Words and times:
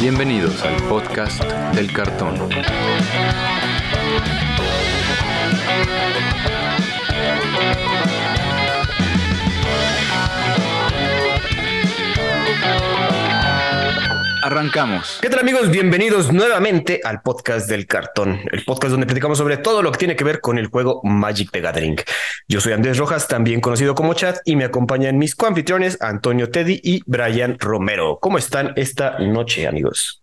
Bienvenidos 0.00 0.62
al 0.62 0.82
podcast 0.88 1.44
del 1.74 1.92
cartón. 1.92 2.48
Arrancamos. 14.42 15.18
¿Qué 15.20 15.28
tal 15.28 15.40
amigos? 15.40 15.70
Bienvenidos 15.70 16.32
nuevamente 16.32 17.00
al 17.04 17.20
podcast 17.20 17.68
del 17.68 17.86
cartón, 17.86 18.40
el 18.50 18.64
podcast 18.64 18.92
donde 18.92 19.06
platicamos 19.06 19.38
sobre 19.38 19.58
todo 19.58 19.82
lo 19.82 19.92
que 19.92 19.98
tiene 19.98 20.16
que 20.16 20.24
ver 20.24 20.40
con 20.40 20.58
el 20.58 20.68
juego 20.68 21.00
Magic 21.04 21.50
the 21.50 21.60
Gathering. 21.60 21.96
Yo 22.48 22.60
soy 22.60 22.72
Andrés 22.72 22.96
Rojas, 22.96 23.28
también 23.28 23.60
conocido 23.60 23.94
como 23.94 24.14
Chat, 24.14 24.38
y 24.44 24.56
me 24.56 24.64
acompañan 24.64 25.18
mis 25.18 25.34
coanfitriones 25.34 26.00
Antonio 26.00 26.50
Teddy 26.50 26.80
y 26.82 27.02
Brian 27.06 27.58
Romero. 27.58 28.18
¿Cómo 28.20 28.38
están 28.38 28.72
esta 28.76 29.18
noche, 29.18 29.66
amigos? 29.66 30.22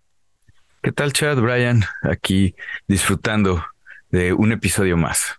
¿Qué 0.81 0.91
tal, 0.91 1.13
Chad, 1.13 1.37
Brian? 1.37 1.83
Aquí 2.01 2.55
disfrutando 2.87 3.63
de 4.09 4.33
un 4.33 4.51
episodio 4.51 4.97
más. 4.97 5.35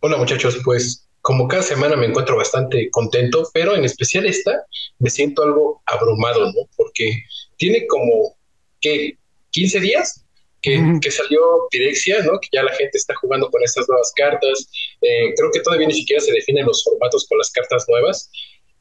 Hola 0.00 0.16
muchachos, 0.16 0.60
pues 0.64 1.03
como 1.24 1.48
cada 1.48 1.62
semana 1.62 1.96
me 1.96 2.04
encuentro 2.04 2.36
bastante 2.36 2.90
contento, 2.90 3.48
pero 3.54 3.74
en 3.74 3.86
especial 3.86 4.26
esta 4.26 4.66
me 4.98 5.08
siento 5.08 5.42
algo 5.42 5.82
abrumado, 5.86 6.52
¿no? 6.52 6.68
Porque 6.76 7.24
tiene 7.56 7.86
como, 7.86 8.36
¿qué? 8.78 9.16
15 9.52 9.80
días 9.80 10.22
que, 10.60 10.78
que, 11.00 11.10
salió 11.10 11.40
Pirexia, 11.70 12.22
¿no? 12.24 12.38
Que 12.38 12.48
ya 12.52 12.62
la 12.62 12.74
gente 12.74 12.98
está 12.98 13.14
jugando 13.14 13.48
con 13.48 13.62
estas 13.62 13.88
nuevas 13.88 14.12
cartas. 14.14 14.68
Eh, 15.00 15.32
creo 15.34 15.50
que 15.50 15.60
todavía 15.60 15.86
ni 15.86 15.94
siquiera 15.94 16.20
se 16.20 16.30
definen 16.30 16.66
los 16.66 16.84
formatos 16.84 17.26
con 17.26 17.38
las 17.38 17.50
cartas 17.52 17.86
nuevas. 17.88 18.30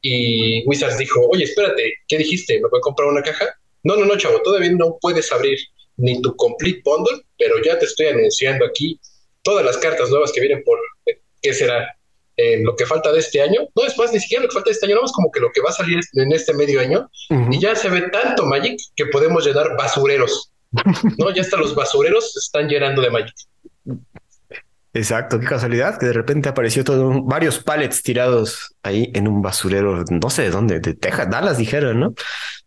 Y 0.02 0.66
Wizards 0.68 0.98
dijo, 0.98 1.26
oye, 1.30 1.46
espérate, 1.46 1.94
¿qué 2.10 2.18
dijiste? 2.18 2.56
¿Me 2.56 2.68
voy 2.68 2.80
a 2.80 2.82
comprar 2.82 3.08
una 3.08 3.24
caja? 3.24 3.58
No, 3.84 3.96
no, 3.96 4.04
no, 4.06 4.18
chavo, 4.18 4.42
todavía 4.42 4.72
no 4.74 4.98
puedes 5.00 5.32
abrir 5.32 5.60
ni 5.96 6.22
tu 6.22 6.36
complete 6.36 6.82
bundle, 6.84 7.24
pero 7.38 7.56
ya 7.64 7.80
te 7.80 7.86
estoy 7.86 8.08
anunciando 8.08 8.66
aquí 8.66 9.00
todas 9.44 9.64
las 9.64 9.78
cartas 9.78 10.10
nuevas 10.10 10.34
que 10.34 10.42
vienen 10.42 10.62
por, 10.66 10.78
¿qué 11.42 11.54
será? 11.54 11.88
En 12.38 12.64
lo 12.64 12.76
que 12.76 12.86
falta 12.86 13.12
de 13.12 13.20
este 13.20 13.42
año. 13.42 13.62
No 13.76 13.86
es 13.86 13.98
más, 13.98 14.12
ni 14.12 14.20
siquiera 14.20 14.44
lo 14.44 14.50
que 14.50 14.54
falta 14.54 14.70
de 14.70 14.74
este 14.74 14.86
año, 14.86 14.96
no 14.96 15.06
es 15.06 15.12
como 15.12 15.32
que 15.32 15.40
lo 15.40 15.52
que 15.52 15.62
va 15.62 15.70
a 15.70 15.74
salir 15.74 16.00
en 16.14 16.32
este 16.32 16.54
medio 16.54 16.80
año. 16.80 17.10
Y 17.52 17.60
ya 17.60 17.76
se 17.76 17.90
ve 17.90 18.02
tanto 18.10 18.46
Magic 18.46 18.80
que 18.96 19.06
podemos 19.08 19.46
llenar 19.46 19.76
basureros. 19.78 20.52
¿no? 21.18 21.32
Ya 21.32 21.42
hasta 21.42 21.58
los 21.58 21.76
basureros 21.76 22.34
se 22.34 22.40
están 22.40 22.68
llenando 22.68 23.02
de 23.02 23.10
Magic. 23.10 23.36
Exacto, 24.96 25.40
qué 25.40 25.48
casualidad 25.48 25.98
que 25.98 26.06
de 26.06 26.14
repente 26.14 26.50
apareció 26.50 26.84
todo 26.84 27.24
varios 27.24 27.58
pallets 27.58 28.04
tirados 28.04 28.76
ahí 28.84 29.12
en 29.16 29.28
un 29.28 29.42
basurero, 29.42 30.04
no 30.08 30.30
sé 30.30 30.44
de 30.44 30.50
dónde, 30.52 30.80
de 30.80 30.94
Texas, 30.94 31.32
Dallas 31.32 31.58
dijeron, 31.58 32.00
¿no? 32.00 32.14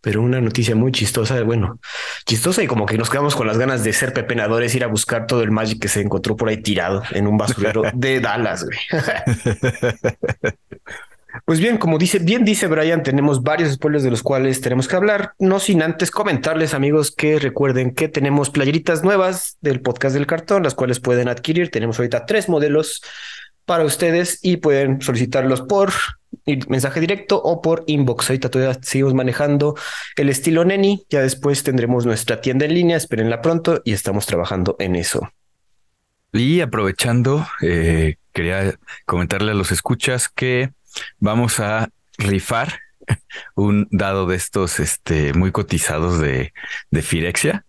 Pero 0.07 0.23
una 0.23 0.41
noticia 0.41 0.77
muy 0.77 0.93
chistosa, 0.93 1.43
bueno, 1.43 1.81
chistosa 2.27 2.63
y 2.63 2.69
como 2.69 2.87
que 2.87 2.97
nos 2.97 3.11
quedamos 3.11 3.35
con 3.35 3.49
las 3.49 3.59
ganas 3.59 3.83
de 3.83 3.93
ser 3.93 4.13
pepenadores, 4.13 4.73
ir 4.77 4.85
a 4.85 4.87
buscar 4.87 5.27
todo 5.27 5.43
el 5.43 5.51
Magic 5.51 5.83
que 5.83 5.89
se 5.89 6.01
encontró 6.01 6.37
por 6.37 6.49
ahí 6.49 6.59
tirado 6.59 7.03
en 7.11 7.27
un 7.27 7.37
basurero 7.37 7.83
de 7.93 8.21
Dallas, 8.21 8.65
güey. 8.65 8.79
Pues 11.45 11.59
bien, 11.59 11.77
como 11.77 11.99
dice, 11.99 12.21
bien 12.21 12.45
dice 12.45 12.69
Brian, 12.69 13.03
tenemos 13.03 13.43
varios 13.43 13.73
spoilers 13.73 14.05
de 14.05 14.13
los 14.13 14.23
cuales 14.23 14.61
tenemos 14.61 14.87
que 14.87 14.95
hablar, 14.95 15.33
no 15.41 15.59
sin 15.59 15.83
antes 15.83 16.13
comentarles, 16.13 16.73
amigos, 16.73 17.11
que 17.11 17.41
recuerden 17.41 17.93
que 17.93 18.07
tenemos 18.07 18.51
playeritas 18.51 19.03
nuevas 19.03 19.59
del 19.61 19.81
podcast 19.81 20.15
del 20.15 20.29
cartón, 20.29 20.63
las 20.63 20.77
cuales 20.77 21.01
pueden 21.01 21.27
adquirir. 21.27 21.73
Tenemos 21.73 21.99
ahorita 21.99 22.27
tres 22.27 22.49
modelos 22.49 23.03
para 23.65 23.83
ustedes 23.83 24.39
y 24.41 24.59
pueden 24.59 25.03
solicitarlos 25.03 25.63
por 25.63 25.91
mensaje 26.69 27.01
directo 27.01 27.41
o 27.41 27.61
por 27.63 27.85
inbox. 27.87 28.31
Ahorita 28.31 28.51
todavía 28.51 28.79
seguimos 28.83 29.15
manejando 29.15 29.77
el 30.17 30.29
estilo 30.29 30.65
Neni, 30.65 31.05
ya 31.09 31.21
después 31.21 31.63
tendremos 31.63 32.07
nuestra 32.07 32.41
tienda 32.41 32.67
en 32.67 32.75
línea, 32.75 32.97
espérenla 32.97 33.43
pronto 33.43 33.83
y 33.85 33.93
estamos 33.93 34.27
trabajando 34.27 34.77
en 34.79 34.97
eso. 34.97 35.31
Y 36.33 36.61
aprovechando, 36.61 37.47
eh, 37.63 38.17
quería 38.33 38.79
comentarle 39.07 39.53
a 39.53 39.55
los 39.55 39.73
escuchas 39.73 40.29
que 40.29 40.71
vamos 41.19 41.61
a 41.61 41.89
rifar 42.19 42.81
un 43.55 43.89
dado 43.91 44.27
de 44.27 44.37
estos 44.37 44.81
este, 44.81 45.33
muy 45.33 45.53
cotizados 45.53 46.21
de, 46.21 46.53
de 46.91 47.03
Firexia 47.03 47.65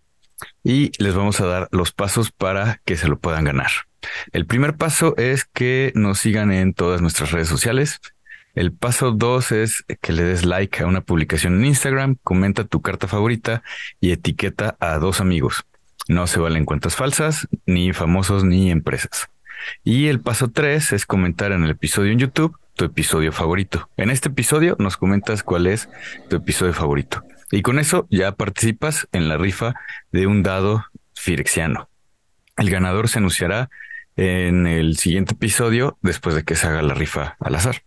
y 0.63 0.91
les 1.01 1.15
vamos 1.15 1.39
a 1.39 1.45
dar 1.45 1.67
los 1.71 1.91
pasos 1.91 2.31
para 2.31 2.81
que 2.85 2.97
se 2.97 3.07
lo 3.07 3.17
puedan 3.19 3.45
ganar. 3.45 3.71
El 4.31 4.45
primer 4.45 4.75
paso 4.75 5.15
es 5.17 5.45
que 5.45 5.91
nos 5.95 6.19
sigan 6.19 6.51
en 6.51 6.73
todas 6.73 7.01
nuestras 7.01 7.31
redes 7.31 7.47
sociales. 7.47 7.99
El 8.57 8.73
paso 8.73 9.11
dos 9.11 9.51
es 9.51 9.85
que 10.01 10.11
le 10.11 10.23
des 10.23 10.43
like 10.43 10.81
a 10.81 10.87
una 10.87 11.01
publicación 11.01 11.59
en 11.59 11.65
Instagram, 11.65 12.15
comenta 12.23 12.63
tu 12.63 12.81
carta 12.81 13.07
favorita 13.07 13.61
y 14.01 14.09
etiqueta 14.09 14.75
a 14.79 14.97
dos 14.97 15.21
amigos. 15.21 15.63
No 16.07 16.25
se 16.25 16.39
valen 16.39 16.65
cuentas 16.65 16.95
falsas, 16.95 17.47
ni 17.67 17.93
famosos, 17.93 18.43
ni 18.45 18.71
empresas. 18.71 19.29
Y 19.83 20.07
el 20.07 20.21
paso 20.21 20.49
tres 20.49 20.91
es 20.91 21.05
comentar 21.05 21.51
en 21.51 21.65
el 21.65 21.69
episodio 21.69 22.11
en 22.11 22.17
YouTube 22.17 22.57
tu 22.73 22.85
episodio 22.85 23.31
favorito. 23.31 23.91
En 23.95 24.09
este 24.09 24.29
episodio 24.29 24.75
nos 24.79 24.97
comentas 24.97 25.43
cuál 25.43 25.67
es 25.67 25.87
tu 26.27 26.37
episodio 26.37 26.73
favorito. 26.73 27.21
Y 27.51 27.61
con 27.61 27.77
eso 27.77 28.07
ya 28.09 28.31
participas 28.31 29.07
en 29.11 29.29
la 29.29 29.37
rifa 29.37 29.75
de 30.11 30.25
un 30.25 30.41
dado 30.41 30.83
firexiano. 31.13 31.89
El 32.57 32.71
ganador 32.71 33.07
se 33.07 33.19
anunciará 33.19 33.69
en 34.15 34.65
el 34.65 34.97
siguiente 34.97 35.35
episodio 35.35 35.99
después 36.01 36.33
de 36.33 36.43
que 36.43 36.55
se 36.55 36.65
haga 36.65 36.81
la 36.81 36.95
rifa 36.95 37.37
al 37.39 37.53
azar. 37.53 37.83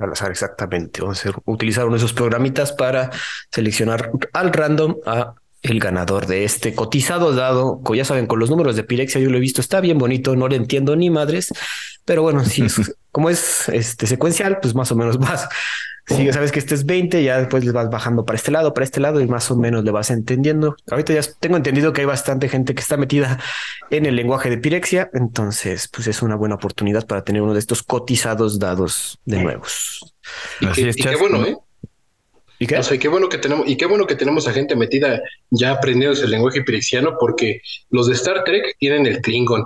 Al 0.00 0.12
azar, 0.12 0.30
exactamente. 0.30 1.02
Vamos 1.02 1.24
a 1.26 1.30
utilizar 1.44 1.84
uno 1.84 1.94
de 1.94 1.98
esos 1.98 2.12
programitas 2.12 2.72
para 2.72 3.10
seleccionar 3.50 4.10
al 4.32 4.52
random 4.52 4.96
a 5.06 5.34
el 5.62 5.78
ganador 5.78 6.26
de 6.26 6.44
este 6.44 6.74
cotizado 6.74 7.34
dado, 7.34 7.82
ya 7.94 8.04
saben, 8.04 8.26
con 8.26 8.38
los 8.38 8.48
números 8.48 8.76
de 8.76 8.82
Pirexia 8.84 9.20
yo 9.20 9.28
lo 9.28 9.36
he 9.36 9.40
visto, 9.40 9.60
está 9.60 9.80
bien 9.80 9.98
bonito, 9.98 10.34
no 10.34 10.48
le 10.48 10.56
entiendo 10.56 10.96
ni 10.96 11.10
madres, 11.10 11.52
pero 12.06 12.22
bueno, 12.22 12.44
si 12.44 12.62
es, 12.62 12.96
como 13.12 13.28
es 13.28 13.68
este 13.68 14.06
secuencial, 14.06 14.58
pues 14.60 14.74
más 14.74 14.90
o 14.90 14.96
menos 14.96 15.18
vas. 15.18 15.48
Si 16.10 16.24
ya 16.24 16.32
sabes 16.32 16.50
que 16.50 16.58
este 16.58 16.74
es 16.74 16.86
20, 16.86 17.22
ya 17.22 17.38
después 17.38 17.64
le 17.64 17.70
vas 17.70 17.88
bajando 17.88 18.24
para 18.24 18.36
este 18.36 18.50
lado, 18.50 18.74
para 18.74 18.84
este 18.84 18.98
lado 18.98 19.20
y 19.20 19.26
más 19.28 19.48
o 19.50 19.56
menos 19.56 19.84
le 19.84 19.92
vas 19.92 20.10
entendiendo. 20.10 20.74
Ahorita 20.90 21.12
ya 21.12 21.20
tengo 21.38 21.56
entendido 21.56 21.92
que 21.92 22.00
hay 22.00 22.06
bastante 22.06 22.48
gente 22.48 22.74
que 22.74 22.80
está 22.80 22.96
metida 22.96 23.38
en 23.90 24.06
el 24.06 24.16
lenguaje 24.16 24.50
de 24.50 24.58
Pirexia, 24.58 25.10
entonces 25.14 25.88
pues 25.88 26.08
es 26.08 26.20
una 26.22 26.34
buena 26.34 26.56
oportunidad 26.56 27.06
para 27.06 27.22
tener 27.22 27.42
uno 27.42 27.52
de 27.52 27.60
estos 27.60 27.84
cotizados 27.84 28.58
dados 28.58 29.20
de 29.24 29.40
nuevos. 29.40 30.14
Así 30.66 30.88
es, 30.88 30.98
y 30.98 31.02
qué 31.02 31.16
bueno, 31.16 31.44
¿eh? 31.46 31.56
¿Y 32.58 32.66
qué? 32.66 32.76
O 32.76 32.82
sea, 32.82 32.98
qué 32.98 33.08
bueno 33.08 33.28
que 33.28 33.38
tenemos, 33.38 33.68
y 33.68 33.76
qué 33.76 33.86
bueno 33.86 34.06
que 34.06 34.16
tenemos 34.16 34.48
a 34.48 34.52
gente 34.52 34.74
metida 34.74 35.22
ya 35.50 35.70
aprendiendo 35.72 36.20
el 36.20 36.30
lenguaje 36.30 36.62
pirexiano, 36.62 37.16
porque 37.18 37.62
los 37.90 38.08
de 38.08 38.14
Star 38.14 38.42
Trek 38.44 38.76
tienen 38.78 39.06
el 39.06 39.20
Klingon, 39.20 39.64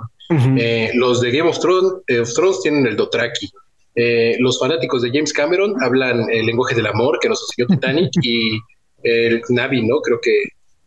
eh, 0.57 0.91
los 0.93 1.21
de 1.21 1.31
Game 1.31 1.49
of 1.49 1.59
Thrones, 1.59 1.91
eh, 2.07 2.23
tienen 2.61 2.85
el 2.85 2.95
Dothraki. 2.95 3.51
Eh, 3.95 4.35
los 4.39 4.59
fanáticos 4.59 5.01
de 5.01 5.09
James 5.09 5.33
Cameron 5.33 5.75
hablan 5.81 6.29
el 6.29 6.45
lenguaje 6.45 6.75
del 6.75 6.87
amor 6.87 7.17
que 7.21 7.29
nos 7.29 7.41
enseñó 7.41 7.67
Titanic 7.67 8.11
y 8.21 8.59
el 9.03 9.41
Navi, 9.49 9.85
¿no? 9.85 10.01
Creo 10.01 10.19
que 10.21 10.31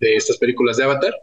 de 0.01 0.17
estas 0.17 0.39
películas 0.39 0.77
de 0.77 0.85
Avatar. 0.85 1.15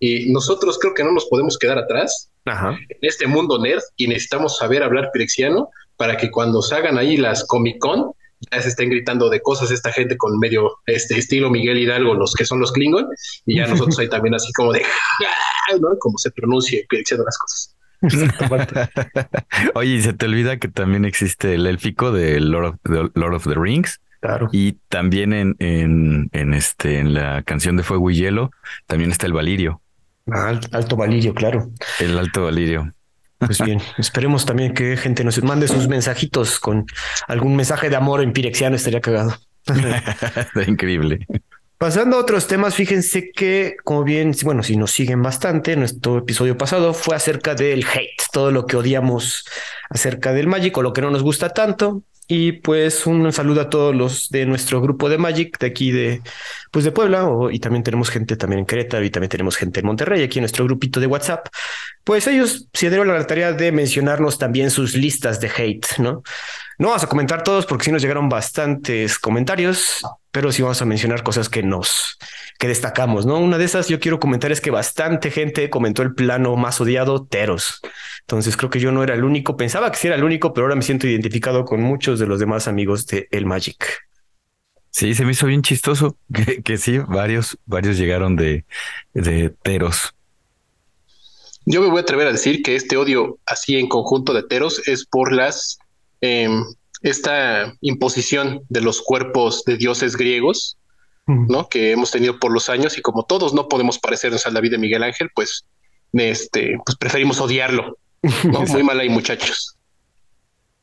Y 0.00 0.30
nosotros 0.32 0.78
creo 0.78 0.94
que 0.94 1.04
no 1.04 1.12
nos 1.12 1.26
podemos 1.26 1.58
quedar 1.58 1.78
atrás 1.78 2.30
en 2.46 2.98
este 3.02 3.26
mundo 3.26 3.60
nerd 3.60 3.82
y 3.96 4.06
necesitamos 4.06 4.56
saber 4.56 4.82
hablar 4.82 5.10
pirexiano 5.12 5.68
para 5.96 6.16
que 6.16 6.30
cuando 6.30 6.62
se 6.62 6.76
hagan 6.76 6.96
ahí 6.96 7.16
las 7.16 7.44
Comic 7.44 7.78
Con 7.78 8.12
ya 8.52 8.62
se 8.62 8.68
estén 8.68 8.90
gritando 8.90 9.28
de 9.28 9.40
cosas 9.42 9.70
esta 9.70 9.92
gente 9.92 10.16
con 10.16 10.38
medio 10.38 10.78
este 10.86 11.18
estilo 11.18 11.50
Miguel 11.50 11.78
Hidalgo, 11.78 12.14
los 12.14 12.34
que 12.34 12.44
son 12.44 12.60
los 12.60 12.72
Klingon, 12.72 13.08
y 13.46 13.56
ya 13.56 13.66
nosotros 13.68 13.98
ahí 13.98 14.08
también 14.08 14.34
así 14.34 14.52
como 14.52 14.72
de, 14.72 14.82
¿no? 15.80 15.98
Como 15.98 16.18
se 16.18 16.30
pronuncie 16.30 16.86
diciendo 16.90 17.24
las 17.24 17.38
cosas. 17.38 17.74
Oye, 19.74 19.94
y 19.94 20.02
se 20.02 20.12
te 20.12 20.26
olvida 20.26 20.58
que 20.58 20.68
también 20.68 21.04
existe 21.04 21.54
el 21.54 21.66
élfico 21.66 22.12
de 22.12 22.40
Lord 22.40 22.66
of, 22.66 23.10
Lord 23.14 23.34
of 23.34 23.44
the 23.44 23.54
Rings. 23.54 24.00
Claro. 24.20 24.48
Y 24.52 24.72
también 24.88 25.32
en, 25.32 25.54
en, 25.60 26.28
en, 26.32 26.54
este, 26.54 26.98
en 26.98 27.14
la 27.14 27.42
canción 27.42 27.76
de 27.76 27.84
Fuego 27.84 28.10
y 28.10 28.16
Hielo, 28.16 28.50
también 28.86 29.10
está 29.10 29.26
el 29.26 29.32
Valirio. 29.32 29.80
Ah, 30.30 30.58
alto 30.72 30.96
Valirio, 30.96 31.34
claro. 31.34 31.70
El 32.00 32.18
Alto 32.18 32.44
Valirio. 32.44 32.92
Pues 33.38 33.60
bien, 33.60 33.80
esperemos 33.98 34.44
también 34.44 34.74
que 34.74 34.96
gente 34.96 35.24
nos 35.24 35.42
mande 35.42 35.68
sus 35.68 35.88
mensajitos 35.88 36.58
con 36.58 36.86
algún 37.28 37.56
mensaje 37.56 37.88
de 37.88 37.96
amor 37.96 38.22
en 38.22 38.32
pirexiano, 38.32 38.76
estaría 38.76 39.00
cagado. 39.00 39.34
Está 39.66 40.62
increíble. 40.66 41.26
Pasando 41.78 42.16
a 42.16 42.20
otros 42.20 42.48
temas, 42.48 42.74
fíjense 42.74 43.30
que, 43.30 43.76
como 43.84 44.02
bien, 44.02 44.32
bueno, 44.42 44.64
si 44.64 44.76
nos 44.76 44.90
siguen 44.90 45.22
bastante, 45.22 45.76
nuestro 45.76 46.18
episodio 46.18 46.58
pasado 46.58 46.92
fue 46.92 47.14
acerca 47.14 47.54
del 47.54 47.84
hate, 47.86 48.20
todo 48.32 48.50
lo 48.50 48.66
que 48.66 48.76
odiamos 48.76 49.46
acerca 49.90 50.32
del 50.32 50.46
Magic 50.46 50.76
o 50.76 50.82
lo 50.82 50.92
que 50.92 51.00
no 51.00 51.10
nos 51.10 51.22
gusta 51.22 51.50
tanto. 51.50 52.02
Y 52.30 52.52
pues 52.52 53.06
un 53.06 53.32
saludo 53.32 53.62
a 53.62 53.70
todos 53.70 53.96
los 53.96 54.28
de 54.28 54.44
nuestro 54.44 54.82
grupo 54.82 55.08
de 55.08 55.16
Magic 55.16 55.58
de 55.58 55.66
aquí 55.66 55.90
de, 55.90 56.20
pues 56.70 56.84
de 56.84 56.92
Puebla, 56.92 57.26
y 57.50 57.58
también 57.58 57.82
tenemos 57.82 58.10
gente 58.10 58.36
también 58.36 58.60
en 58.60 58.66
Querétaro 58.66 59.02
y 59.02 59.08
también 59.08 59.30
tenemos 59.30 59.56
gente 59.56 59.80
en 59.80 59.86
Monterrey, 59.86 60.22
aquí 60.22 60.38
en 60.38 60.42
nuestro 60.42 60.66
grupito 60.66 61.00
de 61.00 61.06
WhatsApp. 61.06 61.48
Pues 62.04 62.26
ellos 62.26 62.68
se 62.74 62.90
dieron 62.90 63.08
la 63.08 63.26
tarea 63.26 63.54
de 63.54 63.72
mencionarnos 63.72 64.36
también 64.36 64.70
sus 64.70 64.94
listas 64.94 65.40
de 65.40 65.50
hate, 65.56 65.98
¿no? 65.98 66.22
No 66.78 66.88
vamos 66.88 67.02
a 67.02 67.08
comentar 67.08 67.42
todos 67.42 67.64
porque 67.64 67.86
sí 67.86 67.92
nos 67.92 68.02
llegaron 68.02 68.28
bastantes 68.28 69.18
comentarios, 69.18 70.06
pero 70.30 70.52
sí 70.52 70.60
vamos 70.60 70.82
a 70.82 70.84
mencionar 70.84 71.22
cosas 71.22 71.48
que 71.48 71.62
nos, 71.62 72.18
que 72.58 72.68
destacamos, 72.68 73.24
¿no? 73.24 73.38
Una 73.38 73.56
de 73.56 73.64
esas 73.64 73.88
yo 73.88 73.98
quiero 74.00 74.20
comentar 74.20 74.52
es 74.52 74.60
que 74.60 74.70
bastante 74.70 75.30
gente 75.30 75.70
comentó 75.70 76.02
el 76.02 76.14
plano 76.14 76.54
más 76.56 76.78
odiado, 76.80 77.24
Teros. 77.24 77.80
Entonces 78.28 78.58
creo 78.58 78.68
que 78.68 78.78
yo 78.78 78.92
no 78.92 79.02
era 79.02 79.14
el 79.14 79.24
único, 79.24 79.56
pensaba 79.56 79.90
que 79.90 79.96
sí 79.96 80.06
era 80.06 80.16
el 80.16 80.22
único, 80.22 80.52
pero 80.52 80.66
ahora 80.66 80.76
me 80.76 80.82
siento 80.82 81.06
identificado 81.06 81.64
con 81.64 81.80
muchos 81.80 82.18
de 82.18 82.26
los 82.26 82.38
demás 82.38 82.68
amigos 82.68 83.06
de 83.06 83.26
El 83.30 83.46
Magic. 83.46 84.06
Sí, 84.90 85.14
se 85.14 85.24
me 85.24 85.32
hizo 85.32 85.46
bien 85.46 85.62
chistoso 85.62 86.18
que, 86.34 86.62
que 86.62 86.76
sí, 86.76 86.98
varios, 86.98 87.56
varios 87.64 87.96
llegaron 87.96 88.36
de, 88.36 88.66
de 89.14 89.48
Teros. 89.48 90.14
Yo 91.64 91.80
me 91.80 91.88
voy 91.88 92.00
a 92.00 92.02
atrever 92.02 92.26
a 92.26 92.32
decir 92.32 92.62
que 92.62 92.76
este 92.76 92.98
odio 92.98 93.38
así 93.46 93.78
en 93.78 93.88
conjunto 93.88 94.34
de 94.34 94.42
Teros 94.42 94.86
es 94.86 95.06
por 95.06 95.32
las 95.32 95.78
em, 96.20 96.66
esta 97.00 97.74
imposición 97.80 98.60
de 98.68 98.82
los 98.82 99.00
cuerpos 99.00 99.64
de 99.64 99.78
dioses 99.78 100.16
griegos, 100.16 100.76
¿no? 101.26 101.70
Que 101.70 101.92
hemos 101.92 102.10
tenido 102.10 102.38
por 102.38 102.52
los 102.52 102.68
años 102.68 102.98
y 102.98 103.02
como 103.02 103.24
todos 103.24 103.54
no 103.54 103.68
podemos 103.68 103.98
parecernos 103.98 104.46
a 104.46 104.50
la 104.50 104.60
vida 104.60 104.72
de 104.72 104.78
Miguel 104.78 105.02
Ángel, 105.02 105.30
pues, 105.34 105.64
este, 106.12 106.76
pues 106.84 106.96
preferimos 106.98 107.40
odiarlo. 107.40 107.96
Muy 108.44 108.82
mal 108.82 109.00
ahí, 109.00 109.08
muchachos. 109.08 109.78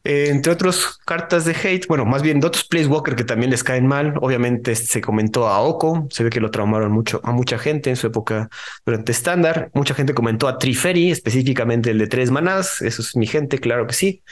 Eh, 0.08 0.28
entre 0.30 0.52
otros 0.52 1.00
cartas 1.04 1.46
de 1.46 1.56
hate, 1.56 1.88
bueno, 1.88 2.06
más 2.06 2.22
bien 2.22 2.40
de 2.40 2.46
otros 2.46 2.68
Walker 2.88 3.16
que 3.16 3.24
también 3.24 3.50
les 3.50 3.64
caen 3.64 3.88
mal. 3.88 4.14
Obviamente 4.22 4.76
se 4.76 5.02
comentó 5.02 5.48
a 5.48 5.62
Oko, 5.62 6.08
se 6.12 6.24
ve 6.24 6.30
que 6.30 6.40
lo 6.40 6.52
traumaron 6.52 6.92
mucho 6.92 7.22
a 7.24 7.32
mucha 7.32 7.58
gente 7.58 7.90
en 7.90 7.96
su 7.96 8.06
época 8.08 8.50
durante 8.86 9.12
estándar. 9.12 9.72
Mucha 9.74 9.96
gente 9.96 10.14
comentó 10.14 10.48
a 10.48 10.60
Triferi, 10.60 11.10
específicamente 11.10 11.90
el 11.90 11.98
de 11.98 12.08
tres 12.08 12.30
manás. 12.30 12.84
Eso 12.84 13.02
es 13.02 13.16
mi 13.16 13.26
gente, 13.26 13.58
claro 13.58 13.88
que 13.88 13.96
sí. 13.96 14.24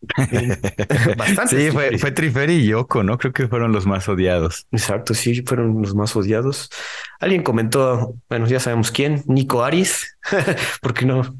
Bastante. 1.16 1.56
Sí, 1.56 1.70
fue, 1.70 1.98
fue 1.98 2.10
Triferi 2.10 2.54
y 2.54 2.66
Yoko, 2.68 3.02
¿no? 3.02 3.18
Creo 3.18 3.32
que 3.32 3.48
fueron 3.48 3.72
los 3.72 3.86
más 3.86 4.08
odiados. 4.08 4.66
Exacto, 4.72 5.14
sí, 5.14 5.42
fueron 5.42 5.82
los 5.82 5.94
más 5.94 6.16
odiados. 6.16 6.70
Alguien 7.20 7.42
comentó, 7.42 8.14
bueno, 8.28 8.46
ya 8.46 8.60
sabemos 8.60 8.90
quién, 8.90 9.22
Nico 9.26 9.62
Aris, 9.62 10.16
porque 10.80 11.04
no, 11.04 11.36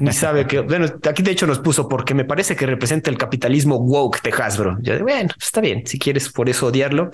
ni 0.00 0.12
sabe 0.12 0.46
que, 0.46 0.60
bueno, 0.60 0.86
aquí 1.08 1.22
de 1.22 1.32
hecho 1.32 1.46
nos 1.46 1.58
puso 1.58 1.88
porque 1.88 2.14
me 2.14 2.24
parece 2.24 2.56
que 2.56 2.66
representa 2.66 3.10
el 3.10 3.18
capitalismo 3.18 3.76
woke 3.76 4.22
de 4.22 4.30
Hasbro. 4.30 4.78
Yo, 4.80 4.98
bueno, 5.00 5.30
pues 5.34 5.46
está 5.46 5.60
bien, 5.60 5.86
si 5.86 5.98
quieres 5.98 6.30
por 6.30 6.48
eso 6.48 6.66
odiarlo, 6.68 7.10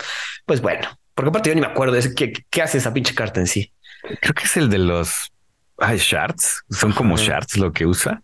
pues 0.47 0.61
bueno, 0.61 0.89
porque 1.15 1.31
aparte 1.31 1.51
yo 1.51 1.55
ni 1.55 1.61
me 1.61 1.67
acuerdo 1.67 1.95
de 1.95 2.15
qué, 2.15 2.33
qué 2.49 2.63
hace 2.63 2.79
esa 2.79 2.93
pinche 2.93 3.15
carta 3.15 3.41
en 3.41 3.47
sí. 3.47 3.73
Creo 4.21 4.35
que 4.35 4.45
es 4.45 4.57
el 4.57 4.69
de 4.71 4.79
los 4.79 5.33
Ay, 5.79 5.99
shards, 5.99 6.63
son 6.71 6.93
como 6.93 7.17
shards 7.17 7.57
lo 7.57 7.73
que 7.73 7.85
usa. 7.85 8.23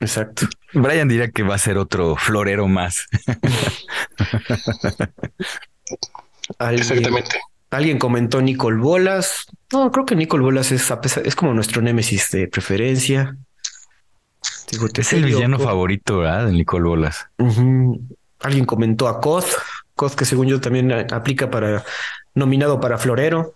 Exacto. 0.00 0.46
Brian 0.72 1.08
diría 1.08 1.30
que 1.30 1.42
va 1.42 1.56
a 1.56 1.58
ser 1.58 1.78
otro 1.78 2.16
florero 2.16 2.68
más. 2.68 3.06
Exactamente. 6.70 7.40
Alguien 7.70 7.98
comentó 7.98 8.40
Nicole 8.40 8.78
Bolas. 8.78 9.46
No, 9.72 9.90
creo 9.90 10.06
que 10.06 10.16
Nicole 10.16 10.42
Bolas 10.42 10.72
es, 10.72 10.90
es 11.24 11.36
como 11.36 11.52
nuestro 11.52 11.82
némesis 11.82 12.30
de 12.30 12.48
preferencia. 12.48 13.36
es 14.94 15.12
el 15.12 15.24
villano 15.24 15.58
favorito 15.58 16.18
¿verdad? 16.18 16.46
de 16.46 16.52
Nicole 16.52 16.88
Bolas. 16.88 17.26
Alguien 18.40 18.64
comentó 18.64 19.08
a 19.08 19.20
Koth. 19.20 19.48
Koth, 19.94 20.14
que 20.14 20.24
según 20.24 20.46
yo 20.46 20.60
también 20.60 20.92
aplica 21.12 21.50
para 21.50 21.84
nominado 22.34 22.80
para 22.80 22.98
Florero. 22.98 23.54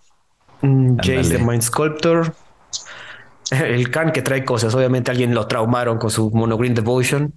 Mm, 0.61 0.97
Jace 0.97 1.37
the 1.37 1.39
Mind 1.39 1.63
Sculptor. 1.63 2.35
El 3.51 3.89
Khan 3.89 4.11
que 4.11 4.21
trae 4.21 4.43
cosas. 4.45 4.73
Obviamente 4.75 5.11
alguien 5.11 5.33
lo 5.33 5.47
traumaron 5.47 5.97
con 5.97 6.09
su 6.09 6.29
Monogreen 6.31 6.73
Devotion. 6.73 7.33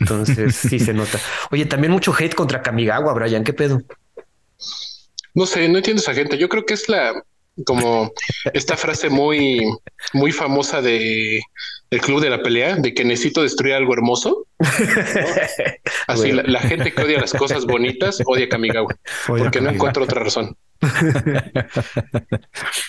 Entonces 0.00 0.56
sí 0.56 0.78
se 0.78 0.92
nota. 0.92 1.18
Oye, 1.50 1.66
también 1.66 1.92
mucho 1.92 2.14
hate 2.16 2.34
contra 2.34 2.62
Kamigawa, 2.62 3.12
Brian. 3.14 3.44
¿Qué 3.44 3.52
pedo? 3.52 3.82
No 5.34 5.46
sé, 5.46 5.68
no 5.68 5.78
entiendo 5.78 6.00
esa 6.00 6.14
gente. 6.14 6.38
Yo 6.38 6.48
creo 6.48 6.64
que 6.64 6.74
es 6.74 6.88
la 6.88 7.24
como 7.64 8.12
esta 8.52 8.76
frase 8.76 9.08
muy, 9.08 9.62
muy 10.12 10.32
famosa 10.32 10.82
de 10.82 11.40
el 11.90 12.00
club 12.00 12.20
de 12.20 12.30
la 12.30 12.42
pelea, 12.42 12.76
de 12.76 12.92
que 12.92 13.04
necesito 13.04 13.42
destruir 13.42 13.74
algo 13.74 13.92
hermoso. 13.94 14.46
Así 16.06 16.32
la, 16.32 16.60
gente 16.60 16.92
que 16.92 17.02
odia 17.02 17.20
las 17.20 17.32
cosas 17.32 17.66
bonitas 17.66 18.22
odia 18.26 18.46
a 18.46 18.48
Kamigawa, 18.48 18.94
porque 19.26 19.60
no 19.60 19.70
encuentro 19.70 20.04
otra 20.04 20.22
razón. 20.22 20.56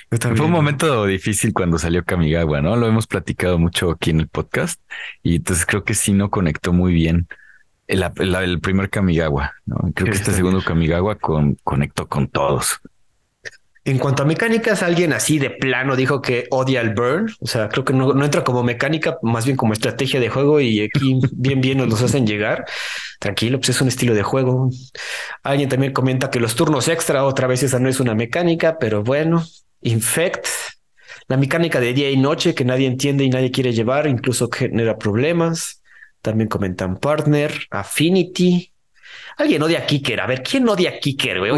Fue 0.09 0.45
un 0.45 0.51
momento 0.51 1.05
difícil 1.05 1.53
cuando 1.53 1.77
salió 1.77 2.03
Kamigawa, 2.03 2.61
¿no? 2.61 2.75
Lo 2.75 2.87
hemos 2.87 3.07
platicado 3.07 3.57
mucho 3.57 3.91
aquí 3.91 4.09
en 4.09 4.19
el 4.21 4.27
podcast 4.27 4.81
y 5.23 5.37
entonces 5.37 5.65
creo 5.65 5.83
que 5.83 5.93
sí 5.93 6.13
no 6.13 6.29
conectó 6.29 6.73
muy 6.73 6.93
bien 6.93 7.27
el, 7.87 8.03
el, 8.17 8.59
primer 8.59 8.89
Kamigawa, 8.89 9.53
¿no? 9.65 9.77
Creo 9.93 10.11
que 10.11 10.17
este 10.17 10.33
segundo 10.33 10.61
Kamigawa 10.63 11.15
con, 11.15 11.55
conectó 11.63 12.07
con 12.07 12.27
todos. 12.27 12.81
En 13.87 13.99
cuanto 13.99 14.23
a 14.23 14.25
mecánicas, 14.25 14.81
alguien 14.81 15.13
así 15.13 15.37
de 15.37 15.51
plano 15.51 15.95
dijo 15.95 16.19
que 16.19 16.47
odia 16.49 16.81
el 16.81 16.95
burn. 16.95 17.31
O 17.39 17.45
sea, 17.45 17.69
creo 17.69 17.85
que 17.85 17.93
no, 17.93 18.13
no 18.13 18.25
entra 18.25 18.43
como 18.43 18.63
mecánica, 18.63 19.19
más 19.21 19.45
bien 19.45 19.55
como 19.55 19.73
estrategia 19.73 20.19
de 20.19 20.27
juego 20.27 20.59
y 20.59 20.81
aquí 20.81 21.19
bien, 21.33 21.61
bien 21.61 21.77
nos 21.77 21.87
los 21.87 22.01
hacen 22.01 22.25
llegar. 22.25 22.65
Tranquilo, 23.19 23.59
pues 23.59 23.69
es 23.69 23.81
un 23.81 23.87
estilo 23.87 24.15
de 24.15 24.23
juego. 24.23 24.71
Alguien 25.43 25.69
también 25.69 25.93
comenta 25.93 26.31
que 26.31 26.39
los 26.39 26.55
turnos 26.55 26.87
extra, 26.87 27.25
otra 27.25 27.45
vez 27.45 27.61
esa 27.61 27.79
no 27.79 27.87
es 27.87 27.99
una 27.99 28.15
mecánica, 28.15 28.79
pero 28.79 29.03
bueno. 29.03 29.45
Infect, 29.81 30.47
la 31.27 31.37
mecánica 31.37 31.79
de 31.79 31.93
día 31.93 32.09
y 32.09 32.17
noche 32.17 32.55
que 32.55 32.65
nadie 32.65 32.87
entiende 32.87 33.23
y 33.23 33.29
nadie 33.29 33.51
quiere 33.51 33.71
llevar, 33.71 34.07
incluso 34.07 34.49
genera 34.51 34.97
problemas. 34.97 35.83
También 36.23 36.49
comentan 36.49 36.97
partner, 36.97 37.53
affinity. 37.69 38.71
Alguien 39.37 39.61
odia 39.61 39.79
a 39.79 39.85
Kicker. 39.85 40.21
A 40.21 40.25
ver, 40.25 40.41
¿quién 40.41 40.67
odia 40.67 40.89
a 40.89 40.99
Kicker? 40.99 41.37
Güey? 41.37 41.51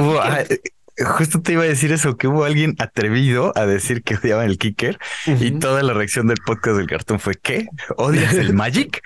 Justo 1.05 1.41
te 1.41 1.53
iba 1.53 1.63
a 1.63 1.67
decir 1.67 1.91
eso, 1.91 2.17
que 2.17 2.27
hubo 2.27 2.43
alguien 2.43 2.75
atrevido 2.79 3.53
a 3.55 3.65
decir 3.65 4.03
que 4.03 4.15
odiaba 4.15 4.45
el 4.45 4.57
kicker 4.57 4.97
y 5.25 5.51
toda 5.51 5.83
la 5.83 5.93
reacción 5.93 6.27
del 6.27 6.37
podcast 6.45 6.77
del 6.77 6.87
cartón 6.87 7.19
fue 7.19 7.35
¿qué? 7.35 7.67
¿Odias 7.97 8.33
el 8.33 8.53
Magic? 8.55 9.01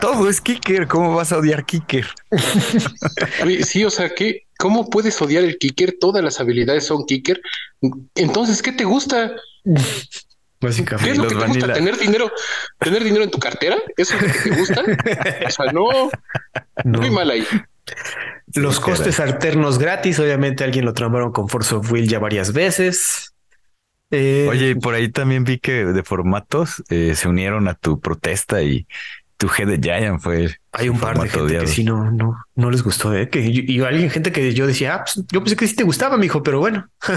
Todo 0.00 0.28
es 0.28 0.40
kicker, 0.40 0.86
¿cómo 0.86 1.14
vas 1.14 1.32
a 1.32 1.38
odiar 1.38 1.64
kicker? 1.64 2.06
sí, 3.64 3.84
o 3.84 3.90
sea, 3.90 4.14
¿qué? 4.14 4.46
¿cómo 4.62 4.88
puedes 4.88 5.20
odiar 5.20 5.42
el 5.42 5.58
kicker? 5.58 5.96
Todas 6.00 6.22
las 6.22 6.38
habilidades 6.38 6.86
son 6.86 7.04
kicker. 7.04 7.42
Entonces, 8.14 8.62
¿qué 8.62 8.70
te 8.70 8.84
gusta? 8.84 9.32
Básicamente. 10.60 11.04
¿Qué 11.04 11.10
es 11.10 11.18
lo 11.18 11.26
que 11.28 11.34
te 11.34 11.46
gusta? 11.46 11.72
¿Tener 11.72 11.98
dinero, 11.98 12.30
¿Tener 12.78 13.02
dinero 13.02 13.24
en 13.24 13.30
tu 13.32 13.40
cartera? 13.40 13.76
¿Eso 13.96 14.14
es 14.14 14.22
lo 14.22 14.28
que 14.28 14.38
te 14.38 14.56
gusta? 14.56 14.82
O 15.48 15.50
sea, 15.50 15.72
no, 15.72 16.10
no. 16.84 16.98
muy 17.00 17.10
mal 17.10 17.28
ahí. 17.28 17.44
Los 18.54 18.80
costes 18.80 19.20
alternos 19.20 19.78
gratis, 19.78 20.18
obviamente 20.18 20.64
alguien 20.64 20.84
lo 20.84 20.92
tramaron 20.92 21.32
con 21.32 21.48
Force 21.48 21.74
of 21.74 21.90
Will 21.90 22.08
ya 22.08 22.18
varias 22.18 22.52
veces. 22.52 23.34
Eh, 24.10 24.46
Oye, 24.48 24.76
por 24.76 24.94
ahí 24.94 25.08
también 25.08 25.44
vi 25.44 25.58
que 25.58 25.86
de 25.86 26.02
formatos 26.02 26.82
eh, 26.90 27.14
se 27.14 27.28
unieron 27.28 27.66
a 27.68 27.74
tu 27.74 27.98
protesta 27.98 28.62
y 28.62 28.86
tu 29.38 29.48
Head 29.48 29.66
de 29.66 29.78
Giant 29.78 30.20
fue. 30.20 30.54
Hay 30.72 30.88
un 30.88 31.00
par 31.00 31.18
de 31.18 31.28
gente 31.28 31.58
que 31.58 31.66
sí 31.66 31.82
no, 31.82 32.10
no, 32.10 32.36
no 32.54 32.70
les 32.70 32.82
gustó, 32.82 33.14
¿eh? 33.14 33.28
Que 33.28 33.40
y 33.40 33.80
alguien, 33.80 34.10
gente 34.10 34.30
que 34.30 34.54
yo 34.54 34.66
decía, 34.66 34.94
ah, 34.94 35.04
pues, 35.04 35.26
yo 35.32 35.40
pensé 35.40 35.56
que 35.56 35.66
sí 35.66 35.74
te 35.74 35.82
gustaba, 35.82 36.16
mijo, 36.16 36.42
pero 36.42 36.60
bueno. 36.60 36.88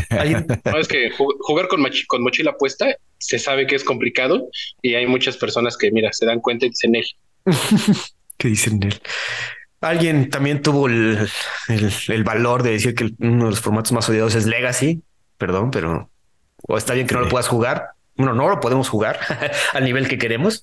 no, 0.64 0.78
es 0.78 0.88
que 0.88 1.10
jugar 1.10 1.68
con, 1.68 1.84
con 2.06 2.22
mochila 2.22 2.56
puesta 2.56 2.86
se 3.18 3.38
sabe 3.38 3.66
que 3.66 3.76
es 3.76 3.84
complicado 3.84 4.48
y 4.80 4.94
hay 4.94 5.06
muchas 5.06 5.36
personas 5.36 5.76
que, 5.76 5.90
mira, 5.92 6.10
se 6.12 6.24
dan 6.24 6.40
cuenta 6.40 6.66
y 6.66 6.70
dicen 6.70 6.94
él. 6.94 7.06
¿Qué 8.38 8.48
dicen 8.48 8.82
él? 8.82 9.00
Alguien 9.82 10.30
también 10.30 10.62
tuvo 10.62 10.86
el, 10.86 11.28
valor 12.24 12.62
de 12.62 12.70
decir 12.70 12.94
que 12.94 13.10
uno 13.18 13.44
de 13.44 13.50
los 13.50 13.60
formatos 13.60 13.92
más 13.92 14.08
odiados 14.08 14.34
es 14.34 14.46
Legacy. 14.46 15.02
Perdón, 15.38 15.70
pero 15.72 16.08
o 16.62 16.78
está 16.78 16.94
bien 16.94 17.06
que 17.06 17.14
no 17.14 17.20
lo 17.20 17.28
puedas 17.28 17.48
jugar. 17.48 17.88
Bueno, 18.16 18.32
no 18.32 18.48
lo 18.48 18.60
podemos 18.60 18.88
jugar 18.88 19.18
al 19.72 19.84
nivel 19.84 20.06
que 20.06 20.18
queremos, 20.18 20.62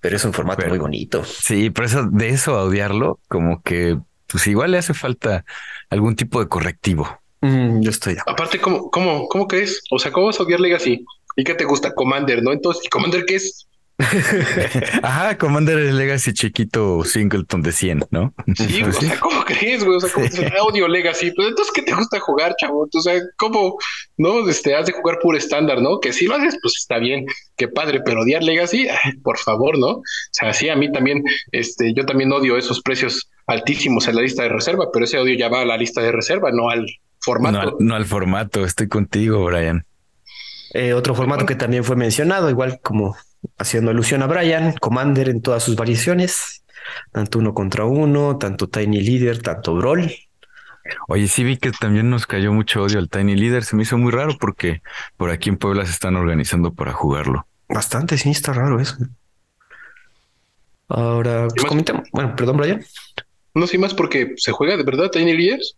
pero 0.00 0.16
es 0.16 0.24
un 0.24 0.32
formato 0.32 0.66
muy 0.66 0.78
bonito. 0.78 1.24
Sí, 1.24 1.70
pero 1.70 1.86
eso, 1.86 2.08
de 2.10 2.30
eso 2.30 2.56
a 2.58 2.64
odiarlo, 2.64 3.20
como 3.28 3.62
que 3.62 3.96
pues 4.26 4.46
igual 4.48 4.72
le 4.72 4.78
hace 4.78 4.92
falta 4.92 5.44
algún 5.88 6.16
tipo 6.16 6.40
de 6.40 6.48
correctivo. 6.48 7.08
Mm, 7.40 7.80
yo 7.80 7.90
estoy. 7.90 8.16
Aparte, 8.26 8.60
¿cómo, 8.60 8.90
cómo, 8.90 9.28
cómo 9.28 9.46
crees? 9.46 9.82
O 9.90 10.00
sea, 10.00 10.10
¿cómo 10.10 10.26
vas 10.26 10.40
a 10.40 10.42
odiar 10.42 10.58
Legacy? 10.58 11.04
¿Y 11.36 11.44
qué 11.44 11.54
te 11.54 11.64
gusta? 11.64 11.94
Commander, 11.94 12.42
¿no? 12.42 12.52
Entonces, 12.52 12.88
¿Commander 12.90 13.24
qué 13.24 13.36
es? 13.36 13.67
Ajá, 15.02 15.36
Commander 15.38 15.92
Legacy 15.92 16.32
chiquito 16.32 17.02
Singleton 17.02 17.62
de 17.62 17.72
100, 17.72 18.04
¿no? 18.12 18.32
Sí, 18.54 18.82
o 18.84 18.92
sea, 18.92 19.18
¿cómo 19.18 19.44
crees, 19.44 19.84
güey? 19.84 19.96
O 19.96 20.00
sea, 20.00 20.10
¿cómo 20.12 20.68
odio 20.68 20.86
Legacy? 20.86 21.32
Pues 21.32 21.48
entonces, 21.48 21.72
¿qué 21.74 21.82
te 21.82 21.94
gusta 21.94 22.20
jugar, 22.20 22.54
chavo? 22.60 22.88
O 22.92 23.00
sea, 23.00 23.20
¿cómo? 23.36 23.76
No, 24.16 24.48
este, 24.48 24.76
has 24.76 24.86
de 24.86 24.92
jugar 24.92 25.18
puro 25.20 25.36
estándar, 25.36 25.82
¿no? 25.82 25.98
Que 25.98 26.12
si 26.12 26.26
lo 26.26 26.36
haces, 26.36 26.56
pues 26.62 26.76
está 26.78 26.98
bien, 26.98 27.26
qué 27.56 27.66
padre, 27.66 28.00
pero 28.04 28.20
odiar 28.20 28.42
Legacy, 28.44 28.86
por 29.24 29.36
favor, 29.36 29.76
¿no? 29.76 29.88
O 29.88 30.02
sea, 30.30 30.54
sí, 30.54 30.68
a 30.68 30.76
mí 30.76 30.92
también, 30.92 31.24
este, 31.50 31.92
yo 31.92 32.06
también 32.06 32.32
odio 32.32 32.56
esos 32.56 32.80
precios 32.80 33.28
altísimos 33.48 34.06
en 34.06 34.14
la 34.14 34.22
lista 34.22 34.44
de 34.44 34.50
reserva, 34.50 34.90
pero 34.92 35.06
ese 35.06 35.18
odio 35.18 35.36
ya 35.36 35.48
va 35.48 35.62
a 35.62 35.64
la 35.64 35.76
lista 35.76 36.00
de 36.02 36.12
reserva, 36.12 36.52
no 36.52 36.70
al 36.70 36.86
formato. 37.20 37.76
No 37.80 37.96
al, 37.96 38.04
formato, 38.04 38.64
estoy 38.64 38.86
contigo, 38.86 39.44
Brian. 39.44 39.84
Eh, 40.72 40.92
otro 40.92 41.16
formato 41.16 41.46
que 41.46 41.56
también 41.56 41.82
fue 41.82 41.96
mencionado, 41.96 42.48
igual 42.48 42.78
como 42.80 43.16
haciendo 43.56 43.90
alusión 43.90 44.22
a 44.22 44.26
Brian, 44.26 44.74
Commander 44.80 45.28
en 45.28 45.42
todas 45.42 45.62
sus 45.62 45.76
variaciones, 45.76 46.64
tanto 47.12 47.38
uno 47.38 47.54
contra 47.54 47.84
uno, 47.84 48.38
tanto 48.38 48.68
Tiny 48.68 49.00
Leader, 49.00 49.42
tanto 49.42 49.74
Brawl. 49.74 50.10
Oye, 51.08 51.28
sí 51.28 51.44
vi 51.44 51.56
que 51.56 51.70
también 51.70 52.08
nos 52.08 52.26
cayó 52.26 52.52
mucho 52.52 52.82
odio 52.82 52.98
al 52.98 53.08
Tiny 53.08 53.36
Leader. 53.36 53.64
Se 53.64 53.76
me 53.76 53.82
hizo 53.82 53.98
muy 53.98 54.10
raro 54.10 54.36
porque 54.38 54.82
por 55.16 55.30
aquí 55.30 55.50
en 55.50 55.58
Puebla 55.58 55.84
se 55.84 55.92
están 55.92 56.16
organizando 56.16 56.72
para 56.72 56.92
jugarlo. 56.92 57.46
Bastante, 57.68 58.16
sí, 58.16 58.30
está 58.30 58.52
raro 58.52 58.80
eso. 58.80 58.96
Ahora, 60.88 61.48
pues 61.48 61.66
comentemos. 61.66 62.08
Bueno, 62.12 62.34
perdón, 62.34 62.56
Brian. 62.56 62.84
No 63.54 63.66
sé 63.66 63.76
más 63.76 63.92
porque 63.92 64.34
se 64.36 64.52
juega 64.52 64.76
de 64.76 64.84
verdad 64.84 65.10
Tiny 65.10 65.36
Leaders. 65.36 65.76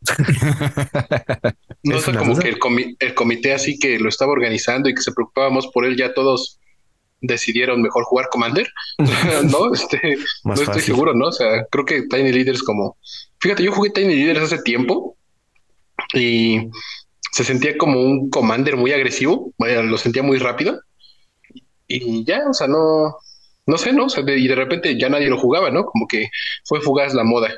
no 1.82 1.98
sé, 1.98 2.14
como 2.14 2.38
que 2.38 2.48
el, 2.48 2.58
el, 3.00 3.14
comité 3.14 3.52
así 3.52 3.78
que 3.78 3.98
lo 3.98 4.08
estaba 4.08 4.32
organizando 4.32 4.88
y 4.88 4.94
que 4.94 5.02
se 5.02 5.12
preocupábamos 5.12 5.66
por 5.74 5.84
él, 5.84 5.94
ya 5.94 6.14
todos 6.14 6.59
decidieron 7.20 7.82
mejor 7.82 8.04
jugar 8.04 8.28
Commander. 8.30 8.68
no, 9.50 9.72
este, 9.72 10.18
no 10.44 10.54
estoy 10.54 10.82
seguro, 10.82 11.14
¿no? 11.14 11.28
O 11.28 11.32
sea, 11.32 11.64
creo 11.70 11.84
que 11.84 12.02
Tiny 12.02 12.32
Leaders 12.32 12.62
como... 12.62 12.96
Fíjate, 13.40 13.62
yo 13.62 13.72
jugué 13.72 13.90
Tiny 13.90 14.14
Leaders 14.14 14.40
hace 14.40 14.62
tiempo 14.62 15.16
y 16.14 16.68
se 17.32 17.44
sentía 17.44 17.78
como 17.78 18.00
un 18.00 18.28
Commander 18.30 18.76
muy 18.76 18.92
agresivo, 18.92 19.52
lo 19.58 19.98
sentía 19.98 20.22
muy 20.22 20.38
rápido 20.38 20.80
y 21.90 22.24
ya, 22.24 22.48
o 22.48 22.54
sea, 22.54 22.68
no, 22.68 23.16
no 23.66 23.78
sé, 23.78 23.92
¿no? 23.92 24.06
O 24.06 24.08
sea, 24.08 24.22
y 24.26 24.46
de 24.46 24.54
repente 24.54 24.98
ya 24.98 25.08
nadie 25.08 25.28
lo 25.28 25.38
jugaba, 25.38 25.70
¿no? 25.70 25.84
Como 25.84 26.06
que 26.06 26.28
fue 26.64 26.80
fugaz 26.80 27.14
la 27.14 27.24
moda. 27.24 27.50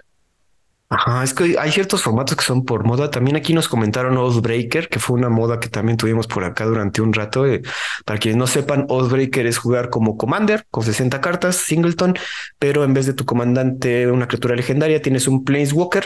Ajá, 0.95 1.25
es 1.25 1.33
que 1.33 1.57
hay 1.59 1.73
ciertos 1.73 2.03
formatos 2.03 2.37
que 2.37 2.45
son 2.45 2.67
por 2.67 2.85
moda. 2.85 3.11
También 3.11 3.35
aquí 3.35 3.55
nos 3.55 3.67
comentaron 3.67 4.15
Oathbreaker, 4.19 4.91
que 4.91 4.99
fue 4.99 5.17
una 5.17 5.31
moda 5.31 5.59
que 5.59 5.71
también 5.71 5.97
tuvimos 5.97 6.27
por 6.27 6.45
acá 6.45 6.67
durante 6.67 7.01
un 7.01 7.15
rato. 7.15 7.47
Eh, 7.47 7.63
para 8.05 8.19
quienes 8.19 8.37
no 8.37 8.47
sepan, 8.47 8.85
Oathbreaker 8.91 9.47
es 9.47 9.57
jugar 9.57 9.89
como 9.89 10.19
Commander 10.19 10.67
con 10.71 10.85
60 10.85 11.23
cartas, 11.23 11.57
Singleton, 11.57 12.15
pero 12.59 12.85
en 12.85 12.93
vez 12.93 13.07
de 13.07 13.15
tu 13.15 13.25
comandante, 13.25 14.07
una 14.07 14.29
criatura 14.29 14.55
legendaria, 14.55 15.01
tienes 15.01 15.27
un 15.29 15.45
Planeswalker 15.45 16.05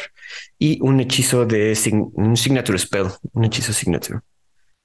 y 0.56 0.78
un 0.80 1.00
hechizo 1.00 1.46
de 1.46 1.76
un 2.12 2.36
Signature 2.36 2.78
Spell, 2.78 3.08
un 3.32 3.44
hechizo 3.44 3.72
Signature. 3.72 4.20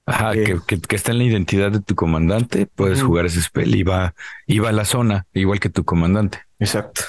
Ajá, 0.04 0.34
eh, 0.34 0.58
que, 0.66 0.80
que, 0.80 0.96
está 0.96 1.12
en 1.12 1.18
la 1.18 1.24
identidad 1.24 1.70
de 1.70 1.80
tu 1.80 1.94
comandante, 1.94 2.66
puedes 2.66 3.04
jugar 3.04 3.26
ese 3.26 3.40
spell 3.40 3.72
y 3.72 3.84
va, 3.84 4.16
y 4.48 4.58
va 4.58 4.70
a 4.70 4.72
la 4.72 4.84
zona, 4.84 5.28
igual 5.32 5.60
que 5.60 5.68
tu 5.68 5.84
comandante. 5.84 6.40
Exacto. 6.58 7.02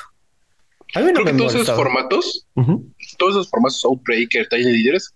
Creo 0.93 1.25
que 1.25 1.33
todos 1.33 1.55
esos 1.55 1.75
formatos, 1.75 2.47
todos 3.17 3.35
esos 3.35 3.49
formatos 3.49 3.83
Outbreaker, 3.85 4.47
Tiny 4.47 4.71
Leaders, 4.71 5.13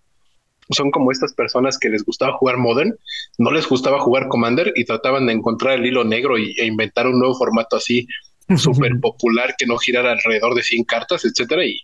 son 0.69 0.91
como 0.91 1.11
estas 1.11 1.33
personas 1.33 1.77
que 1.77 1.89
les 1.89 2.03
gustaba 2.03 2.33
jugar 2.33 2.57
Modern, 2.57 2.95
no 3.37 3.51
les 3.51 3.67
gustaba 3.67 3.99
jugar 3.99 4.27
Commander 4.27 4.73
y 4.75 4.85
trataban 4.85 5.27
de 5.27 5.33
encontrar 5.33 5.75
el 5.75 5.85
hilo 5.85 6.03
negro 6.03 6.37
y, 6.37 6.55
e 6.59 6.65
inventar 6.65 7.07
un 7.07 7.19
nuevo 7.19 7.35
formato 7.35 7.77
así 7.77 8.07
súper 8.57 8.99
popular 8.99 9.55
que 9.57 9.65
no 9.65 9.77
girara 9.77 10.11
alrededor 10.11 10.55
de 10.55 10.63
100 10.63 10.83
cartas, 10.85 11.25
etcétera, 11.25 11.65
y 11.65 11.79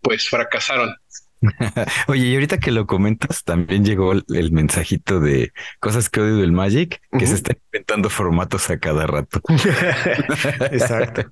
pues 0.00 0.28
fracasaron. 0.28 0.94
Oye, 2.08 2.26
y 2.26 2.34
ahorita 2.34 2.58
que 2.58 2.72
lo 2.72 2.86
comentas, 2.86 3.44
también 3.44 3.84
llegó 3.84 4.12
el, 4.12 4.52
mensajito 4.52 5.20
de 5.20 5.52
cosas 5.80 6.10
que 6.10 6.20
odio 6.20 6.36
del 6.38 6.52
Magic, 6.52 7.00
que 7.16 7.26
se 7.26 7.34
están 7.34 7.58
inventando 7.66 8.10
formatos 8.10 8.70
a 8.70 8.78
cada 8.78 9.06
rato. 9.06 9.40
Exacto. 10.72 11.22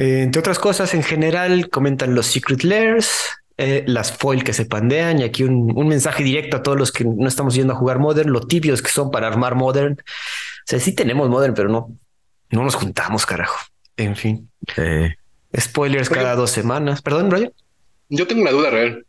Eh, 0.00 0.22
entre 0.22 0.40
otras 0.40 0.58
cosas, 0.58 0.94
en 0.94 1.02
general, 1.02 1.68
comentan 1.68 2.14
los 2.14 2.24
Secret 2.24 2.64
Layers, 2.64 3.28
eh, 3.58 3.84
las 3.86 4.16
foil 4.16 4.42
que 4.42 4.54
se 4.54 4.64
pandean, 4.64 5.18
y 5.20 5.24
aquí 5.24 5.42
un, 5.42 5.86
mensaje 5.86 6.24
directo 6.24 6.56
a 6.56 6.62
todos 6.62 6.78
los 6.78 6.90
que 6.90 7.04
no 7.04 7.28
estamos 7.28 7.54
yendo 7.54 7.74
a 7.74 7.76
jugar 7.76 7.98
Modern, 7.98 8.30
lo 8.30 8.40
tibios 8.40 8.80
que 8.80 8.88
son 8.88 9.10
para 9.10 9.26
armar 9.26 9.56
Modern. 9.56 9.92
O 9.92 10.64
sea, 10.64 10.80
sí 10.80 10.94
tenemos 10.94 11.28
Modern, 11.28 11.52
pero 11.52 11.68
no, 11.68 11.94
no 12.48 12.64
nos 12.64 12.76
juntamos, 12.76 13.26
carajo. 13.26 13.58
En 13.98 14.16
fin. 14.16 14.48
Spoilers 15.54 16.08
cada 16.08 16.34
dos 16.34 16.50
semanas. 16.50 17.02
Perdón, 17.02 17.28
Brian. 17.28 17.52
Yo 18.08 18.26
tengo 18.26 18.40
una 18.40 18.52
duda 18.52 18.70
real. 18.70 19.04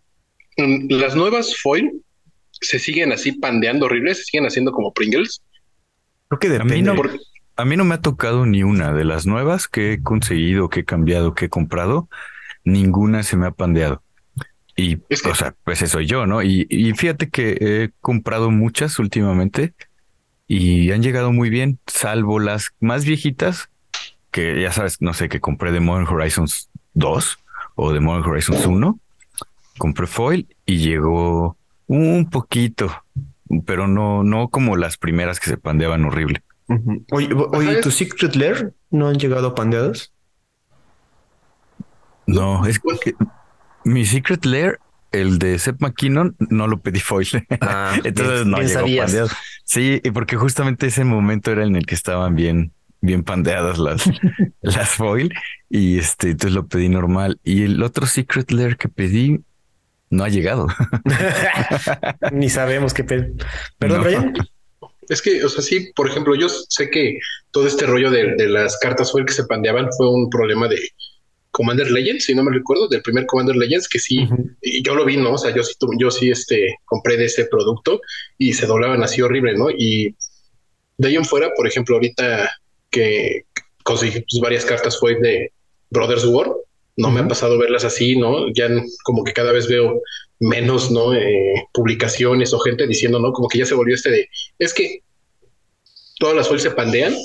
Mm, 0.58 0.92
las 0.92 1.16
nuevas 1.16 1.56
foil 1.56 2.04
se 2.52 2.80
siguen 2.80 3.14
así 3.14 3.32
pandeando 3.32 3.86
horribles, 3.86 4.18
se 4.18 4.24
siguen 4.26 4.46
haciendo 4.46 4.74
como 4.74 4.92
Pringles. 4.92 5.42
Creo 6.28 6.40
que 6.40 6.50
depende. 6.50 6.74
A 6.74 6.78
mí 6.78 6.82
no 6.82 6.96
me 7.66 7.96
ha 7.96 8.02
tocado 8.02 8.46
ni 8.46 8.64
una 8.64 8.94
de 8.94 9.06
las 9.06 9.26
nuevas 9.26 9.68
que 9.68 9.94
he 9.94 10.04
conseguido, 10.04 10.70
que 10.70 10.82
he 10.82 10.86
cambiado, 10.86 11.34
que 11.34 11.46
he 11.46 11.50
comprado. 11.50 12.10
Ninguna 12.64 13.24
se 13.24 13.38
me 13.38 13.48
ha 13.48 13.52
pandeado. 13.52 14.04
Y, 14.76 14.96
o 14.96 15.36
sea, 15.36 15.54
pues 15.64 15.82
eso 15.82 15.94
soy 15.94 16.08
yo, 16.08 16.26
¿no? 16.26 16.42
Y, 16.42 16.94
fíjate 16.96 17.30
que 17.30 17.58
he 17.60 17.92
comprado 18.00 18.52
muchas 18.52 19.00
últimamente 19.00 19.74
y 20.48 20.92
han 20.92 21.04
llegado 21.04 21.32
muy 21.32 21.50
bien, 21.50 21.80
salvo 21.88 22.40
las 22.40 22.72
más 22.80 23.06
viejitas, 23.06 23.70
que 24.32 24.62
ya 24.62 24.72
sabes, 24.72 25.02
no 25.02 25.14
sé, 25.14 25.30
que 25.30 25.40
compré 25.40 25.72
de 25.72 25.82
Modern 25.82 26.08
Horizons 26.08 26.70
2 26.94 27.40
o 27.76 27.94
de 27.94 28.00
Modern 28.00 28.28
Horizons 28.30 28.66
1. 28.66 29.00
Compré 29.78 30.08
foil 30.08 30.48
y 30.66 30.78
llegó 30.78 31.58
un 31.88 32.30
poquito, 32.30 33.04
pero 33.66 33.88
no, 33.88 34.24
no 34.24 34.50
como 34.50 34.78
las 34.78 34.98
primeras 34.98 35.40
que 35.40 35.50
se 35.50 35.58
pandeaban 35.58 36.06
horrible. 36.06 36.44
Oye, 37.12 37.82
¿tu 37.82 37.92
Secret 37.92 38.36
Lair 38.36 38.74
no 38.90 39.08
han 39.08 39.18
llegado 39.18 39.56
pandeados? 39.56 40.14
No, 42.28 42.66
es 42.66 42.80
que 42.80 43.14
mi 43.84 44.06
Secret 44.06 44.46
Lair, 44.46 44.80
el 45.12 45.40
de 45.40 45.60
Seth 45.60 45.82
McKinnon, 45.82 46.36
no 46.40 46.68
lo 46.68 46.80
pedí 46.80 47.00
foil. 47.00 47.28
Ah, 47.62 47.98
Entonces 48.04 48.46
no 48.46 48.62
llegó 48.62 49.04
pandeado. 49.04 49.30
Sí, 49.66 50.02
porque 50.14 50.38
justamente 50.38 50.88
ese 50.88 51.04
momento 51.04 51.52
era 51.52 51.64
en 51.66 51.76
el 51.76 51.86
que 51.86 51.96
estaban 51.96 52.36
bien, 52.36 52.74
bien 53.02 53.24
pandeadas 53.24 53.78
las, 53.78 54.10
las 54.62 54.90
foil 54.90 55.34
y 55.70 55.98
este, 55.98 56.32
entonces 56.32 56.56
lo 56.56 56.68
pedí 56.68 56.90
normal. 56.90 57.40
Y 57.44 57.64
el 57.64 57.82
otro 57.84 58.06
Secret 58.06 58.52
Lair 58.52 58.78
que 58.78 58.88
pedí 58.88 59.42
no 60.10 60.24
ha 60.24 60.30
llegado. 60.30 60.68
Ni 62.32 62.50
sabemos 62.50 62.94
qué 62.94 63.04
pedir. 63.04 63.34
Perdón, 63.78 64.04
Brian. 64.04 64.34
Es 65.12 65.22
que, 65.22 65.44
o 65.44 65.50
sea, 65.50 65.62
sí, 65.62 65.92
por 65.94 66.08
ejemplo, 66.08 66.36
yo 66.36 66.48
sé 66.48 66.90
que 66.90 67.18
todo 67.52 67.68
este 67.68 67.86
rollo 67.86 68.10
de, 68.10 68.48
las 68.48 68.78
cartas 68.80 69.12
fue 69.12 69.20
el 69.20 69.28
que 69.28 69.34
se 69.34 69.44
pandeaban 69.44 69.90
fue 69.98 70.10
un 70.10 70.30
problema 70.30 70.70
de 70.70 70.80
Commander 71.52 71.92
Legends, 71.92 72.24
si 72.24 72.34
no 72.34 72.44
me 72.44 72.54
recuerdo, 72.54 72.88
del 72.88 73.02
primer 73.02 73.26
Commander 73.26 73.58
Legends, 73.58 73.90
que 73.90 74.00
sí, 74.00 74.26
y 74.62 74.82
yo 74.82 74.96
lo 74.96 75.04
vi, 75.04 75.18
¿no? 75.18 75.34
O 75.34 75.38
sea, 75.38 75.54
yo 75.54 75.64
sí, 75.64 75.74
yo 76.00 76.12
sí 76.12 76.32
este, 76.32 76.78
compré 76.86 77.18
de 77.18 77.26
ese 77.26 77.44
producto 77.44 78.00
y 78.38 78.54
se 78.54 78.66
doblaban 78.68 79.04
así 79.04 79.22
horrible, 79.22 79.58
¿no? 79.58 79.70
Y 79.70 80.16
de 80.98 81.10
ahí 81.10 81.18
en 81.18 81.26
fuera, 81.26 81.52
por 81.58 81.68
ejemplo, 81.68 81.96
ahorita 81.96 82.50
que 82.90 83.42
conseguí 83.84 84.22
pues, 84.22 84.42
varias 84.42 84.64
cartas 84.64 84.98
fue 84.98 85.20
de 85.20 85.52
Brothers 85.90 86.24
War, 86.24 86.54
no 86.96 87.12
me 87.12 87.20
ha 87.20 87.28
pasado 87.28 87.58
verlas 87.58 87.84
así, 87.84 88.16
¿no? 88.18 88.48
Ya 88.54 88.70
como 89.04 89.26
que 89.26 89.34
cada 89.34 89.52
vez 89.52 89.68
veo 89.68 90.02
menos, 90.42 90.92
¿no? 90.92 91.14
Eh, 91.14 91.68
publicaciones 91.72 92.54
o 92.54 92.60
gente 92.60 92.88
diciendo, 92.88 93.20
¿no? 93.20 93.32
Como 93.32 93.48
que 93.48 93.60
ya 93.60 93.66
se 93.66 93.76
volvió 93.76 93.96
este 93.96 94.10
de, 94.10 94.30
es 94.60 94.74
que 94.74 95.04
todas 96.20 96.36
las 96.36 96.48
foils 96.48 96.64
se 96.64 96.72
pandean 96.72 97.16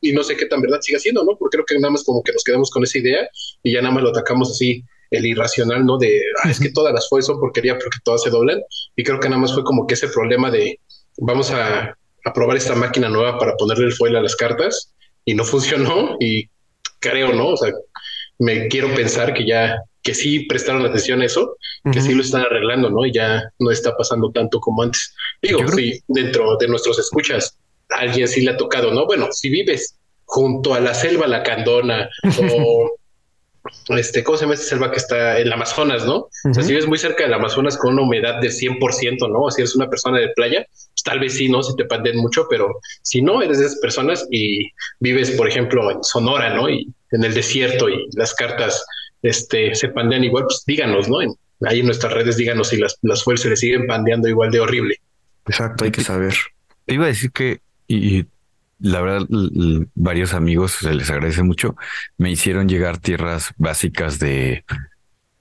y 0.00 0.12
no 0.12 0.22
sé 0.22 0.36
qué 0.36 0.46
tan 0.46 0.60
verdad 0.60 0.80
siga 0.82 0.98
siendo, 0.98 1.24
¿no? 1.24 1.36
Porque 1.38 1.56
creo 1.56 1.64
que 1.64 1.78
nada 1.78 1.92
más 1.92 2.04
como 2.04 2.22
que 2.22 2.32
nos 2.32 2.44
quedamos 2.44 2.70
con 2.70 2.84
esa 2.84 2.98
idea 2.98 3.28
y 3.62 3.72
ya 3.72 3.80
nada 3.80 3.94
más 3.94 4.04
lo 4.04 4.10
atacamos 4.10 4.50
así, 4.50 4.84
el 5.10 5.24
irracional, 5.24 5.84
¿no? 5.86 5.96
De, 5.96 6.20
ah, 6.42 6.50
es 6.50 6.60
que 6.60 6.70
todas 6.70 6.92
las 6.92 7.08
foils 7.08 7.26
son 7.26 7.40
porquería 7.40 7.78
porque 7.78 7.98
todas 8.04 8.22
se 8.22 8.30
doblan 8.30 8.60
y 8.94 9.02
creo 9.02 9.18
que 9.18 9.28
nada 9.28 9.40
más 9.40 9.54
fue 9.54 9.64
como 9.64 9.86
que 9.86 9.94
ese 9.94 10.08
problema 10.08 10.50
de, 10.50 10.78
vamos 11.18 11.50
a, 11.52 11.96
a 12.24 12.32
probar 12.34 12.58
esta 12.58 12.74
máquina 12.74 13.08
nueva 13.08 13.38
para 13.38 13.56
ponerle 13.56 13.86
el 13.86 13.92
foil 13.92 14.16
a 14.16 14.22
las 14.22 14.36
cartas 14.36 14.92
y 15.24 15.34
no 15.34 15.44
funcionó 15.44 16.16
y 16.20 16.50
creo, 16.98 17.32
¿no? 17.32 17.48
O 17.48 17.56
sea, 17.56 17.72
me 18.42 18.66
quiero 18.66 18.92
pensar 18.94 19.32
que 19.34 19.46
ya 19.46 19.82
que 20.02 20.14
sí 20.14 20.40
prestaron 20.40 20.84
atención 20.84 21.22
a 21.22 21.26
eso, 21.26 21.56
que 21.92 22.00
sí 22.00 22.12
lo 22.12 22.22
están 22.22 22.42
arreglando, 22.42 22.90
¿no? 22.90 23.06
Y 23.06 23.12
ya 23.12 23.44
no 23.60 23.70
está 23.70 23.96
pasando 23.96 24.32
tanto 24.32 24.58
como 24.58 24.82
antes. 24.82 25.14
Digo, 25.40 25.60
sí, 25.68 26.00
dentro 26.08 26.56
de 26.56 26.66
nuestros 26.66 26.98
escuchas, 26.98 27.56
alguien 27.88 28.26
sí 28.26 28.40
le 28.40 28.50
ha 28.50 28.56
tocado, 28.56 28.92
¿no? 28.92 29.06
Bueno, 29.06 29.28
si 29.30 29.48
vives 29.48 29.96
junto 30.24 30.74
a 30.74 30.80
la 30.80 30.92
selva 30.92 31.28
la 31.28 31.44
candona 31.44 32.08
o 32.52 32.90
este, 33.88 34.22
¿cómo 34.22 34.38
se 34.38 34.44
llama 34.44 34.54
esta 34.54 34.66
selva 34.66 34.90
que 34.90 34.98
está 34.98 35.38
en 35.38 35.46
el 35.46 35.52
Amazonas, 35.52 36.04
no? 36.06 36.28
O 36.50 36.54
sea, 36.54 36.62
si 36.62 36.70
vives 36.70 36.86
muy 36.86 36.98
cerca 36.98 37.24
del 37.24 37.34
Amazonas 37.34 37.76
con 37.76 37.94
una 37.94 38.02
humedad 38.02 38.40
de 38.40 38.48
100%, 38.48 39.30
¿no? 39.30 39.50
Si 39.50 39.60
eres 39.60 39.74
una 39.74 39.88
persona 39.88 40.18
de 40.18 40.28
playa, 40.30 40.66
pues 40.68 41.02
tal 41.04 41.20
vez 41.20 41.34
sí, 41.34 41.48
¿no? 41.48 41.62
Si 41.62 41.74
te 41.76 41.84
panden 41.84 42.16
mucho, 42.16 42.46
pero 42.48 42.80
si 43.02 43.22
no 43.22 43.42
eres 43.42 43.58
de 43.58 43.66
esas 43.66 43.78
personas 43.80 44.26
y 44.30 44.70
vives, 45.00 45.32
por 45.32 45.48
ejemplo, 45.48 45.90
en 45.90 46.02
Sonora, 46.02 46.54
¿no? 46.54 46.68
Y 46.68 46.92
en 47.10 47.24
el 47.24 47.34
desierto 47.34 47.88
y 47.88 48.06
las 48.12 48.34
cartas 48.34 48.84
este, 49.22 49.74
se 49.74 49.88
pandean 49.88 50.24
igual, 50.24 50.44
pues 50.44 50.62
díganos, 50.66 51.08
¿no? 51.08 51.18
ahí 51.64 51.80
en 51.80 51.86
nuestras 51.86 52.12
redes 52.12 52.36
díganos 52.36 52.70
si 52.70 52.76
las, 52.76 52.98
las 53.02 53.22
fuerzas 53.22 53.50
le 53.50 53.56
siguen 53.56 53.86
pandeando 53.86 54.28
igual 54.28 54.50
de 54.50 54.60
horrible. 54.60 54.96
Exacto, 55.46 55.84
hay 55.84 55.92
que 55.92 56.02
saber. 56.02 56.34
Iba 56.86 57.04
a 57.04 57.08
decir 57.08 57.30
que, 57.30 57.60
y 57.86 58.24
la 58.82 59.00
verdad, 59.00 59.26
varios 59.94 60.34
amigos, 60.34 60.72
se 60.72 60.92
les 60.92 61.08
agradece 61.10 61.42
mucho, 61.42 61.76
me 62.18 62.30
hicieron 62.30 62.68
llegar 62.68 62.98
tierras 62.98 63.54
básicas 63.56 64.18
de, 64.18 64.64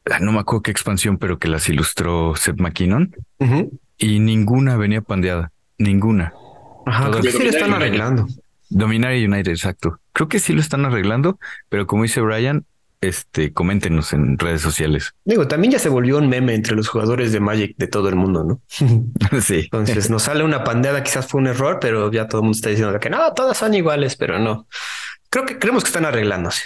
ah, 0.10 0.20
no 0.20 0.32
me 0.32 0.40
acuerdo 0.40 0.62
qué 0.62 0.72
expansión, 0.72 1.18
pero 1.18 1.40
que 1.40 1.48
las 1.48 1.68
ilustró 1.68 2.36
Seth 2.36 2.60
McKinnon, 2.60 3.16
y 3.98 4.20
ninguna 4.20 4.78
venía 4.78 5.02
pandeada, 5.02 5.52
ninguna. 5.78 6.34
Ajá, 6.86 7.10
creo 7.10 7.22
que 7.24 7.32
sí 7.32 7.44
lo 7.44 7.50
están 7.50 7.74
arreglando. 7.74 8.28
Dominar 8.70 9.14
United, 9.14 9.52
exacto. 9.52 10.00
Creo 10.14 10.30
que 10.30 10.40
sí 10.40 10.54
lo 10.54 10.62
están 10.62 10.86
arreglando, 10.86 11.40
pero 11.68 11.88
como 11.88 12.04
dice 12.04 12.22
Brian, 12.22 12.66
este, 13.02 13.52
coméntenos 13.52 14.14
en 14.14 14.38
redes 14.38 14.62
sociales. 14.62 15.14
Digo, 15.26 15.48
también 15.48 15.74
ya 15.74 15.80
se 15.80 15.90
volvió 15.90 16.20
un 16.20 16.30
meme 16.30 16.54
entre 16.54 16.76
los 16.76 16.88
jugadores 16.88 17.32
de 17.32 17.40
Magic 17.40 17.76
de 17.78 17.88
todo 17.88 18.08
el 18.10 18.16
mundo, 18.16 18.44
¿no? 18.44 18.62
sí. 19.42 19.62
Entonces 19.72 20.10
nos 20.10 20.24
sale 20.24 20.44
una 20.44 20.64
pandeada, 20.64 21.04
quizás 21.04 21.28
fue 21.28 21.42
un 21.42 21.48
error, 21.48 21.80
pero 21.82 22.12
ya 22.12 22.28
todo 22.28 22.42
el 22.42 22.44
mundo 22.44 22.56
está 22.56 22.70
diciendo 22.70 22.98
que 23.00 23.10
no, 23.10 23.34
todas 23.34 23.58
son 23.58 23.74
iguales, 23.74 24.16
pero 24.16 24.40
no. 24.40 24.68
Creo 25.30 25.46
que 25.46 25.58
creemos 25.58 25.84
que 25.84 25.88
están 25.88 26.06
arreglándose. 26.06 26.64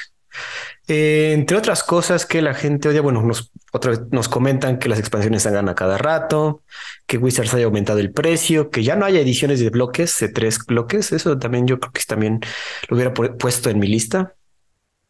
Eh, 0.88 1.32
entre 1.34 1.58
otras 1.58 1.84
cosas 1.84 2.26
que 2.26 2.42
la 2.42 2.54
gente 2.54 2.90
odia, 2.90 3.02
bueno, 3.02 3.24
nos, 3.24 3.52
otra 3.72 3.92
vez 3.92 4.02
nos 4.12 4.30
comentan 4.30 4.78
que 4.78 4.90
las 4.90 5.00
expansiones 5.00 5.44
salgan 5.44 5.68
a 5.70 5.74
cada 5.76 5.98
rato, 5.98 6.64
que 7.08 7.18
Wizards 7.18 7.54
haya 7.54 7.66
aumentado 7.66 8.00
el 8.00 8.12
precio, 8.12 8.70
que 8.70 8.84
ya 8.84 8.96
no 8.96 9.06
haya 9.06 9.22
ediciones 9.22 9.60
de 9.60 9.70
bloques, 9.70 10.20
de 10.20 10.30
tres 10.30 10.60
bloques. 10.66 11.12
Eso 11.12 11.38
también 11.40 11.66
yo 11.66 11.80
creo 11.80 11.92
que 11.92 12.02
también 12.06 12.42
lo 12.88 12.96
hubiera 12.98 13.14
puesto 13.14 13.70
en 13.70 13.80
mi 13.80 13.88
lista. 13.88 14.36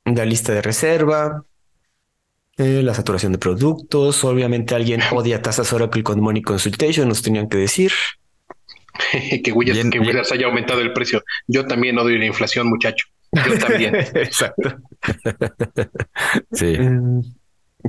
La 0.05 0.25
lista 0.25 0.53
de 0.53 0.61
reserva, 0.61 1.43
eh, 2.57 2.81
la 2.83 2.93
saturación 2.93 3.33
de 3.33 3.37
productos. 3.37 4.23
Obviamente 4.23 4.75
alguien 4.75 5.01
odia 5.11 5.41
tasas 5.41 5.71
Oracle 5.73 6.03
con 6.03 6.21
Money 6.21 6.41
Consultation, 6.41 7.07
nos 7.07 7.21
tenían 7.21 7.49
que 7.49 7.57
decir. 7.57 7.91
que 9.43 9.51
Wizards 9.51 10.31
haya 10.31 10.45
aumentado 10.45 10.81
el 10.81 10.93
precio. 10.93 11.23
Yo 11.47 11.65
también 11.65 11.97
odio 11.99 12.17
la 12.17 12.25
inflación, 12.25 12.67
muchacho. 12.67 13.07
Yo 13.31 13.57
también. 13.57 13.95
Exacto. 14.13 14.77
sí. 16.53 16.75
Eh, 16.79 16.99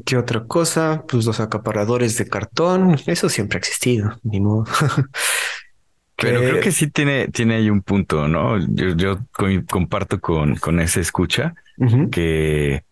¿Qué 0.05 0.17
otra 0.17 0.45
cosa? 0.45 1.05
Pues 1.09 1.25
los 1.25 1.41
acaparadores 1.41 2.19
de 2.19 2.29
cartón. 2.29 2.97
Eso 3.07 3.29
siempre 3.29 3.57
ha 3.57 3.61
existido, 3.61 4.19
ni 4.25 4.41
modo. 4.41 4.65
Pero 6.17 6.41
creo 6.41 6.61
que 6.61 6.73
sí 6.73 6.89
tiene, 6.89 7.29
tiene 7.29 7.57
ahí 7.57 7.69
un 7.69 7.83
punto, 7.83 8.27
¿no? 8.27 8.59
Yo, 8.59 8.97
yo 8.97 9.19
comparto 9.69 10.21
con, 10.21 10.57
con 10.57 10.81
ese 10.81 11.01
escucha 11.01 11.55
que 12.11 12.85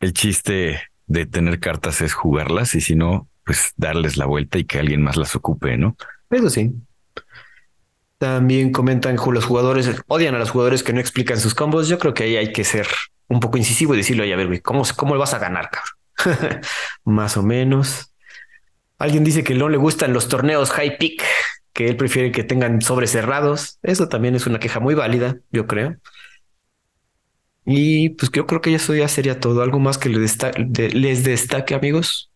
el 0.00 0.12
chiste 0.12 0.80
de 1.06 1.26
tener 1.26 1.58
cartas 1.58 2.02
es 2.02 2.12
jugarlas 2.12 2.74
y 2.74 2.80
si 2.80 2.94
no, 2.94 3.28
pues 3.44 3.72
darles 3.76 4.16
la 4.16 4.26
vuelta 4.26 4.58
y 4.58 4.64
que 4.64 4.78
alguien 4.78 5.02
más 5.02 5.16
las 5.16 5.34
ocupe, 5.34 5.76
¿no? 5.76 5.96
Eso 6.30 6.50
sí. 6.50 6.74
También 8.18 8.72
comentan 8.72 9.16
los 9.16 9.44
jugadores 9.46 9.90
odian 10.06 10.34
a 10.34 10.38
los 10.38 10.50
jugadores 10.50 10.82
que 10.82 10.92
no 10.92 11.00
explican 11.00 11.40
sus 11.40 11.54
combos. 11.54 11.88
Yo 11.88 11.98
creo 11.98 12.12
que 12.12 12.24
ahí 12.24 12.36
hay 12.36 12.52
que 12.52 12.64
ser 12.64 12.86
un 13.28 13.40
poco 13.40 13.56
incisivo 13.56 13.94
y 13.94 13.96
decirlo, 13.96 14.22
a 14.22 14.36
ver, 14.36 14.46
güey, 14.46 14.60
¿cómo, 14.60 14.82
cómo 14.96 15.16
vas 15.16 15.32
a 15.32 15.38
ganar, 15.38 15.70
cabrón? 15.70 16.60
Más 17.04 17.36
o 17.36 17.42
menos. 17.42 18.14
Alguien 18.98 19.24
dice 19.24 19.42
que 19.42 19.54
no 19.54 19.70
le 19.70 19.78
gustan 19.78 20.12
los 20.12 20.28
torneos 20.28 20.70
high 20.70 20.98
pick, 20.98 21.24
que 21.72 21.88
él 21.88 21.96
prefiere 21.96 22.32
que 22.32 22.44
tengan 22.44 22.80
sobres 22.80 23.10
cerrados. 23.10 23.78
Eso 23.82 24.08
también 24.08 24.34
es 24.34 24.46
una 24.46 24.58
queja 24.58 24.80
muy 24.80 24.94
válida, 24.94 25.38
yo 25.50 25.66
creo. 25.66 25.96
Y 27.64 28.10
pues 28.10 28.30
yo 28.32 28.46
creo 28.46 28.60
que 28.60 28.74
eso 28.74 28.94
ya 28.94 29.08
sería 29.08 29.38
todo. 29.38 29.62
¿Algo 29.62 29.78
más 29.78 29.98
que 29.98 30.08
les, 30.08 30.38
les 30.94 31.24
destaque, 31.24 31.74
amigos? 31.74 32.30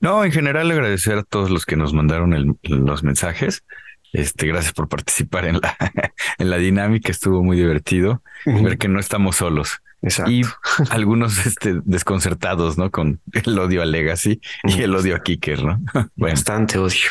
No, 0.00 0.24
en 0.24 0.32
general 0.32 0.70
agradecer 0.70 1.18
a 1.18 1.22
todos 1.22 1.50
los 1.50 1.64
que 1.64 1.76
nos 1.76 1.92
mandaron 1.92 2.58
los 2.62 3.02
mensajes. 3.04 3.64
Este, 4.12 4.46
gracias 4.46 4.72
por 4.72 4.88
participar 4.88 5.46
en 5.46 5.60
la, 5.60 5.76
en 6.38 6.50
la 6.50 6.56
dinámica, 6.58 7.10
estuvo 7.10 7.42
muy 7.42 7.56
divertido 7.56 8.22
ver 8.44 8.76
que 8.78 8.88
no 8.88 8.98
estamos 9.00 9.36
solos. 9.36 9.80
Y 10.26 10.42
algunos 10.90 11.46
este, 11.46 11.80
desconcertados, 11.84 12.76
¿no? 12.76 12.90
Con 12.90 13.20
el 13.32 13.58
odio 13.58 13.82
a 13.82 13.86
Legacy 13.86 14.40
y 14.64 14.82
el 14.82 14.94
odio 14.94 15.16
a 15.16 15.22
Kicker, 15.22 15.62
¿no? 15.62 15.80
Bastante 16.16 16.78
odio. 16.78 17.08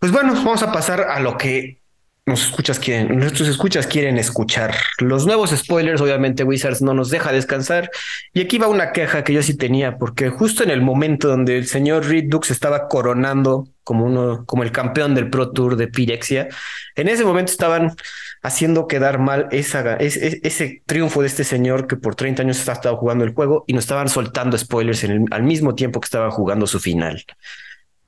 Pues 0.00 0.12
bueno, 0.12 0.32
vamos 0.32 0.62
a 0.62 0.72
pasar 0.72 1.02
a 1.02 1.20
lo 1.20 1.36
que 1.36 1.82
nos 2.24 2.46
escuchas 2.46 2.78
quieren, 2.78 3.18
nuestros 3.18 3.48
escuchas 3.48 3.86
quieren 3.86 4.16
escuchar. 4.16 4.74
Los 4.98 5.26
nuevos 5.26 5.50
spoilers, 5.50 6.00
obviamente 6.00 6.42
Wizards 6.42 6.80
no 6.80 6.94
nos 6.94 7.10
deja 7.10 7.32
descansar. 7.32 7.90
Y 8.32 8.40
aquí 8.40 8.56
va 8.56 8.68
una 8.68 8.92
queja 8.92 9.24
que 9.24 9.34
yo 9.34 9.42
sí 9.42 9.58
tenía, 9.58 9.98
porque 9.98 10.30
justo 10.30 10.62
en 10.62 10.70
el 10.70 10.80
momento 10.80 11.28
donde 11.28 11.58
el 11.58 11.66
señor 11.66 12.06
Reed 12.06 12.30
Dux 12.30 12.50
estaba 12.50 12.88
coronando 12.88 13.68
como 13.84 14.06
uno, 14.06 14.44
como 14.46 14.62
el 14.62 14.72
campeón 14.72 15.14
del 15.14 15.28
Pro 15.28 15.50
Tour 15.50 15.76
de 15.76 15.88
Pirexia, 15.88 16.48
en 16.96 17.08
ese 17.08 17.26
momento 17.26 17.52
estaban 17.52 17.94
haciendo 18.42 18.88
quedar 18.88 19.18
mal 19.18 19.48
esa, 19.50 19.96
ese, 19.96 20.40
ese 20.42 20.82
triunfo 20.86 21.20
de 21.20 21.26
este 21.26 21.44
señor 21.44 21.86
que 21.86 21.96
por 21.96 22.14
30 22.14 22.40
años 22.40 22.66
ha 22.66 22.72
estado 22.72 22.96
jugando 22.96 23.24
el 23.24 23.34
juego 23.34 23.64
y 23.66 23.74
nos 23.74 23.84
estaban 23.84 24.08
soltando 24.08 24.56
spoilers 24.56 25.04
al 25.30 25.42
mismo 25.42 25.74
tiempo 25.74 26.00
que 26.00 26.06
estaba 26.06 26.30
jugando 26.30 26.66
su 26.66 26.80
final. 26.80 27.22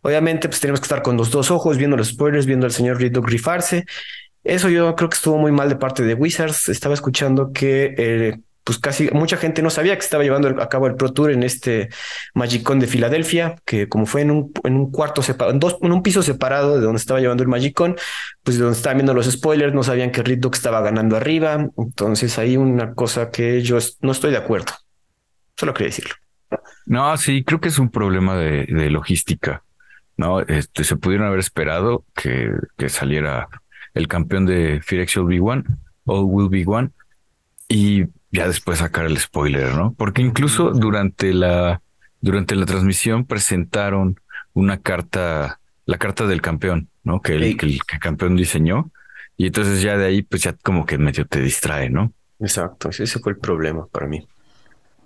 Obviamente, 0.03 0.49
pues 0.49 0.61
tenemos 0.61 0.81
que 0.81 0.85
estar 0.85 1.03
con 1.03 1.17
los 1.17 1.31
dos 1.31 1.51
ojos, 1.51 1.79
viendo 1.79 1.97
los 1.97 2.09
spoilers, 2.09 2.47
viendo 2.47 2.67
al 2.67 2.73
señor 2.73 2.99
Riddle 2.99 3.23
grifarse. 3.23 3.87
Eso 4.45 4.69
yo 4.69 4.95
creo 4.97 5.09
que 5.09 5.15
estuvo 5.15 5.39
muy 5.39 5.53
mal 5.53 5.69
de 5.69 5.77
parte 5.77 6.03
de 6.03 6.15
Wizards. 6.15 6.69
Estaba 6.69 6.95
escuchando 6.95 7.53
que 7.53 7.95
eh, 7.97 8.39
pues 8.65 8.79
casi 8.79 9.09
mucha 9.13 9.37
gente 9.37 9.63
no 9.63 9.71
sabía 9.71 9.95
que 9.95 10.05
estaba 10.05 10.25
llevando 10.25 10.61
a 10.61 10.69
cabo 10.69 10.89
el 10.89 10.97
Pro 10.97 11.13
Tour 11.13 11.31
en 11.31 11.45
este 11.45 11.89
Magicon 12.35 12.81
de 12.81 12.89
Filadelfia, 12.89 13.57
que 13.65 13.89
como 13.89 14.07
fue 14.07 14.23
en 14.23 14.33
un, 14.33 14.53
en 14.65 14.75
un 14.75 14.91
cuarto 14.91 15.23
separado, 15.23 15.53
en, 15.53 15.61
dos, 15.61 15.79
en 15.81 15.93
un 15.93 16.03
piso 16.03 16.23
separado 16.23 16.77
de 16.77 16.83
donde 16.83 16.99
estaba 16.99 17.21
llevando 17.21 17.45
el 17.45 17.49
Magicon, 17.49 17.97
pues 18.43 18.57
de 18.57 18.65
donde 18.65 18.77
estaban 18.77 18.99
viendo 18.99 19.15
los 19.15 19.31
spoilers, 19.31 19.75
no 19.75 19.85
sabían 19.85 20.11
que 20.11 20.23
Riddle 20.23 20.51
estaba 20.53 20.81
ganando 20.81 21.17
arriba. 21.17 21.69
Entonces 21.77 22.39
hay 22.39 22.57
una 22.57 22.95
cosa 22.95 23.31
que 23.31 23.63
yo 23.63 23.79
no 24.01 24.11
estoy 24.11 24.33
de 24.33 24.39
acuerdo. 24.39 24.73
Solo 25.57 25.75
quería 25.75 25.89
decirlo. 25.89 26.15
No, 26.87 27.17
sí, 27.17 27.45
creo 27.45 27.61
que 27.61 27.69
es 27.69 27.79
un 27.79 27.91
problema 27.91 28.37
de 28.37 28.91
logística. 28.91 29.63
¿No? 30.17 30.41
Este, 30.41 30.85
se 30.85 30.97
pudieron 30.97 31.27
haber 31.27 31.41
esperado 31.41 32.05
que, 32.15 32.53
que 32.77 32.89
saliera 32.89 33.49
el 33.95 34.09
campeón 34.09 34.47
de 34.47 34.81
Firexio 34.83 35.25
Be 35.27 35.41
One, 35.41 35.65
All 36.05 36.25
Will 36.25 36.49
Be 36.49 36.65
One, 36.67 36.91
y 37.69 38.05
ya 38.31 38.47
después 38.47 38.79
sacar 38.79 39.07
el 39.07 39.19
spoiler, 39.19 39.75
¿no? 39.75 39.95
Porque 39.97 40.23
incluso 40.23 40.71
durante 40.71 41.33
la, 41.33 41.83
durante 42.21 42.55
la 42.55 42.67
transmisión 42.67 43.27
presentaron 43.27 44.19
una 44.55 44.81
carta, 44.81 45.61
la 45.87 45.99
carta 45.99 46.27
del 46.27 46.41
campeón, 46.41 46.89
¿no? 47.05 47.21
Que 47.21 47.35
el, 47.35 47.57
que 47.57 47.67
el, 47.67 47.85
campeón 47.85 48.37
diseñó, 48.37 48.91
y 49.37 49.47
entonces 49.47 49.83
ya 49.83 49.97
de 49.97 50.07
ahí, 50.07 50.23
pues 50.23 50.43
ya 50.43 50.55
como 50.55 50.87
que 50.87 50.99
medio 50.99 51.27
te 51.27 51.41
distrae, 51.41 51.91
¿no? 51.91 52.13
Exacto, 52.41 52.91
ese 52.91 53.19
fue 53.19 53.33
el 53.33 53.39
problema 53.39 53.87
para 53.87 54.07
mí. 54.07 54.27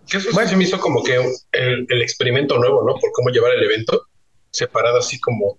eso 0.09 0.29
bueno. 0.33 0.49
se 0.49 0.57
me 0.57 0.65
hizo 0.65 0.79
como 0.79 1.03
que 1.03 1.17
el, 1.53 1.87
el, 1.89 2.03
experimento 2.03 2.59
nuevo, 2.59 2.85
¿no? 2.87 2.95
Por 2.95 3.11
cómo 3.13 3.31
llevar 3.31 3.53
el 3.55 3.63
evento 3.63 4.07
separado 4.57 4.99
así 4.99 5.21
como 5.21 5.59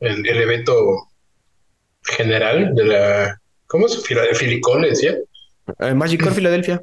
el, 0.00 0.26
el 0.26 0.40
evento 0.40 1.08
general 2.02 2.74
de 2.74 2.84
la, 2.84 3.40
¿cómo 3.66 3.86
es? 3.86 4.02
Filicón, 4.02 4.82
le 4.82 4.90
decía. 4.90 5.16
Eh, 5.78 5.94
Magicon 5.94 6.34
Filadelfia. 6.34 6.82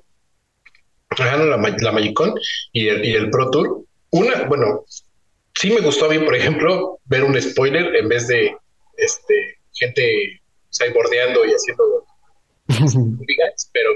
Ajá, 1.09 1.37
no, 1.37 1.45
la, 1.45 1.57
la 1.57 1.91
Magicon 1.91 2.35
y 2.71 2.87
el, 2.87 3.03
y 3.03 3.13
el 3.13 3.29
Pro 3.29 3.49
Tour. 3.49 3.85
Una, 4.11 4.43
bueno, 4.43 4.85
sí 5.55 5.71
me 5.71 5.81
gustó 5.81 6.05
a 6.05 6.09
mí, 6.09 6.19
por 6.19 6.35
ejemplo, 6.35 6.99
ver 7.05 7.23
un 7.23 7.39
spoiler 7.41 7.95
en 7.95 8.07
vez 8.07 8.27
de 8.27 8.55
este 8.97 9.57
gente 9.73 10.41
cybordeando 10.71 11.45
y 11.45 11.49
haciendo 11.49 12.05
pero 13.71 13.89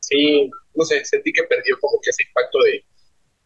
sí, 0.00 0.50
no 0.74 0.84
sé, 0.84 1.04
sentí 1.04 1.32
que 1.32 1.42
perdió 1.44 1.76
como 1.80 2.00
que 2.00 2.10
ese 2.10 2.22
impacto 2.22 2.58
de 2.62 2.84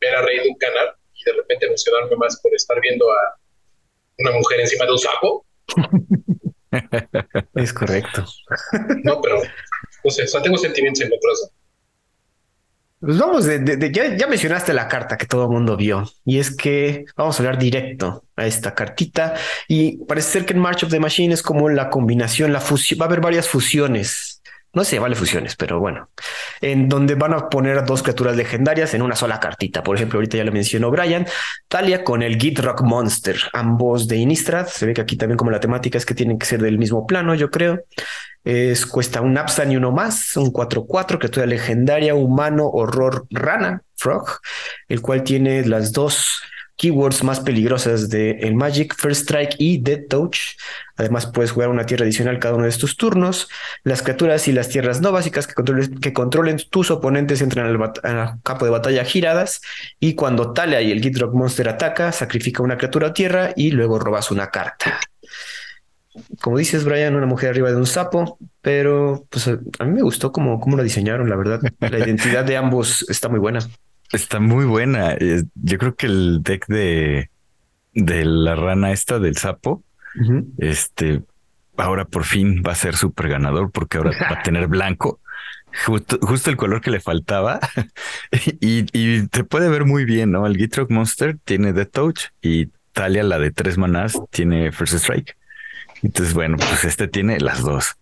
ver 0.01 0.15
a 0.15 0.23
Rey 0.23 0.41
de 0.41 0.49
un 0.51 0.57
canal 0.57 0.95
y 1.25 1.31
de 1.31 1.37
repente 1.37 1.67
emocionarme 1.67 2.17
más 2.17 2.41
por 2.41 2.55
estar 2.55 2.81
viendo 2.81 3.11
a 3.11 3.39
una 4.19 4.33
mujer 4.33 4.61
encima 4.61 4.85
de 4.85 4.93
un 4.93 4.99
sapo. 4.99 5.47
es 7.55 7.73
correcto. 7.73 8.25
No, 9.05 9.21
pero 9.21 9.43
no 10.05 10.11
sé, 10.11 10.25
o 10.25 10.27
sea, 10.27 10.43
tengo 10.43 10.59
sentimientos 10.59 11.03
encontrados. 11.05 11.51
Pues 13.01 13.19
vamos, 13.19 13.45
de, 13.47 13.59
de, 13.59 13.77
de, 13.77 13.91
ya, 13.91 14.17
ya, 14.17 14.29
mencionaste 14.29 14.73
la 14.73 14.87
carta 14.87 15.17
que 15.19 15.27
todo 15.27 15.45
el 15.45 15.51
mundo 15.51 15.77
vio, 15.77 16.09
y 16.25 16.39
es 16.39 16.57
que 16.57 17.05
vamos 17.17 17.35
a 17.35 17.43
hablar 17.43 17.59
directo 17.59 18.25
a 18.37 18.47
esta 18.47 18.77
cartita, 18.77 19.35
y 19.67 19.97
parece 20.05 20.31
ser 20.31 20.47
que 20.47 20.53
en 20.53 20.61
March 20.61 20.85
of 20.85 20.91
the 20.91 21.01
Machine 21.01 21.35
es 21.35 21.43
como 21.43 21.69
la 21.69 21.91
combinación, 21.91 22.53
la 22.53 22.61
fusión, 22.61 23.01
va 23.01 23.07
a 23.07 23.09
haber 23.09 23.21
varias 23.21 23.49
fusiones 23.49 24.32
no 24.75 24.85
sé, 24.85 24.99
vale 24.99 25.15
fusiones, 25.15 25.55
pero 25.55 25.81
bueno, 25.81 26.09
en 26.61 26.89
donde 26.89 27.15
van 27.15 27.35
a 27.35 27.51
poner 27.51 27.85
dos 27.85 28.03
criaturas 28.03 28.37
legendarias 28.37 28.95
en 28.95 29.03
una 29.03 29.15
sola 29.15 29.39
cartita. 29.39 29.83
Por 29.83 29.97
ejemplo, 29.97 30.17
ahorita 30.17 30.39
ya 30.39 30.45
lo 30.45 30.53
mencionó 30.53 30.91
Brian, 30.91 31.27
Talia 31.69 32.05
con 32.05 32.23
el 32.23 32.37
Git 32.41 32.61
Rock 32.61 32.83
Monster, 32.83 33.37
ambos 33.53 34.09
de 34.09 34.17
Innistrad. 34.17 34.67
Se 34.69 34.87
ve 34.87 34.95
que 34.95 35.03
aquí 35.03 35.17
también 35.17 35.37
como 35.37 35.51
la 35.51 35.61
temática 35.61 35.99
es 35.99 36.07
que 36.07 36.15
tienen 36.15 36.39
que 36.39 36.47
ser 36.47 36.63
del 36.63 36.79
mismo 36.79 37.07
plano, 37.07 37.35
yo 37.35 37.51
creo. 37.51 37.85
Es, 38.45 38.87
cuesta 38.87 39.21
un 39.21 39.37
Absan 39.37 39.73
y 39.73 39.77
uno 39.77 39.93
más, 39.93 40.37
un 40.37 40.53
4-4, 40.53 41.19
criatura 41.19 41.47
legendaria, 41.47 42.15
humano, 42.15 42.67
horror, 42.67 43.27
rana, 43.31 43.83
frog, 43.95 44.39
el 44.89 45.03
cual 45.03 45.23
tiene 45.23 45.65
las 45.67 45.93
dos 45.93 46.43
keywords 46.83 47.23
más 47.23 47.39
peligrosas 47.39 48.09
de 48.09 48.33
el 48.41 48.57
Magic, 48.57 48.97
First 48.97 49.23
Strike 49.23 49.55
y 49.59 49.79
Dead 49.79 50.01
Touch. 50.09 50.57
Además, 50.97 51.27
puedes 51.27 51.53
jugar 51.53 51.69
una 51.69 51.87
tierra 51.87 52.03
adicional 52.03 52.41
cada 52.41 52.57
uno 52.57 52.65
de 52.65 52.71
estos 52.71 52.97
turnos. 52.97 53.49
Las 53.85 54.03
criaturas 54.03 54.49
y 54.49 54.53
las 54.53 54.69
tierras 54.69 55.01
no 55.01 55.13
básicas 55.13 55.47
que 55.47 55.55
controlen, 55.55 56.01
que 56.01 56.13
controlen 56.13 56.61
tus 56.71 56.91
oponentes 56.91 57.41
entran 57.41 57.67
al, 57.67 57.81
al, 58.03 58.43
campo 58.43 58.65
de 58.65 58.73
batalla 58.73 59.05
giradas. 59.05 59.61
Y 60.01 60.17
cuando 60.17 60.53
Talia 60.53 60.83
y 60.83 60.91
el 60.91 61.01
Gitrock 61.01 61.33
Monster 61.33 61.69
ataca, 61.69 62.11
sacrifica 62.11 62.65
una 62.65 62.77
criatura 62.77 63.07
o 63.07 63.13
tierra 63.13 63.53
y 63.55 63.71
luego 63.71 64.01
robas 64.01 64.33
una 64.33 64.51
carta. 64.51 64.99
como 66.41 66.59
dices, 66.59 66.85
Brian, 66.85 67.15
una 67.15 67.27
mujer 67.27 67.51
arriba 67.51 67.71
de 67.71 67.77
un 67.77 67.87
sapo, 67.87 68.39
pero 68.61 69.25
pues 69.31 69.47
a 69.47 69.85
mí 69.85 69.93
me 69.93 70.03
gustó 70.03 70.33
cómo, 70.33 70.59
cómo 70.59 70.77
lo 70.77 70.83
diseñaron, 70.83 71.31
la 71.31 71.37
verdad. 71.37 71.61
La 71.79 71.99
identidad 72.01 72.45
de 72.45 72.57
ambos 72.57 73.07
está 73.09 73.29
muy 73.29 73.39
buena. 73.39 73.61
Está 74.13 74.41
muy 74.41 74.65
buena. 74.65 75.17
Yo 75.55 75.79
creo 75.79 75.95
que 75.95 76.07
el 76.07 76.43
deck 76.43 76.67
de, 76.67 77.31
de 77.95 78.25
la 78.25 78.55
rana 78.55 78.93
esta 78.93 79.19
del 79.19 79.37
sapo, 79.37 79.83
este, 80.59 81.23
ahora 81.77 82.05
por 82.05 82.25
fin 82.25 82.63
va 82.67 82.73
a 82.73 82.77
ser 82.77 82.97
súper 82.97 83.29
ganador 83.29 83.71
porque 83.71 83.99
ahora 83.99 84.11
va 84.31 84.41
a 84.41 84.43
tener 84.45 84.67
blanco. 84.67 85.21
Justo, 85.87 86.19
justo, 86.21 86.51
el 86.51 86.59
color 86.59 86.83
que 86.83 86.91
le 86.91 87.01
faltaba 87.01 87.59
y, 88.61 88.85
y 88.93 89.27
te 89.29 89.43
puede 89.43 89.71
ver 89.71 89.87
muy 89.87 90.05
bien, 90.05 90.31
¿no? 90.31 90.47
El 90.47 90.59
Gitrock 90.59 90.91
Monster 90.91 91.39
tiene 91.45 91.73
Death 91.73 91.93
Touch 91.93 92.21
y 92.43 92.69
Talia, 92.93 93.23
la 93.23 93.39
de 93.39 93.51
tres 93.51 93.79
manás, 93.79 94.19
tiene 94.31 94.71
First 94.71 94.95
Strike. 94.95 95.37
Entonces, 96.03 96.35
bueno, 96.35 96.57
pues 96.59 96.85
este 96.85 97.09
tiene 97.09 97.41
las 97.41 97.63
dos. 97.63 97.97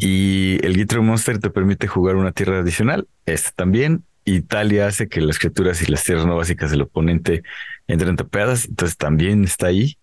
Y 0.00 0.58
el 0.64 0.74
Gitrock 0.76 1.02
Monster 1.02 1.38
te 1.38 1.50
permite 1.50 1.86
jugar 1.86 2.16
una 2.16 2.32
tierra 2.32 2.58
adicional, 2.58 3.06
este 3.26 3.50
también. 3.54 4.04
Italia 4.34 4.86
hace 4.86 5.08
que 5.08 5.20
las 5.20 5.38
criaturas 5.38 5.82
y 5.82 5.90
las 5.90 6.04
tierras 6.04 6.26
no 6.26 6.36
básicas 6.36 6.70
del 6.70 6.82
oponente 6.82 7.42
entren 7.86 8.16
tapeadas, 8.16 8.66
entonces 8.66 8.96
también 8.96 9.44
está 9.44 9.68
ahí. 9.68 9.96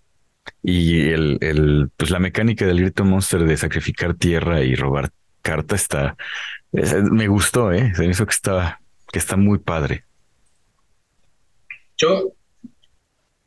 Y 0.61 1.09
el, 1.09 1.37
el, 1.41 1.89
pues 1.97 2.11
la 2.11 2.19
mecánica 2.19 2.65
del 2.65 2.81
grito 2.81 3.03
monster 3.03 3.43
de 3.43 3.57
sacrificar 3.57 4.13
tierra 4.13 4.61
y 4.61 4.75
robar 4.75 5.11
carta 5.41 5.75
está, 5.75 6.15
me 6.71 7.27
gustó, 7.27 7.71
eh. 7.71 7.93
Se 7.95 8.03
me 8.03 8.11
hizo 8.11 8.25
que 8.25 8.33
está, 8.33 8.79
que 9.11 9.19
está 9.19 9.37
muy 9.37 9.59
padre. 9.59 10.03
Yo, 11.97 12.33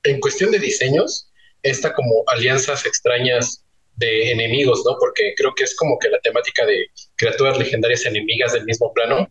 en 0.04 0.20
cuestión 0.20 0.50
de 0.50 0.58
diseños, 0.58 1.30
esta 1.62 1.92
como 1.92 2.24
alianzas 2.28 2.86
extrañas 2.86 3.64
de 3.96 4.30
enemigos, 4.30 4.82
¿no? 4.86 4.96
Porque 4.98 5.34
creo 5.36 5.52
que 5.54 5.64
es 5.64 5.76
como 5.76 5.98
que 5.98 6.08
la 6.08 6.20
temática 6.20 6.64
de 6.64 6.86
criaturas 7.16 7.58
legendarias 7.58 8.06
enemigas 8.06 8.52
del 8.52 8.64
mismo 8.64 8.92
plano 8.92 9.28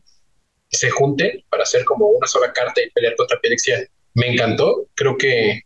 se 0.70 0.90
junten 0.90 1.44
para 1.50 1.64
hacer 1.64 1.84
como 1.86 2.08
una 2.08 2.28
sola 2.28 2.52
carta 2.54 2.82
y 2.82 2.90
pelear 2.92 3.16
contra 3.16 3.40
Pyrexia. 3.40 3.88
Me 4.14 4.34
encantó. 4.34 4.88
Creo 4.96 5.18
que 5.18 5.62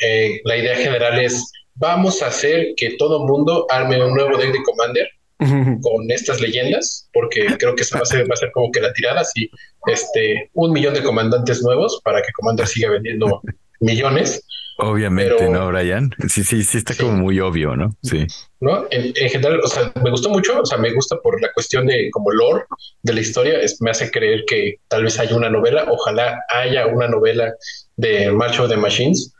eh, 0.00 0.40
la 0.44 0.56
idea 0.56 0.76
general 0.76 1.18
es 1.20 1.52
vamos 1.74 2.22
a 2.22 2.28
hacer 2.28 2.74
que 2.76 2.96
todo 2.98 3.26
mundo 3.26 3.66
arme 3.70 4.02
un 4.04 4.14
nuevo 4.14 4.36
deck 4.36 4.52
de 4.52 4.62
Commander 4.62 5.08
con 5.82 6.08
estas 6.08 6.40
leyendas, 6.40 7.08
porque 7.12 7.44
creo 7.58 7.74
que 7.74 7.82
esa 7.82 7.98
va 7.98 8.02
a 8.02 8.06
ser, 8.06 8.30
va 8.30 8.34
a 8.34 8.36
ser 8.36 8.52
como 8.52 8.70
que 8.70 8.80
la 8.80 8.92
tirada, 8.92 9.22
así, 9.22 9.50
este, 9.86 10.48
un 10.52 10.70
millón 10.72 10.94
de 10.94 11.02
comandantes 11.02 11.62
nuevos 11.62 12.00
para 12.04 12.22
que 12.22 12.30
Commander 12.32 12.66
siga 12.66 12.90
vendiendo 12.90 13.40
millones. 13.80 14.46
Obviamente, 14.78 15.48
¿no, 15.48 15.68
Brian? 15.68 16.10
Sí, 16.28 16.44
sí, 16.44 16.62
sí, 16.62 16.78
está 16.78 16.94
como 16.96 17.12
muy 17.12 17.40
obvio, 17.40 17.76
¿no? 17.76 17.94
Sí. 18.02 18.26
¿No? 18.60 18.86
En, 18.90 19.12
general, 19.14 19.60
o 19.62 19.68
sea, 19.68 19.92
me 20.02 20.10
gustó 20.10 20.30
mucho, 20.30 20.60
o 20.60 20.66
sea, 20.66 20.78
me 20.78 20.92
gusta 20.92 21.16
por 21.22 21.40
la 21.40 21.52
cuestión 21.52 21.86
de 21.86 22.10
como 22.10 22.30
lore 22.30 22.64
de 23.02 23.12
la 23.12 23.20
historia, 23.20 23.60
es, 23.60 23.80
me 23.80 23.90
hace 23.90 24.10
creer 24.10 24.44
que 24.46 24.76
tal 24.88 25.04
vez 25.04 25.18
haya 25.18 25.36
una 25.36 25.50
novela, 25.50 25.86
ojalá 25.88 26.42
haya 26.54 26.86
una 26.86 27.08
novela 27.08 27.52
de 27.96 28.30
March 28.32 28.58
of 28.58 28.70
the 28.70 28.76
Machines, 28.76 29.32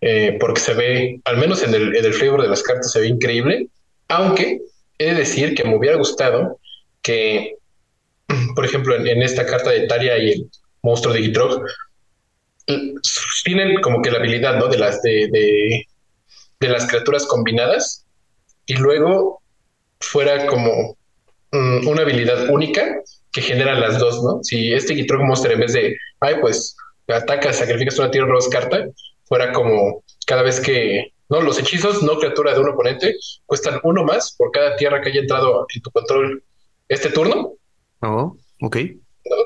eh, 0.00 0.36
porque 0.40 0.60
se 0.60 0.74
ve, 0.74 1.20
al 1.24 1.36
menos 1.36 1.62
en 1.62 1.74
el, 1.74 1.94
en 1.94 2.04
el 2.04 2.14
flavor 2.14 2.42
de 2.42 2.48
las 2.48 2.62
cartas, 2.62 2.92
se 2.92 3.00
ve 3.00 3.08
increíble, 3.08 3.68
aunque 4.08 4.60
he 4.98 5.06
de 5.06 5.14
decir 5.14 5.54
que 5.54 5.64
me 5.64 5.76
hubiera 5.76 5.96
gustado 5.96 6.58
que, 7.02 7.56
por 8.54 8.64
ejemplo, 8.64 8.94
en, 8.96 9.22
esta 9.22 9.46
carta 9.46 9.70
de 9.70 9.86
Taria 9.86 10.18
y 10.18 10.30
el 10.30 10.50
monstruo 10.82 11.14
de 11.14 11.22
Gitrog, 11.22 11.62
tienen 13.44 13.80
como 13.80 14.02
que 14.02 14.10
la 14.10 14.18
habilidad, 14.18 14.58
¿no? 14.58 14.68
De 14.68 14.78
las 14.78 15.00
de, 15.02 15.28
de, 16.60 16.68
las 16.68 16.86
criaturas 16.86 17.26
combinadas 17.26 18.04
y 18.66 18.74
luego 18.74 19.40
fuera 20.00 20.46
como 20.46 20.96
mm, 21.52 21.86
una 21.88 22.02
habilidad 22.02 22.50
única 22.50 23.00
que 23.32 23.40
generan 23.40 23.80
las 23.80 23.98
dos, 23.98 24.22
¿no? 24.22 24.40
Si 24.42 24.72
este 24.72 24.94
Gitrog 24.94 25.22
Monster 25.22 25.52
en 25.52 25.60
vez 25.60 25.72
de, 25.72 25.96
ay, 26.20 26.36
pues 26.40 26.76
atacas, 27.08 27.58
sacrificas 27.58 27.98
una 27.98 28.10
tierra, 28.10 28.26
robas 28.26 28.48
carta, 28.48 28.86
fuera 29.24 29.52
como 29.52 30.02
cada 30.26 30.42
vez 30.42 30.60
que, 30.60 31.12
no, 31.30 31.40
los 31.40 31.58
hechizos, 31.58 32.02
no 32.02 32.18
criatura 32.18 32.52
de 32.52 32.60
un 32.60 32.68
oponente, 32.68 33.16
cuestan 33.46 33.80
uno 33.82 34.04
más 34.04 34.34
por 34.36 34.50
cada 34.50 34.76
tierra 34.76 35.00
que 35.00 35.10
haya 35.10 35.20
entrado 35.20 35.66
en 35.74 35.82
tu 35.82 35.90
control 35.90 36.42
este 36.88 37.10
turno. 37.10 37.54
Oh, 38.00 38.36
ok 38.60 38.76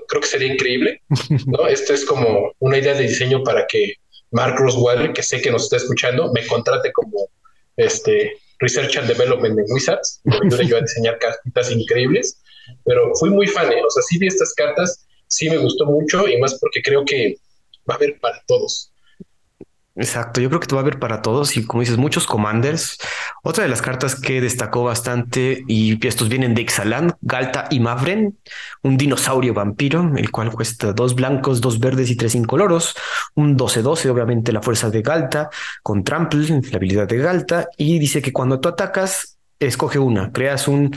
creo 0.08 0.20
que 0.20 0.28
sería 0.28 0.52
increíble. 0.52 1.02
¿no? 1.46 1.66
Esto 1.66 1.94
es 1.94 2.04
como 2.04 2.52
una 2.58 2.78
idea 2.78 2.94
de 2.94 3.04
diseño 3.04 3.42
para 3.42 3.66
que 3.66 3.94
Mark 4.30 4.56
Roswell, 4.58 5.12
que 5.12 5.22
sé 5.22 5.40
que 5.40 5.50
nos 5.50 5.64
está 5.64 5.76
escuchando, 5.76 6.32
me 6.32 6.46
contrate 6.46 6.92
como 6.92 7.28
este 7.76 8.32
Research 8.58 8.96
and 8.96 9.08
Development 9.08 9.58
en 9.58 9.66
Wizards. 9.68 10.20
Me 10.24 10.36
ayude 10.36 10.66
yo 10.66 10.76
a 10.78 10.80
diseñar 10.80 11.18
cartas 11.18 11.70
increíbles. 11.70 12.40
Pero 12.84 13.12
fui 13.16 13.30
muy 13.30 13.46
fan, 13.46 13.72
¿eh? 13.72 13.82
o 13.84 13.90
sea, 13.90 14.02
sí 14.02 14.18
vi 14.18 14.28
estas 14.28 14.54
cartas, 14.54 15.06
sí 15.26 15.50
me 15.50 15.58
gustó 15.58 15.84
mucho 15.86 16.28
y 16.28 16.38
más 16.38 16.58
porque 16.60 16.80
creo 16.80 17.04
que 17.04 17.36
va 17.88 17.94
a 17.94 17.96
haber 17.96 18.18
para 18.20 18.42
todos. 18.46 18.91
Exacto, 19.94 20.40
yo 20.40 20.48
creo 20.48 20.58
que 20.58 20.66
te 20.66 20.74
va 20.74 20.80
a 20.80 20.84
ver 20.84 20.98
para 20.98 21.20
todos 21.20 21.54
y 21.56 21.66
como 21.66 21.82
dices, 21.82 21.98
muchos 21.98 22.26
commanders. 22.26 22.96
Otra 23.42 23.64
de 23.64 23.68
las 23.68 23.82
cartas 23.82 24.18
que 24.18 24.40
destacó 24.40 24.84
bastante 24.84 25.64
y 25.68 26.06
estos 26.06 26.30
vienen 26.30 26.54
de 26.54 26.62
Ixalan, 26.62 27.14
Galta 27.20 27.66
y 27.70 27.78
Mavren, 27.78 28.38
un 28.82 28.96
dinosaurio 28.96 29.52
vampiro, 29.52 30.12
el 30.16 30.30
cual 30.30 30.50
cuesta 30.50 30.94
dos 30.94 31.14
blancos, 31.14 31.60
dos 31.60 31.78
verdes 31.78 32.08
y 32.10 32.16
tres 32.16 32.34
incoloros, 32.34 32.96
un 33.34 33.58
12-12, 33.58 34.08
obviamente 34.08 34.50
la 34.50 34.62
fuerza 34.62 34.88
de 34.88 35.02
Galta, 35.02 35.50
con 35.82 36.04
trample, 36.04 36.48
la 36.48 36.76
habilidad 36.76 37.06
de 37.06 37.18
Galta, 37.18 37.68
y 37.76 37.98
dice 37.98 38.22
que 38.22 38.32
cuando 38.32 38.60
tú 38.60 38.70
atacas, 38.70 39.36
escoge 39.58 39.98
una, 39.98 40.32
creas 40.32 40.68
un 40.68 40.96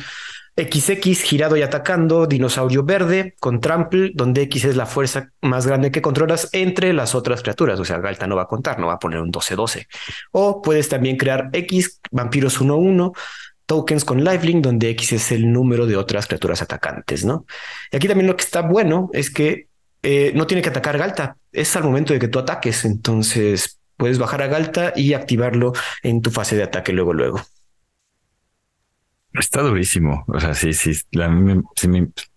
XX 0.57 1.21
girado 1.21 1.57
y 1.57 1.61
atacando, 1.61 2.27
dinosaurio 2.27 2.83
verde 2.83 3.35
con 3.39 3.59
trample, 3.59 4.11
donde 4.13 4.43
X 4.43 4.65
es 4.65 4.75
la 4.75 4.85
fuerza 4.85 5.31
más 5.41 5.67
grande 5.67 5.91
que 5.91 6.01
controlas 6.01 6.49
entre 6.53 6.93
las 6.93 7.13
otras 7.13 7.41
criaturas. 7.41 7.79
O 7.79 7.85
sea, 7.85 7.99
Galta 7.99 8.25
no 8.25 8.37
va 8.37 8.43
a 8.43 8.47
contar, 8.47 8.79
no 8.79 8.87
va 8.87 8.93
a 8.93 8.99
poner 8.99 9.19
un 9.19 9.31
12-12. 9.31 9.87
O 10.31 10.61
puedes 10.61 10.87
también 10.87 11.17
crear 11.17 11.49
X, 11.51 11.99
vampiros 12.11 12.61
1-1, 12.61 13.11
tokens 13.65 14.05
con 14.05 14.23
lifelink, 14.23 14.63
donde 14.63 14.89
X 14.91 15.13
es 15.13 15.31
el 15.31 15.51
número 15.51 15.85
de 15.85 15.97
otras 15.97 16.27
criaturas 16.27 16.61
atacantes, 16.61 17.25
¿no? 17.25 17.45
Y 17.91 17.97
aquí 17.97 18.07
también 18.07 18.27
lo 18.27 18.37
que 18.37 18.43
está 18.43 18.61
bueno 18.61 19.09
es 19.11 19.29
que 19.29 19.67
eh, 20.03 20.31
no 20.35 20.47
tiene 20.47 20.61
que 20.61 20.69
atacar 20.69 20.97
Galta, 20.97 21.37
es 21.51 21.75
al 21.75 21.83
momento 21.83 22.13
de 22.13 22.19
que 22.19 22.27
tú 22.29 22.39
ataques. 22.39 22.85
Entonces 22.85 23.79
puedes 23.97 24.19
bajar 24.19 24.41
a 24.41 24.47
Galta 24.47 24.93
y 24.95 25.13
activarlo 25.13 25.73
en 26.01 26.21
tu 26.21 26.31
fase 26.31 26.55
de 26.55 26.63
ataque 26.63 26.93
luego, 26.93 27.11
luego. 27.11 27.41
Está 29.39 29.61
durísimo. 29.61 30.23
O 30.27 30.39
sea, 30.39 30.53
sí, 30.53 30.73
sí, 30.73 30.93
a 31.21 31.27
mí 31.27 31.55
me, 31.55 31.63
sí 31.75 31.87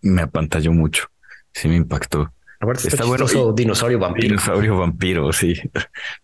me, 0.03 0.23
apantalló 0.23 0.73
mucho. 0.73 1.07
Sí 1.53 1.69
me 1.69 1.77
impactó. 1.77 2.33
está, 2.85 3.05
bueno. 3.05 3.27
dinosaurio 3.55 3.99
vampiro. 3.99 4.29
Dinosaurio 4.29 4.79
vampiro, 4.79 5.33
sí. 5.33 5.55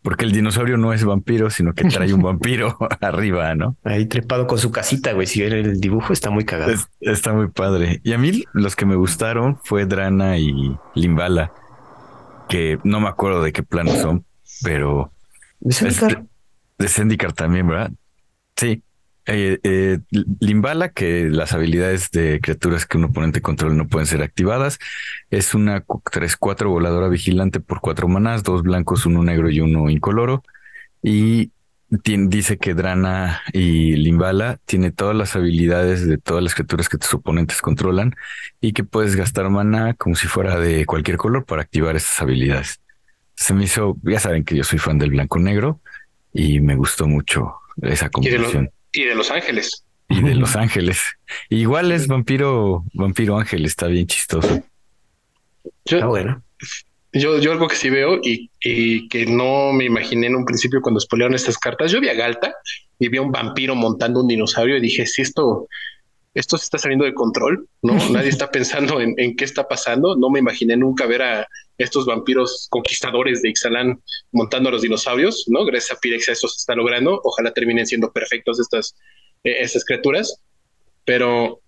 Porque 0.03 0.25
el 0.25 0.33
dinosaurio 0.33 0.77
no 0.77 0.93
es 0.93 1.05
vampiro, 1.05 1.51
sino 1.51 1.73
que 1.75 1.85
trae 1.85 2.13
un 2.13 2.23
vampiro 2.23 2.77
arriba, 3.01 3.55
¿no? 3.55 3.77
Ahí 3.85 4.07
trepado 4.07 4.47
con 4.47 4.59
su 4.59 4.71
casita, 4.71 5.13
güey. 5.13 5.27
Si 5.27 5.43
ven 5.43 5.53
el 5.53 5.81
dibujo, 5.81 6.13
está 6.13 6.31
muy 6.31 6.45
cagado. 6.45 6.73
está 7.01 7.33
muy 7.33 7.49
padre. 7.49 8.01
Y 8.03 8.13
a 8.13 8.19
mí 8.19 8.45
los 8.53 8.77
que 8.77 8.87
me 8.87 8.97
gustaron 8.97 9.59
fue 9.65 9.87
Drana 9.87 10.39
y 10.39 10.77
Limbala, 10.95 11.53
que 12.49 12.79
no 12.85 13.01
me 13.01 13.09
acuerdo 13.09 13.43
de 13.43 13.53
qué 13.53 13.63
planos 13.63 13.99
son, 13.99 14.25
pero. 14.63 15.13
De 15.61 15.73
Zendikar. 15.73 16.25
de 16.79 16.89
Zendikar 16.89 17.33
también, 17.33 17.67
¿verdad? 17.67 17.91
Sí. 18.57 18.83
Eh, 19.27 19.59
eh, 19.63 19.99
Limbala, 20.41 20.91
que 20.91 21.29
las 21.31 21.53
habilidades 21.53 22.11
de 22.11 22.41
criaturas 22.43 22.85
que 22.85 22.99
un 22.99 23.05
oponente 23.05 23.41
controla 23.41 23.75
no 23.75 23.89
pueden 23.89 24.07
ser 24.07 24.23
activadas, 24.23 24.79
es 25.31 25.55
una 25.55 25.85
3-4 25.87 26.69
voladora 26.69 27.09
vigilante 27.09 27.61
por 27.61 27.81
4 27.81 28.07
manás, 28.09 28.43
dos 28.43 28.63
blancos, 28.63 29.07
uno 29.07 29.23
negro 29.23 29.49
y 29.51 29.61
uno 29.61 29.89
incoloro. 29.89 30.43
Y 31.03 31.53
dice 31.89 32.59
que 32.59 32.75
Drana 32.75 33.41
y 33.53 33.97
Limbala 33.97 34.59
tiene 34.65 34.91
todas 34.91 35.15
las 35.15 35.37
habilidades 35.37 36.07
de 36.07 36.19
todas 36.19 36.43
las 36.43 36.55
criaturas 36.55 36.89
que 36.89 36.99
tus 36.99 37.13
oponentes 37.15 37.61
controlan 37.61 38.15
y 38.61 38.73
que 38.73 38.85
puedes 38.85 39.17
gastar 39.17 39.49
mana 39.51 39.95
como 39.95 40.15
si 40.17 40.27
fuera 40.27 40.59
de 40.59 40.87
cualquier 40.87 41.17
color 41.17 41.45
para 41.45 41.63
activar 41.63 41.97
esas 41.97 42.21
habilidades. 42.21 42.81
Se 43.37 43.55
me 43.55 43.65
hizo, 43.65 43.97
ya 44.03 44.21
saben 44.21 44.45
que 44.45 44.57
yo 44.57 44.65
soy 44.65 44.79
fan 44.79 44.99
del 44.99 45.11
blanco 45.11 45.39
negro 45.39 45.81
y 46.33 46.61
me 46.61 46.75
gustó 46.75 47.07
mucho 47.07 47.55
esa 47.83 48.09
combinación. 48.09 48.71
Y 48.95 49.05
de 49.05 49.15
Los 49.15 49.31
Ángeles. 49.31 49.85
Y 50.09 50.23
de 50.23 50.35
Los 50.35 50.57
Ángeles. 50.57 51.01
Igual 51.49 51.93
es 51.93 52.07
vampiro, 52.07 52.85
vampiro 52.95 53.39
ángel, 53.39 53.65
está 53.65 53.89
bien 53.89 54.07
chistoso. 54.07 54.63
Yo, 55.85 56.03
ah, 56.03 56.07
bueno. 56.07 56.43
Yo, 57.13 57.39
yo 57.39 57.53
algo 57.53 57.69
que 57.69 57.77
sí 57.77 57.91
veo 57.91 58.21
y, 58.23 58.49
que 59.09 59.27
no 59.27 59.73
me 59.73 59.85
imaginé 59.85 60.29
en 60.29 60.37
un 60.37 60.45
principio 60.45 60.81
cuando 60.81 61.01
spoilearon 61.01 61.35
estas 61.35 61.59
cartas, 61.59 61.93
yo 61.93 62.01
vi 62.01 62.09
a 62.09 62.15
Galta 62.15 62.55
y 62.99 63.09
vi 63.09 63.19
a 63.19 63.23
un 63.23 63.33
vampiro 63.33 63.75
montando 63.75 64.21
un 64.21 64.29
dinosaurio 64.29 64.77
y 64.77 64.81
dije, 64.81 65.07
si 65.07 65.23
esto, 65.23 65.69
esto 66.33 66.57
se 66.57 66.65
está 66.65 66.79
saliendo 66.79 67.05
de 67.05 67.15
control, 67.15 67.69
¿no? 67.83 67.95
Nadie 68.11 68.29
está 68.31 68.51
pensando 68.51 69.01
en, 69.01 69.15
en, 69.17 69.37
qué 69.37 69.45
está 69.45 69.67
pasando. 69.69 70.17
No 70.17 70.31
me 70.31 70.39
imaginé 70.39 70.77
nunca 70.77 71.07
ver 71.07 71.23
a 71.23 71.49
estos 71.79 72.07
vampiros 72.07 72.69
conquistadores 72.71 73.43
de 73.43 73.51
Ixalan 73.51 74.01
montando 74.33 74.69
a 74.69 74.73
los 74.73 74.83
dinosaurios, 74.83 75.45
¿no? 75.49 75.65
Gracias 75.65 75.97
a 75.97 76.01
Pirexia 76.01 76.33
eso 76.33 76.49
se 76.49 76.59
está 76.59 76.75
logrando. 76.75 77.21
Ojalá 77.25 77.53
terminen 77.53 77.87
siendo 77.87 78.13
perfectos 78.13 78.61
estas 78.61 78.95
eh, 79.45 79.57
esas 79.61 79.85
criaturas. 79.85 80.41
Pero, 81.05 81.61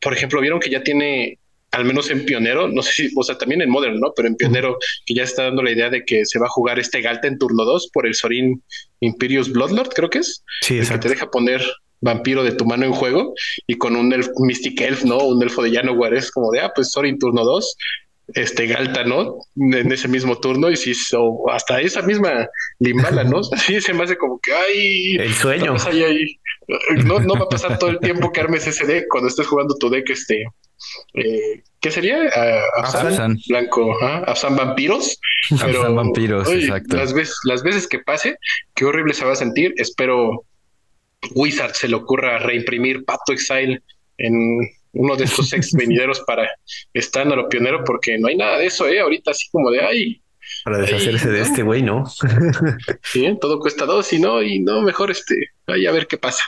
por 0.00 0.12
ejemplo, 0.12 0.40
vieron 0.40 0.60
que 0.60 0.70
ya 0.70 0.82
tiene, 0.82 1.40
al 1.72 1.84
menos 1.84 2.08
en 2.10 2.24
Pionero, 2.24 2.68
no 2.68 2.82
sé 2.82 2.92
si, 2.92 3.10
o 3.16 3.22
sea, 3.22 3.36
también 3.36 3.62
en 3.62 3.70
Modern, 3.70 3.98
¿no? 3.98 4.12
Pero 4.14 4.28
en 4.28 4.36
Pionero, 4.36 4.78
que 5.04 5.14
ya 5.14 5.24
está 5.24 5.44
dando 5.44 5.62
la 5.62 5.72
idea 5.72 5.90
de 5.90 6.04
que 6.04 6.24
se 6.24 6.38
va 6.38 6.46
a 6.46 6.50
jugar 6.50 6.78
este 6.78 7.00
Galta 7.00 7.26
en 7.26 7.38
turno 7.38 7.64
2 7.64 7.90
por 7.92 8.06
el 8.06 8.14
Sorin 8.14 8.62
Imperius 9.00 9.50
Bloodlord, 9.50 9.88
creo 9.88 10.08
que 10.08 10.18
es. 10.18 10.44
Sí, 10.62 10.78
el 10.78 10.88
que 10.88 10.98
te 10.98 11.08
deja 11.08 11.30
poner 11.30 11.62
vampiro 12.00 12.44
de 12.44 12.52
tu 12.52 12.64
mano 12.64 12.84
en 12.84 12.92
juego 12.92 13.34
y 13.66 13.74
con 13.74 13.96
un 13.96 14.12
elf, 14.12 14.28
Mystic 14.38 14.80
Elf, 14.80 15.04
¿no? 15.04 15.18
Un 15.18 15.42
elfo 15.42 15.62
de 15.62 15.72
Janowar 15.72 16.14
es 16.14 16.30
como 16.30 16.52
de, 16.52 16.60
ah, 16.60 16.70
pues 16.74 16.92
Sorin 16.92 17.18
turno 17.18 17.44
2, 17.44 17.76
este 18.28 18.66
Galta, 18.66 19.04
¿no? 19.04 19.38
En 19.56 19.90
ese 19.92 20.08
mismo 20.08 20.38
turno 20.38 20.70
y 20.70 20.76
si 20.76 20.92
o 21.16 21.50
hasta 21.50 21.80
esa 21.80 22.02
misma 22.02 22.48
Limbala, 22.78 23.24
¿no? 23.24 23.42
Sí, 23.56 23.80
se 23.80 23.94
me 23.94 24.04
hace 24.04 24.16
como 24.16 24.38
que, 24.40 24.52
ay, 24.52 25.16
el 25.16 25.34
sueño. 25.34 25.76
No, 27.04 27.20
no 27.20 27.34
va 27.34 27.44
a 27.44 27.48
pasar 27.48 27.78
todo 27.78 27.90
el 27.90 28.00
tiempo 28.00 28.32
que 28.32 28.40
armes 28.40 28.66
ese 28.66 28.86
deck 28.86 29.06
cuando 29.08 29.28
estés 29.28 29.46
jugando 29.46 29.76
tu 29.76 29.88
deck, 29.88 30.10
este, 30.10 30.42
eh, 31.14 31.62
¿qué 31.80 31.90
sería? 31.90 32.18
Uh, 32.18 33.34
Blanco, 33.48 33.94
¿ah? 34.02 34.34
Vampiros. 34.50 35.18
Pero, 35.64 35.94
Vampiros, 35.94 36.50
exacto. 36.50 36.96
Las 36.96 37.12
veces, 37.12 37.36
las 37.44 37.62
veces 37.62 37.86
que 37.86 38.00
pase, 38.00 38.36
qué 38.74 38.84
horrible 38.84 39.14
se 39.14 39.24
va 39.24 39.32
a 39.32 39.36
sentir. 39.36 39.74
Espero 39.76 40.44
Wizard 41.34 41.74
se 41.74 41.88
le 41.88 41.96
ocurra 41.96 42.38
reimprimir 42.38 43.04
Pato 43.04 43.32
Exile 43.32 43.82
en 44.18 44.58
uno 44.96 45.16
de 45.16 45.24
estos 45.24 45.52
ex 45.52 45.72
venideros 45.72 46.20
para 46.20 46.48
estándar 46.92 47.38
o 47.38 47.48
pionero, 47.48 47.84
porque 47.84 48.18
no 48.18 48.28
hay 48.28 48.36
nada 48.36 48.58
de 48.58 48.66
eso, 48.66 48.86
¿eh? 48.88 49.00
Ahorita 49.00 49.30
así 49.30 49.48
como 49.50 49.70
de, 49.70 49.80
ay. 49.80 50.22
Para 50.64 50.78
deshacerse 50.78 51.28
de 51.28 51.40
este 51.40 51.62
güey, 51.62 51.82
¿no? 51.82 52.04
sí, 53.02 53.36
todo 53.40 53.58
cuesta 53.58 53.84
dos 53.84 54.12
y 54.12 54.18
no, 54.18 54.42
y 54.42 54.60
no, 54.60 54.80
mejor 54.82 55.10
este, 55.10 55.50
ahí 55.66 55.86
a 55.86 55.92
ver 55.92 56.06
qué 56.06 56.18
pasa. 56.18 56.44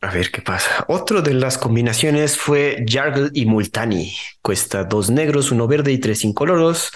A 0.00 0.10
ver 0.10 0.30
qué 0.30 0.42
pasa. 0.42 0.84
Otro 0.88 1.22
de 1.22 1.32
las 1.32 1.58
combinaciones 1.58 2.36
fue 2.36 2.84
Jargle 2.88 3.30
y 3.34 3.46
Multani. 3.46 4.12
Cuesta 4.40 4.82
dos 4.82 5.10
negros, 5.10 5.52
uno 5.52 5.68
verde 5.68 5.92
y 5.92 5.98
tres 5.98 6.24
incoloros. 6.24 6.90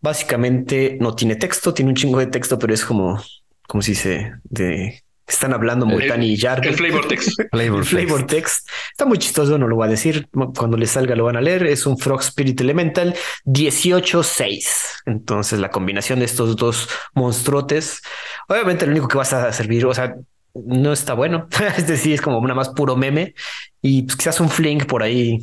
Básicamente 0.00 0.96
no 1.00 1.16
tiene 1.16 1.34
texto, 1.34 1.74
tiene 1.74 1.90
un 1.90 1.96
chingo 1.96 2.20
de 2.20 2.28
texto, 2.28 2.56
pero 2.56 2.72
es 2.72 2.84
como, 2.84 3.20
como 3.66 3.82
si 3.82 3.96
se 3.96 4.34
de 4.44 5.02
están 5.28 5.52
hablando 5.52 5.86
Multani 5.86 6.32
y 6.32 6.38
Jargle. 6.38 6.70
El 6.70 6.76
flavor 6.76 7.06
text. 7.06 7.38
flavor, 7.84 8.26
text. 8.26 8.68
Está 8.90 9.04
muy 9.04 9.18
chistoso, 9.18 9.58
no 9.58 9.68
lo 9.68 9.76
voy 9.76 9.86
a 9.86 9.90
decir. 9.90 10.28
Cuando 10.56 10.76
les 10.76 10.90
salga 10.90 11.14
lo 11.14 11.24
van 11.24 11.36
a 11.36 11.40
leer. 11.40 11.66
Es 11.66 11.86
un 11.86 11.98
Frog 11.98 12.20
Spirit 12.20 12.60
Elemental 12.60 13.14
18-6. 13.44 15.02
Entonces 15.06 15.58
la 15.60 15.70
combinación 15.70 16.20
de 16.20 16.24
estos 16.24 16.56
dos 16.56 16.88
monstruotes, 17.14 18.02
obviamente 18.48 18.86
lo 18.86 18.92
único 18.92 19.08
que 19.08 19.18
vas 19.18 19.32
a 19.32 19.52
servir, 19.52 19.84
o 19.86 19.94
sea, 19.94 20.14
no 20.54 20.92
está 20.92 21.14
bueno. 21.14 21.46
es 21.76 21.86
decir, 21.86 22.14
es 22.14 22.20
como 22.20 22.38
una 22.38 22.54
más 22.54 22.70
puro 22.70 22.96
meme 22.96 23.34
y 23.82 24.02
pues, 24.04 24.16
quizás 24.16 24.40
un 24.40 24.48
fling 24.48 24.86
por 24.86 25.02
ahí 25.02 25.38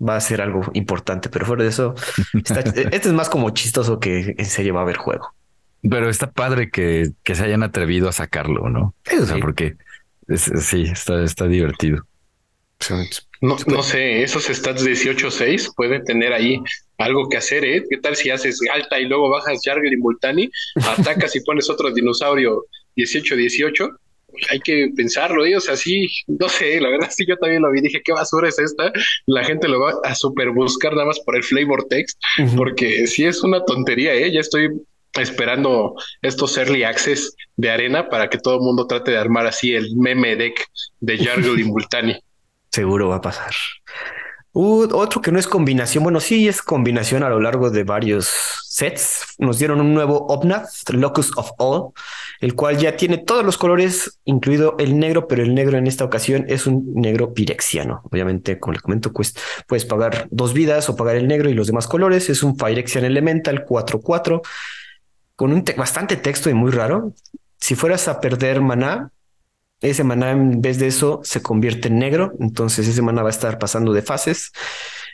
va 0.00 0.16
a 0.16 0.20
ser 0.20 0.40
algo 0.40 0.62
importante, 0.74 1.28
pero 1.28 1.44
fuera 1.46 1.62
de 1.64 1.70
eso, 1.70 1.94
este 2.34 3.08
es 3.08 3.12
más 3.12 3.28
como 3.28 3.50
chistoso 3.50 3.98
que 3.98 4.34
en 4.36 4.46
serio 4.46 4.74
va 4.74 4.80
a 4.80 4.82
haber 4.84 4.96
juego. 4.96 5.34
Pero 5.82 6.08
está 6.10 6.30
padre 6.30 6.70
que, 6.70 7.10
que 7.22 7.34
se 7.34 7.44
hayan 7.44 7.62
atrevido 7.62 8.08
a 8.08 8.12
sacarlo, 8.12 8.68
¿no? 8.68 8.94
o 9.20 9.26
sea, 9.26 9.36
porque 9.38 9.76
sí, 10.36 10.82
está, 10.82 11.22
está 11.22 11.46
divertido. 11.46 12.04
No, 13.40 13.56
no 13.66 13.82
sé, 13.82 14.22
esos 14.22 14.44
stats 14.44 14.84
18-6 14.84 15.74
pueden 15.76 16.04
tener 16.04 16.32
ahí 16.32 16.60
algo 16.98 17.28
que 17.28 17.36
hacer, 17.36 17.64
¿eh? 17.64 17.84
¿Qué 17.88 17.98
tal 17.98 18.16
si 18.16 18.30
haces 18.30 18.60
alta 18.72 19.00
y 19.00 19.06
luego 19.06 19.30
bajas 19.30 19.60
Jargle 19.64 19.92
y 19.92 19.96
Multani, 19.96 20.50
atacas 20.76 21.34
y 21.36 21.40
pones 21.40 21.68
otro 21.70 21.92
dinosaurio 21.92 22.64
18-18? 22.96 23.96
Hay 24.50 24.60
que 24.60 24.90
pensarlo, 24.96 25.44
¿eh? 25.44 25.56
O 25.56 25.60
sea, 25.60 25.76
sí, 25.76 26.08
no 26.26 26.48
sé, 26.48 26.80
la 26.80 26.90
verdad 26.90 27.10
sí 27.10 27.24
yo 27.26 27.36
también 27.36 27.62
lo 27.62 27.70
vi, 27.70 27.80
dije, 27.80 28.02
¿qué 28.04 28.12
basura 28.12 28.48
es 28.48 28.58
esta? 28.58 28.92
La 29.26 29.44
gente 29.44 29.68
lo 29.68 29.80
va 29.80 29.94
a 30.04 30.14
super 30.14 30.50
buscar 30.50 30.92
nada 30.92 31.06
más 31.06 31.20
por 31.20 31.36
el 31.36 31.42
flavor 31.42 31.86
text, 31.88 32.20
porque 32.56 33.06
sí 33.06 33.24
es 33.24 33.42
una 33.42 33.64
tontería, 33.64 34.14
¿eh? 34.14 34.32
Ya 34.32 34.40
estoy 34.40 34.70
esperando 35.14 35.94
estos 36.22 36.56
early 36.56 36.84
access 36.84 37.34
de 37.56 37.70
arena 37.70 38.08
para 38.08 38.28
que 38.28 38.38
todo 38.38 38.54
el 38.56 38.60
mundo 38.60 38.86
trate 38.86 39.12
de 39.12 39.18
armar 39.18 39.46
así 39.46 39.74
el 39.74 39.96
meme 39.96 40.36
deck 40.36 40.66
de 41.00 41.18
Jargle 41.18 41.60
y 41.60 41.64
Multani. 41.70 42.16
Seguro 42.70 43.08
va 43.08 43.16
a 43.16 43.20
pasar. 43.20 43.52
Uh, 44.52 44.88
otro 44.94 45.20
que 45.20 45.30
no 45.30 45.38
es 45.38 45.46
combinación, 45.46 46.02
bueno, 46.02 46.20
sí 46.20 46.48
es 46.48 46.62
combinación 46.62 47.22
a 47.22 47.28
lo 47.28 47.38
largo 47.38 47.70
de 47.70 47.84
varios 47.84 48.28
sets. 48.68 49.34
Nos 49.38 49.58
dieron 49.58 49.80
un 49.80 49.94
nuevo 49.94 50.26
Obnath, 50.26 50.88
Locus 50.90 51.30
of 51.36 51.50
All, 51.58 51.92
el 52.40 52.54
cual 52.54 52.76
ya 52.78 52.96
tiene 52.96 53.18
todos 53.18 53.44
los 53.44 53.58
colores, 53.58 54.18
incluido 54.24 54.74
el 54.78 54.98
negro, 54.98 55.28
pero 55.28 55.42
el 55.42 55.54
negro 55.54 55.78
en 55.78 55.86
esta 55.86 56.04
ocasión 56.04 56.44
es 56.48 56.66
un 56.66 56.94
negro 56.94 57.34
pirexiano. 57.34 58.00
Obviamente, 58.10 58.58
como 58.58 58.72
le 58.72 58.80
comento, 58.80 59.12
pues 59.12 59.34
puedes 59.66 59.84
pagar 59.84 60.26
dos 60.30 60.54
vidas 60.54 60.88
o 60.88 60.96
pagar 60.96 61.16
el 61.16 61.28
negro 61.28 61.50
y 61.50 61.54
los 61.54 61.66
demás 61.66 61.86
colores. 61.86 62.28
Es 62.28 62.42
un 62.42 62.56
Phyrexian 62.56 63.04
Elemental 63.04 63.64
4-4 63.64 64.40
con 65.38 65.52
un 65.52 65.64
bastante 65.76 66.16
texto 66.16 66.50
y 66.50 66.54
muy 66.54 66.72
raro. 66.72 67.14
Si 67.60 67.76
fueras 67.76 68.08
a 68.08 68.20
perder 68.20 68.60
maná, 68.60 69.12
ese 69.80 70.02
maná 70.02 70.32
en 70.32 70.60
vez 70.60 70.80
de 70.80 70.88
eso 70.88 71.20
se 71.22 71.40
convierte 71.40 71.86
en 71.86 72.00
negro, 72.00 72.32
entonces 72.40 72.88
ese 72.88 73.02
maná 73.02 73.22
va 73.22 73.28
a 73.28 73.30
estar 73.30 73.56
pasando 73.56 73.92
de 73.92 74.02
fases. 74.02 74.50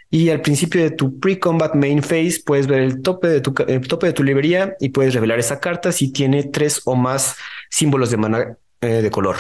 Y 0.09 0.31
al 0.31 0.41
principio 0.41 0.83
de 0.83 0.93
tu 0.93 1.21
pre-combat 1.21 1.75
main 1.75 2.03
phase 2.03 2.41
puedes 2.43 2.67
ver 2.67 2.81
el 2.81 3.03
tope 3.03 3.29
de 3.29 3.43
tu, 3.43 3.53
tope 3.53 4.07
de 4.07 4.13
tu 4.15 4.23
librería 4.23 4.75
y 4.81 4.89
puedes 4.89 5.13
revelar 5.13 5.39
esa 5.39 5.61
carta 5.61 5.93
si 5.93 6.11
tiene 6.11 6.45
tres 6.45 6.81
o 6.87 6.97
más 6.97 7.37
símbolos 7.69 8.11
de 8.11 8.17
maná 8.17 8.57
eh, 8.81 9.03
de 9.03 9.11
color. 9.11 9.37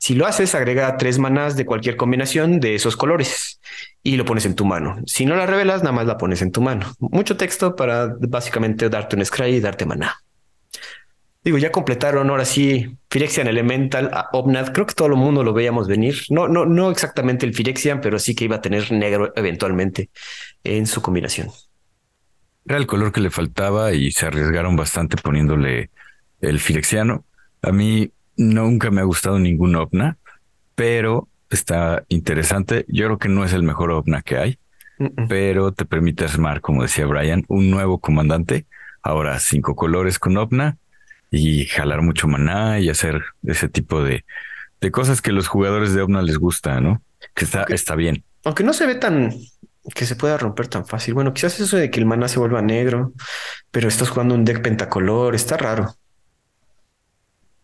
Si 0.00 0.14
lo 0.14 0.26
haces, 0.26 0.54
agrega 0.54 0.96
tres 0.96 1.18
manás 1.18 1.56
de 1.56 1.66
cualquier 1.66 1.96
combinación 1.96 2.58
de 2.58 2.74
esos 2.74 2.96
colores 2.96 3.60
y 4.02 4.16
lo 4.16 4.24
pones 4.24 4.46
en 4.46 4.54
tu 4.54 4.64
mano. 4.64 4.96
Si 5.04 5.26
no 5.26 5.36
la 5.36 5.44
revelas, 5.44 5.82
nada 5.82 5.92
más 5.92 6.06
la 6.06 6.16
pones 6.16 6.40
en 6.40 6.52
tu 6.52 6.62
mano. 6.62 6.90
Mucho 7.00 7.36
texto 7.36 7.76
para 7.76 8.16
básicamente 8.18 8.88
darte 8.88 9.14
un 9.16 9.24
scry 9.26 9.56
y 9.56 9.60
darte 9.60 9.84
maná. 9.84 10.16
Digo, 11.44 11.58
ya 11.58 11.70
completaron 11.70 12.30
ahora 12.30 12.46
sí 12.46 12.96
Phyrexian 13.10 13.46
Elemental 13.46 14.08
a 14.14 14.30
Obnad. 14.32 14.72
Creo 14.72 14.86
que 14.86 14.94
todo 14.94 15.08
el 15.08 15.16
mundo 15.16 15.44
lo 15.44 15.52
veíamos 15.52 15.86
venir. 15.86 16.22
No, 16.30 16.48
no, 16.48 16.64
no 16.64 16.90
exactamente 16.90 17.44
el 17.44 17.52
Phyrexian, 17.52 18.00
pero 18.00 18.18
sí 18.18 18.34
que 18.34 18.46
iba 18.46 18.56
a 18.56 18.62
tener 18.62 18.90
negro 18.92 19.34
eventualmente 19.36 20.08
en 20.64 20.86
su 20.86 21.02
combinación. 21.02 21.50
Era 22.64 22.78
el 22.78 22.86
color 22.86 23.12
que 23.12 23.20
le 23.20 23.28
faltaba 23.28 23.92
y 23.92 24.12
se 24.12 24.24
arriesgaron 24.24 24.76
bastante 24.76 25.18
poniéndole 25.18 25.90
el 26.40 26.58
Phyrexiano. 26.58 27.26
A 27.60 27.70
mí 27.70 28.10
Nunca 28.40 28.90
me 28.90 29.02
ha 29.02 29.04
gustado 29.04 29.38
ningún 29.38 29.76
OVNA, 29.76 30.16
pero 30.74 31.28
está 31.50 32.04
interesante. 32.08 32.86
Yo 32.88 33.04
creo 33.04 33.18
que 33.18 33.28
no 33.28 33.44
es 33.44 33.52
el 33.52 33.62
mejor 33.62 33.90
OVNA 33.90 34.22
que 34.22 34.38
hay, 34.38 34.58
pero 35.28 35.72
te 35.72 35.84
permite 35.84 36.24
armar, 36.24 36.62
como 36.62 36.80
decía 36.80 37.04
Brian, 37.04 37.44
un 37.48 37.70
nuevo 37.70 37.98
comandante. 37.98 38.64
Ahora 39.02 39.38
cinco 39.40 39.76
colores 39.76 40.18
con 40.18 40.38
OVNA 40.38 40.78
y 41.30 41.66
jalar 41.66 42.00
mucho 42.00 42.28
maná 42.28 42.80
y 42.80 42.88
hacer 42.88 43.22
ese 43.42 43.68
tipo 43.68 44.02
de, 44.02 44.24
de 44.80 44.90
cosas 44.90 45.20
que 45.20 45.32
los 45.32 45.46
jugadores 45.46 45.92
de 45.92 46.00
OVNA 46.00 46.22
les 46.22 46.38
gusta, 46.38 46.80
¿no? 46.80 47.02
Que 47.34 47.44
está, 47.44 47.64
está 47.64 47.94
bien. 47.94 48.24
Aunque 48.44 48.64
no 48.64 48.72
se 48.72 48.86
ve 48.86 48.94
tan 48.94 49.34
que 49.94 50.06
se 50.06 50.16
pueda 50.16 50.38
romper 50.38 50.68
tan 50.68 50.86
fácil. 50.86 51.12
Bueno, 51.12 51.34
quizás 51.34 51.60
eso 51.60 51.76
de 51.76 51.90
que 51.90 52.00
el 52.00 52.06
maná 52.06 52.26
se 52.26 52.38
vuelva 52.38 52.62
negro, 52.62 53.12
pero 53.70 53.86
estás 53.86 54.08
jugando 54.08 54.34
un 54.34 54.46
deck 54.46 54.62
pentacolor, 54.62 55.34
está 55.34 55.58
raro 55.58 55.94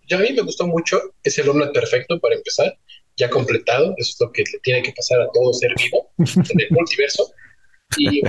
ya 0.07 0.19
a 0.19 0.21
mí 0.21 0.33
me 0.33 0.43
gustó 0.43 0.67
mucho, 0.67 1.01
es 1.23 1.39
el 1.39 1.49
hombre 1.49 1.69
perfecto 1.69 2.19
para 2.21 2.35
empezar, 2.35 2.77
ya 3.17 3.31
completado, 3.31 3.95
eso 3.97 4.11
es 4.11 4.17
lo 4.21 4.33
que 4.33 4.43
le 4.43 4.59
tiene 4.63 4.83
que 4.83 4.93
pasar 4.93 5.21
a 5.21 5.29
todo 5.33 5.53
ser 5.53 5.73
vivo 5.77 6.11
en 6.19 6.61
el 6.61 6.69
multiverso. 6.71 7.31
Y 7.99 8.21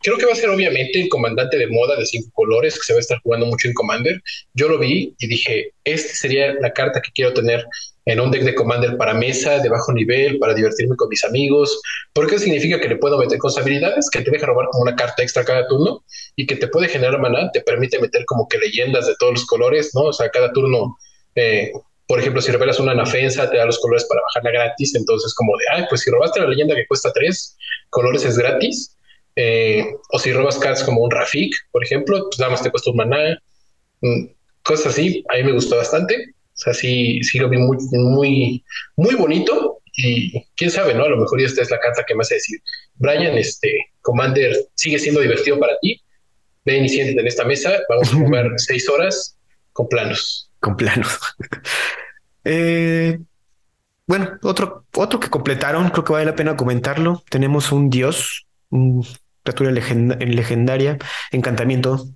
creo 0.00 0.18
que 0.18 0.26
va 0.26 0.32
a 0.32 0.36
ser 0.36 0.50
obviamente 0.50 1.00
el 1.00 1.08
comandante 1.08 1.58
de 1.58 1.66
moda 1.66 1.96
de 1.96 2.06
cinco 2.06 2.30
colores 2.32 2.74
que 2.74 2.84
se 2.84 2.92
va 2.92 2.98
a 2.98 3.00
estar 3.00 3.20
jugando 3.22 3.46
mucho 3.46 3.68
en 3.68 3.74
Commander. 3.74 4.22
Yo 4.54 4.68
lo 4.68 4.78
vi 4.78 5.14
y 5.18 5.26
dije, 5.26 5.72
esta 5.84 6.14
sería 6.14 6.54
la 6.54 6.72
carta 6.72 7.02
que 7.02 7.10
quiero 7.12 7.34
tener 7.34 7.64
en 8.08 8.20
un 8.20 8.30
deck 8.30 8.42
de 8.42 8.54
Commander 8.54 8.96
para 8.96 9.12
mesa, 9.12 9.58
de 9.58 9.68
bajo 9.68 9.92
nivel, 9.92 10.38
para 10.38 10.54
divertirme 10.54 10.96
con 10.96 11.10
mis 11.10 11.22
amigos, 11.26 11.78
porque 12.14 12.38
significa 12.38 12.80
que 12.80 12.88
le 12.88 12.96
puedo 12.96 13.18
meter 13.18 13.36
cosas 13.36 13.62
habilidades, 13.62 14.08
que 14.10 14.22
te 14.22 14.30
deja 14.30 14.46
robar 14.46 14.66
como 14.72 14.84
una 14.84 14.96
carta 14.96 15.22
extra 15.22 15.44
cada 15.44 15.68
turno 15.68 16.02
y 16.34 16.46
que 16.46 16.56
te 16.56 16.68
puede 16.68 16.88
generar 16.88 17.20
maná, 17.20 17.50
te 17.52 17.60
permite 17.60 17.98
meter 17.98 18.24
como 18.24 18.48
que 18.48 18.56
leyendas 18.56 19.06
de 19.06 19.14
todos 19.18 19.34
los 19.34 19.44
colores, 19.44 19.90
¿no? 19.94 20.04
O 20.04 20.12
sea, 20.14 20.30
cada 20.30 20.50
turno, 20.54 20.96
eh, 21.34 21.70
por 22.06 22.18
ejemplo, 22.18 22.40
si 22.40 22.50
revelas 22.50 22.80
una 22.80 22.92
anafensa, 22.92 23.50
te 23.50 23.58
da 23.58 23.66
los 23.66 23.78
colores 23.78 24.06
para 24.08 24.22
bajarla 24.22 24.52
gratis, 24.52 24.94
entonces 24.94 25.34
como 25.34 25.52
de, 25.58 25.64
ay, 25.76 25.84
pues 25.90 26.00
si 26.00 26.10
robaste 26.10 26.40
la 26.40 26.48
leyenda 26.48 26.74
que 26.74 26.86
cuesta 26.86 27.12
tres 27.12 27.58
colores 27.90 28.24
es 28.24 28.38
gratis, 28.38 28.96
eh, 29.36 29.84
o 30.12 30.18
si 30.18 30.32
robas 30.32 30.58
cards 30.58 30.82
como 30.82 31.02
un 31.02 31.10
Rafik, 31.10 31.54
por 31.70 31.84
ejemplo, 31.84 32.24
pues 32.30 32.38
nada 32.38 32.52
más 32.52 32.62
te 32.62 32.70
cuesta 32.70 32.90
un 32.90 32.96
maná, 32.96 33.38
mm, 34.00 34.28
cosas 34.62 34.94
así, 34.94 35.22
a 35.28 35.36
mí 35.36 35.42
me 35.42 35.52
gustó 35.52 35.76
bastante. 35.76 36.37
O 36.58 36.60
sea, 36.60 36.74
sí, 36.74 37.22
sí 37.22 37.38
lo 37.38 37.48
vi 37.48 37.56
muy, 37.56 37.76
muy, 37.92 38.64
muy 38.96 39.14
bonito 39.14 39.80
y 39.96 40.44
quién 40.56 40.72
sabe, 40.72 40.92
¿no? 40.92 41.04
A 41.04 41.08
lo 41.08 41.16
mejor 41.16 41.40
esta 41.40 41.62
es 41.62 41.70
la 41.70 41.78
carta 41.78 42.04
que 42.04 42.16
me 42.16 42.22
hace 42.22 42.34
decir, 42.34 42.60
Brian, 42.96 43.38
este, 43.38 43.86
Commander 44.02 44.56
sigue 44.74 44.98
siendo 44.98 45.20
divertido 45.20 45.60
para 45.60 45.78
ti, 45.80 46.02
ven 46.64 46.84
y 46.84 46.88
siéntate 46.88 47.20
en 47.20 47.26
esta 47.28 47.44
mesa, 47.44 47.78
vamos 47.88 48.12
a 48.12 48.16
jugar 48.16 48.50
seis 48.56 48.88
horas 48.88 49.38
con 49.72 49.88
planos. 49.88 50.50
Con 50.58 50.76
planos. 50.76 51.16
eh, 52.44 53.20
bueno, 54.08 54.36
otro, 54.42 54.84
otro 54.96 55.20
que 55.20 55.30
completaron, 55.30 55.90
creo 55.90 56.02
que 56.02 56.12
vale 56.12 56.24
la 56.24 56.34
pena 56.34 56.56
comentarlo. 56.56 57.22
Tenemos 57.30 57.70
un 57.70 57.88
dios, 57.88 58.48
un 58.70 59.06
criatura 59.54 59.70
legendaria, 59.70 60.98
encantamiento. 61.30 62.08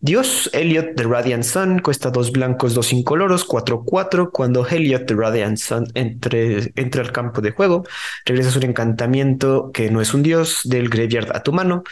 Dios, 0.00 0.50
Elliot 0.52 0.94
de 0.94 1.04
Radiant 1.04 1.44
Sun, 1.44 1.78
cuesta 1.80 2.10
dos 2.10 2.32
blancos, 2.32 2.74
dos 2.74 2.92
incoloros, 2.92 3.44
cuatro, 3.44 3.82
cuatro. 3.84 4.30
Cuando 4.30 4.66
Elliot 4.66 5.06
de 5.08 5.14
Radiant 5.14 5.58
Sun 5.58 5.86
entre, 5.94 6.72
entra 6.76 7.02
al 7.02 7.12
campo 7.12 7.40
de 7.40 7.50
juego, 7.50 7.84
regresas 8.24 8.56
un 8.56 8.64
encantamiento 8.64 9.70
que 9.72 9.90
no 9.90 10.00
es 10.00 10.14
un 10.14 10.22
dios 10.22 10.60
del 10.64 10.88
graveyard 10.88 11.34
a 11.34 11.42
tu 11.42 11.52
mano 11.52 11.82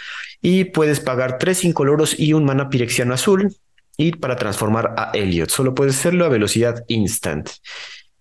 y 0.41 0.65
puedes 0.65 1.01
pagar 1.01 1.39
tres 1.39 1.65
incoloros 1.65 2.19
y 2.19 2.33
un 2.33 2.45
mana 2.45 2.69
pirexiano 2.69 3.15
azul. 3.15 3.55
Y 3.97 4.13
para 4.13 4.37
transformar 4.37 4.95
a 4.97 5.11
Elliot, 5.15 5.51
solo 5.51 5.75
puedes 5.75 5.97
hacerlo 5.97 6.25
a 6.25 6.29
velocidad 6.29 6.85
instant. 6.89 7.49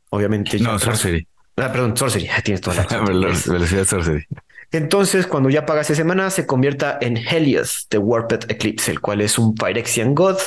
Obviamente. 0.10 0.60
No, 0.60 0.78
Sorcery. 0.78 1.28
Ah, 1.58 1.72
perdón, 1.72 1.98
Sorcery. 1.98 2.30
Tienes 2.44 2.62
toda 2.62 2.86
la 2.90 3.00
velocidad 3.04 3.86
Sorcery. 3.86 4.26
Entonces, 4.74 5.28
cuando 5.28 5.52
ya 5.52 5.68
paga 5.68 5.82
esa 5.82 5.94
semana, 5.94 6.32
se 6.32 6.48
convierta 6.48 6.98
en 7.00 7.16
Helios 7.16 7.86
de 7.92 8.00
Warped 8.00 8.50
Eclipse, 8.50 8.92
el 8.92 9.02
cual 9.02 9.22
es 9.22 9.38
un 9.38 9.54
Phyrexian 9.56 10.16
God 10.16 10.38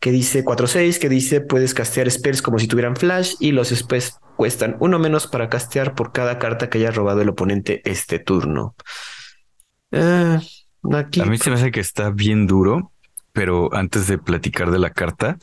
que 0.00 0.10
dice 0.10 0.42
4-6, 0.42 0.98
que 0.98 1.10
dice 1.10 1.42
puedes 1.42 1.74
castear 1.74 2.10
spells 2.10 2.40
como 2.40 2.58
si 2.58 2.68
tuvieran 2.68 2.96
flash 2.96 3.34
y 3.38 3.52
los 3.52 3.68
spells 3.68 4.18
cuestan 4.36 4.78
uno 4.80 4.98
menos 4.98 5.26
para 5.26 5.50
castear 5.50 5.94
por 5.94 6.12
cada 6.12 6.38
carta 6.38 6.70
que 6.70 6.78
haya 6.78 6.90
robado 6.90 7.20
el 7.20 7.28
oponente 7.28 7.82
este 7.84 8.18
turno. 8.18 8.74
Eh, 9.90 10.38
aquí... 10.94 11.20
A 11.20 11.26
mí 11.26 11.36
se 11.36 11.50
me 11.50 11.56
hace 11.56 11.70
que 11.70 11.80
está 11.80 12.08
bien 12.08 12.46
duro, 12.46 12.92
pero 13.32 13.74
antes 13.74 14.06
de 14.06 14.16
platicar 14.16 14.70
de 14.70 14.78
la 14.78 14.88
carta, 14.88 15.36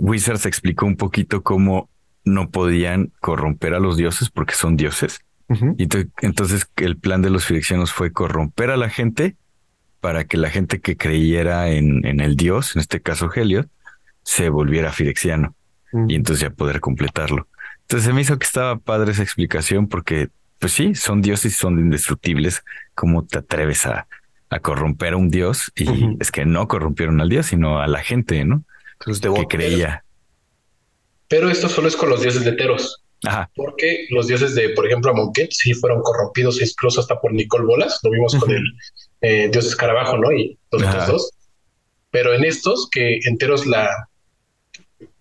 Wizards 0.00 0.44
explicó 0.44 0.86
un 0.86 0.96
poquito 0.96 1.44
cómo 1.44 1.88
no 2.24 2.50
podían 2.50 3.12
corromper 3.20 3.74
a 3.74 3.78
los 3.78 3.96
dioses 3.96 4.28
porque 4.28 4.54
son 4.54 4.76
dioses 4.76 5.20
y 5.78 5.88
entonces 6.22 6.68
el 6.76 6.96
plan 6.96 7.22
de 7.22 7.30
los 7.30 7.44
firexianos 7.44 7.92
fue 7.92 8.12
corromper 8.12 8.70
a 8.70 8.76
la 8.76 8.88
gente 8.88 9.36
para 10.00 10.24
que 10.24 10.36
la 10.36 10.48
gente 10.48 10.80
que 10.80 10.96
creyera 10.96 11.70
en, 11.70 12.06
en 12.06 12.20
el 12.20 12.36
dios, 12.36 12.76
en 12.76 12.80
este 12.80 13.00
caso 13.00 13.30
Helios, 13.34 13.66
se 14.22 14.48
volviera 14.48 14.92
firexiano 14.92 15.54
y 16.06 16.14
entonces 16.14 16.42
ya 16.42 16.50
poder 16.50 16.80
completarlo. 16.80 17.48
Entonces 17.82 18.06
se 18.06 18.12
me 18.12 18.20
hizo 18.20 18.38
que 18.38 18.46
estaba 18.46 18.78
padre 18.78 19.12
esa 19.12 19.22
explicación 19.22 19.88
porque, 19.88 20.28
pues 20.60 20.72
sí, 20.72 20.94
son 20.94 21.20
dioses 21.20 21.52
y 21.52 21.56
son 21.56 21.78
indestructibles. 21.80 22.62
¿Cómo 22.94 23.24
te 23.24 23.38
atreves 23.38 23.86
a, 23.86 24.06
a 24.48 24.60
corromper 24.60 25.14
a 25.14 25.16
un 25.16 25.30
dios? 25.30 25.72
Y 25.74 26.16
es 26.20 26.30
que 26.30 26.44
no 26.44 26.68
corrompieron 26.68 27.20
al 27.20 27.28
dios, 27.28 27.46
sino 27.46 27.80
a 27.80 27.88
la 27.88 28.02
gente, 28.02 28.44
¿no? 28.44 28.62
que 29.34 29.46
creía. 29.46 30.04
Pero 31.26 31.48
esto 31.50 31.68
solo 31.68 31.88
es 31.88 31.96
con 31.96 32.10
los 32.10 32.22
dioses 32.22 32.44
de 32.44 32.52
Teros. 32.52 32.99
Porque 33.54 34.06
los 34.10 34.26
dioses 34.26 34.54
de, 34.54 34.70
por 34.70 34.86
ejemplo, 34.86 35.10
Amonkhet 35.10 35.50
sí 35.52 35.74
fueron 35.74 36.02
corrompidos 36.02 36.60
incluso 36.60 37.00
hasta 37.00 37.20
por 37.20 37.32
Nicole 37.32 37.66
Bolas, 37.66 38.00
lo 38.02 38.10
vimos 38.10 38.34
con 38.34 38.50
el 38.50 38.64
eh, 39.20 39.48
dios 39.52 39.66
escarabajo, 39.66 40.16
¿no? 40.16 40.32
Y 40.32 40.58
los 40.70 40.82
otros 40.82 41.06
dos. 41.06 41.30
Pero 42.10 42.34
en 42.34 42.44
estos, 42.44 42.88
que 42.90 43.20
enteros 43.24 43.66
la... 43.66 44.08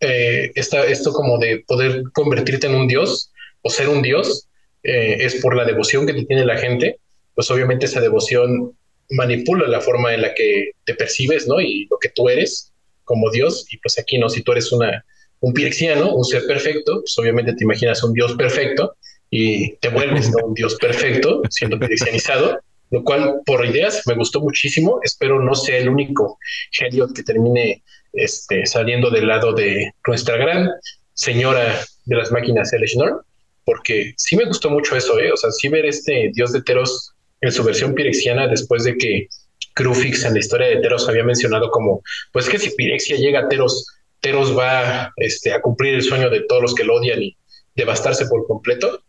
Eh, 0.01 0.51
esto 0.55 1.13
como 1.13 1.37
de 1.37 1.63
poder 1.67 2.03
convertirte 2.13 2.67
en 2.67 2.75
un 2.75 2.87
dios 2.87 3.31
o 3.61 3.69
ser 3.69 3.89
un 3.89 4.01
dios, 4.01 4.47
eh, 4.83 5.17
es 5.19 5.35
por 5.35 5.55
la 5.55 5.65
devoción 5.65 6.05
que 6.07 6.13
te 6.13 6.25
tiene 6.25 6.45
la 6.45 6.57
gente, 6.57 6.99
pues 7.35 7.51
obviamente 7.51 7.85
esa 7.85 7.99
devoción 7.99 8.77
manipula 9.09 9.67
la 9.67 9.81
forma 9.81 10.13
en 10.13 10.21
la 10.21 10.33
que 10.33 10.71
te 10.85 10.95
percibes, 10.95 11.47
¿no? 11.47 11.59
Y 11.59 11.87
lo 11.89 11.97
que 11.99 12.09
tú 12.09 12.29
eres 12.29 12.71
como 13.03 13.31
Dios, 13.31 13.65
y 13.71 13.77
pues 13.77 13.97
aquí, 13.97 14.17
¿no? 14.17 14.29
Si 14.29 14.43
tú 14.43 14.51
eres 14.51 14.71
una 14.71 15.03
un 15.41 15.53
pirexiano, 15.53 16.15
un 16.15 16.25
ser 16.25 16.45
perfecto, 16.45 17.01
pues 17.01 17.17
obviamente 17.17 17.53
te 17.53 17.63
imaginas 17.63 18.03
un 18.03 18.13
dios 18.13 18.33
perfecto 18.35 18.95
y 19.29 19.75
te 19.77 19.89
vuelves 19.89 20.31
un 20.43 20.53
dios 20.53 20.75
perfecto 20.75 21.41
siendo 21.49 21.79
pirexianizado, 21.79 22.59
lo 22.91 23.03
cual 23.03 23.41
por 23.45 23.65
ideas 23.65 24.01
me 24.07 24.15
gustó 24.15 24.41
muchísimo. 24.41 24.99
Espero 25.03 25.41
no 25.41 25.55
sea 25.55 25.77
el 25.77 25.89
único 25.89 26.37
Heliot 26.77 27.13
que 27.13 27.23
termine 27.23 27.83
este, 28.13 28.65
saliendo 28.65 29.09
del 29.09 29.27
lado 29.27 29.53
de 29.53 29.93
nuestra 30.07 30.37
gran 30.37 30.69
señora 31.13 31.79
de 32.05 32.15
las 32.15 32.31
máquinas 32.31 32.73
Elechnor, 32.73 33.23
porque 33.65 34.13
sí 34.17 34.35
me 34.35 34.45
gustó 34.45 34.69
mucho 34.69 34.95
eso, 34.95 35.19
¿eh? 35.19 35.31
o 35.31 35.37
sea, 35.37 35.51
sí 35.51 35.69
ver 35.69 35.85
este 35.85 36.31
dios 36.33 36.51
de 36.51 36.63
Teros 36.63 37.13
en 37.41 37.51
su 37.51 37.63
versión 37.63 37.93
pirexiana 37.93 38.47
después 38.47 38.83
de 38.83 38.97
que 38.97 39.27
Crufix 39.75 40.25
en 40.25 40.33
la 40.33 40.39
historia 40.39 40.67
de 40.67 40.77
Teros 40.77 41.07
había 41.07 41.23
mencionado 41.23 41.69
como, 41.69 42.01
pues 42.33 42.49
que 42.49 42.57
si 42.57 42.71
Pirexia 42.71 43.17
llega 43.17 43.41
a 43.41 43.47
Teros 43.47 43.85
Teros 44.19 44.57
va 44.57 45.11
este, 45.17 45.53
a 45.53 45.61
cumplir 45.61 45.95
el 45.95 46.03
sueño 46.03 46.29
de 46.29 46.41
todos 46.41 46.61
los 46.61 46.75
que 46.75 46.83
lo 46.83 46.95
odian 46.95 47.21
y 47.21 47.37
devastarse 47.75 48.25
por 48.27 48.45
completo. 48.45 49.03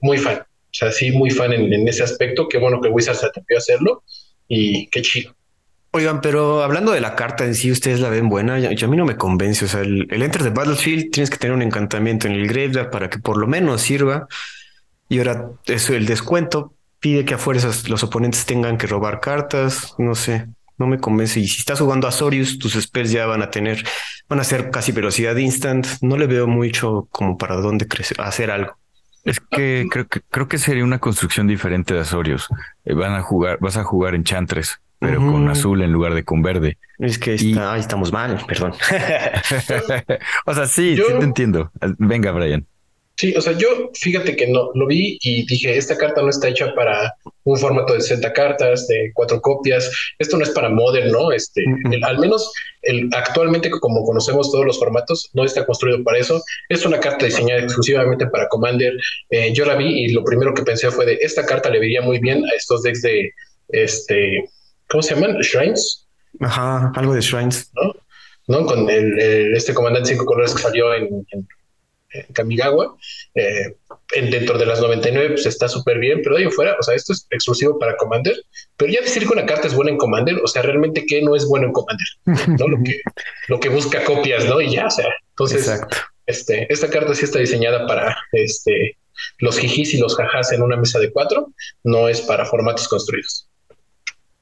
Muy 0.00 0.18
fan. 0.18 0.38
O 0.38 0.72
sea, 0.72 0.92
sí, 0.92 1.10
muy 1.10 1.30
fan 1.30 1.52
en, 1.52 1.88
ese 1.88 2.02
aspecto. 2.02 2.48
Qué 2.48 2.58
bueno 2.58 2.80
que 2.80 2.88
Wizard 2.88 3.16
se 3.16 3.26
atrevió 3.26 3.56
a 3.56 3.58
hacerlo 3.58 4.02
y 4.48 4.86
qué 4.88 5.02
chido. 5.02 5.34
Oigan, 5.92 6.20
pero 6.20 6.62
hablando 6.62 6.92
de 6.92 7.00
la 7.00 7.16
carta 7.16 7.44
en 7.44 7.54
sí, 7.54 7.72
ustedes 7.72 7.98
la 8.00 8.08
ven 8.08 8.28
buena. 8.28 8.58
Yo, 8.58 8.86
a 8.86 8.90
mí 8.90 8.96
no 8.96 9.04
me 9.04 9.16
convence. 9.16 9.64
O 9.64 9.68
sea, 9.68 9.80
el, 9.80 10.06
Enter 10.10 10.42
the 10.42 10.50
Battlefield 10.50 11.10
tienes 11.10 11.28
que 11.28 11.36
tener 11.36 11.54
un 11.54 11.62
encantamiento 11.62 12.28
en 12.28 12.34
el 12.34 12.46
graveyard 12.46 12.90
para 12.90 13.10
que 13.10 13.18
por 13.18 13.36
lo 13.36 13.46
menos 13.46 13.82
sirva. 13.82 14.28
Y 15.08 15.18
ahora 15.18 15.50
eso, 15.66 15.94
el 15.94 16.06
descuento 16.06 16.74
pide 17.00 17.24
que 17.24 17.34
a 17.34 17.38
fuerzas 17.38 17.88
los 17.88 18.04
oponentes 18.04 18.46
tengan 18.46 18.78
que 18.78 18.86
robar 18.86 19.20
cartas. 19.20 19.94
No 19.98 20.14
sé 20.14 20.46
no 20.80 20.86
me 20.86 20.98
convence. 20.98 21.38
Y 21.38 21.46
si 21.46 21.58
estás 21.58 21.78
jugando 21.78 22.08
a 22.08 22.10
Sorius, 22.10 22.58
tus 22.58 22.72
spells 22.72 23.12
ya 23.12 23.26
van 23.26 23.42
a 23.42 23.50
tener, 23.50 23.84
van 24.30 24.40
a 24.40 24.44
ser 24.44 24.70
casi 24.70 24.92
velocidad 24.92 25.36
instant. 25.36 25.86
No 26.00 26.16
le 26.16 26.26
veo 26.26 26.46
mucho 26.46 27.08
como 27.10 27.36
para 27.36 27.56
dónde 27.56 27.86
crecer, 27.86 28.18
hacer 28.20 28.50
algo. 28.50 28.78
Es 29.24 29.40
que 29.40 29.86
creo 29.90 30.06
que 30.06 30.20
creo 30.30 30.48
que 30.48 30.56
sería 30.56 30.84
una 30.84 30.98
construcción 30.98 31.46
diferente 31.46 31.92
de 31.92 32.00
Azorius. 32.00 32.48
Eh, 32.84 32.94
van 32.94 33.12
a 33.12 33.20
jugar, 33.20 33.58
vas 33.60 33.76
a 33.76 33.84
jugar 33.84 34.14
en 34.14 34.24
Chantres, 34.24 34.80
pero 34.98 35.20
con 35.20 35.48
azul 35.48 35.82
en 35.82 35.92
lugar 35.92 36.14
de 36.14 36.24
con 36.24 36.40
verde. 36.40 36.78
Es 36.98 37.18
que 37.18 37.34
está, 37.34 37.76
estamos 37.76 38.12
mal, 38.12 38.42
perdón. 38.46 38.72
o 40.46 40.54
sea, 40.54 40.66
sí, 40.66 40.96
sí 40.96 41.02
te 41.18 41.24
entiendo. 41.24 41.70
Venga, 41.98 42.32
Brian. 42.32 42.66
Sí, 43.20 43.34
o 43.36 43.40
sea, 43.42 43.52
yo 43.52 43.90
fíjate 43.92 44.34
que 44.34 44.46
no 44.46 44.70
lo 44.74 44.86
vi 44.86 45.18
y 45.20 45.44
dije, 45.44 45.76
esta 45.76 45.98
carta 45.98 46.22
no 46.22 46.30
está 46.30 46.48
hecha 46.48 46.74
para 46.74 47.14
un 47.44 47.58
formato 47.58 47.92
de 47.92 48.00
60 48.00 48.32
cartas, 48.32 48.86
de 48.86 49.10
cuatro 49.12 49.42
copias. 49.42 49.92
Esto 50.18 50.38
no 50.38 50.42
es 50.42 50.48
para 50.48 50.70
Modern, 50.70 51.12
¿no? 51.12 51.30
Este, 51.30 51.62
al 52.02 52.18
menos 52.18 52.50
el, 52.80 53.10
actualmente, 53.12 53.68
como 53.68 54.06
conocemos 54.06 54.50
todos 54.50 54.64
los 54.64 54.78
formatos, 54.78 55.28
no 55.34 55.44
está 55.44 55.66
construido 55.66 56.02
para 56.02 56.16
eso. 56.16 56.42
Es 56.70 56.86
una 56.86 56.98
carta 56.98 57.26
diseñada 57.26 57.60
exclusivamente 57.60 58.26
para 58.26 58.48
Commander. 58.48 58.94
Eh, 59.28 59.52
yo 59.52 59.66
la 59.66 59.74
vi 59.74 60.04
y 60.06 60.12
lo 60.14 60.24
primero 60.24 60.54
que 60.54 60.62
pensé 60.62 60.90
fue 60.90 61.04
de 61.04 61.18
esta 61.20 61.44
carta 61.44 61.68
le 61.68 61.78
vería 61.78 62.00
muy 62.00 62.20
bien 62.20 62.42
a 62.42 62.56
estos 62.56 62.82
decks 62.84 63.02
de 63.02 63.34
este, 63.68 64.48
¿cómo 64.88 65.02
se 65.02 65.14
llaman? 65.14 65.36
Shrines. 65.42 66.08
Ajá, 66.40 66.90
algo 66.96 67.12
de 67.12 67.20
Shrines. 67.20 67.70
¿No? 67.74 67.92
¿No? 68.46 68.64
Con 68.64 68.88
el, 68.88 69.52
este 69.54 69.74
comandante 69.74 70.08
cinco 70.08 70.24
colores 70.24 70.54
que 70.54 70.62
salió 70.62 70.94
en 70.94 71.26
Kamigawa. 72.32 72.96
Eh, 73.34 73.74
en, 74.12 74.30
dentro 74.30 74.58
de 74.58 74.66
las 74.66 74.80
99 74.80 75.30
pues 75.30 75.46
está 75.46 75.68
súper 75.68 75.98
bien, 75.98 76.20
pero 76.22 76.36
de 76.36 76.44
ahí 76.44 76.50
fuera, 76.50 76.76
o 76.78 76.82
sea, 76.82 76.94
esto 76.94 77.12
es 77.12 77.26
exclusivo 77.30 77.78
para 77.78 77.96
Commander, 77.96 78.36
pero 78.76 78.92
ya 78.92 79.00
decir 79.00 79.26
que 79.26 79.32
una 79.32 79.46
carta 79.46 79.68
es 79.68 79.74
buena 79.74 79.92
en 79.92 79.98
Commander, 79.98 80.40
o 80.42 80.46
sea, 80.46 80.62
realmente 80.62 81.06
qué 81.06 81.22
no 81.22 81.36
es 81.36 81.46
bueno 81.46 81.66
en 81.66 81.72
Commander, 81.72 82.06
¿no? 82.58 82.68
Lo 82.68 82.82
que, 82.82 83.00
lo 83.48 83.60
que 83.60 83.68
busca 83.68 84.04
copias, 84.04 84.44
¿no? 84.46 84.60
Y 84.60 84.72
ya, 84.72 84.86
o 84.86 84.90
sea, 84.90 85.06
entonces, 85.30 85.80
este, 86.26 86.72
esta 86.72 86.90
carta 86.90 87.14
sí 87.14 87.24
está 87.24 87.38
diseñada 87.38 87.86
para 87.86 88.16
este, 88.32 88.96
los 89.38 89.58
jijis 89.58 89.94
y 89.94 89.98
los 89.98 90.16
jajás 90.16 90.52
en 90.52 90.62
una 90.62 90.76
mesa 90.76 90.98
de 90.98 91.12
cuatro, 91.12 91.52
no 91.84 92.08
es 92.08 92.20
para 92.20 92.44
formatos 92.46 92.88
construidos. 92.88 93.46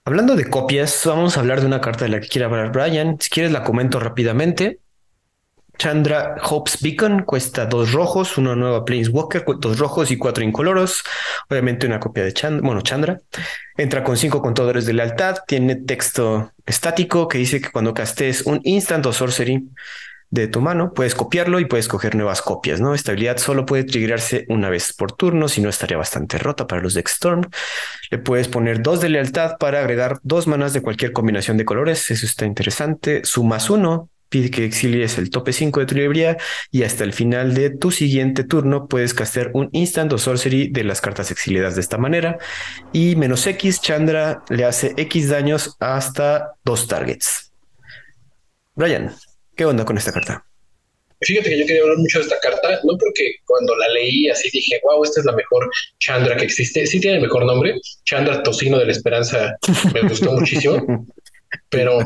Hablando 0.05 0.37
de 0.37 0.49
copias, 0.49 1.03
vamos 1.05 1.37
a 1.37 1.41
hablar 1.41 1.61
de 1.61 1.67
una 1.67 1.83
carta 1.83 2.07
de 2.07 2.11
la 2.11 2.21
que 2.21 2.29
quiere 2.29 2.47
hablar 2.47 2.73
Brian. 2.73 3.19
Si 3.21 3.29
quieres, 3.29 3.53
la 3.53 3.63
comento 3.63 4.01
rápidamente. 4.01 4.79
Chandra 5.79 6.35
Hope's 6.43 6.83
Beacon 6.83 7.23
cuesta 7.23 7.67
dos 7.67 7.93
rojos, 7.93 8.37
una 8.37 8.57
nueva 8.57 8.85
Planeswalker, 8.85 9.45
dos 9.59 9.79
rojos 9.79 10.11
y 10.11 10.19
cuatro 10.19 10.43
incoloros. 10.45 11.05
Obviamente 11.49 11.87
una 11.87 12.01
copia 12.01 12.25
de 12.25 12.33
Chandra, 12.33 12.67
bueno, 12.67 12.83
Chandra. 12.83 13.21
Entra 13.77 14.03
con 14.03 14.17
cinco 14.17 14.43
contadores 14.43 14.87
de 14.87 14.93
lealtad, 14.93 15.37
tiene 15.47 15.77
texto 15.77 16.53
estático 16.67 17.29
que 17.29 17.39
dice 17.39 17.61
que 17.61 17.71
cuando 17.71 17.95
castes 17.95 18.43
un 18.43 18.61
instant 18.65 19.07
o 19.07 19.13
sorcery 19.13 19.69
de 20.31 20.47
tu 20.49 20.61
mano, 20.61 20.93
puedes 20.93 21.15
copiarlo 21.15 21.59
y 21.59 21.65
puedes 21.65 21.89
coger 21.89 22.15
nuevas 22.15 22.43
copias, 22.43 22.81
¿no? 22.81 22.95
Esta 22.95 23.13
habilidad 23.13 23.39
solo 23.39 23.65
puede 23.65 23.85
triggerarse 23.85 24.45
una 24.49 24.69
vez 24.69 24.93
por 24.93 25.13
turno, 25.13 25.49
si 25.49 25.63
no 25.63 25.71
estaría 25.71 25.97
bastante 25.97 26.39
rota 26.39 26.67
para 26.67 26.83
los 26.83 26.93
de 26.95 27.01
Storm. 27.07 27.49
Le 28.11 28.19
puedes 28.19 28.49
poner 28.49 28.83
dos 28.83 29.01
de 29.01 29.09
lealtad 29.09 29.57
para 29.59 29.81
agregar 29.81 30.19
dos 30.23 30.47
manas 30.47 30.73
de 30.75 30.83
cualquier 30.83 31.13
combinación 31.13 31.57
de 31.57 31.65
colores, 31.65 32.11
eso 32.11 32.27
está 32.27 32.45
interesante. 32.45 33.25
Sumas 33.25 33.71
uno 33.71 34.11
pide 34.29 34.51
que 34.51 34.65
exilies 34.65 35.19
el 35.19 35.31
tope 35.31 35.53
5 35.53 35.81
de 35.81 35.87
tu 35.87 35.95
librería 35.95 36.37
y 36.71 36.83
hasta 36.83 37.05
el 37.05 37.13
final 37.13 37.55
de 37.55 37.71
tu 37.71 37.91
siguiente 37.91 38.45
turno 38.45 38.89
puedes 38.89 39.15
castear 39.15 39.51
un 39.55 39.69
instant 39.73 40.13
o 40.13 40.19
sorcery 40.19 40.69
de 40.69 40.85
las 40.85 41.01
cartas 41.01 41.31
exiliadas 41.31 41.75
de 41.75 41.81
esta 41.81 41.99
manera. 41.99 42.39
Y 42.93 43.17
menos 43.17 43.47
X, 43.47 43.81
Chandra 43.81 44.43
le 44.49 44.65
hace 44.65 44.95
X 44.97 45.29
daños 45.29 45.77
hasta 45.81 46.53
dos 46.65 46.87
targets. 46.87 47.53
Brian, 48.75 49.15
¿qué 49.57 49.65
onda 49.65 49.85
con 49.85 49.99
esta 49.99 50.13
carta? 50.13 50.45
fíjate 51.21 51.51
que 51.51 51.59
yo 51.59 51.67
quería 51.67 51.83
hablar 51.83 51.99
mucho 51.99 52.19
de 52.19 52.25
esta 52.25 52.39
carta, 52.41 52.81
no 52.85 52.97
porque 52.97 53.37
cuando 53.45 53.77
la 53.77 53.89
leí 53.89 54.29
así 54.29 54.49
dije, 54.53 54.81
wow, 54.85 55.03
esta 55.03 55.21
es 55.21 55.27
la 55.27 55.33
mejor 55.33 55.69
Chandra 55.99 56.37
que 56.37 56.45
existe. 56.45 56.87
Sí 56.87 57.01
tiene 57.01 57.17
el 57.17 57.23
mejor 57.23 57.45
nombre, 57.45 57.75
Chandra 58.05 58.43
Tocino 58.43 58.79
de 58.79 58.87
la 58.87 58.93
Esperanza, 58.93 59.57
me 59.93 60.03
gustó 60.03 60.33
muchísimo, 60.33 61.07
pero 61.69 61.99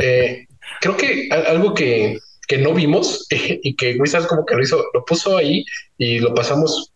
eh, 0.00 0.46
creo 0.80 0.96
que 0.96 1.28
algo 1.30 1.74
que, 1.74 2.18
que 2.46 2.58
no 2.58 2.74
vimos 2.74 3.26
y 3.30 3.74
que 3.76 3.96
Wizards 3.96 4.26
como 4.26 4.44
que 4.44 4.56
lo 4.56 4.62
hizo, 4.62 4.84
lo 4.92 5.04
puso 5.04 5.36
ahí 5.36 5.64
y 5.98 6.18
lo 6.18 6.34
pasamos 6.34 6.92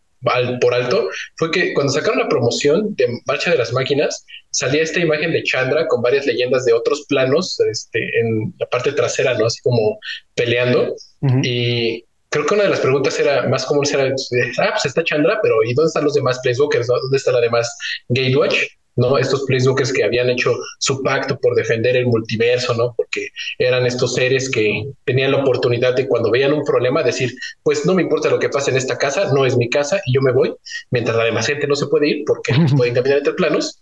por 0.61 0.75
alto 0.75 1.09
fue 1.37 1.51
que 1.51 1.75
cuando 1.75 1.93
sacaron 1.93 2.19
la 2.19 2.29
promoción 2.29 2.95
de 2.97 3.21
Marcha 3.27 3.51
de 3.51 3.59
las 3.59 3.73
Máquinas, 3.73 4.25
salía 4.51 4.83
esta 4.83 5.01
imagen 5.01 5.33
de 5.33 5.43
Chandra 5.43 5.87
con 5.87 6.03
varias 6.03 6.27
leyendas 6.27 6.64
de 6.64 6.73
otros 6.73 7.05
planos 7.09 7.59
este, 7.71 7.99
en 8.21 8.55
la 8.59 8.67
parte 8.67 8.93
trasera, 8.93 9.35
¿no? 9.35 9.47
Así 9.47 9.61
como 9.62 9.99
peleando. 10.35 10.95
Y 11.43 12.05
creo 12.29 12.47
que 12.47 12.55
una 12.55 12.64
de 12.64 12.71
las 12.71 12.81
preguntas 12.81 13.19
era 13.21 13.49
más 13.49 13.64
común 13.67 13.85
era, 13.93 14.07
ah, 14.07 14.71
pues 14.71 14.87
está 14.87 15.05
Chandra, 15.05 15.39
pero 15.43 15.62
¿y 15.64 15.75
dónde 15.75 15.89
están 15.89 16.05
los 16.05 16.14
demás 16.14 16.41
Placewalkers? 16.43 16.89
¿no? 16.89 17.01
¿Dónde 17.01 17.17
está 17.17 17.33
la 17.33 17.41
demás 17.41 17.77
Gatewatch? 18.09 18.57
¿No? 18.97 19.19
Estos 19.19 19.45
Placewalkers 19.45 19.93
que 19.93 20.05
habían 20.05 20.31
hecho 20.31 20.55
su 20.79 21.03
pacto 21.03 21.39
por 21.39 21.55
defender 21.55 21.97
el 21.97 22.07
multiverso, 22.07 22.75
¿no? 22.75 22.95
Porque 22.97 23.29
eran 23.59 23.87
estos 23.87 24.15
seres 24.15 24.51
que 24.51 24.87
tenían 25.05 25.33
la 25.33 25.43
oportunidad 25.43 25.95
de 25.95 26.09
cuando 26.09 26.31
veían 26.31 26.53
un 26.53 26.65
problema 26.65 27.03
decir, 27.03 27.35
pues 27.63 27.85
no 27.87 27.95
me 27.95 28.03
importa 28.03 28.31
lo 28.31 28.39
que 28.39 28.49
pase 28.49 28.71
en 28.71 28.79
esta 28.79 28.97
casa, 28.97 29.33
no 29.33 29.45
es 29.45 29.57
mi 29.57 29.69
casa 29.69 30.01
y 30.07 30.15
yo 30.15 30.23
me 30.23 30.33
voy, 30.33 30.55
mientras 30.91 31.17
la 31.17 31.25
demás 31.25 31.47
gente 31.47 31.67
no 31.67 31.77
se 31.77 31.87
puede 31.87 32.09
ir 32.09 32.25
porque 32.27 32.55
pueden 32.77 32.95
caminar 32.95 33.19
entre 33.19 33.35
planos. 33.35 33.81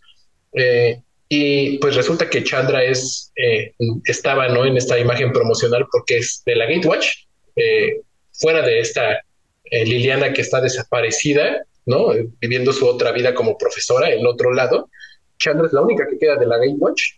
Eh, 0.53 1.01
y 1.29 1.79
pues 1.79 1.95
resulta 1.97 2.29
que 2.29 2.45
Chandra 2.45 2.85
es, 2.85 3.33
eh, 3.37 3.73
estaba, 4.05 4.49
¿no? 4.49 4.67
En 4.67 4.77
esta 4.77 4.99
imagen 4.99 5.33
promocional 5.33 5.87
porque 5.91 6.19
es 6.19 6.43
de 6.45 6.57
la 6.57 6.67
Gatewatch, 6.67 7.07
eh, 7.57 8.01
fuera 8.33 8.63
de 8.63 8.81
esta 8.81 9.21
Liliana 9.71 10.33
que 10.33 10.43
está 10.43 10.61
desaparecida, 10.61 11.65
¿no? 11.87 12.13
Viviendo 12.41 12.73
su 12.73 12.87
otra 12.87 13.13
vida 13.13 13.35
como 13.35 13.59
profesora 13.59 14.11
en 14.11 14.27
otro 14.27 14.53
lado. 14.53 14.89
Chandra 15.39 15.67
es 15.67 15.73
la 15.73 15.83
única 15.83 16.07
que 16.09 16.19
queda 16.19 16.37
de 16.37 16.47
la 16.47 16.59
Game 16.59 16.77
Watch 16.79 17.17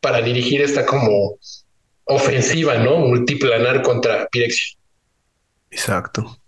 para 0.00 0.20
dirigir 0.20 0.60
esta 0.60 0.84
como 0.84 1.38
ofensiva, 2.04 2.76
¿no? 2.78 2.96
Multiplanar 2.98 3.82
contra 3.82 4.26
Pirexia. 4.28 4.76
Exacto. 5.70 6.41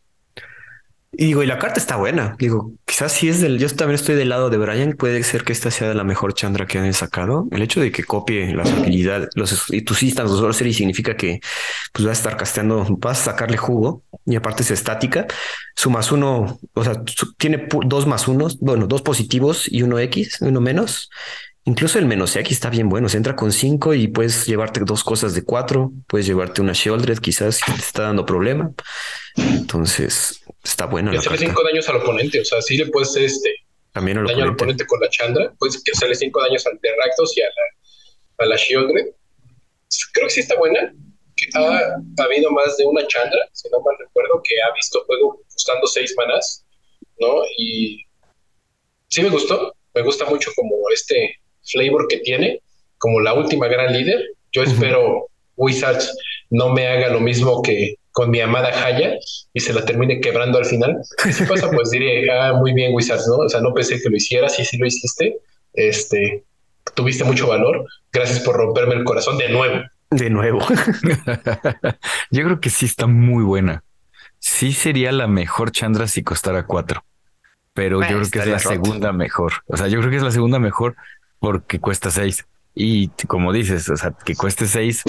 Y 1.17 1.27
digo, 1.27 1.43
y 1.43 1.47
la 1.47 1.59
carta 1.59 1.79
está 1.79 1.97
buena. 1.97 2.37
Digo, 2.39 2.73
quizás 2.85 3.13
si 3.13 3.29
es 3.29 3.41
del. 3.41 3.59
Yo 3.59 3.69
también 3.75 3.95
estoy 3.97 4.15
del 4.15 4.29
lado 4.29 4.51
de 4.51 4.57
Brian. 4.57 4.93
Puede 4.93 5.23
ser 5.23 5.45
que 5.45 5.53
esta 5.53 5.71
sea 5.71 5.95
la 5.95 6.05
mejor 6.05 6.35
Chandra 6.35 6.67
que 6.67 6.79
han 6.79 6.93
sacado. 6.93 7.47
El 7.51 7.63
hecho 7.63 7.81
de 7.81 7.93
que 7.93 8.05
copie 8.05 8.55
las 8.55 8.71
habilidades, 8.71 9.29
los 9.35 9.73
y 9.73 9.83
tus 9.83 10.03
instants, 10.03 10.31
los 10.31 10.41
sorcery 10.41 10.73
significa 10.73 11.17
que 11.17 11.41
pues 11.93 12.07
va 12.07 12.11
a 12.11 12.15
estar 12.15 12.37
casteando, 12.37 12.87
vas 12.99 13.21
a 13.21 13.33
sacarle 13.33 13.57
jugo 13.57 14.03
y 14.27 14.37
aparte 14.37 14.63
es 14.63 14.71
estática. 14.71 15.27
Su 15.75 15.91
más 15.91 16.13
uno, 16.13 16.59
o 16.73 16.85
sea, 16.85 17.03
tiene 17.39 17.69
dos 17.87 18.07
más 18.07 18.29
unos, 18.29 18.59
bueno, 18.61 18.87
dos 18.87 19.03
positivos 19.03 19.67
y 19.71 19.83
uno 19.83 19.99
X, 19.99 20.39
uno 20.41 20.61
menos. 20.61 21.11
Incluso 21.67 21.99
el 21.99 22.05
menos 22.05 22.37
X 22.37 22.53
está 22.53 22.69
bien 22.69 22.91
bueno. 22.91 23.09
Se 23.09 23.17
entra 23.17 23.35
con 23.35 23.51
cinco 23.51 23.95
y 23.95 24.09
puedes 24.09 24.47
llevarte 24.47 24.81
dos 24.85 25.03
cosas 25.03 25.35
de 25.35 25.45
cuatro. 25.45 25.93
Puedes 26.07 26.27
llevarte 26.27 26.61
una 26.61 26.75
Shieldred, 26.75 27.19
quizás 27.19 27.57
si 27.57 27.73
te 27.73 27.79
está 27.79 28.03
dando 28.03 28.27
problema. 28.27 28.73
Entonces, 29.37 30.43
está 30.63 30.85
bueno. 30.85 31.11
Le 31.11 31.19
hacerle 31.19 31.39
cinco 31.39 31.63
daños 31.65 31.89
al 31.89 31.97
oponente. 31.97 32.41
O 32.41 32.45
sea, 32.45 32.61
sí 32.61 32.77
le 32.77 32.87
puedes 32.87 33.17
este 33.17 33.55
también 33.93 34.19
al 34.19 34.25
daño 34.25 34.35
oponente. 34.35 34.49
al 34.49 34.55
oponente 34.55 34.87
con 34.87 35.01
la 35.01 35.09
Chandra. 35.09 35.55
Puedes 35.59 35.83
hacerle 35.91 36.15
cinco 36.15 36.43
daños 36.43 36.67
al 36.67 36.79
Terractos 36.81 37.35
y 37.37 37.41
a 37.41 37.47
la, 37.47 38.45
a 38.45 38.47
la 38.47 38.57
Shieldred. 38.57 39.07
Creo 40.13 40.27
que 40.27 40.35
sí 40.35 40.41
está 40.41 40.59
buena. 40.59 40.93
Ha, 41.55 42.25
habido 42.25 42.51
más 42.51 42.77
de 42.77 42.85
una 42.85 43.07
Chandra, 43.07 43.41
si 43.53 43.71
no 43.71 43.81
mal 43.81 43.97
recuerdo, 43.99 44.43
que 44.45 44.55
ha 44.63 44.75
visto 44.75 45.03
juego 45.07 45.41
costando 45.51 45.87
seis 45.87 46.15
manas, 46.19 46.65
¿no? 47.19 47.43
Y 47.57 48.05
sí 49.09 49.23
me 49.23 49.31
gustó. 49.31 49.75
Me 49.95 50.03
gusta 50.03 50.27
mucho 50.27 50.51
como 50.57 50.75
este 50.93 51.41
flavor 51.65 52.07
que 52.09 52.19
tiene, 52.19 52.61
como 52.99 53.21
la 53.21 53.35
última 53.35 53.69
gran 53.69 53.93
líder. 53.93 54.23
Yo 54.53 54.63
espero 54.63 55.29
Wizards 55.57 56.17
no 56.51 56.71
me 56.71 56.87
haga 56.87 57.09
lo 57.09 57.21
mismo 57.21 57.63
que 57.63 57.97
con 58.13 58.31
mi 58.31 58.41
amada 58.41 58.85
Haya 58.85 59.15
y 59.53 59.61
se 59.61 59.73
la 59.73 59.85
termine 59.85 60.21
quebrando 60.21 60.59
al 60.59 60.65
final. 60.65 61.03
Si 61.33 61.45
pasa, 61.45 61.69
pues 61.71 61.91
diré, 61.91 62.31
ah, 62.31 62.53
muy 62.53 62.73
bien 62.73 62.95
Wizards, 62.95 63.27
¿no? 63.27 63.39
O 63.39 63.49
sea, 63.49 63.61
no 63.61 63.75
pensé 63.75 64.01
que 64.01 64.09
lo 64.09 64.17
hicieras 64.17 64.59
y 64.61 64.65
si 64.65 64.79
lo 64.79 64.87
hiciste, 64.87 65.37
este, 65.73 66.45
tuviste 66.95 67.25
mucho 67.25 67.49
valor. 67.49 67.85
Gracias 68.13 68.41
por 68.41 68.57
romperme 68.57 68.95
el 68.95 69.05
corazón 69.05 69.37
de 69.37 69.49
nuevo. 69.49 69.83
De 70.11 70.31
nuevo. 70.31 70.61
Yo 72.31 72.45
creo 72.45 72.61
que 72.61 72.71
sí 72.71 72.87
está 72.87 73.09
muy 73.09 73.43
buena. 73.43 73.83
Sí 74.39 74.73
sería 74.73 75.11
la 75.11 75.27
mejor 75.27 75.73
Chandra 75.73 76.07
si 76.07 76.23
costara 76.23 76.67
cuatro, 76.67 77.05
pero 77.73 78.03
yo 78.03 78.19
creo 78.19 78.31
que 78.31 78.39
es 78.41 78.47
la 78.47 78.59
segunda 78.59 79.11
mejor. 79.11 79.55
O 79.67 79.77
sea, 79.79 79.89
yo 79.89 80.01
creo 80.01 80.11
que 80.11 80.19
es 80.19 80.23
la 80.23 80.31
segunda 80.31 80.59
mejor 80.59 80.97
porque 81.45 81.79
cuesta 81.79 82.11
seis. 82.11 82.47
Y 82.75 83.09
como 83.27 83.53
dices, 83.53 83.91
o 83.91 83.97
sea, 83.99 84.13
que 84.13 84.35
cueste 84.35 84.67
seis 84.67 85.03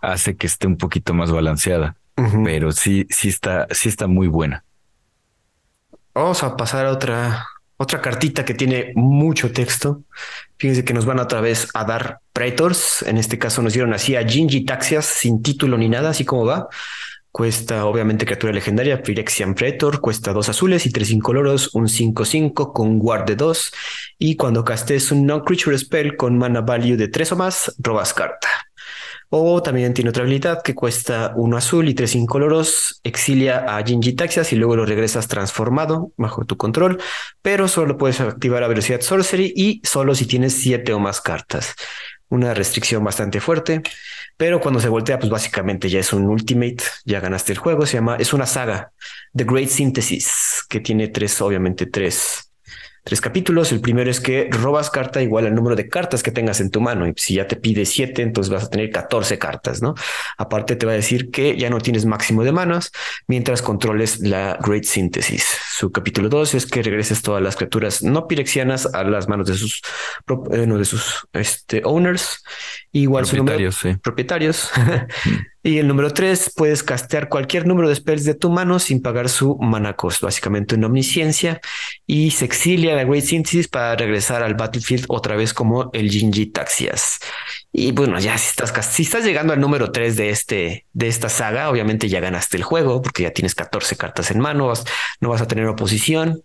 hace 0.00 0.36
que 0.36 0.46
esté 0.46 0.66
un 0.66 0.78
poquito 0.78 1.12
más 1.12 1.30
balanceada. 1.30 1.96
Pero 2.44 2.72
sí, 2.72 3.06
sí 3.10 3.28
está, 3.28 3.66
sí 3.72 3.90
está 3.90 4.06
muy 4.06 4.26
buena. 4.26 4.64
Vamos 6.14 6.42
a 6.42 6.56
pasar 6.56 6.86
a 6.86 6.92
otra, 6.92 7.46
otra 7.76 8.00
cartita 8.00 8.42
que 8.42 8.54
tiene 8.54 8.92
mucho 8.94 9.52
texto. 9.52 10.02
Fíjense 10.56 10.82
que 10.82 10.94
nos 10.94 11.04
van 11.04 11.18
otra 11.18 11.42
vez 11.42 11.68
a 11.74 11.84
dar 11.84 12.20
Praetors. 12.32 13.02
En 13.02 13.18
este 13.18 13.38
caso 13.38 13.60
nos 13.60 13.74
dieron 13.74 13.92
así 13.92 14.16
a 14.16 14.26
Gingy 14.26 14.64
Taxias 14.64 15.04
sin 15.04 15.42
título 15.42 15.76
ni 15.76 15.90
nada, 15.90 16.10
así 16.10 16.24
como 16.24 16.46
va. 16.46 16.68
Cuesta, 17.32 17.86
obviamente, 17.86 18.26
criatura 18.26 18.52
legendaria, 18.52 19.02
Phyrexian 19.02 19.54
Pretor, 19.54 20.02
cuesta 20.02 20.34
dos 20.34 20.50
azules 20.50 20.84
y 20.84 20.90
tres 20.90 21.10
incoloros, 21.10 21.74
un 21.74 21.88
5-5 21.88 22.74
con 22.74 22.98
guard 22.98 23.24
de 23.24 23.36
dos. 23.36 23.72
Y 24.18 24.36
cuando 24.36 24.64
castes 24.64 25.10
un 25.10 25.24
non-creature 25.24 25.78
spell 25.78 26.16
con 26.18 26.36
mana 26.36 26.60
value 26.60 26.98
de 26.98 27.08
tres 27.08 27.32
o 27.32 27.36
más, 27.36 27.74
robas 27.78 28.12
carta. 28.12 28.48
O 29.30 29.62
también 29.62 29.94
tiene 29.94 30.10
otra 30.10 30.24
habilidad 30.24 30.60
que 30.62 30.74
cuesta 30.74 31.32
uno 31.34 31.56
azul 31.56 31.88
y 31.88 31.94
tres 31.94 32.14
incoloros, 32.14 33.00
exilia 33.02 33.64
a 33.66 33.82
Jinji 33.82 34.12
Taxias 34.12 34.52
y 34.52 34.56
luego 34.56 34.76
lo 34.76 34.84
regresas 34.84 35.26
transformado 35.26 36.12
bajo 36.18 36.44
tu 36.44 36.58
control, 36.58 37.00
pero 37.40 37.66
solo 37.66 37.96
puedes 37.96 38.20
activar 38.20 38.62
a 38.62 38.68
velocidad 38.68 39.00
sorcery 39.00 39.54
y 39.56 39.80
solo 39.84 40.14
si 40.14 40.26
tienes 40.26 40.52
siete 40.52 40.92
o 40.92 40.98
más 40.98 41.22
cartas. 41.22 41.74
Una 42.28 42.52
restricción 42.52 43.02
bastante 43.04 43.40
fuerte. 43.40 43.82
Pero 44.42 44.60
cuando 44.60 44.80
se 44.80 44.88
voltea, 44.88 45.20
pues 45.20 45.30
básicamente 45.30 45.88
ya 45.88 46.00
es 46.00 46.12
un 46.12 46.26
ultimate, 46.26 46.78
ya 47.04 47.20
ganaste 47.20 47.52
el 47.52 47.58
juego. 47.58 47.86
Se 47.86 47.98
llama, 47.98 48.16
es 48.16 48.32
una 48.32 48.44
saga, 48.44 48.90
The 49.32 49.44
Great 49.44 49.68
Synthesis, 49.68 50.64
que 50.68 50.80
tiene 50.80 51.06
tres, 51.06 51.40
obviamente 51.40 51.86
tres 51.86 52.51
tres 53.04 53.20
capítulos. 53.20 53.72
El 53.72 53.80
primero 53.80 54.10
es 54.10 54.20
que 54.20 54.48
robas 54.50 54.90
carta 54.90 55.22
igual 55.22 55.46
al 55.46 55.54
número 55.54 55.76
de 55.76 55.88
cartas 55.88 56.22
que 56.22 56.30
tengas 56.30 56.60
en 56.60 56.70
tu 56.70 56.80
mano. 56.80 57.06
Y 57.06 57.14
si 57.16 57.34
ya 57.34 57.46
te 57.46 57.56
pide 57.56 57.84
siete, 57.84 58.22
entonces 58.22 58.52
vas 58.52 58.64
a 58.64 58.70
tener 58.70 58.90
14 58.90 59.38
cartas, 59.38 59.82
¿no? 59.82 59.94
Aparte 60.38 60.76
te 60.76 60.86
va 60.86 60.92
a 60.92 60.96
decir 60.96 61.30
que 61.30 61.56
ya 61.56 61.70
no 61.70 61.78
tienes 61.78 62.06
máximo 62.06 62.44
de 62.44 62.52
manos 62.52 62.92
mientras 63.26 63.62
controles 63.62 64.20
la 64.20 64.58
Great 64.64 64.84
Synthesis. 64.84 65.44
Su 65.76 65.90
capítulo 65.90 66.28
2 66.28 66.54
es 66.54 66.66
que 66.66 66.82
regreses 66.82 67.22
todas 67.22 67.42
las 67.42 67.56
criaturas 67.56 68.02
no 68.02 68.28
pirexianas 68.28 68.86
a 68.86 69.02
las 69.04 69.28
manos 69.28 69.46
de 69.46 69.54
sus, 69.54 69.82
eh, 70.52 70.66
de 70.66 70.84
sus 70.84 71.26
este, 71.32 71.82
owners. 71.84 72.42
Igual 72.92 73.26
propietarios, 73.26 73.76
su 73.76 73.98
propietarios. 74.00 74.70
y 75.64 75.78
el 75.78 75.86
número 75.86 76.12
tres, 76.12 76.52
puedes 76.56 76.82
castear 76.82 77.28
cualquier 77.28 77.68
número 77.68 77.88
de 77.88 77.94
spells 77.94 78.24
de 78.24 78.34
tu 78.34 78.50
mano 78.50 78.80
sin 78.80 79.00
pagar 79.00 79.28
su 79.28 79.56
mana 79.58 79.94
cost, 79.94 80.20
básicamente 80.20 80.74
una 80.74 80.88
omnisciencia. 80.88 81.60
Y 82.04 82.32
se 82.32 82.46
exilia 82.46 82.96
la 82.96 83.04
Great 83.04 83.24
Synthesis 83.24 83.68
para 83.68 83.94
regresar 83.94 84.42
al 84.42 84.54
battlefield 84.54 85.04
otra 85.08 85.36
vez 85.36 85.54
como 85.54 85.90
el 85.92 86.10
Jinji 86.10 86.46
Taxias. 86.46 87.20
Y 87.70 87.92
bueno, 87.92 88.18
ya 88.18 88.36
si 88.38 88.48
estás, 88.48 88.72
si 88.86 89.02
estás 89.04 89.24
llegando 89.24 89.52
al 89.52 89.60
número 89.60 89.92
tres 89.92 90.16
de 90.16 90.30
este, 90.30 90.86
de 90.92 91.06
esta 91.06 91.28
saga, 91.28 91.70
obviamente 91.70 92.08
ya 92.08 92.18
ganaste 92.18 92.56
el 92.56 92.64
juego 92.64 93.00
porque 93.00 93.22
ya 93.22 93.30
tienes 93.30 93.54
14 93.54 93.96
cartas 93.96 94.32
en 94.32 94.40
mano, 94.40 94.72
no 95.20 95.28
vas 95.28 95.42
a 95.42 95.46
tener 95.46 95.66
oposición 95.68 96.42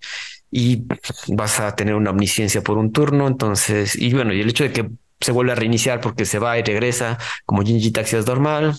y 0.51 0.83
vas 1.27 1.59
a 1.59 1.75
tener 1.75 1.95
una 1.95 2.11
omnisciencia 2.11 2.61
por 2.61 2.77
un 2.77 2.91
turno. 2.91 3.27
Entonces, 3.27 3.95
y 3.95 4.13
bueno, 4.13 4.31
y 4.31 4.41
el 4.41 4.49
hecho 4.49 4.63
de 4.63 4.71
que 4.71 4.89
se 5.19 5.31
vuelve 5.31 5.53
a 5.53 5.55
reiniciar 5.55 6.01
porque 6.01 6.25
se 6.25 6.37
va 6.37 6.59
y 6.59 6.63
regresa 6.63 7.17
como 7.45 7.63
Jinji 7.63 7.91
Taxias 7.91 8.27
normal. 8.27 8.77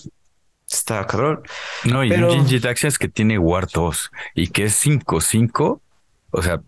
Está 0.69 1.05
cabrón. 1.07 1.41
No, 1.83 2.03
y 2.03 2.11
un 2.11 2.29
Jinji 2.29 2.59
Taxias 2.59 2.99
que 2.99 3.07
tiene 3.07 3.39
Ward 3.39 3.69
2 3.73 4.11
y 4.35 4.47
que 4.49 4.65
es 4.65 4.85
5-5. 4.85 5.81
O 6.31 6.41
sea, 6.43 6.61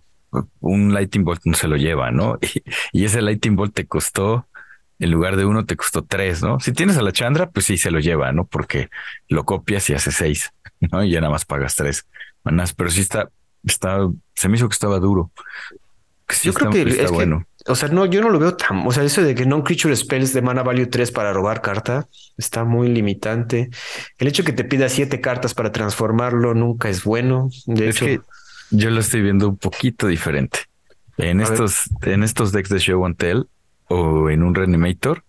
un 0.60 0.93
Lightning 0.93 1.24
Bolt 1.24 1.41
no 1.45 1.54
se 1.54 1.68
lo 1.68 1.78
lleva, 1.78 2.12
¿no? 2.12 2.39
Y, 2.93 3.06
ese 3.06 3.22
Lightning 3.22 3.56
Bolt 3.56 3.74
te 3.74 3.86
costó, 3.86 4.47
en 4.99 5.12
lugar 5.12 5.36
de 5.36 5.45
uno, 5.45 5.66
te 5.66 5.76
costó 5.76 6.04
tres, 6.04 6.41
¿no? 6.41 6.60
Si 6.60 6.72
tienes 6.72 6.97
a 6.97 7.02
la 7.02 7.12
Chandra, 7.12 7.49
pues 7.49 7.66
sí 7.68 7.78
se 7.78 7.91
lo 7.91 7.99
lleva, 7.99 8.32
¿no? 8.32 8.45
Porque 8.45 8.89
lo 9.28 9.45
copias 9.45 9.89
y 9.89 9.93
hace 9.93 10.12
seis, 10.12 10.52
¿no? 10.80 11.04
Y 11.04 11.12
ya 11.12 11.22
nada 11.22 11.32
más 11.32 11.45
pagas 11.45 11.76
tres 11.76 12.08
manas, 12.43 12.74
pero 12.74 12.89
sí 12.89 13.02
está, 13.02 13.30
está, 13.64 14.08
se 14.34 14.49
me 14.49 14.58
hizo 14.58 14.68
que 14.68 14.74
estaba 14.74 14.99
duro. 14.99 15.32
Yo 16.44 16.54
creo 16.54 16.72
que 16.72 16.82
es 16.82 17.12
bueno. 17.12 17.46
o 17.68 17.76
sea, 17.76 17.90
no, 17.90 18.06
yo 18.06 18.22
no 18.22 18.30
lo 18.30 18.40
veo 18.40 18.56
tan, 18.56 18.86
o 18.86 18.92
sea, 18.92 19.04
eso 19.04 19.22
de 19.22 19.36
que 19.36 19.46
non 19.46 19.62
creature 19.62 19.96
spells 19.96 20.34
de 20.34 20.42
mana 20.42 20.64
value 20.64 20.88
3 20.88 21.12
para 21.12 21.34
robar 21.34 21.62
carta 21.62 22.08
está 22.38 22.64
muy 22.64 22.90
limitante. 22.90 23.70
El 24.18 24.28
hecho 24.28 24.44
que 24.44 24.54
te 24.54 24.64
pida 24.64 24.90
siete 24.90 25.22
cartas 25.22 25.54
para 25.54 25.72
transformarlo 25.72 26.54
nunca 26.54 26.90
es 26.90 27.04
bueno. 27.04 27.50
De 27.66 27.90
hecho, 27.90 28.06
yo 28.72 28.90
lo 28.90 29.00
estoy 29.00 29.22
viendo 29.22 29.50
un 29.50 29.58
poquito 29.58 30.08
diferente. 30.08 30.60
En 31.18 31.42
estos, 31.42 31.90
en 32.02 32.24
estos 32.24 32.52
decks 32.52 32.70
de 32.70 32.80
Show 32.80 33.06
and 33.06 33.18
Tell 33.18 33.48
o 33.88 34.30
en 34.30 34.44
un 34.44 34.56
Reanimator, 34.56 35.24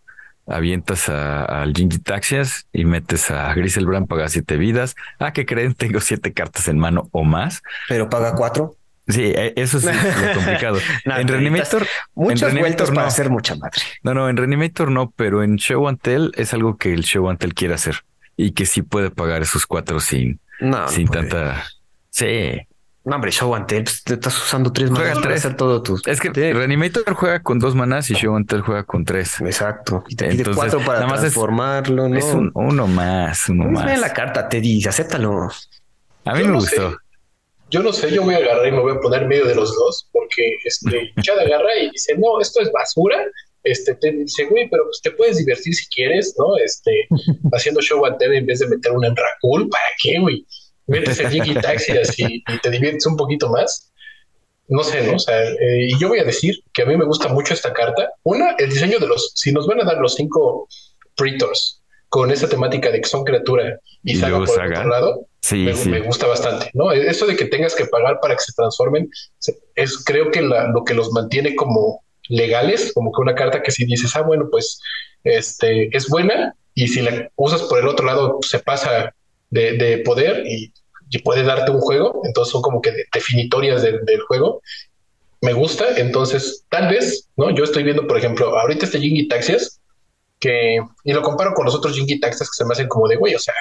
avientas 0.47 1.09
al 1.09 1.73
Jinji 1.75 1.99
Taxias 1.99 2.67
y 2.73 2.85
metes 2.85 3.31
a 3.31 3.53
Griselbrand, 3.55 4.07
paga 4.07 4.29
siete 4.29 4.57
vidas. 4.57 4.95
Ah, 5.19 5.33
¿qué 5.33 5.47
creen? 5.47 5.75
Tengo 5.77 6.01
siete 6.01 6.33
cartas 6.33 6.69
en 6.69 6.79
mano 6.79 7.09
o 7.13 7.25
más. 7.25 7.63
Pero 7.89 8.09
paga 8.09 8.35
cuatro. 8.35 8.77
Sí, 9.13 9.23
e, 9.25 9.53
eso 9.57 9.79
es 9.79 9.85
lo 9.85 9.93
complicado. 10.35 10.79
en 11.05 11.29
Reanimator. 11.29 11.87
Muchos 12.15 12.55
vueltos 12.55 12.91
para 12.91 13.07
hacer 13.07 13.31
mucha 13.31 13.55
madre. 13.57 13.83
No, 14.03 14.15
no, 14.15 14.29
en 14.29 14.37
Reanimator 14.37 14.91
no, 14.91 15.11
pero 15.15 15.43
en 15.43 15.57
Show 15.57 15.89
and 15.89 16.01
Tell 16.01 16.33
es 16.37 16.53
algo 16.55 16.77
que 16.77 16.93
el 16.93 17.05
Show 17.05 17.29
and 17.29 17.39
Tell 17.39 17.55
quiere 17.55 17.75
hacer 17.75 18.05
y 18.37 18.53
que 18.53 18.67
sí 18.67 18.83
puede 18.83 19.11
pagar 19.11 19.43
esos 19.43 19.67
cuatro 19.67 20.01
sin, 20.01 20.41
sin 20.89 21.09
tanta. 21.09 21.65
Sí. 22.11 22.59
No, 23.05 23.17
hombre, 23.17 23.33
Show 23.33 23.55
and 23.55 23.67
Tell, 23.67 23.83
pues, 23.83 24.05
te 24.05 24.15
estás 24.15 24.37
usando 24.41 24.73
tres 24.73 24.91
manas 24.91 25.19
para 25.19 25.35
hacer 25.35 25.57
todo 25.57 25.83
tus. 25.83 26.07
Es 26.07 26.21
que 26.21 26.31
Reanimator 26.31 27.15
juega 27.15 27.41
con 27.41 27.59
dos 27.59 27.75
manas 27.75 28.09
y 28.11 28.15
Show 28.15 28.37
and 28.37 28.47
Tell 28.47 28.61
juega 28.61 28.85
con 28.85 29.05
tres. 29.05 29.41
Exacto. 29.41 30.05
Y 30.09 30.17
te 30.17 30.29
pide 30.29 30.55
cuatro 30.55 30.81
para 30.81 31.07
transformarlo, 31.07 32.09
¿no? 32.09 32.17
Es 32.17 32.33
uno 32.55 32.87
más, 32.87 33.49
uno 33.49 33.65
más. 33.65 33.99
la 33.99 34.13
carta, 34.13 34.49
Teddy, 34.49 34.85
acéptalo. 34.87 35.51
A 36.25 36.35
mí 36.35 36.45
me 36.45 36.53
gustó 36.53 36.97
yo 37.73 37.83
no 37.83 37.93
sé, 37.93 38.13
yo 38.13 38.23
voy 38.23 38.35
a 38.35 38.39
agarrar 38.39 38.69
y 38.69 38.71
me 38.71 38.81
voy 38.81 38.93
a 38.93 39.01
poner 39.01 39.27
medio 39.27 39.47
de 39.47 39.55
los 39.55 39.75
dos, 39.75 40.07
porque 40.13 40.57
este, 40.65 41.11
Chad 41.23 41.39
agarra 41.39 41.79
y 41.81 41.91
dice, 41.91 42.15
no, 42.19 42.39
esto 42.41 42.61
es 42.61 42.71
basura. 42.71 43.25
Este, 43.65 43.95
te 43.95 44.11
dice, 44.13 44.45
güey, 44.45 44.69
pero 44.69 44.85
pues 44.85 45.01
te 45.03 45.13
puedes 45.13 45.39
divertir 45.39 45.73
si 45.75 45.87
quieres, 45.89 46.35
¿no? 46.39 46.57
Este, 46.59 47.09
haciendo 47.53 47.81
show 47.81 48.05
and 48.05 48.21
en 48.21 48.45
vez 48.45 48.59
de 48.59 48.69
meter 48.69 48.93
un 48.93 49.05
en 49.05 49.15
¿para 49.15 49.85
qué, 50.03 50.21
güey? 50.21 50.47
Metes 50.87 51.19
el 51.21 51.29
Jiggy 51.29 51.55
Taxi 51.55 51.93
así 51.93 52.43
y 52.47 52.59
te 52.59 52.71
diviertes 52.71 53.07
un 53.07 53.17
poquito 53.17 53.49
más. 53.49 53.91
No 54.69 54.83
sé, 54.83 55.07
¿no? 55.07 55.17
O 55.17 55.19
sea, 55.19 55.43
eh, 55.43 55.89
y 55.89 55.99
yo 55.99 56.09
voy 56.09 56.19
a 56.19 56.25
decir 56.25 56.57
que 56.75 56.83
a 56.83 56.87
mí 56.87 56.97
me 56.97 57.05
gusta 57.05 57.29
mucho 57.29 57.55
esta 57.55 57.73
carta. 57.73 58.11
Una, 58.25 58.55
el 58.59 58.69
diseño 58.69 58.99
de 58.99 59.07
los, 59.07 59.33
si 59.35 59.53
nos 59.53 59.67
van 59.67 59.81
a 59.81 59.85
dar 59.85 59.99
los 59.99 60.15
cinco 60.15 60.69
Pretors 61.17 61.83
con 62.09 62.31
esa 62.31 62.49
temática 62.49 62.91
de 62.91 63.01
que 63.01 63.09
son 63.09 63.25
criatura 63.25 63.81
y, 64.03 64.17
saga 64.17 64.45
por 64.45 64.51
otro 64.51 64.89
lado, 64.89 65.27
sí, 65.43 65.69
me, 65.89 66.01
gusta 66.01 66.27
bastante, 66.27 66.71
¿no? 66.75 66.93
E-, 66.93 67.09
eso 67.09 67.27
de 67.27 67.37
que 67.37 67.45
tengas 67.45 67.75
que 67.75 67.87
pagar 67.87 68.19
para 68.21 68.35
que 68.35 68.43
se 68.43 68.53
transformen, 68.53 69.11
es 69.75 70.05
creo 70.05 70.31
que 70.31 70.41
lo 70.41 70.85
que 70.85 70.95
los 70.95 71.13
mantiene 71.13 71.55
como 71.55 72.03
legales, 72.29 72.93
como 72.95 73.13
que 73.13 73.21
una 73.21 73.35
carta 73.35 73.63
que 73.63 73.71
si 73.71 73.85
dices, 73.85 74.15
ah, 74.17 74.23
bueno, 74.23 74.49
pues 74.51 74.81
este 75.25 75.95
es 75.97 76.09
buena 76.09 76.55
y 76.75 76.89
si 76.89 77.03
la 77.03 77.31
usas 77.37 77.63
por 77.63 77.79
el 77.79 77.89
otro 77.89 78.07
lado 78.07 78.39
se 78.43 78.59
pasa 78.59 79.15
de, 79.51 80.03
poder 80.05 80.45
y, 80.47 80.73
puede 81.25 81.43
darte 81.43 81.71
un 81.71 81.81
juego, 81.81 82.23
entonces 82.25 82.53
son 82.53 82.63
como 82.63 82.81
que 82.81 82.91
definitorias 83.13 83.83
del, 83.83 84.21
juego. 84.27 84.63
Me 85.43 85.53
gusta, 85.53 85.99
entonces 85.99 86.65
tal 86.71 86.89
vez, 86.89 87.29
¿no? 87.37 87.51
Yo 87.51 87.65
estoy 87.65 87.83
viendo, 87.83 88.07
por 88.07 88.17
ejemplo, 88.17 88.59
ahorita 88.59 88.87
este 88.87 88.99
Jingy 88.99 89.29
Taxias, 89.29 89.79
que, 90.41 90.79
y 91.05 91.13
lo 91.13 91.21
comparo 91.21 91.53
con 91.53 91.67
los 91.67 91.75
otros 91.75 91.95
Jinky 91.95 92.19
Taxas 92.19 92.49
que 92.49 92.55
se 92.55 92.65
me 92.65 92.73
hacen 92.73 92.89
como 92.89 93.09
de, 93.09 93.17
güey, 93.17 93.35
o 93.35 93.39
sea, 93.39 93.55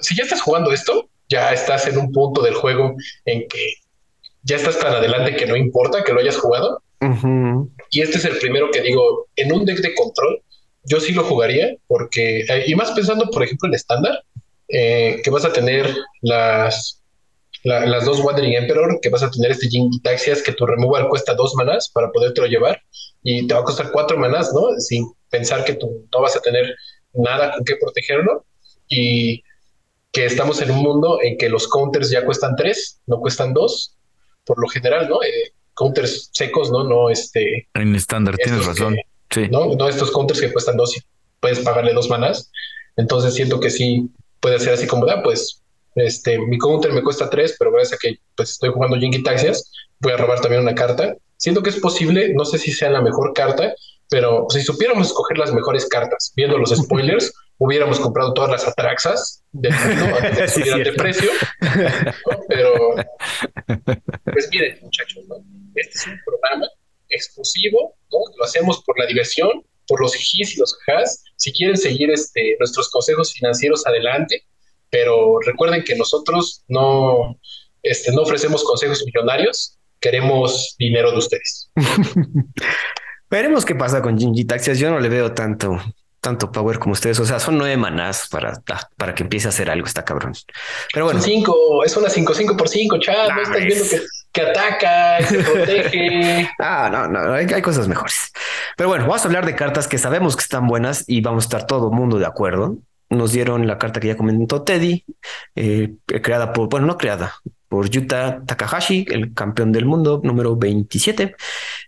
si 0.00 0.16
ya 0.16 0.24
estás 0.24 0.42
jugando 0.42 0.72
esto, 0.72 1.08
ya 1.28 1.52
estás 1.52 1.86
en 1.86 1.98
un 1.98 2.12
punto 2.12 2.42
del 2.42 2.54
juego 2.54 2.94
en 3.24 3.46
que 3.48 3.74
ya 4.42 4.56
estás 4.56 4.78
tan 4.78 4.94
adelante 4.94 5.36
que 5.36 5.46
no 5.46 5.56
importa 5.56 6.02
que 6.04 6.12
lo 6.12 6.20
hayas 6.20 6.36
jugado. 6.36 6.82
Y 7.90 8.02
este 8.02 8.18
es 8.18 8.24
el 8.24 8.38
primero 8.38 8.70
que 8.70 8.82
digo, 8.82 9.28
en 9.36 9.52
un 9.52 9.64
deck 9.64 9.78
de 9.78 9.94
control, 9.94 10.42
yo 10.84 11.00
sí 11.00 11.12
lo 11.12 11.24
jugaría, 11.24 11.74
porque, 11.86 12.40
eh, 12.40 12.64
y 12.66 12.74
más 12.74 12.90
pensando, 12.92 13.28
por 13.30 13.42
ejemplo, 13.42 13.68
en 13.68 13.74
estándar, 13.74 14.22
eh, 14.68 15.20
que 15.22 15.30
vas 15.30 15.44
a 15.44 15.52
tener 15.52 15.94
las, 16.22 17.02
las 17.64 18.04
dos 18.04 18.20
Wandering 18.20 18.54
Emperor, 18.54 18.98
que 19.00 19.08
vas 19.08 19.22
a 19.22 19.30
tener 19.30 19.50
este 19.50 19.68
Jinky 19.68 20.00
Taxias, 20.00 20.42
que 20.42 20.52
tu 20.52 20.66
removal 20.66 21.08
cuesta 21.08 21.34
dos 21.34 21.54
manas 21.54 21.90
para 21.90 22.10
podértelo 22.10 22.46
llevar, 22.46 22.80
y 23.22 23.46
te 23.46 23.54
va 23.54 23.60
a 23.60 23.64
costar 23.64 23.90
cuatro 23.92 24.16
manas, 24.16 24.52
¿no? 24.54 24.78
Sin 24.78 25.06
pensar 25.28 25.64
que 25.64 25.74
tú 25.74 26.06
no 26.12 26.20
vas 26.20 26.36
a 26.36 26.40
tener 26.40 26.74
nada 27.12 27.52
con 27.52 27.64
qué 27.64 27.76
protegerlo 27.76 28.44
y 28.88 29.42
que 30.12 30.26
estamos 30.26 30.60
en 30.62 30.70
un 30.70 30.82
mundo 30.82 31.18
en 31.22 31.38
que 31.38 31.48
los 31.48 31.68
counters 31.68 32.10
ya 32.10 32.24
cuestan 32.24 32.56
tres, 32.56 33.00
no 33.06 33.20
cuestan 33.20 33.54
dos, 33.54 33.96
por 34.44 34.60
lo 34.60 34.68
general, 34.68 35.08
¿no? 35.08 35.22
Eh, 35.22 35.52
counters 35.74 36.30
secos, 36.32 36.70
¿no? 36.70 36.84
No 36.84 37.10
este. 37.10 37.68
En 37.74 37.94
estándar, 37.94 38.36
tienes 38.36 38.66
razón. 38.66 38.96
sí. 39.30 39.48
¿no? 39.50 39.74
no 39.74 39.88
estos 39.88 40.10
counters 40.10 40.40
que 40.40 40.52
cuestan 40.52 40.76
dos 40.76 40.96
y 40.96 41.00
puedes 41.38 41.60
pagarle 41.60 41.92
dos 41.92 42.08
manas. 42.08 42.50
Entonces 42.96 43.34
siento 43.34 43.60
que 43.60 43.70
sí 43.70 44.10
puede 44.40 44.58
ser 44.58 44.74
así 44.74 44.86
como, 44.86 45.08
ah, 45.08 45.22
pues 45.22 45.62
este, 45.94 46.38
mi 46.38 46.58
counter 46.58 46.92
me 46.92 47.02
cuesta 47.02 47.30
tres, 47.30 47.56
pero 47.58 47.72
gracias 47.72 47.94
a 47.94 47.98
que 48.00 48.18
pues, 48.36 48.50
estoy 48.50 48.70
jugando 48.70 48.96
Jinky 48.96 49.22
Taxias, 49.22 49.70
voy 50.00 50.12
a 50.12 50.16
robar 50.16 50.40
también 50.40 50.62
una 50.62 50.74
carta. 50.74 51.16
Siento 51.36 51.62
que 51.62 51.70
es 51.70 51.76
posible, 51.76 52.34
no 52.34 52.44
sé 52.44 52.58
si 52.58 52.72
sea 52.72 52.90
la 52.90 53.00
mejor 53.00 53.32
carta, 53.32 53.74
pero 54.08 54.46
si 54.50 54.62
supiéramos 54.62 55.08
escoger 55.08 55.38
las 55.38 55.52
mejores 55.52 55.86
cartas, 55.86 56.32
viendo 56.36 56.58
los 56.58 56.74
spoilers, 56.76 57.32
hubiéramos 57.58 58.00
comprado 58.00 58.34
todas 58.34 58.50
las 58.50 58.66
atraxas 58.66 59.39
antes 60.22 60.54
de 60.54 60.84
de 60.84 60.92
precio. 60.92 61.30
Pero, 62.48 62.94
pues 64.24 64.48
miren, 64.50 64.78
muchachos, 64.82 65.24
este 65.74 65.98
es 65.98 66.06
un 66.06 66.18
programa 66.24 66.66
exclusivo, 67.08 67.96
¿no? 68.12 68.18
Lo 68.38 68.44
hacemos 68.44 68.82
por 68.84 68.98
la 68.98 69.06
diversión, 69.06 69.64
por 69.86 70.00
los 70.00 70.14
jijis 70.14 70.54
y 70.54 70.60
los 70.60 70.76
jajas. 70.86 71.24
Si 71.36 71.52
quieren 71.52 71.76
seguir 71.76 72.10
este, 72.10 72.56
nuestros 72.58 72.88
consejos 72.90 73.32
financieros, 73.32 73.86
adelante. 73.86 74.44
Pero 74.90 75.38
recuerden 75.40 75.84
que 75.84 75.94
nosotros 75.94 76.64
no, 76.68 77.38
este, 77.82 78.12
no 78.12 78.22
ofrecemos 78.22 78.64
consejos 78.64 79.04
millonarios, 79.04 79.78
queremos 80.00 80.74
dinero 80.78 81.12
de 81.12 81.18
ustedes. 81.18 81.70
Veremos 83.30 83.64
qué 83.64 83.76
pasa 83.76 84.02
con 84.02 84.18
Jinji 84.18 84.44
Taxias. 84.44 84.78
Yo 84.80 84.90
no 84.90 84.98
le 84.98 85.08
veo 85.08 85.32
tanto, 85.32 85.78
tanto 86.20 86.52
power 86.52 86.78
como 86.78 86.92
ustedes. 86.92 87.18
O 87.20 87.26
sea, 87.26 87.38
son 87.40 87.58
nueve 87.58 87.76
manás 87.76 88.28
para, 88.28 88.60
para 88.96 89.14
que 89.14 89.22
empiece 89.22 89.48
a 89.48 89.50
hacer 89.50 89.70
algo 89.70 89.86
esta 89.86 90.04
cabrón. 90.04 90.32
Pero 90.92 91.06
bueno. 91.06 91.20
Son 91.20 91.30
cinco, 91.30 91.84
es 91.84 91.96
una 91.96 92.08
5 92.08 92.34
5 92.34 92.56
por 92.56 92.68
5, 92.68 92.98
chat. 92.98 93.32
no 93.32 93.42
estás 93.42 93.64
viendo 93.64 93.84
que, 94.32 94.42
ataca, 94.42 95.18
que 95.26 95.38
protege. 95.42 96.50
ah, 96.58 96.88
no, 96.92 97.08
no, 97.08 97.32
hay, 97.32 97.46
hay, 97.52 97.62
cosas 97.62 97.88
mejores. 97.88 98.32
Pero 98.76 98.88
bueno, 98.88 99.04
vamos 99.06 99.22
a 99.22 99.28
hablar 99.28 99.46
de 99.46 99.56
cartas 99.56 99.88
que 99.88 99.98
sabemos 99.98 100.36
que 100.36 100.42
están 100.42 100.66
buenas 100.66 101.04
y 101.06 101.20
vamos 101.20 101.44
a 101.44 101.46
estar 101.46 101.66
todo 101.66 101.90
el 101.90 101.96
mundo 101.96 102.18
de 102.18 102.26
acuerdo. 102.26 102.78
Nos 103.08 103.32
dieron 103.32 103.66
la 103.66 103.78
carta 103.78 103.98
que 103.98 104.08
ya 104.08 104.16
comentó 104.16 104.62
Teddy, 104.62 105.04
eh, 105.56 105.94
creada 106.06 106.52
por, 106.52 106.68
bueno, 106.68 106.86
no 106.86 106.96
creada, 106.96 107.34
por 107.70 107.88
Yuta 107.88 108.42
Takahashi, 108.44 109.06
el 109.10 109.32
campeón 109.32 109.70
del 109.70 109.86
mundo 109.86 110.20
número 110.24 110.56
27. 110.56 111.36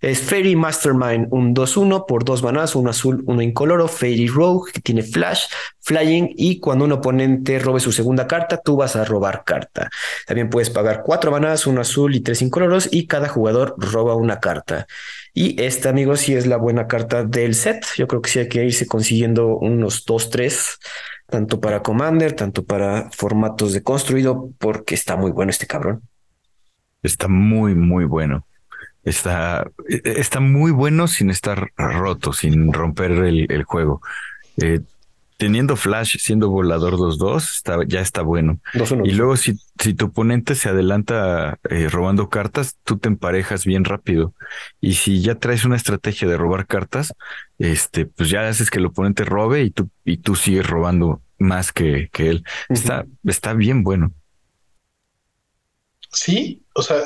Es 0.01 0.21
Fairy 0.23 0.55
Mastermind, 0.55 1.27
un 1.31 1.53
2-1 1.53 2.07
por 2.07 2.25
dos 2.25 2.41
manás, 2.41 2.77
uno 2.77 2.91
azul, 2.91 3.25
uno 3.27 3.43
incoloro. 3.43 3.89
Fairy 3.89 4.29
Rogue, 4.29 4.71
que 4.73 4.81
tiene 4.81 5.03
flash, 5.03 5.47
flying, 5.83 6.33
y 6.37 6.61
cuando 6.61 6.85
un 6.85 6.93
oponente 6.93 7.59
robe 7.59 7.81
su 7.81 7.93
segunda 7.93 8.27
carta, 8.27 8.57
tú 8.59 8.77
vas 8.77 8.97
a 8.97 9.05
robar 9.05 9.45
carta. 9.45 9.91
También 10.27 10.49
puedes 10.49 10.71
pagar 10.71 11.03
cuatro 11.05 11.31
manás, 11.31 11.67
uno 11.67 11.81
azul 11.81 12.15
y 12.15 12.21
tres 12.21 12.43
incoloros, 12.43 12.89
y 12.91 13.07
cada 13.07 13.29
jugador 13.29 13.75
roba 13.79 14.15
una 14.15 14.41
carta. 14.41 14.87
Y 15.35 15.61
esta, 15.63 15.91
amigos, 15.91 16.21
sí 16.21 16.35
es 16.35 16.47
la 16.47 16.57
buena 16.57 16.87
carta 16.87 17.25
del 17.25 17.55
set. 17.55 17.85
Yo 17.97 18.07
creo 18.07 18.23
que 18.23 18.31
sí 18.31 18.39
hay 18.39 18.49
que 18.49 18.65
irse 18.65 18.87
consiguiendo 18.87 19.57
unos 19.57 20.07
2-3 20.07 20.79
tanto 21.33 21.61
para 21.61 21.83
Commander, 21.83 22.35
tanto 22.35 22.63
para 22.63 23.11
formatos 23.11 23.73
de 23.73 23.83
construido, 23.83 24.51
porque 24.59 24.95
está 24.95 25.17
muy 25.17 25.31
bueno 25.31 25.51
este 25.51 25.67
cabrón. 25.67 26.03
Está 27.03 27.27
muy, 27.27 27.75
muy 27.75 28.05
bueno. 28.05 28.47
Está, 29.03 29.67
está 29.89 30.41
muy 30.41 30.71
bueno 30.73 31.09
sin 31.09 31.31
estar 31.31 31.73
roto, 31.77 32.35
sin 32.35 32.71
romper 32.71 33.13
el, 33.13 33.65
juego. 33.65 34.03
Eh, 34.59 34.81
teniendo 35.43 35.75
Flash 35.75 36.19
siendo 36.21 36.51
volador 36.51 36.95
2-2, 36.95 37.89
ya 37.89 38.01
está 38.01 38.23
bueno. 38.23 38.61
y 39.03 39.11
luego 39.11 39.37
si, 39.37 39.59
si 39.77 39.93
tu 39.93 40.05
oponente 40.05 40.55
se 40.55 40.69
adelanta 40.69 41.59
eh, 41.69 41.89
robando 41.89 42.29
cartas, 42.29 42.77
tú 42.85 42.97
te 42.99 43.09
emparejas 43.09 43.65
bien 43.65 43.85
rápido. 43.85 44.35
Y 44.81 44.95
si 44.95 45.21
ya 45.21 45.35
traes 45.35 45.65
una 45.65 45.75
estrategia 45.75 46.29
de 46.29 46.37
robar 46.37 46.69
cartas, 46.69 47.13
este, 47.59 48.07
pues 48.07 48.31
ya 48.31 48.49
haces 48.49 48.71
que 48.71 48.79
el 48.79 48.87
oponente 48.87 49.25
robe 49.25 49.65
y 49.65 49.71
tú, 49.71 49.91
y 50.05 50.19
tú 50.19 50.37
sigues 50.37 50.65
robando 50.65 51.21
más 51.39 51.73
que, 51.73 52.09
que 52.13 52.29
él. 52.29 52.45
Está, 52.69 53.05
está 53.25 53.53
bien 53.53 53.83
bueno. 53.83 54.13
Sí, 56.13 56.63
o 56.77 56.83
sea, 56.83 57.01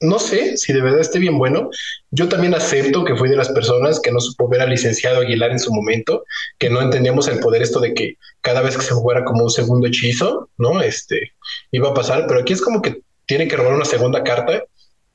no 0.00 0.18
sé 0.18 0.56
si 0.56 0.72
de 0.72 0.82
verdad 0.82 1.00
esté 1.00 1.18
bien 1.18 1.38
bueno. 1.38 1.70
Yo 2.10 2.28
también 2.28 2.54
acepto 2.54 3.04
que 3.04 3.16
fui 3.16 3.28
de 3.28 3.36
las 3.36 3.48
personas 3.50 4.00
que 4.00 4.12
no 4.12 4.20
supo 4.20 4.48
ver 4.48 4.60
al 4.60 4.70
licenciado 4.70 5.20
Aguilar 5.20 5.50
en 5.50 5.58
su 5.58 5.72
momento, 5.72 6.24
que 6.58 6.70
no 6.70 6.82
entendíamos 6.82 7.28
el 7.28 7.40
poder 7.40 7.62
esto 7.62 7.80
de 7.80 7.94
que 7.94 8.16
cada 8.40 8.60
vez 8.60 8.76
que 8.76 8.84
se 8.84 8.94
jugara 8.94 9.24
como 9.24 9.44
un 9.44 9.50
segundo 9.50 9.86
hechizo, 9.86 10.50
¿no? 10.58 10.80
Este 10.82 11.32
iba 11.72 11.90
a 11.90 11.94
pasar, 11.94 12.26
pero 12.26 12.40
aquí 12.40 12.52
es 12.52 12.60
como 12.60 12.82
que 12.82 13.00
tiene 13.26 13.48
que 13.48 13.56
robar 13.56 13.74
una 13.74 13.84
segunda 13.84 14.22
carta, 14.22 14.64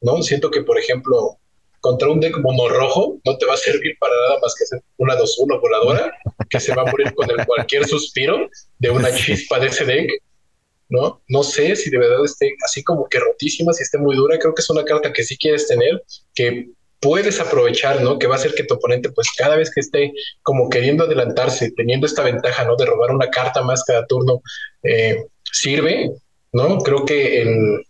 ¿no? 0.02 0.22
Siento 0.24 0.50
que, 0.50 0.64
por 0.64 0.78
ejemplo, 0.78 1.38
contra 1.80 2.10
un 2.10 2.20
deck 2.20 2.38
mono 2.40 2.70
rojo 2.70 3.20
no 3.24 3.38
te 3.38 3.46
va 3.46 3.54
a 3.54 3.58
servir 3.58 3.96
para 4.00 4.14
nada 4.16 4.40
más 4.42 4.56
que 4.56 4.64
hacer 4.64 4.82
una 4.98 5.16
2-1 5.16 5.60
voladora 5.60 6.12
que 6.50 6.60
se 6.60 6.74
va 6.74 6.84
a 6.84 6.86
morir 6.86 7.14
con 7.14 7.30
el 7.30 7.46
cualquier 7.46 7.88
suspiro 7.88 8.50
de 8.80 8.90
una 8.90 9.14
chispa 9.14 9.60
de 9.60 9.68
ese 9.68 9.86
deck. 9.86 10.12
¿No? 10.92 11.24
No 11.30 11.42
sé 11.42 11.76
si 11.76 11.90
de 11.90 11.98
verdad 11.98 12.24
esté 12.24 12.54
así 12.64 12.84
como 12.84 13.08
que 13.08 13.18
rotísima, 13.20 13.74
si 13.74 13.82
esté 13.82 13.98
muy 13.98 14.16
dura. 14.16 14.38
Creo 14.38 14.54
que 14.54 14.62
es 14.62 14.70
una 14.70 14.84
carta 14.84 15.12
que 15.12 15.24
sí 15.24 15.38
quieres 15.38 15.68
tener, 15.68 16.04
que 16.36 16.68
puedes 17.00 17.40
aprovechar, 17.40 18.02
¿no? 18.02 18.20
Que 18.20 18.28
va 18.28 18.36
a 18.36 18.38
hacer 18.38 18.54
que 18.54 18.66
tu 18.66 18.76
oponente, 18.76 19.10
pues 19.10 19.30
cada 19.38 19.56
vez 19.56 19.72
que 19.74 19.80
esté 19.80 20.12
como 20.44 20.70
queriendo 20.70 21.06
adelantarse, 21.06 21.72
teniendo 21.72 22.06
esta 22.06 22.24
ventaja, 22.24 22.66
¿no? 22.66 22.76
De 22.76 22.86
robar 22.86 23.12
una 23.12 23.30
carta 23.30 23.62
más 23.64 23.84
cada 23.86 24.06
turno, 24.06 24.42
eh, 24.84 25.26
sirve, 25.44 26.12
¿no? 26.52 26.78
Creo 26.80 27.06
que 27.06 27.82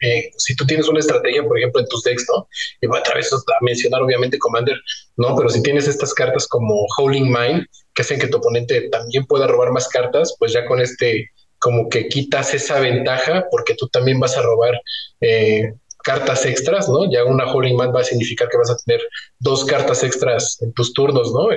eh, 0.00 0.30
si 0.36 0.54
tú 0.54 0.64
tienes 0.64 0.86
una 0.88 1.00
estrategia, 1.00 1.42
por 1.42 1.58
ejemplo, 1.58 1.80
en 1.80 1.88
tus 1.88 2.04
decks, 2.04 2.24
¿no? 2.32 2.48
Y 2.80 2.86
voy 2.86 3.00
a 3.00 3.02
través 3.02 3.32
a 3.32 3.38
mencionar 3.62 4.00
obviamente 4.00 4.38
Commander, 4.38 4.76
¿no? 5.16 5.34
Pero 5.36 5.48
si 5.48 5.60
tienes 5.60 5.88
estas 5.88 6.14
cartas 6.14 6.46
como 6.46 6.86
Howling 6.96 7.32
Mind, 7.32 7.66
que 7.94 8.02
hacen 8.02 8.20
que 8.20 8.28
tu 8.28 8.38
oponente 8.38 8.88
también 8.90 9.26
pueda 9.26 9.48
robar 9.48 9.72
más 9.72 9.88
cartas, 9.88 10.36
pues 10.38 10.52
ya 10.52 10.64
con 10.66 10.80
este, 10.80 11.28
como 11.58 11.88
que 11.88 12.08
quitas 12.08 12.54
esa 12.54 12.80
ventaja 12.80 13.46
porque 13.50 13.74
tú 13.74 13.88
también 13.88 14.20
vas 14.20 14.36
a 14.36 14.42
robar 14.42 14.80
eh, 15.20 15.72
cartas 16.04 16.46
extras, 16.46 16.88
¿no? 16.88 17.10
Ya 17.10 17.24
una 17.24 17.52
Howling 17.52 17.76
Mind 17.76 17.94
va 17.94 18.00
a 18.00 18.04
significar 18.04 18.48
que 18.48 18.58
vas 18.58 18.70
a 18.70 18.76
tener 18.76 19.00
dos 19.38 19.64
cartas 19.64 20.02
extras 20.04 20.58
en 20.62 20.72
tus 20.72 20.92
turnos, 20.92 21.32
¿no? 21.32 21.48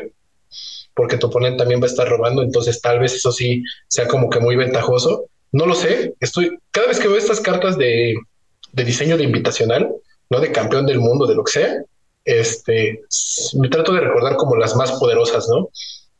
Porque 0.93 1.17
tu 1.17 1.27
oponente 1.27 1.59
también 1.59 1.81
va 1.81 1.85
a 1.85 1.89
estar 1.89 2.07
robando, 2.09 2.41
entonces 2.41 2.81
tal 2.81 2.99
vez 2.99 3.13
eso 3.13 3.31
sí 3.31 3.63
sea 3.87 4.07
como 4.07 4.29
que 4.29 4.39
muy 4.39 4.55
ventajoso. 4.55 5.25
No 5.53 5.65
lo 5.65 5.75
sé, 5.75 6.15
estoy, 6.19 6.57
cada 6.71 6.87
vez 6.87 6.99
que 6.99 7.07
veo 7.07 7.17
estas 7.17 7.39
cartas 7.39 7.77
de, 7.77 8.15
de 8.71 8.83
diseño 8.83 9.17
de 9.17 9.23
invitacional, 9.23 9.89
¿no? 10.29 10.39
De 10.39 10.51
campeón 10.51 10.85
del 10.85 10.99
mundo, 10.99 11.27
de 11.27 11.35
lo 11.35 11.43
que 11.43 11.51
sea, 11.51 11.83
este, 12.25 13.01
me 13.57 13.69
trato 13.69 13.93
de 13.93 14.01
recordar 14.01 14.35
como 14.35 14.55
las 14.55 14.75
más 14.75 14.91
poderosas, 14.93 15.47
¿no? 15.49 15.69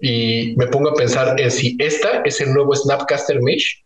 Y 0.01 0.55
me 0.57 0.67
pongo 0.67 0.89
a 0.89 0.95
pensar 0.95 1.39
en 1.39 1.51
si 1.51 1.75
esta 1.79 2.21
es 2.25 2.41
el 2.41 2.53
nuevo 2.53 2.75
Snapcaster 2.75 3.41
Mesh 3.41 3.83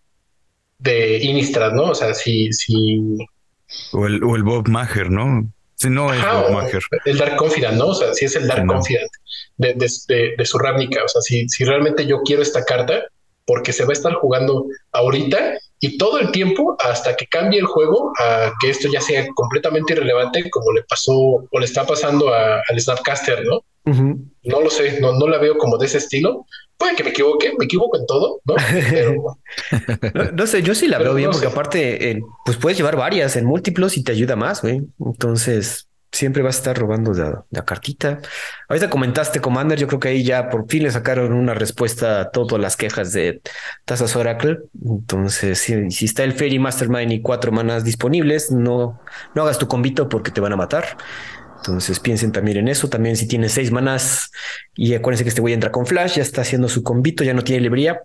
de 0.80 1.18
Innistrad, 1.24 1.74
¿no? 1.74 1.91
O 1.91 1.95
sea, 1.95 2.13
si, 2.13 2.51
si... 2.53 3.01
O 3.91 4.05
el, 4.05 4.24
o 4.24 4.36
el 4.36 4.43
Bob 4.43 4.68
Maher, 4.70 5.11
¿no? 5.11 5.51
Si 5.76 5.89
no 5.89 6.13
es 6.13 6.22
Bob 6.22 6.51
Maher. 6.51 6.82
El 7.05 7.18
Dark 7.18 7.36
Confidant, 7.36 7.78
¿no? 7.78 7.88
O 7.88 7.95
sea, 7.95 8.13
si 8.13 8.26
es 8.26 8.36
el 8.36 8.47
Dark 8.47 8.66
Confidant 8.66 9.11
de, 9.57 9.74
de, 9.74 10.36
de, 10.38 10.45
su 10.45 10.57
Ravnica. 10.57 11.03
O 11.03 11.07
sea, 11.07 11.22
si, 11.22 11.49
si 11.49 11.66
realmente 11.66 12.05
yo 12.05 12.22
quiero 12.22 12.41
esta 12.41 12.63
carta, 12.63 13.03
porque 13.45 13.74
se 13.74 13.84
va 13.84 13.89
a 13.89 13.93
estar 13.93 14.13
jugando 14.13 14.66
ahorita 14.91 15.57
y 15.80 15.97
todo 15.97 16.20
el 16.20 16.32
tiempo 16.32 16.76
hasta 16.80 17.16
que 17.16 17.28
cambie 17.28 17.59
el 17.59 17.66
juego 17.66 18.11
a 18.20 18.51
que 18.59 18.70
esto 18.70 18.88
ya 18.91 19.01
sea 19.01 19.28
completamente 19.36 19.93
irrelevante 19.93 20.49
como 20.49 20.72
le 20.72 20.84
pasó 20.84 21.13
o 21.13 21.59
le 21.59 21.66
está 21.66 21.86
pasando 21.86 22.34
al 22.34 22.80
Snapcaster, 22.80 23.45
¿no? 23.45 23.63
No 23.86 24.62
lo 24.62 24.70
sé, 24.70 25.00
no, 25.00 25.14
no 25.14 25.28
la 25.28 25.38
veo 25.38 25.58
como 25.58 25.78
de 25.78 25.86
ese 25.86 26.00
estilo. 26.00 26.46
Puede 26.78 26.96
que 26.96 27.04
me 27.04 27.12
equivoque, 27.12 27.54
me 27.58 27.66
equivoco 27.66 27.98
en 27.98 28.06
todo, 28.06 28.42
¿no? 28.46 28.56
no, 30.34 30.48
sé, 30.48 30.62
yo 30.62 30.76
sí 30.76 30.88
la 30.88 30.98
veo 30.98 31.14
bien 31.14 31.32
porque 31.32 31.48
aparte, 31.48 32.20
pues 32.44 32.58
puedes 32.58 32.78
llevar 32.78 32.98
varias 32.98 33.36
en 33.36 33.46
múltiplos 33.46 33.98
y 33.98 34.04
te 34.04 34.12
ayuda 34.12 34.36
más, 34.36 34.62
güey. 34.62 34.82
Entonces, 35.00 35.88
siempre 36.16 36.42
vas 36.42 36.56
a 36.56 36.60
estar 36.60 36.78
robando 36.78 37.14
la, 37.14 37.66
cartita. 37.66 38.20
Ahorita 38.70 38.90
comentaste 38.90 39.42
Commander, 39.42 39.78
yo 39.78 39.88
creo 39.88 40.00
que 40.00 40.08
ahí 40.10 40.24
ya 40.24 40.50
por 40.50 40.68
fin 40.68 40.84
le 40.84 40.92
sacaron 40.92 41.34
una 41.34 41.54
respuesta 41.54 42.22
a 42.22 42.32
todas 42.32 42.60
las 42.60 42.76
quejas 42.78 43.12
de 43.12 43.42
Tazas 43.84 44.16
Oracle. 44.16 44.60
Entonces, 44.84 45.60
si, 45.60 46.06
está 46.06 46.24
el 46.24 46.34
Fairy 46.34 46.58
Mastermind 46.58 47.12
y 47.12 47.22
cuatro 47.22 47.52
manas 47.52 47.84
disponibles, 47.84 48.52
no, 48.52 49.00
no 49.34 49.42
hagas 49.44 49.60
tu 49.60 49.68
convito 49.68 50.10
porque 50.10 50.32
te 50.32 50.42
van 50.42 50.54
a 50.54 50.58
matar. 50.58 50.98
Entonces 51.68 51.99
piensen 51.99 52.32
también 52.32 52.57
en 52.57 52.68
eso. 52.68 52.89
También 52.89 53.18
si 53.18 53.28
tienes 53.28 53.53
seis 53.53 53.72
manas 53.72 54.32
y 54.76 54.93
acuérdense 54.93 55.24
que 55.24 55.30
este 55.30 55.41
güey 55.41 55.53
entra 55.53 55.72
con 55.72 55.86
flash, 55.86 56.16
ya 56.16 56.22
está 56.22 56.41
haciendo 56.41 56.70
su 56.70 56.84
convito, 56.84 57.24
ya 57.24 57.34
no 57.34 57.43
tiene 57.43 57.61
librería, 57.61 58.01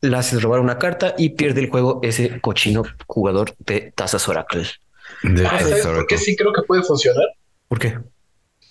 le 0.00 0.16
haces 0.16 0.42
robar 0.42 0.60
una 0.60 0.78
carta 0.78 1.14
y 1.18 1.30
pierde 1.30 1.60
el 1.60 1.70
juego 1.70 2.00
ese 2.02 2.40
cochino 2.40 2.84
jugador 3.06 3.54
de 3.58 3.92
Tazas 3.94 4.28
Oracle. 4.28 4.66
De 5.22 5.46
ah, 5.46 5.58
¿Sabes 5.58 5.86
por 5.86 6.06
qué 6.06 6.18
sí 6.18 6.36
creo 6.36 6.52
que 6.52 6.62
puede 6.62 6.82
funcionar? 6.82 7.26
¿Por 7.68 7.78
qué? 7.78 7.98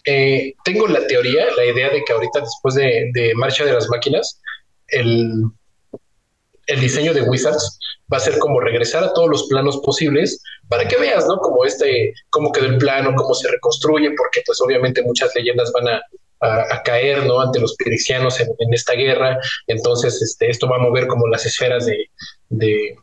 Eh, 0.06 0.56
tengo 0.64 0.88
la 0.88 1.06
teoría, 1.06 1.46
la 1.56 1.66
idea 1.66 1.90
de 1.90 2.04
que 2.04 2.14
ahorita 2.14 2.40
después 2.40 2.76
de, 2.76 3.34
Marcha 3.36 3.66
de 3.66 3.74
las 3.74 3.90
Máquinas, 3.90 4.42
el, 4.88 5.44
el 6.70 6.80
diseño 6.80 7.14
de 7.14 7.22
Wizards 7.22 7.80
va 8.12 8.18
a 8.18 8.22
ser 8.22 8.38
como 8.40 8.60
regresar 8.60 9.04
a 9.04 9.14
todos 9.14 9.30
los 9.30 9.48
planos 9.48 9.78
posibles 9.78 10.42
para 10.68 10.88
que 10.88 10.98
veas, 10.98 11.28
¿no? 11.28 11.38
Como 11.38 11.66
este, 11.66 12.14
cómo 12.30 12.52
quedó 12.52 12.66
el 12.66 12.78
plano, 12.78 13.14
cómo 13.16 13.34
se 13.34 13.50
reconstruye, 13.50 14.12
porque 14.12 14.42
pues 14.46 14.60
obviamente 14.62 15.04
muchas 15.04 15.34
leyendas 15.36 15.72
van 15.72 15.96
a, 15.96 16.02
caer, 16.86 17.26
¿no? 17.26 17.42
Ante 17.42 17.60
los 17.60 17.76
piricianos 17.76 18.40
en, 18.40 18.74
esta 18.74 18.94
guerra. 18.94 19.38
Entonces, 19.68 20.22
este, 20.22 20.50
esto 20.50 20.70
va 20.70 20.78
a 20.78 20.80
mover 20.80 21.06
como 21.08 21.28
las 21.28 21.46
esferas 21.46 21.86
de, 22.50 22.96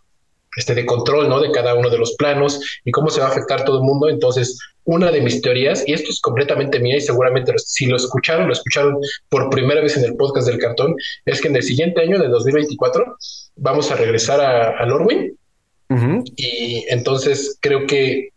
este, 0.57 0.75
de 0.75 0.87
control, 0.87 1.29
¿no? 1.29 1.41
De 1.41 1.51
cada 1.51 1.75
uno 1.75 1.91
de 1.91 1.99
los 1.99 2.15
planos 2.17 2.61
y 2.85 2.91
cómo 2.91 3.11
se 3.11 3.21
va 3.21 3.27
a 3.27 3.31
afectar 3.31 3.65
todo 3.65 3.79
el 3.79 3.85
mundo. 3.85 4.09
Entonces, 4.09 4.59
una 4.85 5.11
de 5.11 5.21
mis 5.21 5.43
teorías, 5.43 5.87
y 5.87 5.93
esto 5.93 6.11
es 6.11 6.21
completamente 6.21 6.81
mía 6.81 6.97
y 6.97 7.01
seguramente 7.01 7.53
si 7.59 7.87
lo 7.87 7.97
escucharon, 7.97 8.47
lo 8.47 8.53
escucharon 8.53 8.99
por 9.29 9.51
primera 9.51 9.81
vez 9.81 9.97
en 9.97 10.05
el 10.05 10.17
podcast 10.17 10.47
del 10.49 10.59
cartón, 10.59 10.95
es 11.25 11.41
que 11.41 11.49
en 11.49 11.57
el 11.57 11.63
siguiente 11.63 12.01
año 12.01 12.19
de 12.19 12.29
2024 12.29 13.17
vamos 13.57 13.91
a 13.91 13.97
regresar 13.97 14.41
a, 14.41 14.79
a 14.79 14.87
Lorwyn. 14.87 15.37
Y 16.37 16.85
entonces 16.89 17.59
creo 17.61 17.87
que, 17.87 18.31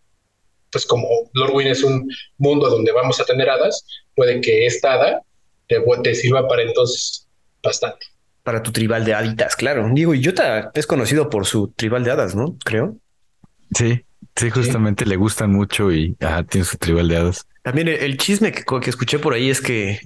pues 0.72 0.86
como 0.86 1.08
Lorwyn 1.34 1.68
es 1.68 1.84
un 1.84 2.08
mundo 2.38 2.70
donde 2.70 2.92
vamos 2.92 3.20
a 3.20 3.26
tener 3.26 3.50
hadas, 3.50 3.84
puede 4.16 4.40
que 4.42 4.66
esta 4.66 4.94
hada 4.94 5.22
te, 5.68 5.82
te 6.04 6.16
sirva 6.16 6.48
para 6.48 6.64
entonces 6.64 7.28
bastante. 7.64 8.06
Para 8.50 8.64
tu 8.64 8.72
tribal 8.72 9.06
de 9.06 9.14
haditas, 9.14 9.56
claro. 9.56 9.88
Digo, 9.94 10.16
y 10.16 10.22
Yuta 10.22 10.72
es 10.74 10.88
conocido 10.88 11.30
por 11.30 11.46
su 11.46 11.68
tribal 11.68 12.04
de 12.04 12.10
hadas, 12.10 12.34
¿no? 12.34 12.58
Creo. 12.66 12.98
Sí, 13.76 14.04
sí, 14.36 14.50
justamente 14.50 15.06
le 15.06 15.18
gustan 15.18 15.52
mucho 15.52 15.92
y 15.92 16.18
tiene 16.50 16.66
su 16.66 16.76
tribal 16.78 17.08
de 17.08 17.18
hadas. 17.18 17.46
También 17.62 17.90
el, 17.90 18.18
chisme 18.18 18.52
que, 18.52 18.64
que, 18.64 18.90
escuché 18.90 19.20
por 19.20 19.36
ahí 19.36 19.52
es 19.52 19.62
que 19.62 20.00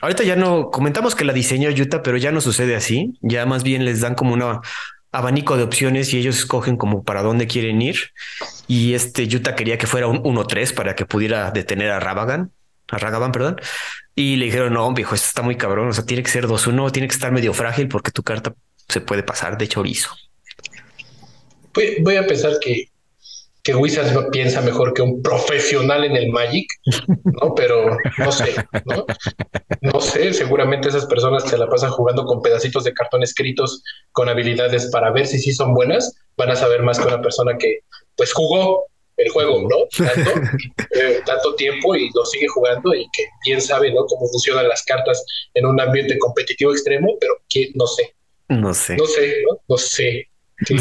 ahorita 0.00 0.24
ya 0.24 0.36
no 0.36 0.70
comentamos 0.70 1.14
que 1.14 1.26
la 1.26 1.34
diseñó 1.34 1.68
Yuta, 1.68 2.02
pero 2.02 2.16
ya 2.16 2.32
no 2.32 2.40
sucede 2.40 2.76
así. 2.76 3.12
Ya 3.20 3.44
más 3.44 3.62
bien 3.62 3.84
les 3.84 4.00
dan 4.00 4.14
como 4.14 4.32
un 4.32 4.42
abanico 5.12 5.58
de 5.58 5.64
opciones 5.64 6.14
y 6.14 6.16
ellos 6.16 6.38
escogen 6.38 6.78
como 6.78 7.04
para 7.04 7.22
dónde 7.22 7.46
quieren 7.46 7.82
ir. 7.82 7.96
Y 8.66 8.94
este 8.94 9.28
Yuta 9.28 9.54
quería 9.54 9.76
que 9.76 9.86
fuera 9.86 10.06
un 10.06 10.22
1-3 10.22 10.72
para 10.72 10.94
que 10.94 11.04
pudiera 11.04 11.50
detener 11.50 11.90
a 11.90 12.00
Ravagan, 12.00 12.52
a 12.88 12.96
Ragavan, 12.96 13.32
perdón. 13.32 13.60
Y 14.16 14.36
le 14.36 14.46
dijeron, 14.46 14.72
no, 14.72 14.92
viejo, 14.92 15.14
esto 15.14 15.28
está 15.28 15.42
muy 15.42 15.56
cabrón. 15.56 15.88
O 15.88 15.92
sea, 15.92 16.04
tiene 16.04 16.24
que 16.24 16.30
ser 16.30 16.48
2-1, 16.48 16.90
tiene 16.90 17.06
que 17.06 17.14
estar 17.14 17.30
medio 17.30 17.52
frágil 17.52 17.86
porque 17.86 18.10
tu 18.10 18.24
carta 18.24 18.52
se 18.88 19.00
puede 19.00 19.22
pasar 19.22 19.56
de 19.56 19.68
chorizo 19.68 20.16
voy, 22.00 22.16
a 22.16 22.26
pensar 22.26 22.58
que, 22.60 22.88
que 23.62 23.74
Wizards 23.74 24.12
piensa 24.32 24.60
mejor 24.60 24.94
que 24.94 25.02
un 25.02 25.22
profesional 25.22 26.04
en 26.04 26.16
el 26.16 26.30
Magic, 26.30 26.66
¿no? 27.24 27.54
Pero 27.54 27.98
no 28.18 28.32
sé, 28.32 28.54
¿no? 28.84 29.04
No 29.80 30.00
sé, 30.00 30.32
seguramente 30.32 30.88
esas 30.88 31.06
personas 31.06 31.44
que 31.44 31.50
se 31.50 31.58
la 31.58 31.68
pasan 31.68 31.90
jugando 31.90 32.24
con 32.24 32.42
pedacitos 32.42 32.84
de 32.84 32.92
cartón 32.92 33.22
escritos 33.22 33.82
con 34.12 34.28
habilidades 34.28 34.86
para 34.90 35.10
ver 35.10 35.26
si 35.26 35.38
sí 35.38 35.52
son 35.52 35.74
buenas, 35.74 36.16
van 36.36 36.50
a 36.50 36.56
saber 36.56 36.82
más 36.82 36.98
que 36.98 37.08
una 37.08 37.20
persona 37.20 37.56
que 37.58 37.80
pues 38.16 38.32
jugó 38.32 38.86
el 39.16 39.28
juego, 39.30 39.62
¿no? 39.68 39.86
Tanto, 39.96 40.30
eh, 40.90 41.20
tanto 41.24 41.54
tiempo 41.54 41.94
y 41.96 42.10
lo 42.14 42.24
sigue 42.24 42.48
jugando 42.48 42.94
y 42.94 43.06
que 43.12 43.24
bien 43.44 43.60
sabe, 43.60 43.92
¿no? 43.92 44.04
Cómo 44.06 44.28
funcionan 44.28 44.68
las 44.68 44.82
cartas 44.84 45.24
en 45.54 45.66
un 45.66 45.80
ambiente 45.80 46.18
competitivo 46.18 46.72
extremo, 46.72 47.16
pero 47.20 47.34
que 47.48 47.70
no 47.74 47.86
sé. 47.86 48.14
No 48.48 48.74
sé. 48.74 48.96
No 48.96 49.06
sé, 49.06 49.42
¿no? 49.48 49.60
No 49.68 49.76
sé 49.78 50.28
sí, 50.64 50.76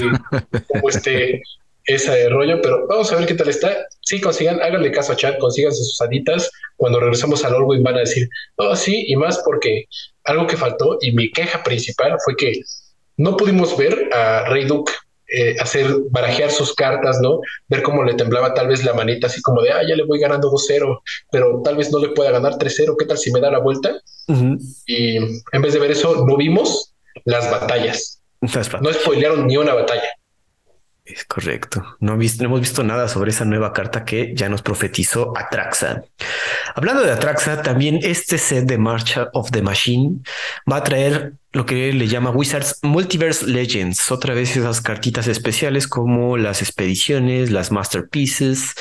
como 0.68 0.90
este 0.90 1.42
ese 1.88 2.30
rollo, 2.30 2.60
pero 2.64 2.88
vamos 2.88 3.12
a 3.12 3.16
ver 3.18 3.28
qué 3.28 3.36
tal 3.36 3.50
está. 3.50 3.86
Sí, 4.02 4.20
consigan, 4.20 4.60
háganle 4.60 4.92
caso 4.92 5.14
a 5.14 5.16
chat, 5.16 5.38
consigan 5.38 5.72
sus 5.72 6.02
aditas. 6.02 6.50
Cuando 6.78 7.00
regresemos 7.00 7.46
al 7.46 7.54
Orwin 7.54 7.84
van 7.84 7.96
a 7.96 8.00
decir, 8.00 8.28
oh, 8.56 8.76
sí, 8.76 9.06
y 9.08 9.16
más 9.16 9.40
porque 9.46 9.86
algo 10.24 10.48
que 10.48 10.58
faltó 10.58 10.98
y 11.02 11.12
mi 11.12 11.32
queja 11.32 11.62
principal 11.62 12.18
fue 12.26 12.36
que 12.36 12.60
no 13.18 13.38
pudimos 13.38 13.78
ver 13.78 14.10
a 14.14 14.50
Rey 14.50 14.66
Duke 14.66 14.92
eh, 15.28 15.56
hacer 15.60 15.88
barajear 16.12 16.52
sus 16.52 16.74
cartas, 16.74 17.20
¿no? 17.22 17.40
Ver 17.68 17.82
cómo 17.82 18.04
le 18.04 18.14
temblaba 18.14 18.54
tal 18.54 18.68
vez 18.68 18.84
la 18.84 18.94
manita, 18.94 19.28
así 19.28 19.42
como 19.42 19.62
de, 19.62 19.72
ah, 19.72 19.82
ya 19.88 19.96
le 19.96 20.06
voy 20.06 20.20
ganando 20.20 20.52
2-0, 20.52 21.02
pero 21.32 21.62
tal 21.64 21.78
vez 21.78 21.92
no 21.92 22.00
le 22.00 22.10
pueda 22.10 22.32
ganar 22.32 22.58
3-0, 22.58 22.96
¿qué 22.98 23.06
tal 23.06 23.18
si 23.18 23.32
me 23.32 23.40
da 23.40 23.52
la 23.52 23.60
vuelta? 23.60 24.00
Y 24.86 25.18
en 25.18 25.62
vez 25.62 25.74
de 25.74 25.80
ver 25.80 25.92
eso, 25.92 26.26
no 26.26 26.38
vimos 26.38 26.94
las 27.26 27.50
batallas. 27.50 28.22
No 28.82 28.94
spoilearon 28.94 29.48
ni 29.48 29.58
una 29.58 29.74
batalla. 29.74 30.10
Es 31.06 31.24
correcto. 31.24 31.98
No, 32.00 32.14
hemos 32.14 32.60
visto 32.60 32.84
nada 32.84 33.08
sobre 33.08 33.30
esa 33.30 33.46
nueva 33.46 33.74
carta 33.74 34.04
que 34.04 34.34
ya 34.36 34.50
nos 34.50 34.64
profetizó 34.64 35.38
Atraxa. 35.38 36.04
Hablando 36.74 37.04
de 37.04 37.12
Atraxa, 37.12 37.62
también 37.62 38.00
este 38.02 38.40
set 38.40 38.66
de 38.66 38.80
March 38.80 39.16
of 39.34 39.52
the 39.52 39.62
Machine 39.62 40.22
va 40.70 40.78
a 40.78 40.84
traer 40.84 41.34
lo 41.52 41.68
que 41.68 41.94
le 41.94 42.08
llama 42.08 42.32
Wizards 42.32 42.80
Multiverse 42.82 43.46
Legends. 43.46 44.12
Otra 44.12 44.34
vez 44.34 44.58
esas 44.58 44.82
cartitas 44.82 45.28
especiales 45.28 45.88
como 45.88 46.38
las 46.38 46.64
expediciones, 46.64 47.52
las 47.52 47.72
masterpieces 47.72 48.74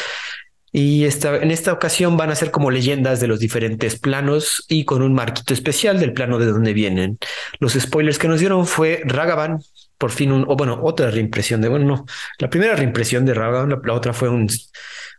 Y 0.76 1.04
esta, 1.04 1.36
en 1.36 1.52
esta 1.52 1.72
ocasión 1.72 2.16
van 2.16 2.30
a 2.30 2.34
ser 2.34 2.50
como 2.50 2.72
leyendas 2.72 3.20
de 3.20 3.28
los 3.28 3.38
diferentes 3.38 3.96
planos 4.00 4.64
y 4.68 4.84
con 4.84 5.02
un 5.02 5.14
marquito 5.14 5.54
especial 5.54 6.00
del 6.00 6.12
plano 6.14 6.38
de 6.40 6.46
donde 6.46 6.72
vienen. 6.72 7.18
Los 7.60 7.74
spoilers 7.74 8.18
que 8.18 8.26
nos 8.26 8.40
dieron 8.40 8.66
fue 8.66 9.02
Ragavan, 9.04 9.60
por 10.05 10.11
fin, 10.11 10.32
un, 10.32 10.44
o 10.46 10.55
bueno, 10.55 10.80
otra 10.82 11.11
reimpresión 11.11 11.62
de, 11.62 11.68
bueno, 11.68 11.86
no, 11.86 12.07
la 12.38 12.50
primera 12.50 12.76
reimpresión 12.76 13.24
de 13.24 13.32
Ragavan, 13.32 13.80
la, 13.82 13.94
otra 13.94 14.12
fue 14.12 14.28
un, 14.28 14.50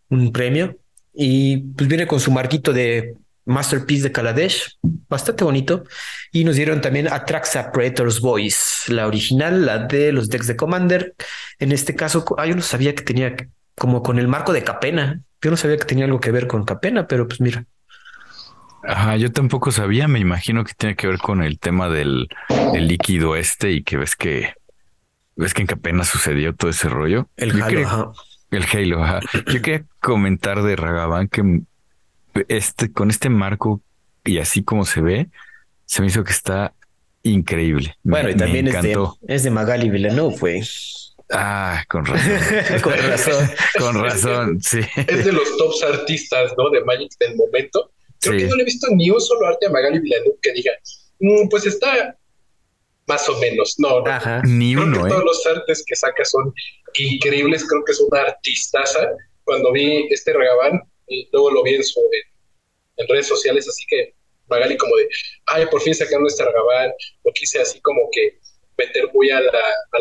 un 0.09 0.31
premio 0.31 0.77
y 1.11 1.57
pues 1.57 1.89
viene 1.89 2.05
con 2.05 2.19
su 2.19 2.29
marquito 2.29 2.71
de 2.71 3.15
Masterpiece 3.45 4.03
de 4.03 4.11
Kaladesh, 4.11 4.77
bastante 5.09 5.43
bonito. 5.43 5.85
Y 6.31 6.43
nos 6.43 6.55
dieron 6.55 6.81
también 6.81 7.11
Atraxa 7.11 7.71
Predator's 7.71 8.21
Voice, 8.21 8.93
la 8.93 9.07
original, 9.07 9.65
la 9.65 9.79
de 9.79 10.11
los 10.11 10.29
decks 10.29 10.45
de 10.45 10.55
Commander. 10.55 11.15
En 11.57 11.71
este 11.71 11.95
caso, 11.95 12.23
ah, 12.37 12.45
yo 12.45 12.55
no 12.55 12.61
sabía 12.61 12.93
que 12.93 13.01
tenía 13.01 13.35
como 13.73 14.03
con 14.03 14.19
el 14.19 14.27
marco 14.27 14.53
de 14.53 14.63
Capena. 14.63 15.19
Yo 15.41 15.49
no 15.49 15.57
sabía 15.57 15.77
que 15.77 15.85
tenía 15.85 16.05
algo 16.05 16.19
que 16.19 16.29
ver 16.29 16.45
con 16.45 16.63
Capena, 16.63 17.07
pero 17.07 17.27
pues 17.27 17.41
mira. 17.41 17.65
Ajá, 18.83 19.17
yo 19.17 19.31
tampoco 19.31 19.71
sabía, 19.71 20.07
me 20.07 20.19
imagino 20.19 20.63
que 20.63 20.73
tiene 20.77 20.95
que 20.95 21.07
ver 21.07 21.17
con 21.17 21.41
el 21.41 21.57
tema 21.57 21.89
del, 21.89 22.27
líquido 22.73 23.35
este 23.35 23.71
y 23.71 23.83
que 23.83 23.97
ves 23.97 24.15
que 24.15 24.53
ves 25.35 25.53
que 25.53 25.61
en 25.61 25.67
Capena 25.67 26.03
sucedió 26.03 26.55
todo 26.55 26.69
ese 26.71 26.89
rollo. 26.89 27.29
El 27.37 27.61
Halo, 27.61 28.13
El 28.51 28.65
Halo, 28.71 29.03
ajá. 29.03 29.19
Yo 29.47 29.61
quería 29.61 29.85
comentar 29.99 30.63
de 30.63 30.75
Ragavan 30.75 31.27
que 31.27 31.61
este, 32.47 32.91
con 32.91 33.09
este 33.09 33.29
marco 33.29 33.81
y 34.23 34.39
así 34.39 34.63
como 34.63 34.85
se 34.85 35.01
ve, 35.01 35.29
se 35.85 36.01
me 36.01 36.07
hizo 36.07 36.23
que 36.23 36.31
está 36.31 36.73
increíble. 37.23 37.95
Bueno, 38.03 38.29
y 38.29 38.35
también 38.35 38.67
es, 38.67 38.81
de, 38.81 38.97
es 39.27 39.43
de 39.43 39.51
Magali 39.51 39.89
Villeneuve, 39.89 40.37
güey. 40.37 40.63
Ah, 41.31 41.83
con 41.89 42.05
razón. 42.05 42.81
con 42.83 42.93
razón. 42.93 43.49
con 43.79 44.03
razón, 44.03 44.61
sí. 44.61 44.79
Es 44.95 45.25
de 45.25 45.31
los 45.31 45.57
tops 45.57 45.83
artistas, 45.83 46.53
¿no? 46.57 46.69
De 46.69 46.83
Magic 46.83 47.11
del 47.19 47.35
momento. 47.35 47.91
Creo 48.19 48.37
que 48.37 48.47
no 48.47 48.55
le 48.55 48.63
he 48.63 48.65
visto 48.65 48.87
ni 48.95 49.09
un 49.09 49.21
solo 49.21 49.47
arte 49.47 49.67
a 49.67 49.69
Magali 49.69 49.99
Villeneuve 49.99 50.37
que 50.41 50.53
diga, 50.53 50.71
mm, 51.19 51.49
pues 51.49 51.65
está 51.65 52.15
más 53.07 53.27
o 53.29 53.37
menos. 53.39 53.75
No, 53.77 54.01
no. 54.01 54.41
Ni 54.43 54.73
creo 54.73 54.85
uno, 54.85 55.01
que 55.01 55.07
¿eh? 55.07 55.11
Todos 55.11 55.23
los 55.23 55.45
artes 55.47 55.83
que 55.85 55.95
saca 55.95 56.25
son 56.25 56.53
increíbles. 56.95 57.65
Creo 57.67 57.83
que 57.83 57.91
es 57.91 57.99
una 57.99 58.21
artistaza. 58.21 59.09
Cuando 59.43 59.71
vi 59.71 60.07
este 60.09 60.33
Ragabán, 60.33 60.81
y 61.07 61.29
luego 61.31 61.51
lo 61.51 61.63
vi 61.63 61.75
en, 61.75 61.83
su, 61.83 62.01
en, 62.97 63.07
redes 63.07 63.27
sociales, 63.27 63.67
así 63.67 63.85
que 63.87 64.15
Magali 64.47 64.75
como 64.77 64.95
de, 64.95 65.07
ay, 65.47 65.65
por 65.67 65.81
fin 65.81 65.93
sacaron 65.93 66.25
este 66.25 66.43
Ragabán, 66.43 66.91
lo 67.23 67.31
quise 67.33 67.59
así 67.59 67.79
como 67.81 68.09
que 68.11 68.39
meter 68.77 69.07
muy 69.13 69.29
al 69.29 69.47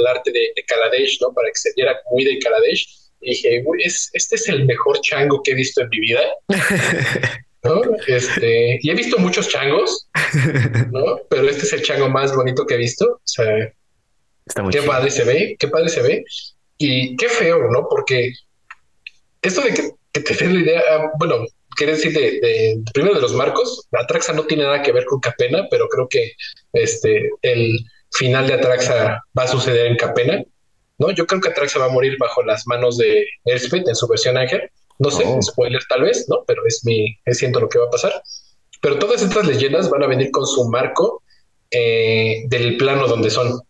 arte 0.06 0.32
de, 0.32 0.50
de, 0.56 0.64
Kaladesh, 0.64 1.18
¿no? 1.20 1.32
Para 1.34 1.48
que 1.48 1.56
se 1.56 1.72
viera 1.76 2.00
muy 2.10 2.24
de 2.24 2.38
Kaladesh. 2.38 3.04
Y 3.20 3.30
dije, 3.30 3.64
es, 3.80 4.10
este 4.12 4.36
es 4.36 4.48
el 4.48 4.64
mejor 4.66 5.00
chango 5.00 5.42
que 5.42 5.52
he 5.52 5.54
visto 5.54 5.80
en 5.80 5.88
mi 5.88 6.00
vida. 6.00 6.22
¿no? 7.64 7.82
Este, 8.06 8.78
y 8.80 8.90
he 8.90 8.94
visto 8.94 9.18
muchos 9.18 9.48
changos, 9.48 10.08
¿no? 10.92 11.20
Pero 11.28 11.48
este 11.48 11.62
es 11.64 11.72
el 11.72 11.82
chango 11.82 12.08
más 12.08 12.34
bonito 12.34 12.66
que 12.66 12.74
he 12.74 12.78
visto. 12.78 13.06
O 13.06 13.20
sea, 13.24 13.72
qué 14.70 14.82
padre 14.82 15.10
se 15.10 15.24
ve, 15.24 15.56
qué 15.58 15.68
padre 15.68 15.88
se 15.88 16.02
ve. 16.02 16.24
Y 16.78 17.16
qué 17.16 17.28
feo, 17.28 17.70
¿no? 17.70 17.86
Porque 17.88 18.32
esto 19.42 19.60
de 19.60 19.74
que 19.74 19.90
que 20.14 20.20
te 20.20 20.32
des 20.32 20.54
la 20.54 20.60
idea, 20.60 20.82
ah, 20.92 21.10
bueno, 21.18 21.44
quiere 21.76 21.94
decir 21.94 22.12
de, 22.12 22.80
primero 22.92 23.16
de 23.16 23.20
los 23.20 23.34
marcos, 23.34 23.86
Atraxa 23.92 24.32
no 24.32 24.44
tiene 24.44 24.62
nada 24.62 24.80
que 24.80 24.92
ver 24.92 25.04
con 25.04 25.20
Capena, 25.20 25.66
pero 25.70 25.88
creo 25.88 26.08
que 26.08 26.32
este 26.72 27.30
el 27.42 27.76
final 28.12 28.46
de 28.46 28.54
Atraxa 28.54 29.20
va 29.36 29.42
a 29.42 29.48
suceder 29.48 29.86
en 29.86 29.96
Capena, 29.96 30.42
¿no? 30.98 31.10
Yo 31.10 31.26
creo 31.26 31.40
que 31.40 31.48
Atraxa 31.48 31.80
va 31.80 31.86
a 31.86 31.90
morir 31.90 32.16
bajo 32.18 32.44
las 32.44 32.64
manos 32.68 32.96
de 32.96 33.26
Elspeth 33.44 33.88
en 33.88 33.96
su 33.96 34.06
versión 34.06 34.38
Ángel. 34.38 34.70
No 34.98 35.10
sé, 35.10 35.24
oh. 35.26 35.42
spoiler 35.42 35.82
tal 35.88 36.02
vez, 36.02 36.26
¿no? 36.28 36.44
Pero 36.46 36.66
es 36.66 36.84
mi, 36.84 37.16
es 37.24 37.38
siento 37.38 37.60
lo 37.60 37.68
que 37.68 37.78
va 37.78 37.86
a 37.86 37.90
pasar. 37.90 38.22
Pero 38.80 38.98
todas 38.98 39.22
estas 39.22 39.46
leyendas 39.46 39.90
van 39.90 40.02
a 40.02 40.06
venir 40.06 40.30
con 40.30 40.46
su 40.46 40.68
marco 40.68 41.22
eh, 41.70 42.44
del 42.48 42.76
plano 42.76 43.06
donde 43.06 43.30
son 43.30 43.60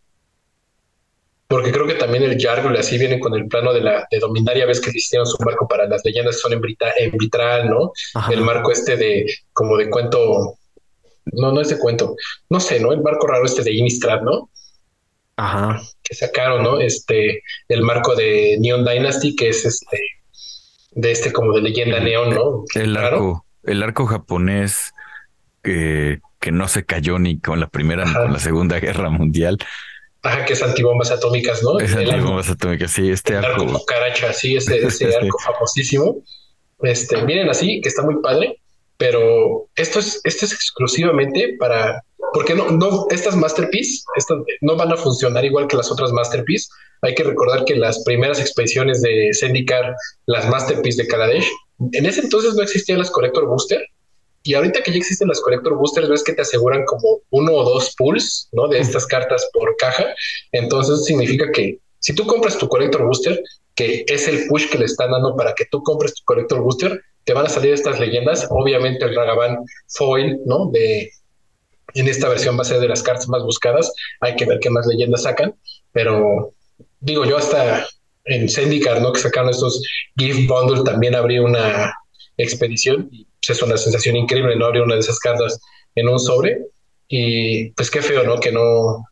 porque 1.47 1.71
creo 1.71 1.87
que 1.87 1.95
también 1.95 2.25
el 2.25 2.41
Jargle 2.41 2.79
así 2.79 2.99
viene 2.99 3.21
con 3.21 3.35
el 3.35 3.47
plano 3.47 3.73
de 3.73 3.81
la 3.81 4.07
de 4.11 4.19
Dominaria, 4.19 4.67
ves 4.67 4.81
que 4.81 4.91
hicieron 4.93 5.27
su 5.27 5.37
marco 5.45 5.69
para 5.69 5.87
las 5.87 6.05
leyendas 6.05 6.37
que 6.37 6.41
son 6.41 6.53
en, 6.53 6.61
en 6.99 7.11
vitral, 7.13 7.71
¿no? 7.71 7.93
El 8.31 8.41
marco 8.41 8.73
este 8.73 8.97
de 8.97 9.27
como 9.53 9.77
de 9.77 9.89
cuento, 9.91 10.57
no, 11.27 11.53
no 11.53 11.61
es 11.61 11.69
de 11.69 11.79
cuento, 11.79 12.17
no 12.49 12.61
sé, 12.61 12.81
¿no? 12.81 12.93
El 12.93 13.03
marco 13.03 13.27
raro 13.27 13.45
este 13.45 13.63
de 13.63 13.73
Innistrad, 13.73 14.23
¿no? 14.23 14.51
Ajá. 15.37 15.81
Que 16.03 16.15
sacaron, 16.15 16.63
¿no? 16.63 16.81
Este, 16.81 17.43
el 17.69 17.83
marco 17.83 18.15
de 18.17 18.57
Neon 18.59 18.85
Dynasty, 18.85 19.37
que 19.37 19.51
es 19.51 19.65
este, 19.65 19.99
de 20.95 21.11
este 21.11 21.33
como 21.33 21.53
de 21.53 21.63
leyenda 21.63 22.01
neón, 22.01 22.35
¿no? 22.35 22.65
El 22.75 22.97
arco, 22.97 23.45
el 23.65 23.83
arco 23.83 24.07
japonés 24.07 24.93
que, 25.63 26.21
que 26.41 26.53
no 26.53 26.69
se 26.69 26.85
cayó 26.85 27.19
ni 27.19 27.41
con 27.41 27.61
la 27.61 27.69
primera 27.69 28.05
ni 28.05 28.13
con 28.13 28.33
la 28.33 28.39
segunda 28.39 28.79
guerra 28.81 29.11
mundial. 29.11 29.59
Ajá, 30.23 30.45
que 30.47 30.55
es 30.55 30.63
antibombas 30.63 31.11
atómicas, 31.11 31.63
¿no? 31.63 31.79
Es 31.79 31.95
antibombas 31.95 32.49
atómicas, 32.49 32.91
sí, 32.91 33.11
este 33.11 33.37
arco. 33.37 33.63
arco 33.63 33.85
caracha, 33.85 34.33
sí, 34.33 34.57
ese, 34.57 34.87
ese 34.87 35.15
arco 35.15 35.39
famosísimo. 35.39 36.23
Este, 36.83 37.23
miren 37.23 37.49
así, 37.49 37.81
que 37.81 37.89
está 37.89 38.03
muy 38.03 38.21
padre, 38.23 38.61
pero 38.97 39.69
esto 39.77 39.99
es, 39.99 40.21
esto 40.25 40.47
es 40.47 40.53
exclusivamente 40.53 41.57
para, 41.59 42.03
porque 42.35 42.55
no, 42.55 42.69
no, 42.71 43.07
estas 43.11 43.37
masterpiece, 43.37 44.03
estas 44.17 44.39
no 44.61 44.77
van 44.77 44.93
a 44.93 44.97
funcionar 44.97 45.45
igual 45.45 45.69
que 45.69 45.77
las 45.77 45.91
otras 45.91 46.13
masterpiece. 46.13 46.69
Hay 47.03 47.15
que 47.15 47.23
recordar 47.23 47.65
que 47.65 47.77
las 47.77 48.03
primeras 48.03 48.41
expediciones 48.41 49.01
de 49.03 49.31
Zendikar, 49.39 49.95
las 50.27 50.49
masterpiece 50.49 51.03
de 51.03 51.09
Kaladesh, 51.09 51.49
en 51.93 52.07
ese 52.07 52.23
entonces 52.23 52.55
no 52.55 52.63
existían 52.63 52.99
las 52.99 53.11
Collector 53.11 53.47
Booster, 53.47 53.81
y 54.43 54.55
ahorita 54.55 54.83
que 54.83 54.91
ya 54.91 54.99
existen 54.99 55.29
las 55.29 55.41
Collector 55.41 55.75
Boosters, 55.77 56.09
ves 56.09 56.23
que 56.23 56.35
te 56.35 56.43
aseguran 56.43 56.85
como 56.85 57.21
uno 57.31 57.53
o 57.53 57.65
dos 57.65 57.95
pools, 57.97 58.49
¿no? 58.53 58.69
De 58.69 58.79
estas 58.79 59.07
cartas 59.07 59.49
por 59.55 59.75
caja. 59.77 60.05
Entonces 60.53 61.05
significa 61.07 61.51
que 61.51 61.79
si 62.01 62.15
tú 62.15 62.27
compras 62.27 62.59
tu 62.59 62.69
Collector 62.69 63.07
Booster, 63.07 63.41
que 63.75 64.05
es 64.07 64.29
el 64.29 64.47
push 64.49 64.69
que 64.69 64.79
le 64.79 64.85
están 64.85 65.13
dando 65.13 65.35
para 65.35 65.55
que 65.55 65.65
tú 65.71 65.83
compres 65.83 66.15
tu 66.15 66.25
Collector 66.25 66.61
Booster, 66.61 67.01
te 67.25 67.33
van 67.33 67.47
a 67.47 67.49
salir 67.49 67.73
estas 67.73 67.99
leyendas. 67.99 68.47
Obviamente 68.51 69.07
el 69.07 69.15
Ragavan 69.15 69.59
Foil, 69.89 70.39
¿no? 70.45 70.69
De, 70.71 71.11
en 71.95 72.09
esta 72.09 72.29
versión 72.29 72.57
va 72.57 72.63
a 72.63 72.67
ser 72.67 72.81
de 72.81 72.89
las 72.89 73.03
cartas 73.03 73.29
más 73.29 73.43
buscadas. 73.43 73.93
Hay 74.21 74.37
que 74.37 74.45
ver 74.45 74.59
qué 74.61 74.71
más 74.71 74.87
leyendas 74.87 75.23
sacan. 75.23 75.55
Pero 75.93 76.55
digo 77.01 77.25
yo 77.25 77.39
hasta 77.39 77.87
en 78.25 78.49
Zendikar, 78.49 79.01
¿no? 79.01 79.13
Que 79.13 79.21
sacaron 79.21 79.51
estos 79.51 79.83
Gift 80.17 80.49
Bundle, 80.49 80.85
también 80.85 81.15
habría 81.15 81.43
una 81.43 81.95
expedición 82.37 83.09
y 83.13 83.27
pues, 83.41 83.57
es 83.57 83.63
una 83.63 83.77
sensación 83.77 84.17
increíble 84.17 84.57
no 84.57 84.67
abrir 84.67 84.83
una 84.83 84.95
de 84.95 85.01
esas 85.01 85.19
cartas 85.19 85.61
en 85.95 86.09
un 86.09 86.19
sobre 86.19 86.67
y 87.09 87.71
pues 87.71 87.91
qué 87.91 88.03
feo, 88.03 88.25
¿no? 88.25 88.39
Que 88.41 88.51
no 88.51 89.05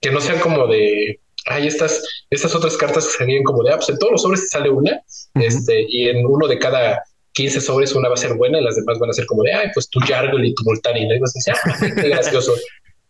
que 0.00 0.10
no 0.10 0.20
sean 0.20 0.40
como 0.40 0.66
de 0.66 1.20
hay 1.46 1.66
estas 1.66 2.02
estas 2.30 2.54
otras 2.54 2.76
cartas 2.76 3.06
que 3.06 3.18
salían 3.18 3.44
como 3.44 3.62
de 3.62 3.72
ah, 3.72 3.76
pues 3.76 3.88
en 3.88 3.98
todos 3.98 4.12
los 4.12 4.22
sobres 4.22 4.50
sale 4.50 4.68
una 4.68 5.00
este 5.34 5.86
y 5.88 6.08
en 6.08 6.26
uno 6.26 6.48
de 6.48 6.58
cada 6.58 7.02
15 7.32 7.60
sobres 7.60 7.94
una 7.94 8.08
va 8.08 8.14
a 8.14 8.18
ser 8.18 8.34
buena 8.34 8.60
y 8.60 8.64
las 8.64 8.76
demás 8.76 8.98
van 8.98 9.10
a 9.10 9.12
ser 9.12 9.26
como 9.26 9.42
de 9.42 9.52
ay 9.52 9.68
pues 9.72 9.88
tu 9.88 10.00
Jargle 10.00 10.46
y 10.46 10.54
tu 10.54 10.64
Multani 10.64 11.06
¿no? 11.06 11.14
y 11.14 11.20
vas 11.20 11.34
a 11.36 11.52
ah, 11.52 11.76
qué 11.80 12.08
gracioso 12.08 12.54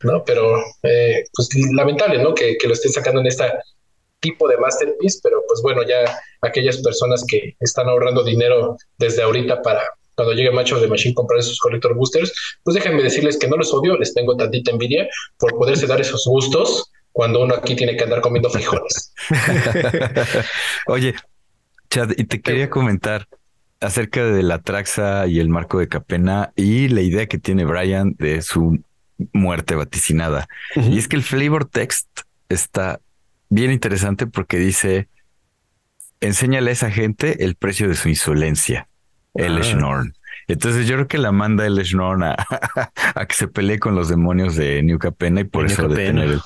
¿no? 0.05 0.25
Pero 0.25 0.63
eh, 0.83 1.25
pues 1.33 1.49
lamentable, 1.73 2.23
¿no? 2.23 2.35
Que, 2.35 2.57
que, 2.57 2.67
lo 2.67 2.75
estén 2.75 2.93
sacando 2.93 3.21
en 3.21 3.27
esta 3.27 3.63
tipo 4.21 4.49
de 4.49 4.57
masterpiece, 4.57 5.19
pero 5.23 5.43
pues 5.49 5.61
bueno, 5.63 5.83
ya 5.83 6.17
aquellas 6.43 6.79
personas 6.79 7.25
que 7.27 7.57
están 7.61 7.89
ahorrando 7.89 8.23
dinero 8.23 8.77
desde 8.99 9.23
ahorita 9.23 9.63
para 9.63 9.83
cuando 10.15 10.35
llegue 10.35 10.51
Macho 10.51 10.79
de 10.79 10.87
Machine 10.87 11.15
comprar 11.15 11.41
esos 11.41 11.59
collector 11.59 11.95
boosters, 11.95 12.33
pues 12.63 12.75
déjenme 12.75 13.03
decirles 13.03 13.39
que 13.39 13.49
no 13.49 13.57
los 13.57 13.73
odio, 13.73 13.97
les 13.97 14.15
tengo 14.15 14.37
tantita 14.37 14.71
envidia 14.71 15.09
por 15.39 15.53
poderse 15.57 15.87
dar 15.87 16.01
esos 16.01 16.25
gustos 16.27 16.91
cuando 17.11 17.43
uno 17.43 17.55
aquí 17.55 17.75
tiene 17.75 17.97
que 17.97 18.05
andar 18.05 18.21
comiendo 18.21 18.51
frijoles. 18.51 19.13
Oye, 20.87 21.15
Chad, 21.91 22.11
y 22.17 22.25
te 22.25 22.41
quería 22.41 22.71
comentar 22.71 23.27
acerca 23.83 24.25
de 24.25 24.43
la 24.43 24.61
Traxa 24.61 25.27
y 25.27 25.41
el 25.41 25.49
marco 25.49 25.79
de 25.79 25.89
Capena 25.89 26.53
y 26.57 26.89
la 26.89 27.01
idea 27.01 27.27
que 27.27 27.39
tiene 27.39 27.65
Brian 27.65 28.15
de 28.19 28.43
su 28.43 28.83
muerte 29.33 29.75
vaticinada. 29.75 30.49
Y 30.77 30.99
es 30.99 31.09
que 31.09 31.17
el 31.17 31.23
flavor 31.23 31.65
text 31.65 32.09
está 32.49 33.01
bien 33.49 33.71
interesante 33.71 34.27
porque 34.27 34.59
dice, 34.59 35.09
enséñale 36.21 36.71
a 36.71 36.73
esa 36.73 36.91
gente 36.91 37.45
el 37.45 37.55
precio 37.55 37.89
de 37.89 37.95
su 37.95 38.09
insolencia, 38.09 38.89
el 39.35 39.59
ah. 39.59 40.05
Entonces 40.49 40.87
yo 40.87 40.97
creo 40.97 41.09
que 41.09 41.19
la 41.19 41.33
manda 41.33 41.67
el 41.67 41.83
Schnorn 41.85 42.23
a, 42.25 42.37
que 43.27 43.35
se 43.35 43.49
pelee 43.49 43.79
con 43.79 43.95
los 43.95 44.09
demonios 44.09 44.57
de 44.57 44.83
New 44.83 44.99
Capena 44.99 45.41
y 45.41 45.45
por 45.45 45.67
eso 45.67 45.89
detener 45.89 46.31
el, 46.31 46.41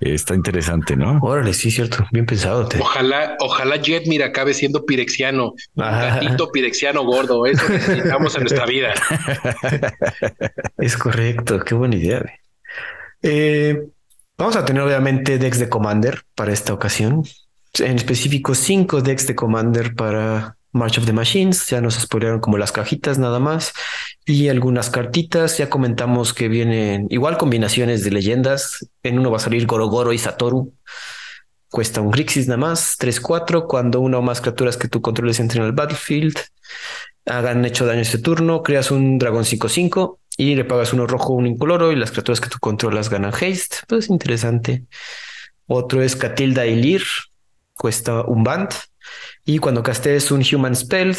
Está 0.00 0.34
interesante, 0.34 0.96
¿no? 0.96 1.18
Órale, 1.22 1.54
sí, 1.54 1.70
cierto. 1.70 2.06
Bien 2.12 2.26
pensado. 2.26 2.68
Ojalá, 2.78 3.36
ojalá 3.40 3.76
Jet 3.76 4.06
mira 4.06 4.26
acabe 4.26 4.52
siendo 4.52 4.84
pirexiano. 4.84 5.54
Un 5.74 5.84
gatito 5.84 6.50
pirexiano 6.52 7.04
gordo. 7.04 7.46
Eso 7.46 7.66
necesitamos 7.68 8.34
en 8.34 8.40
nuestra 8.42 8.66
vida. 8.66 8.94
Es 10.78 10.96
correcto. 10.96 11.60
Qué 11.60 11.74
buena 11.74 11.96
idea. 11.96 12.22
Eh, 13.22 13.80
Vamos 14.38 14.56
a 14.56 14.64
tener 14.66 14.82
obviamente 14.82 15.38
decks 15.38 15.58
de 15.58 15.70
Commander 15.70 16.22
para 16.34 16.52
esta 16.52 16.74
ocasión. 16.74 17.24
En 17.78 17.96
específico, 17.96 18.54
cinco 18.54 19.00
decks 19.00 19.26
de 19.26 19.34
Commander 19.34 19.94
para 19.94 20.55
March 20.76 20.98
of 20.98 21.06
the 21.06 21.12
Machines, 21.12 21.66
ya 21.66 21.80
nos 21.80 21.94
spoilearon 21.94 22.40
como 22.40 22.58
las 22.58 22.72
cajitas 22.72 23.18
nada 23.18 23.38
más 23.38 23.72
y 24.24 24.48
algunas 24.48 24.90
cartitas. 24.90 25.58
Ya 25.58 25.70
comentamos 25.70 26.32
que 26.34 26.48
vienen 26.48 27.06
igual 27.10 27.38
combinaciones 27.38 28.04
de 28.04 28.10
leyendas. 28.10 28.86
En 29.02 29.18
uno 29.18 29.30
va 29.30 29.38
a 29.38 29.40
salir 29.40 29.66
Gorogoro 29.66 30.12
y 30.12 30.18
Satoru. 30.18 30.74
Cuesta 31.68 32.00
un 32.00 32.10
Grixis 32.10 32.46
nada 32.46 32.58
más, 32.58 32.96
3-4. 32.98 33.66
Cuando 33.66 34.00
una 34.00 34.18
o 34.18 34.22
más 34.22 34.40
criaturas 34.40 34.76
que 34.76 34.88
tú 34.88 35.00
controles 35.00 35.40
entren 35.40 35.64
al 35.64 35.72
battlefield, 35.72 36.38
hagan 37.26 37.64
hecho 37.64 37.86
daño 37.86 38.02
este 38.02 38.18
turno, 38.18 38.62
creas 38.62 38.90
un 38.90 39.18
dragón 39.18 39.44
5-5 39.44 40.18
y 40.36 40.54
le 40.54 40.64
pagas 40.64 40.92
uno 40.92 41.06
rojo, 41.06 41.32
uno 41.32 41.48
incoloro 41.48 41.90
y 41.92 41.96
las 41.96 42.10
criaturas 42.10 42.40
que 42.40 42.48
tú 42.48 42.58
controlas 42.60 43.10
ganan 43.10 43.32
haste. 43.32 43.78
Pues 43.88 44.10
interesante. 44.10 44.84
Otro 45.66 46.02
es 46.02 46.14
Catilda 46.14 46.66
Ilir, 46.66 47.02
cuesta 47.74 48.22
un 48.22 48.44
band. 48.44 48.70
Y 49.46 49.58
cuando 49.58 49.82
castes 49.82 50.30
un 50.32 50.42
Human 50.42 50.74
Spell, 50.74 51.16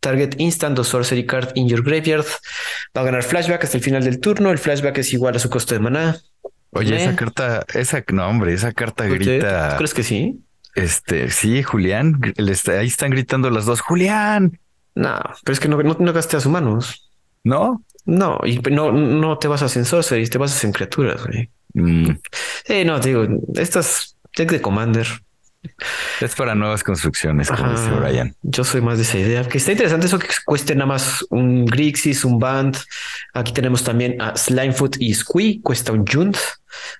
target 0.00 0.34
instant 0.38 0.78
o 0.78 0.84
sorcery 0.84 1.24
card 1.24 1.52
in 1.54 1.68
your 1.68 1.82
graveyard, 1.82 2.26
va 2.96 3.02
a 3.02 3.04
ganar 3.04 3.22
flashback 3.22 3.64
hasta 3.64 3.76
el 3.76 3.82
final 3.82 4.04
del 4.04 4.18
turno. 4.18 4.50
El 4.50 4.58
flashback 4.58 4.98
es 4.98 5.12
igual 5.12 5.36
a 5.36 5.38
su 5.38 5.48
costo 5.48 5.74
de 5.74 5.80
maná. 5.80 6.18
Oye, 6.72 6.96
esa 6.96 7.16
carta, 7.16 7.64
esa, 7.74 8.04
no, 8.12 8.28
hombre, 8.28 8.52
esa 8.52 8.72
carta 8.72 9.06
grita. 9.06 9.70
¿Tú 9.70 9.76
crees 9.78 9.94
que 9.94 10.02
sí? 10.02 10.40
Este, 10.74 11.30
sí, 11.30 11.62
Julián, 11.62 12.20
ahí 12.38 12.86
están 12.86 13.10
gritando 13.10 13.50
las 13.50 13.66
dos, 13.66 13.80
Julián. 13.80 14.58
No, 14.94 15.20
pero 15.44 15.52
es 15.52 15.60
que 15.60 15.68
no, 15.68 15.80
no, 15.80 16.12
gastes 16.12 16.44
a 16.44 16.48
humanos. 16.48 17.08
¿No? 17.44 17.84
No, 18.04 18.40
y 18.44 18.58
no, 18.58 18.92
no 18.92 19.38
te 19.38 19.48
vas 19.48 19.62
a 19.62 19.68
sorcery, 19.68 20.26
te 20.28 20.38
vas 20.38 20.62
en 20.64 20.72
criaturas, 20.72 21.24
güey. 21.24 21.50
Mm. 21.74 22.10
Sí, 22.64 22.84
no, 22.84 23.00
te 23.00 23.10
digo, 23.10 23.26
estas 23.54 24.16
deck 24.36 24.50
de 24.50 24.60
Commander 24.60 25.06
es 26.20 26.34
para 26.34 26.54
nuevas 26.54 26.82
construcciones, 26.82 27.50
como 27.50 27.70
dice 27.70 27.90
Brian. 27.90 28.34
Yo 28.42 28.64
soy 28.64 28.80
más 28.80 28.98
de 28.98 29.04
esa 29.04 29.18
idea. 29.18 29.44
Que 29.44 29.58
está 29.58 29.72
interesante 29.72 30.06
eso 30.06 30.18
que 30.18 30.28
cueste 30.44 30.74
nada 30.74 30.86
más 30.86 31.24
un 31.30 31.64
Grixis, 31.64 32.24
un 32.24 32.38
Band. 32.38 32.76
Aquí 33.34 33.52
tenemos 33.52 33.84
también 33.84 34.20
a 34.20 34.36
Slimefoot 34.36 34.96
y 34.98 35.14
Squee. 35.14 35.60
Cuesta 35.62 35.92
un 35.92 36.06
Junt, 36.06 36.36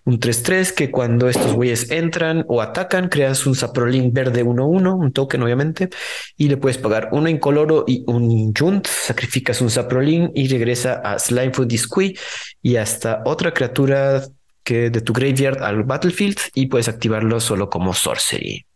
un 0.05 0.21
3-3, 0.21 0.75
que 0.75 0.91
cuando 0.91 1.29
estos 1.29 1.53
güeyes 1.53 1.91
entran 1.91 2.45
o 2.49 2.61
atacan, 2.61 3.09
creas 3.09 3.47
un 3.47 3.55
Saprolin 3.55 4.13
verde 4.13 4.45
1-1, 4.45 4.99
un 4.99 5.13
token 5.13 5.43
obviamente, 5.43 5.89
y 6.37 6.49
le 6.49 6.57
puedes 6.57 6.79
pagar 6.79 7.09
uno 7.13 7.29
incoloro 7.29 7.85
y 7.87 8.05
un 8.07 8.53
Junt. 8.55 8.87
Sacrificas 8.87 9.61
un 9.61 9.71
Saprolin 9.71 10.33
y 10.35 10.49
regresa 10.49 11.01
a 11.05 11.19
Slimefoot 11.19 11.73
y 11.73 11.79
Squee 11.79 12.19
y 12.63 12.77
hasta 12.77 13.23
otra 13.25 13.53
criatura 13.53 14.23
que 14.63 14.91
de 14.91 15.01
tu 15.01 15.13
graveyard 15.13 15.63
al 15.63 15.85
battlefield 15.85 16.39
y 16.55 16.67
puedes 16.67 16.89
activarlo 16.89 17.41
solo 17.41 17.71
como 17.71 17.95
sorcery. 17.95 18.67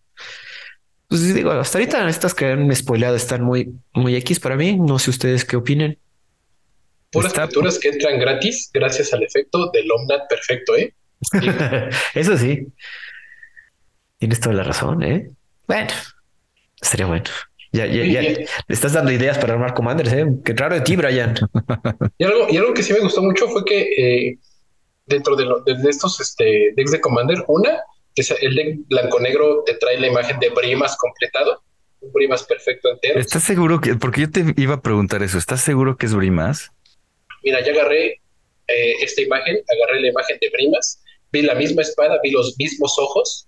Pues 1.09 1.35
digo, 1.35 1.53
hasta 1.53 1.78
ahorita 1.78 2.09
estas 2.09 2.35
que 2.35 2.47
han 2.47 2.74
spoileado 2.74 3.16
están 3.16 3.43
muy, 3.43 3.72
muy 3.93 4.16
X 4.16 4.41
para 4.41 4.57
mí. 4.57 4.76
No 4.76 4.99
sé 4.99 5.11
ustedes 5.11 5.45
qué 5.45 5.57
opinen. 5.57 5.99
Puras 7.11 7.32
criaturas 7.32 7.78
que 7.78 7.89
entran 7.89 8.18
gratis 8.18 8.70
gracias 8.72 9.12
al 9.12 9.22
efecto 9.22 9.70
del 9.72 9.91
Omnat 9.91 10.28
perfecto, 10.28 10.76
¿eh? 10.76 10.93
Eso 12.14 12.37
sí. 12.37 12.66
Tienes 14.18 14.41
toda 14.41 14.57
la 14.57 14.64
razón, 14.64 15.03
¿eh? 15.03 15.30
Bueno, 15.68 15.91
sería 16.80 17.07
bueno. 17.07 17.24
Ya, 17.72 17.87
ya, 17.87 18.05
ya. 18.05 18.20
Le 18.22 18.47
estás 18.68 18.93
dando 18.93 19.11
ideas 19.11 19.39
para 19.39 19.55
armar 19.55 19.74
commanders, 19.74 20.12
¿eh? 20.12 20.26
Qué 20.45 20.53
raro 20.53 20.76
de 20.76 20.80
ti, 20.80 20.97
Brian. 20.97 21.35
y, 22.18 22.24
algo, 22.24 22.47
y 22.49 22.57
algo 22.57 22.74
que 22.74 22.82
sí 22.82 22.93
me 22.93 23.01
gustó 23.01 23.22
mucho 23.22 23.49
fue 23.49 23.64
que 23.64 23.80
eh, 23.82 24.39
dentro 25.07 25.36
de, 25.36 25.44
de, 25.66 25.90
estos 25.90 26.20
este, 26.20 26.72
decks 26.76 26.92
de 26.92 27.00
Commander, 27.00 27.44
una, 27.48 27.82
que 28.14 28.22
es 28.22 28.30
el 28.30 28.55
deck 28.55 28.78
blanco-negro 28.88 29.62
te 29.64 29.74
trae 29.74 29.98
la 29.98 30.09
imagen 30.09 30.38
de 30.40 30.50
Brimas 30.50 30.96
completado, 30.96 31.62
un 32.00 32.12
Brimas 32.12 32.44
perfecto 32.44 32.90
entero. 32.90 33.20
¿Estás 33.20 33.42
seguro 33.44 33.80
que, 33.80 33.94
porque 33.94 34.22
yo 34.22 34.30
te 34.30 34.44
iba 34.57 34.74
a 34.74 34.82
preguntar 34.82 35.22
eso, 35.22 35.38
¿estás 35.38 35.61
seguro 35.61 35.96
que 35.96 36.07
es 36.07 36.14
Brimas? 36.14 36.72
Mira, 37.42 37.62
ya 37.64 37.72
agarré 37.72 38.20
eh, 38.68 38.92
esta 39.02 39.22
imagen, 39.22 39.59
agarré 39.76 40.00
la 40.00 40.09
imagen 40.09 40.38
de 40.40 40.50
Brimas, 40.50 41.02
vi 41.32 41.42
la 41.42 41.55
misma 41.55 41.82
espada, 41.82 42.18
vi 42.22 42.30
los 42.30 42.57
mismos 42.59 42.98
ojos, 42.98 43.46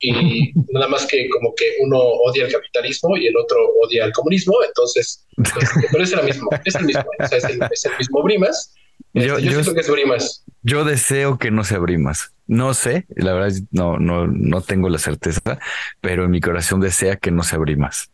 y 0.00 0.52
nada 0.72 0.88
más 0.88 1.06
que 1.06 1.28
como 1.28 1.54
que 1.54 1.76
uno 1.80 1.98
odia 1.98 2.46
el 2.46 2.52
capitalismo 2.52 3.16
y 3.16 3.28
el 3.28 3.36
otro 3.36 3.56
odia 3.82 4.04
el 4.04 4.12
comunismo, 4.12 4.56
entonces, 4.64 5.26
pues, 5.36 5.70
pero 5.92 6.02
es 6.02 6.12
el 6.12 6.24
mismo, 6.24 6.48
es 6.64 6.74
el 6.74 6.84
mismo, 6.86 7.04
o 7.20 7.28
sea, 7.28 7.38
es, 7.38 7.44
el, 7.44 7.60
es 7.70 7.84
el 7.84 7.96
mismo 7.98 8.22
Brimas, 8.22 8.74
yo, 9.14 9.36
este, 9.36 9.42
yo, 9.42 9.50
siento 9.52 9.74
que 9.74 9.80
es 9.80 9.90
Brimas. 9.90 10.44
Yo 10.62 10.84
deseo 10.84 11.38
que 11.38 11.50
no 11.50 11.64
sea 11.64 11.78
Brimas. 11.78 12.32
No 12.46 12.74
sé, 12.74 13.06
la 13.16 13.32
verdad 13.32 13.52
no, 13.70 13.98
no, 13.98 14.26
no 14.26 14.60
tengo 14.60 14.88
la 14.88 14.98
certeza, 14.98 15.58
pero 16.00 16.24
en 16.24 16.30
mi 16.30 16.40
corazón 16.40 16.80
desea 16.80 17.16
que 17.16 17.30
no 17.30 17.42
sea 17.42 17.58
Brimas. 17.58 18.10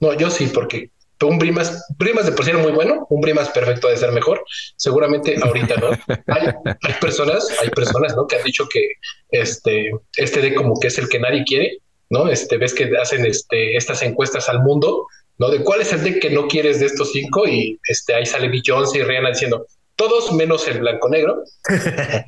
No, 0.00 0.14
yo 0.14 0.30
sí, 0.30 0.50
porque 0.52 0.90
un 1.26 1.38
Brimas, 1.38 1.84
Brimas 1.98 2.26
de 2.26 2.32
por 2.32 2.44
sí 2.44 2.50
era 2.50 2.60
muy 2.60 2.72
bueno, 2.72 3.06
un 3.10 3.20
Brimas 3.20 3.48
perfecto 3.50 3.88
de 3.88 3.96
ser 3.96 4.12
mejor. 4.12 4.42
Seguramente 4.76 5.36
ahorita 5.40 5.76
no. 5.76 5.90
Hay, 6.26 6.48
hay, 6.64 6.94
personas, 7.00 7.46
hay 7.60 7.70
personas, 7.70 8.14
¿no? 8.16 8.26
Que 8.26 8.36
han 8.36 8.44
dicho 8.44 8.68
que 8.68 8.94
este, 9.30 9.90
este 10.16 10.40
de 10.40 10.54
como 10.54 10.78
que 10.78 10.88
es 10.88 10.98
el 10.98 11.08
que 11.08 11.18
nadie 11.18 11.44
quiere, 11.44 11.78
¿no? 12.10 12.28
Este, 12.28 12.56
ves 12.56 12.74
que 12.74 12.90
hacen 13.00 13.24
este, 13.26 13.76
estas 13.76 14.02
encuestas 14.02 14.48
al 14.48 14.62
mundo, 14.62 15.06
¿no? 15.38 15.50
De 15.50 15.62
cuál 15.62 15.80
es 15.80 15.92
el 15.92 16.02
deck 16.02 16.20
que 16.20 16.30
no 16.30 16.46
quieres 16.46 16.80
de 16.80 16.86
estos 16.86 17.12
cinco 17.12 17.46
y 17.46 17.78
este, 17.88 18.14
ahí 18.14 18.26
sale 18.26 18.48
Bill 18.48 18.62
Jones 18.64 18.94
y 18.94 19.02
Rihanna 19.02 19.30
diciendo, 19.30 19.66
todos 19.96 20.32
menos 20.32 20.66
el 20.68 20.80
blanco 20.80 21.08
negro. 21.08 21.42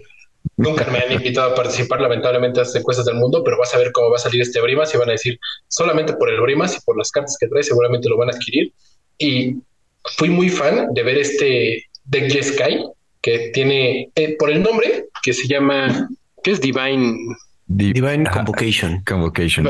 Nunca 0.57 0.85
me 0.87 0.99
han 0.99 1.11
invitado 1.11 1.53
a 1.53 1.55
participar, 1.55 2.01
lamentablemente, 2.01 2.61
a 2.61 2.65
las 2.65 2.75
encuestas 2.77 3.07
del 3.07 3.17
mundo, 3.17 3.43
pero 3.43 3.59
vas 3.59 3.75
a 3.75 3.79
ver 3.79 3.91
cómo 3.93 4.11
va 4.11 4.17
a 4.17 4.21
salir 4.21 4.43
este 4.43 4.61
Brimas 4.61 4.95
y 4.95 4.99
van 4.99 5.09
a 5.09 5.13
decir 5.13 5.39
solamente 5.69 6.13
por 6.15 6.29
el 6.31 6.41
Brimas 6.41 6.77
y 6.77 6.81
por 6.83 6.97
las 6.97 7.11
cartas 7.11 7.37
que 7.41 7.49
trae, 7.49 7.63
seguramente 7.63 8.09
lo 8.09 8.17
van 8.17 8.29
a 8.29 8.37
adquirir. 8.37 8.73
Y 9.19 9.57
fui 10.17 10.29
muy 10.29 10.49
fan 10.49 10.93
de 10.93 11.03
ver 11.03 11.19
este 11.19 11.85
deck 12.05 12.43
Sky 12.43 12.85
que 13.21 13.51
tiene 13.55 14.11
eh, 14.15 14.37
por 14.39 14.51
el 14.51 14.63
nombre 14.63 15.07
que 15.23 15.33
se 15.33 15.49
llama, 15.49 16.09
¿qué 16.43 16.53
es 16.53 16.61
Divine? 16.61 17.17
Divine 17.67 18.25
Convocation. 18.31 19.03
Convocation, 19.05 19.67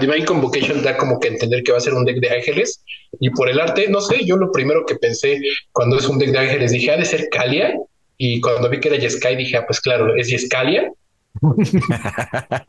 Divine 0.00 0.24
Convocation 0.24 0.82
da 0.82 0.96
como 0.96 1.18
que 1.18 1.28
entender 1.28 1.62
que 1.62 1.72
va 1.72 1.78
a 1.78 1.80
ser 1.80 1.94
un 1.94 2.04
deck 2.04 2.20
de 2.20 2.30
ángeles. 2.30 2.84
Y 3.20 3.30
por 3.30 3.48
el 3.48 3.58
arte, 3.58 3.88
no 3.88 4.00
sé, 4.00 4.24
yo 4.24 4.36
lo 4.36 4.52
primero 4.52 4.84
que 4.86 4.96
pensé 4.96 5.40
cuando 5.72 5.98
es 5.98 6.06
un 6.06 6.18
deck 6.18 6.30
de 6.30 6.38
ángeles 6.38 6.72
dije, 6.72 6.90
ha 6.90 6.96
de 6.96 7.04
ser 7.04 7.28
Kalia. 7.30 7.74
Y 8.18 8.40
cuando 8.40 8.68
vi 8.68 8.80
que 8.80 8.88
era 8.88 8.98
Yeskai 8.98 9.36
dije, 9.36 9.56
ah, 9.56 9.64
pues 9.66 9.80
claro, 9.80 10.14
es 10.16 10.28
Yeskalia. 10.28 10.92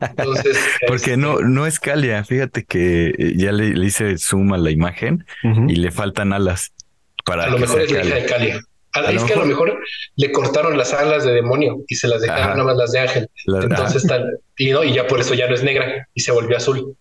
Entonces, 0.00 0.58
porque 0.86 1.16
no, 1.16 1.32
este 1.34 1.44
no 1.44 1.66
es 1.66 1.80
Kalia. 1.80 2.24
Fíjate 2.24 2.64
que 2.64 3.08
eh, 3.08 3.32
ya 3.36 3.52
le, 3.52 3.68
hice 3.84 4.16
zoom 4.16 4.52
a 4.52 4.58
la 4.58 4.70
imagen 4.70 5.26
y 5.68 5.76
le 5.76 5.90
faltan 5.90 6.32
alas. 6.32 6.72
Para 7.24 7.44
a 7.44 7.50
lo 7.50 7.58
mejor 7.58 7.82
es 7.82 7.92
la 7.92 8.18
hija 8.18 8.38
de 8.38 8.60
Kalia 8.92 9.18
es 9.18 9.24
que 9.24 9.34
a 9.34 9.36
lo 9.36 9.46
mejor 9.46 9.78
le 10.16 10.32
cortaron 10.32 10.76
las 10.76 10.92
alas 10.92 11.24
de 11.24 11.32
demonio 11.32 11.84
y 11.86 11.94
se 11.94 12.08
las 12.08 12.20
dejaron 12.22 12.58
nada 12.58 12.64
más 12.64 12.76
las 12.76 12.92
de 12.92 12.98
ángel. 12.98 13.30
Entonces 13.46 14.06
tal, 14.06 14.38
y 14.56 14.70
no, 14.70 14.84
y 14.84 14.92
ya 14.92 15.06
por 15.06 15.20
eso 15.20 15.34
ya 15.34 15.48
no 15.48 15.54
es 15.54 15.62
negra 15.62 16.08
y 16.14 16.20
se 16.20 16.32
volvió 16.32 16.56
azul. 16.56 16.96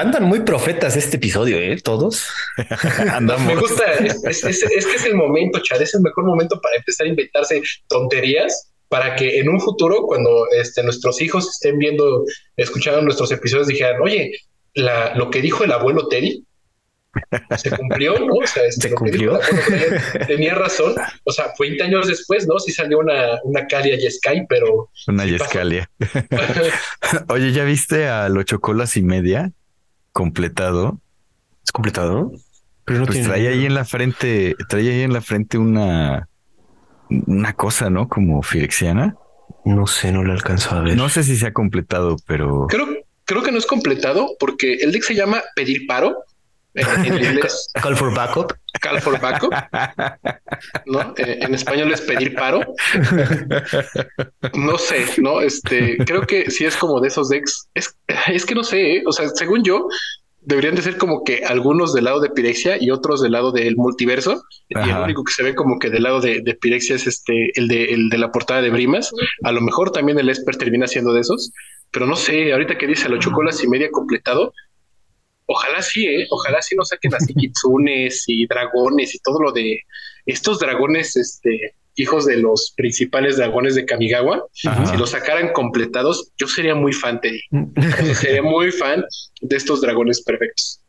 Andan, 0.00 0.24
muy 0.24 0.40
profetas 0.40 0.96
este 0.96 1.16
episodio, 1.16 1.58
¿eh? 1.58 1.76
Todos. 1.82 2.28
Me 3.20 3.56
gusta, 3.56 3.94
es, 3.94 4.22
que 4.42 4.50
es 4.50 5.04
el 5.06 5.14
momento, 5.14 5.60
Chad, 5.60 5.82
es 5.82 5.94
el 5.94 6.02
mejor 6.02 6.24
momento 6.24 6.60
para 6.60 6.76
empezar 6.76 7.06
a 7.06 7.10
inventarse 7.10 7.62
tonterías 7.88 8.70
para 8.88 9.16
que 9.16 9.40
en 9.40 9.48
un 9.48 9.60
futuro, 9.60 10.02
cuando 10.02 10.46
este, 10.52 10.82
nuestros 10.82 11.20
hijos 11.20 11.48
estén 11.48 11.78
viendo, 11.78 12.24
escuchando 12.56 13.02
nuestros 13.02 13.32
episodios, 13.32 13.66
dijeran, 13.66 14.00
oye, 14.00 14.32
la, 14.74 15.14
lo 15.16 15.30
que 15.30 15.42
dijo 15.42 15.64
el 15.64 15.72
abuelo 15.72 16.08
Teddy 16.08 16.44
se 17.56 17.70
cumplió, 17.70 18.18
¿no? 18.18 18.34
O 18.34 18.46
sea, 18.46 18.64
este, 18.64 18.88
se 18.88 18.94
cumplió. 18.94 19.38
tenía 20.26 20.54
razón. 20.54 20.94
O 21.24 21.32
sea, 21.32 21.52
20 21.58 21.82
años 21.82 22.08
después, 22.08 22.46
¿no? 22.46 22.58
Sí 22.58 22.72
salió 22.72 22.98
una, 22.98 23.40
una 23.44 23.66
Calia 23.66 23.96
Yeskai, 23.96 24.46
pero. 24.48 24.90
Una 25.08 25.24
Yescalia. 25.26 25.90
Oye, 27.28 27.52
¿ya 27.52 27.64
viste 27.64 28.08
a 28.08 28.28
los 28.28 28.44
chocolas 28.44 28.96
y 28.96 29.02
media 29.02 29.52
completado? 30.12 31.00
¿Es 31.64 31.72
completado? 31.72 32.32
Pero 32.84 33.00
no 33.00 33.06
pues 33.06 33.22
trae 33.24 33.48
ahí 33.48 33.66
en 33.66 33.74
la 33.74 33.84
frente, 33.84 34.54
trae 34.68 34.88
ahí 34.88 35.02
en 35.02 35.12
la 35.12 35.20
frente 35.20 35.58
una, 35.58 36.28
una 37.08 37.52
cosa, 37.54 37.90
¿no? 37.90 38.08
Como 38.08 38.42
firexiana. 38.42 39.16
No 39.64 39.88
sé, 39.88 40.12
no 40.12 40.22
lo 40.22 40.32
alcanzado 40.32 40.80
a 40.80 40.84
ver. 40.84 40.96
No 40.96 41.08
sé 41.08 41.24
si 41.24 41.36
se 41.36 41.48
ha 41.48 41.52
completado, 41.52 42.16
pero. 42.26 42.66
Creo, 42.68 42.86
creo 43.24 43.42
que 43.42 43.50
no 43.50 43.58
es 43.58 43.66
completado 43.66 44.36
porque 44.38 44.74
el 44.74 44.92
deck 44.92 45.02
se 45.02 45.14
llama 45.14 45.42
Pedir 45.54 45.86
Paro 45.86 46.24
en, 46.76 47.40
Call 47.82 47.96
for 47.96 48.14
backup. 48.14 48.52
Call 48.80 49.00
for 49.00 49.20
backup. 49.20 49.52
¿No? 50.86 51.14
Eh, 51.16 51.38
en 51.40 51.54
español 51.54 51.92
es 51.92 52.00
pedir 52.02 52.34
paro. 52.34 52.60
No 54.54 54.78
sé, 54.78 55.06
¿no? 55.18 55.40
Este, 55.40 55.96
creo 55.98 56.22
que 56.22 56.50
si 56.50 56.64
es 56.64 56.76
como 56.76 57.00
de 57.00 57.08
esos 57.08 57.28
decks. 57.28 57.68
Es, 57.74 57.96
es 58.28 58.44
que 58.46 58.54
no 58.54 58.62
sé, 58.62 58.96
¿eh? 58.96 59.02
o 59.06 59.12
sea, 59.12 59.28
según 59.30 59.64
yo, 59.64 59.88
deberían 60.46 60.76
de 60.76 60.82
ser 60.82 60.96
como 60.96 61.24
que 61.24 61.44
algunos 61.44 61.92
del 61.92 62.04
lado 62.04 62.20
de 62.20 62.30
Pirexia 62.30 62.76
y 62.80 62.90
otros 62.90 63.20
del 63.20 63.32
lado 63.32 63.50
del 63.50 63.76
multiverso. 63.76 64.42
Y 64.68 64.78
el 64.78 64.96
único 64.96 65.24
que 65.24 65.32
se 65.32 65.42
ve 65.42 65.54
como 65.54 65.78
que 65.78 65.90
del 65.90 66.04
lado 66.04 66.20
de, 66.20 66.58
Pirexia 66.60 66.94
es 66.96 67.06
este, 67.06 67.50
el 67.58 67.66
de, 67.66 67.86
el 67.86 68.08
de 68.08 68.18
la 68.18 68.30
portada 68.30 68.62
de 68.62 68.70
Brimas. 68.70 69.12
A 69.42 69.52
lo 69.52 69.60
mejor 69.60 69.90
también 69.90 70.18
el 70.18 70.28
Esper 70.28 70.56
termina 70.56 70.86
siendo 70.86 71.12
de 71.12 71.20
esos, 71.20 71.50
pero 71.90 72.06
no 72.06 72.14
sé, 72.14 72.52
ahorita 72.52 72.78
que 72.78 72.86
dice 72.86 73.08
los 73.08 73.18
chocolas 73.18 73.62
y 73.64 73.68
media 73.68 73.90
completado, 73.90 74.52
Ojalá 75.46 75.82
sí, 75.82 76.06
¿eh? 76.06 76.26
Ojalá 76.30 76.60
sí 76.62 76.74
no 76.76 76.84
saquen 76.84 77.14
así 77.14 77.34
kitsunes 77.38 78.24
y 78.26 78.46
dragones 78.46 79.14
y 79.14 79.18
todo 79.20 79.40
lo 79.40 79.52
de 79.52 79.80
estos 80.26 80.58
dragones, 80.58 81.16
este, 81.16 81.74
hijos 81.94 82.26
de 82.26 82.36
los 82.38 82.72
principales 82.76 83.36
dragones 83.36 83.74
de 83.74 83.86
Kamigawa. 83.86 84.44
Si 84.52 84.68
los 84.96 85.10
sacaran 85.10 85.52
completados, 85.52 86.32
yo 86.36 86.46
sería 86.46 86.74
muy 86.74 86.92
fan, 86.92 87.20
de 87.22 87.40
sería 88.14 88.42
muy 88.42 88.72
fan 88.72 89.04
de 89.40 89.56
estos 89.56 89.80
dragones 89.80 90.22
perfectos. 90.22 90.80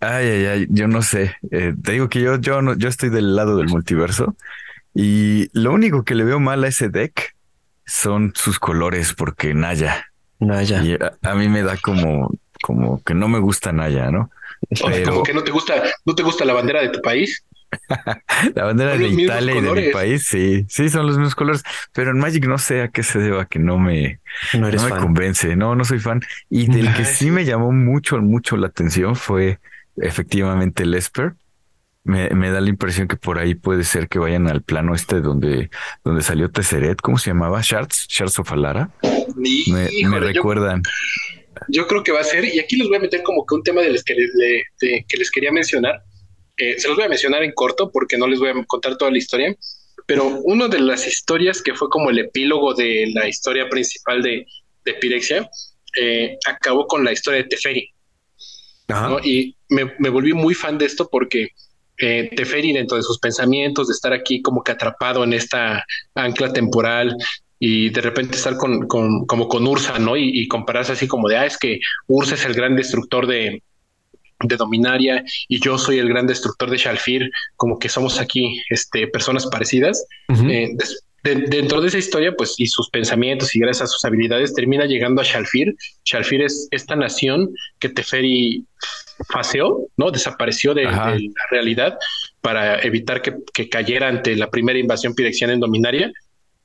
Ay, 0.00 0.26
ay, 0.26 0.46
ay, 0.46 0.66
yo 0.70 0.88
no 0.88 1.02
sé. 1.02 1.36
Eh, 1.50 1.74
te 1.82 1.92
digo 1.92 2.08
que 2.08 2.20
yo, 2.20 2.40
yo, 2.40 2.62
no, 2.62 2.76
yo 2.76 2.88
estoy 2.88 3.10
del 3.10 3.36
lado 3.36 3.58
del 3.58 3.68
multiverso 3.68 4.34
y 4.94 5.50
lo 5.52 5.72
único 5.72 6.04
que 6.04 6.14
le 6.14 6.24
veo 6.24 6.40
mal 6.40 6.64
a 6.64 6.68
ese 6.68 6.88
deck 6.88 7.36
son 7.84 8.32
sus 8.34 8.58
colores, 8.58 9.12
porque 9.12 9.52
Naya. 9.52 10.06
Naya. 10.38 10.82
Y 10.82 10.96
a, 11.22 11.34
mí 11.34 11.48
me 11.48 11.62
da 11.62 11.76
como, 11.76 12.32
como 12.62 13.02
que 13.02 13.14
no 13.14 13.28
me 13.28 13.38
gusta 13.38 13.72
Naya, 13.72 14.10
¿no? 14.10 14.30
como 15.04 15.22
que 15.22 15.34
no 15.34 15.42
te 15.42 15.50
gusta, 15.50 15.82
no 16.04 16.14
te 16.14 16.22
gusta 16.22 16.44
la 16.44 16.54
bandera 16.54 16.80
de 16.80 16.88
tu 16.88 17.00
país. 17.00 17.44
la 18.54 18.64
bandera 18.64 18.96
de 18.96 19.08
Italia 19.08 19.56
y 19.56 19.60
de 19.60 19.72
mi 19.72 19.92
país, 19.92 20.26
sí, 20.26 20.64
sí, 20.68 20.88
son 20.88 21.06
los 21.06 21.16
mismos 21.16 21.34
colores, 21.34 21.62
pero 21.92 22.10
en 22.10 22.18
Magic 22.18 22.46
no 22.46 22.58
sé 22.58 22.82
a 22.82 22.88
qué 22.88 23.02
se 23.02 23.18
deba 23.18 23.46
que 23.46 23.58
no 23.58 23.78
me, 23.78 24.20
no, 24.54 24.68
me 24.68 24.90
convence, 24.90 25.56
no, 25.56 25.74
no 25.74 25.84
soy 25.84 25.98
fan. 25.98 26.20
Y 26.48 26.66
del 26.66 26.92
que 26.94 27.04
sí 27.04 27.30
me 27.30 27.44
llamó 27.44 27.72
mucho, 27.72 28.18
mucho 28.18 28.56
la 28.56 28.68
atención 28.68 29.16
fue 29.16 29.58
efectivamente 29.96 30.84
el 30.84 30.94
Esper. 30.94 31.34
Me, 32.04 32.30
me, 32.30 32.50
da 32.52 32.60
la 32.60 32.68
impresión 32.68 33.08
que 33.08 33.16
por 33.16 33.40
ahí 33.40 33.56
puede 33.56 33.82
ser 33.82 34.08
que 34.08 34.20
vayan 34.20 34.48
al 34.48 34.62
plano 34.62 34.94
este 34.94 35.20
donde, 35.20 35.70
donde 36.04 36.22
salió 36.22 36.48
Tesseret, 36.52 37.00
¿cómo 37.00 37.18
se 37.18 37.30
llamaba? 37.30 37.60
Shards, 37.62 38.06
Shards 38.08 38.38
of 38.38 38.52
Alara. 38.52 38.90
me, 39.36 40.20
recuerdan. 40.20 40.82
Yo, 40.84 41.35
creo 41.86 42.02
que 42.02 42.12
va 42.12 42.20
a 42.20 42.24
ser, 42.24 42.44
y 42.44 42.58
aquí 42.58 42.76
les 42.76 42.88
voy 42.88 42.96
a 42.96 43.00
meter 43.00 43.22
como 43.22 43.44
que 43.46 43.54
un 43.54 43.62
tema 43.62 43.82
de 43.82 43.90
les 43.90 44.04
que, 44.04 44.16
que 44.78 45.16
les 45.16 45.30
quería 45.30 45.52
mencionar. 45.52 46.02
Eh, 46.56 46.78
se 46.78 46.88
los 46.88 46.96
voy 46.96 47.06
a 47.06 47.08
mencionar 47.08 47.42
en 47.42 47.52
corto 47.52 47.90
porque 47.90 48.16
no 48.16 48.26
les 48.26 48.38
voy 48.38 48.50
a 48.50 48.64
contar 48.66 48.96
toda 48.96 49.10
la 49.10 49.18
historia, 49.18 49.54
pero 50.06 50.26
una 50.44 50.68
de 50.68 50.78
las 50.80 51.06
historias 51.06 51.60
que 51.60 51.74
fue 51.74 51.88
como 51.90 52.10
el 52.10 52.18
epílogo 52.18 52.74
de 52.74 53.10
la 53.14 53.28
historia 53.28 53.68
principal 53.68 54.22
de, 54.22 54.46
de 54.84 54.94
Pirexia 54.94 55.50
eh, 56.00 56.38
acabó 56.46 56.86
con 56.86 57.04
la 57.04 57.12
historia 57.12 57.42
de 57.42 57.48
Teferi. 57.48 57.90
Y 59.24 59.56
me, 59.68 59.92
me 59.98 60.08
volví 60.08 60.32
muy 60.32 60.54
fan 60.54 60.78
de 60.78 60.86
esto 60.86 61.08
porque 61.10 61.48
eh, 61.98 62.30
Teferi 62.36 62.72
dentro 62.72 62.96
de 62.96 63.02
sus 63.02 63.18
pensamientos, 63.18 63.88
de 63.88 63.92
estar 63.92 64.12
aquí 64.12 64.42
como 64.42 64.62
que 64.62 64.72
atrapado 64.72 65.24
en 65.24 65.32
esta 65.32 65.84
ancla 66.14 66.52
temporal 66.52 67.16
y 67.58 67.90
de 67.90 68.00
repente 68.00 68.36
estar 68.36 68.56
con, 68.56 68.86
con 68.86 69.26
como 69.26 69.48
con 69.48 69.66
Ursa, 69.66 69.98
¿no? 69.98 70.16
Y, 70.16 70.46
compararse 70.48 70.92
así 70.92 71.06
como 71.06 71.28
de, 71.28 71.36
ah, 71.36 71.46
es 71.46 71.58
que 71.58 71.80
Ursa 72.06 72.34
es 72.34 72.44
el 72.44 72.54
gran 72.54 72.76
destructor 72.76 73.26
de, 73.26 73.62
de 74.40 74.56
Dominaria 74.56 75.24
y 75.48 75.60
yo 75.60 75.78
soy 75.78 75.98
el 75.98 76.08
gran 76.08 76.26
destructor 76.26 76.70
de 76.70 76.76
Shalfir, 76.76 77.30
como 77.56 77.78
que 77.78 77.88
somos 77.88 78.20
aquí 78.20 78.60
este, 78.70 79.06
personas 79.08 79.46
parecidas. 79.46 80.06
Eh, 80.48 80.76
dentro 81.22 81.80
de 81.80 81.88
esa 81.88 81.98
historia, 81.98 82.34
pues, 82.36 82.54
y 82.58 82.66
sus 82.66 82.88
pensamientos 82.90 83.54
y 83.54 83.60
gracias 83.60 83.90
a 83.90 83.92
sus 83.92 84.04
habilidades, 84.04 84.54
termina 84.54 84.84
llegando 84.84 85.20
a 85.20 85.24
Shalfir. 85.24 85.74
Shalfir 86.04 86.42
es 86.42 86.68
esta 86.70 86.94
nación 86.94 87.52
que 87.80 87.88
Teferi 87.88 88.64
faseó, 89.28 89.88
¿no? 89.96 90.10
Desapareció 90.10 90.74
de, 90.74 90.84
la 90.84 91.18
realidad 91.50 91.98
para 92.40 92.80
evitar 92.82 93.22
que, 93.22 93.68
cayera 93.68 94.08
ante 94.08 94.36
la 94.36 94.50
primera 94.50 94.78
invasión 94.78 95.14
pirexiana 95.14 95.54
en 95.54 95.60
Dominaria. 95.60 96.12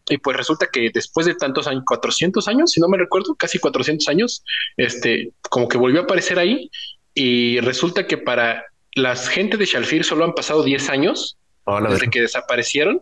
Y 0.09 0.17
pues 0.17 0.35
resulta 0.37 0.67
que 0.71 0.89
después 0.93 1.25
de 1.25 1.35
tantos 1.35 1.67
años, 1.67 1.83
400 1.85 2.47
años, 2.47 2.71
si 2.71 2.81
no 2.81 2.87
me 2.87 2.97
recuerdo, 2.97 3.35
casi 3.35 3.59
400 3.59 4.07
años, 4.09 4.43
este, 4.77 5.31
como 5.49 5.67
que 5.67 5.77
volvió 5.77 6.01
a 6.01 6.03
aparecer 6.03 6.39
ahí. 6.39 6.69
Y 7.13 7.59
resulta 7.59 8.07
que 8.07 8.17
para 8.17 8.65
las 8.95 9.29
gente 9.29 9.57
de 9.57 9.65
Shalfir 9.65 10.03
solo 10.03 10.25
han 10.25 10.33
pasado 10.33 10.63
10 10.63 10.89
años 10.89 11.37
desde 11.89 12.09
que 12.09 12.21
desaparecieron. 12.21 13.01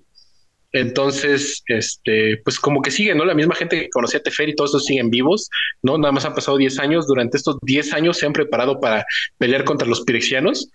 Entonces, 0.72 1.64
este, 1.68 2.38
pues 2.44 2.60
como 2.60 2.82
que 2.82 2.92
sigue, 2.92 3.16
¿no? 3.16 3.26
La 3.26 3.34
misma 3.34 3.56
gente 3.56 3.80
que 3.80 3.90
conocía 3.90 4.20
a 4.20 4.24
Teferi, 4.24 4.56
todos 4.56 4.70
estos 4.70 4.86
siguen 4.86 5.10
vivos, 5.10 5.50
¿no? 5.82 5.98
Nada 5.98 6.12
más 6.12 6.26
han 6.26 6.36
pasado 6.36 6.58
10 6.58 6.80
años. 6.80 7.08
Durante 7.08 7.38
estos 7.38 7.58
10 7.62 7.94
años 7.94 8.18
se 8.18 8.28
han 8.28 8.34
preparado 8.34 8.80
para 8.80 9.04
pelear 9.40 9.64
contra 9.64 9.88
los 9.88 10.02
pirexianos 10.02 10.70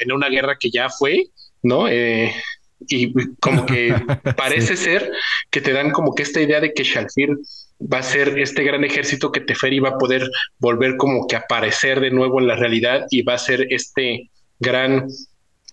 en 0.00 0.12
una 0.12 0.28
guerra 0.28 0.56
que 0.58 0.70
ya 0.70 0.88
fue, 0.88 1.26
¿no? 1.62 1.88
Eh, 1.88 2.34
y 2.86 3.12
como 3.40 3.66
que 3.66 3.94
parece 4.36 4.76
ser 4.76 5.10
que 5.50 5.60
te 5.60 5.72
dan 5.72 5.90
como 5.90 6.14
que 6.14 6.22
esta 6.22 6.40
idea 6.40 6.60
de 6.60 6.72
que 6.72 6.84
Shalfir 6.84 7.30
va 7.80 7.98
a 7.98 8.02
ser 8.02 8.38
este 8.38 8.62
gran 8.62 8.84
ejército 8.84 9.32
que 9.32 9.40
Teferi 9.40 9.80
va 9.80 9.90
a 9.90 9.98
poder 9.98 10.28
volver 10.58 10.96
como 10.96 11.26
que 11.26 11.36
aparecer 11.36 12.00
de 12.00 12.10
nuevo 12.10 12.40
en 12.40 12.48
la 12.48 12.56
realidad 12.56 13.06
y 13.10 13.22
va 13.22 13.34
a 13.34 13.38
ser 13.38 13.66
este 13.70 14.30
gran 14.58 15.06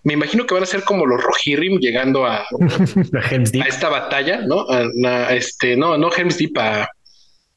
me 0.04 0.12
imagino 0.12 0.46
que 0.46 0.54
van 0.54 0.62
a 0.62 0.66
ser 0.66 0.84
como 0.84 1.04
los 1.04 1.20
Rohirrim 1.20 1.80
llegando 1.80 2.26
a, 2.26 2.36
a, 2.42 3.66
esta 3.66 3.88
batalla, 3.88 4.40
¿no? 4.42 4.64
A, 4.70 5.34
este, 5.34 5.76
no, 5.76 5.98
no 5.98 6.10
Helm's 6.16 6.38
Deep, 6.38 6.56
a, 6.58 6.88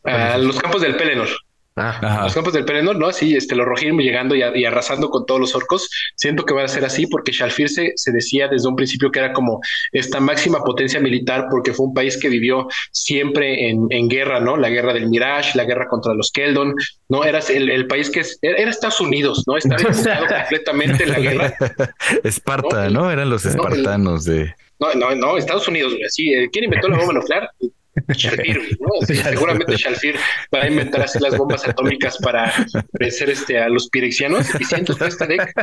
a 0.04 0.38
los 0.40 0.60
campos 0.60 0.82
del 0.82 0.96
Pelennor. 0.96 1.30
Ah, 1.80 2.22
los 2.24 2.34
campos 2.34 2.54
del 2.54 2.66
Pelennor, 2.66 2.98
¿no? 2.98 3.08
Así, 3.08 3.36
este, 3.36 3.56
los 3.56 3.66
Rohirrim 3.66 3.98
llegando 4.00 4.36
y, 4.36 4.44
arrasando 4.66 5.10
con 5.10 5.26
todos 5.26 5.40
los 5.40 5.56
orcos. 5.56 5.90
Siento 6.16 6.46
que 6.46 6.54
va 6.54 6.64
a 6.64 6.68
ser 6.68 6.86
así 6.86 7.08
porque 7.08 7.32
Shalfir 7.32 7.70
se, 7.70 7.94
decía 8.12 8.48
desde 8.48 8.68
un 8.68 8.76
principio 8.76 9.12
que 9.12 9.20
era 9.20 9.34
como 9.34 9.62
esta 9.92 10.20
máxima 10.20 10.60
potencia 10.64 11.00
militar 11.00 11.48
porque 11.50 11.74
fue 11.74 11.88
un 11.88 11.94
país 11.94 12.18
que 12.18 12.30
vivió 12.30 12.68
siempre 12.92 13.70
en, 13.70 14.10
guerra, 14.10 14.40
¿no? 14.40 14.58
La 14.58 14.70
guerra 14.70 14.94
del 14.94 15.08
Mirage, 15.08 15.58
la 15.58 15.66
guerra 15.66 15.88
contra 15.88 16.14
los 16.14 16.32
Keldon, 16.32 16.74
¿no? 17.08 17.24
Era 17.24 17.40
el, 17.40 17.88
país 17.88 18.10
que 18.10 18.24
era 18.42 18.70
Estados 18.70 19.00
Unidos, 19.00 19.44
¿no? 19.48 19.58
Estaba 19.58 19.82
completamente 20.42 21.04
en 21.04 21.10
la 21.12 21.20
guerra. 21.20 21.54
Esparta, 22.24 22.90
¿no? 22.90 23.12
Eran 23.12 23.30
los 23.30 23.46
espartanos 23.46 24.26
de... 24.26 24.54
No, 24.80 24.94
no, 24.94 25.14
no, 25.16 25.38
Estados 25.38 25.68
Unidos, 25.68 25.94
sí. 26.08 26.32
¿Quién 26.52 26.66
inventó 26.66 26.88
la 26.88 26.98
bomba 26.98 27.14
nuclear? 27.14 27.50
Shalfir, 28.10 28.78
¿no? 28.80 29.06
seguramente 29.24 29.76
Shalfir 29.78 30.16
va 30.54 30.64
a 30.64 30.68
inventar 30.68 31.02
así 31.02 31.20
las 31.20 31.38
bombas 31.38 31.68
atómicas 31.68 32.18
para 32.18 32.54
vencer 32.94 33.30
este, 33.30 33.60
a 33.60 33.70
los 33.70 33.90
pirexianos. 33.90 34.48
Y 34.60 34.64
siento 34.64 34.96
que 34.96 35.06
este 35.06 35.28
deck. 35.28 35.54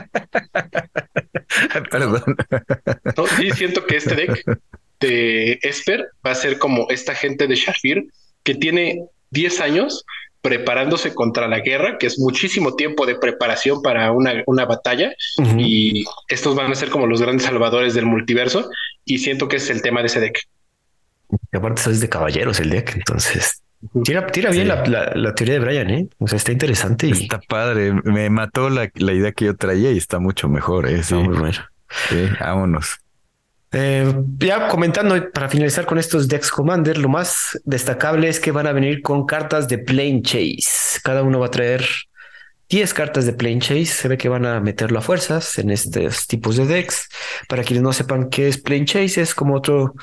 Perdón. 1.91 2.37
sí, 3.37 3.51
siento 3.53 3.84
que 3.87 3.97
este 3.97 4.14
deck 4.14 4.45
de 5.01 5.59
Esper 5.62 6.09
va 6.26 6.32
a 6.32 6.34
ser 6.34 6.59
como 6.59 6.87
esta 6.91 7.14
gente 7.14 7.47
de 7.47 7.55
Shalfir 7.55 8.07
que 8.43 8.55
tiene 8.55 9.03
10 9.30 9.61
años 9.61 10.05
preparándose 10.47 11.12
contra 11.12 11.49
la 11.49 11.59
guerra, 11.59 11.99
que 11.99 12.07
es 12.07 12.20
muchísimo 12.20 12.76
tiempo 12.76 13.05
de 13.05 13.16
preparación 13.16 13.82
para 13.82 14.12
una, 14.12 14.45
una 14.47 14.64
batalla, 14.64 15.12
y 15.59 16.05
estos 16.28 16.55
van 16.55 16.70
a 16.70 16.76
ser 16.76 16.89
como 16.89 17.09
los 17.09 17.20
grandes 17.20 17.47
salvadores 17.47 17.95
del 17.95 18.07
multiverso, 18.07 18.70
y 19.05 19.18
siento 19.18 19.49
que 19.49 19.57
es 19.57 19.68
el 19.70 19.82
tema 19.82 20.03
de 20.03 20.07
ese 20.07 20.20
deck. 20.20 20.39
Y 21.52 21.56
aparte 21.56 21.90
es 21.90 22.00
de 22.00 22.08
caballeros 22.08 22.60
el 22.60 22.70
deck, 22.70 22.94
entonces 22.96 23.62
tira, 24.04 24.26
tira 24.26 24.50
bien 24.50 24.68
la, 24.68 24.82
la, 25.14 25.34
teoría 25.34 25.54
de 25.54 25.60
Brian, 25.60 25.90
¿eh? 25.90 26.08
O 26.18 26.26
sea, 26.26 26.36
está 26.36 26.52
interesante. 26.52 27.08
Y... 27.08 27.12
Está 27.12 27.40
padre. 27.40 27.92
Me 28.04 28.30
mató 28.30 28.70
la, 28.70 28.90
la 28.94 29.12
idea 29.12 29.32
que 29.32 29.46
yo 29.46 29.56
traía 29.56 29.92
y 29.92 29.98
está 29.98 30.18
mucho 30.18 30.48
mejor, 30.48 30.88
¿eh? 30.88 31.02
Sí, 31.02 31.16
sí 32.08 32.28
vámonos. 32.40 32.98
Eh, 33.72 34.14
ya 34.38 34.68
comentando 34.68 35.30
para 35.32 35.48
finalizar 35.48 35.84
con 35.84 35.98
estos 35.98 36.28
decks 36.28 36.50
Commander, 36.50 36.98
lo 36.98 37.08
más 37.08 37.60
destacable 37.64 38.28
es 38.28 38.40
que 38.40 38.52
van 38.52 38.66
a 38.66 38.72
venir 38.72 39.02
con 39.02 39.26
cartas 39.26 39.68
de 39.68 39.78
Plane 39.78 40.22
Chase. 40.22 41.00
Cada 41.02 41.22
uno 41.22 41.40
va 41.40 41.46
a 41.46 41.50
traer 41.50 41.84
10 42.68 42.94
cartas 42.94 43.26
de 43.26 43.32
Plane 43.32 43.60
Chase. 43.60 43.86
Se 43.86 44.08
ve 44.08 44.18
que 44.18 44.28
van 44.28 44.44
a 44.44 44.60
meterlo 44.60 44.98
a 44.98 45.02
fuerzas 45.02 45.58
en 45.58 45.70
estos 45.70 46.26
tipos 46.26 46.56
de 46.56 46.66
decks. 46.66 47.08
Para 47.48 47.62
quienes 47.62 47.82
no 47.82 47.92
sepan 47.92 48.28
qué 48.28 48.48
es 48.48 48.58
Plane 48.58 48.84
Chase, 48.84 49.20
es 49.20 49.34
como 49.34 49.54
otro, 49.54 49.94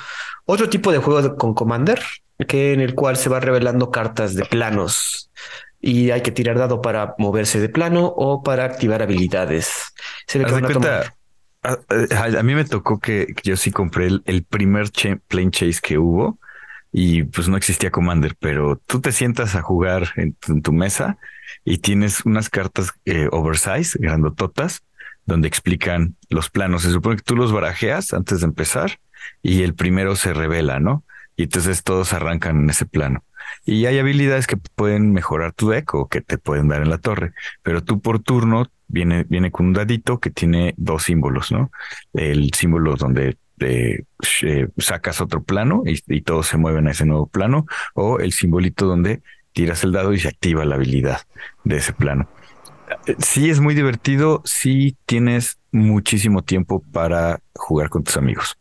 otro 0.46 0.68
tipo 0.68 0.90
de 0.92 0.98
juego 0.98 1.36
con 1.36 1.54
Commander, 1.54 2.00
que 2.48 2.72
en 2.72 2.80
el 2.80 2.94
cual 2.94 3.16
se 3.16 3.28
va 3.28 3.40
revelando 3.40 3.90
cartas 3.90 4.34
de 4.34 4.44
planos. 4.44 5.30
Y 5.80 6.10
hay 6.10 6.22
que 6.22 6.32
tirar 6.32 6.58
dado 6.58 6.80
para 6.80 7.14
moverse 7.18 7.60
de 7.60 7.68
plano 7.68 8.06
o 8.06 8.42
para 8.42 8.64
activar 8.64 9.02
habilidades. 9.02 9.92
Se 10.26 10.38
ve 10.38 10.46
que 10.46 10.52
van 10.52 10.64
a, 10.64 10.68
tomar... 10.68 11.14
a, 11.62 12.42
mí 12.42 12.54
me 12.54 12.64
tocó 12.64 12.98
que, 12.98 13.34
yo 13.42 13.58
sí 13.58 13.70
compré 13.70 14.08
el, 14.24 14.44
primer 14.44 14.90
Plane 15.28 15.50
Chase 15.50 15.80
que 15.82 15.98
hubo 15.98 16.38
y 16.90 17.24
pues 17.24 17.48
no 17.48 17.58
existía 17.58 17.90
Commander, 17.90 18.34
pero 18.38 18.80
tú 18.86 19.02
te 19.02 19.12
sientas 19.12 19.54
a 19.56 19.60
jugar 19.60 20.12
en 20.16 20.62
tu 20.62 20.72
mesa 20.72 21.18
y 21.64 21.78
tienes 21.78 22.24
unas 22.24 22.50
cartas 22.50 22.92
eh, 23.04 23.28
oversize, 23.30 23.98
grandototas, 23.98 24.82
donde 25.26 25.48
explican 25.48 26.16
los 26.28 26.50
planos. 26.50 26.82
Se 26.82 26.90
supone 26.90 27.16
que 27.16 27.22
tú 27.22 27.36
los 27.36 27.52
barajeas 27.52 28.12
antes 28.12 28.40
de 28.40 28.46
empezar 28.46 28.98
y 29.42 29.62
el 29.62 29.74
primero 29.74 30.16
se 30.16 30.32
revela, 30.32 30.80
¿no? 30.80 31.04
Y 31.36 31.44
entonces 31.44 31.82
todos 31.82 32.12
arrancan 32.12 32.60
en 32.60 32.70
ese 32.70 32.86
plano. 32.86 33.24
Y 33.64 33.86
hay 33.86 33.98
habilidades 33.98 34.46
que 34.46 34.56
pueden 34.56 35.12
mejorar 35.12 35.52
tu 35.52 35.70
deck 35.70 35.94
o 35.94 36.08
que 36.08 36.20
te 36.20 36.38
pueden 36.38 36.68
dar 36.68 36.82
en 36.82 36.90
la 36.90 36.98
torre, 36.98 37.32
pero 37.62 37.82
tú 37.82 38.00
por 38.00 38.20
turno 38.20 38.66
viene, 38.88 39.24
viene 39.24 39.50
con 39.50 39.66
un 39.66 39.72
dadito 39.72 40.20
que 40.20 40.30
tiene 40.30 40.74
dos 40.76 41.04
símbolos, 41.04 41.50
¿no? 41.50 41.70
El 42.12 42.52
símbolo 42.54 42.96
donde 42.96 43.36
eh, 43.60 44.04
sacas 44.78 45.20
otro 45.20 45.42
plano 45.42 45.82
y, 45.86 46.02
y, 46.08 46.22
todos 46.22 46.48
se 46.48 46.56
mueven 46.56 46.88
a 46.88 46.90
ese 46.90 47.06
nuevo 47.06 47.26
plano, 47.26 47.66
o 47.94 48.18
el 48.18 48.32
simbolito 48.32 48.86
donde 48.86 49.22
tiras 49.54 49.82
el 49.84 49.92
dado 49.92 50.12
y 50.12 50.20
se 50.20 50.28
activa 50.28 50.64
la 50.66 50.74
habilidad 50.74 51.22
de 51.62 51.78
ese 51.78 51.94
plano. 51.94 52.28
Sí, 53.18 53.48
es 53.48 53.60
muy 53.60 53.74
divertido 53.74 54.42
si 54.44 54.96
tienes 55.06 55.58
muchísimo 55.72 56.42
tiempo 56.42 56.82
para 56.92 57.40
jugar 57.54 57.88
con 57.88 58.04
tus 58.04 58.18
amigos. 58.18 58.58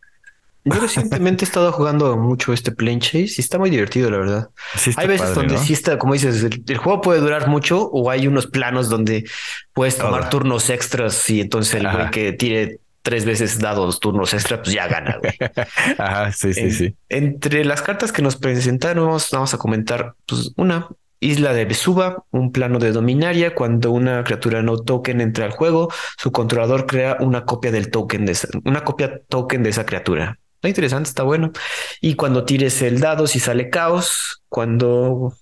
Yo 0.66 0.80
recientemente 0.80 1.44
he 1.44 1.48
estado 1.48 1.74
jugando 1.74 2.16
mucho 2.16 2.54
este 2.54 2.72
Plane 2.72 3.00
Chase 3.00 3.34
y 3.38 3.42
está 3.42 3.60
muy 3.60 3.70
divertido, 3.70 4.10
la 4.10 4.18
verdad. 4.18 4.50
hay 4.96 5.08
veces 5.08 5.36
donde 5.36 5.58
sí 5.58 5.74
está, 5.74 5.98
como 5.98 6.14
dices, 6.14 6.42
el, 6.44 6.78
juego 6.78 7.02
puede 7.02 7.20
durar 7.20 7.50
mucho 7.50 7.90
o 7.92 8.10
hay 8.10 8.28
unos 8.28 8.48
planos 8.48 8.88
donde 8.88 9.26
puedes 9.74 9.98
tomar 9.98 10.30
turnos 10.30 10.70
extras 10.70 11.30
y 11.30 11.42
entonces 11.42 11.74
el 11.74 11.92
güey 11.92 12.10
que 12.12 12.32
tire 12.32 12.80
tres 13.04 13.26
veces 13.26 13.60
dados 13.60 14.00
turnos 14.00 14.34
extra, 14.34 14.64
pues 14.64 14.74
ya 14.74 14.88
gana. 14.88 15.20
Güey. 15.20 15.34
Ajá, 16.00 16.32
sí, 16.32 16.54
sí, 16.54 16.72
sí. 16.72 16.96
Entre 17.10 17.64
las 17.64 17.84
cartas 17.84 18.12
que 18.12 18.24
nos 18.24 18.38
presentaron, 18.38 19.18
vamos 19.32 19.54
a 19.54 19.58
comentar 19.58 20.16
pues, 20.26 20.54
una, 20.56 20.88
Isla 21.20 21.54
de 21.54 21.66
Vesuba, 21.66 22.26
un 22.32 22.52
plano 22.52 22.80
de 22.80 22.92
dominaria. 22.92 23.54
Cuando 23.54 23.92
una 23.92 24.24
criatura 24.24 24.62
no 24.62 24.78
token 24.78 25.22
entra 25.22 25.46
al 25.46 25.52
juego, 25.52 25.92
su 26.18 26.32
controlador 26.32 26.86
crea 26.86 27.18
una 27.20 27.46
copia 27.46 27.72
del 27.72 27.92
token 27.92 28.26
de 28.26 28.32
esa, 28.32 28.48
una 28.66 28.84
copia 28.84 29.22
token 29.30 29.64
de 29.64 29.70
esa 29.70 29.86
criatura. 29.86 30.40
Está 30.56 30.70
interesante, 30.70 31.10
está 31.10 31.24
bueno. 31.24 31.52
Y 32.02 32.16
cuando 32.16 32.46
tires 32.46 32.82
el 32.82 33.00
dado, 33.00 33.28
si 33.28 33.40
sale 33.40 33.70
caos, 33.70 34.42
cuando 34.48 35.34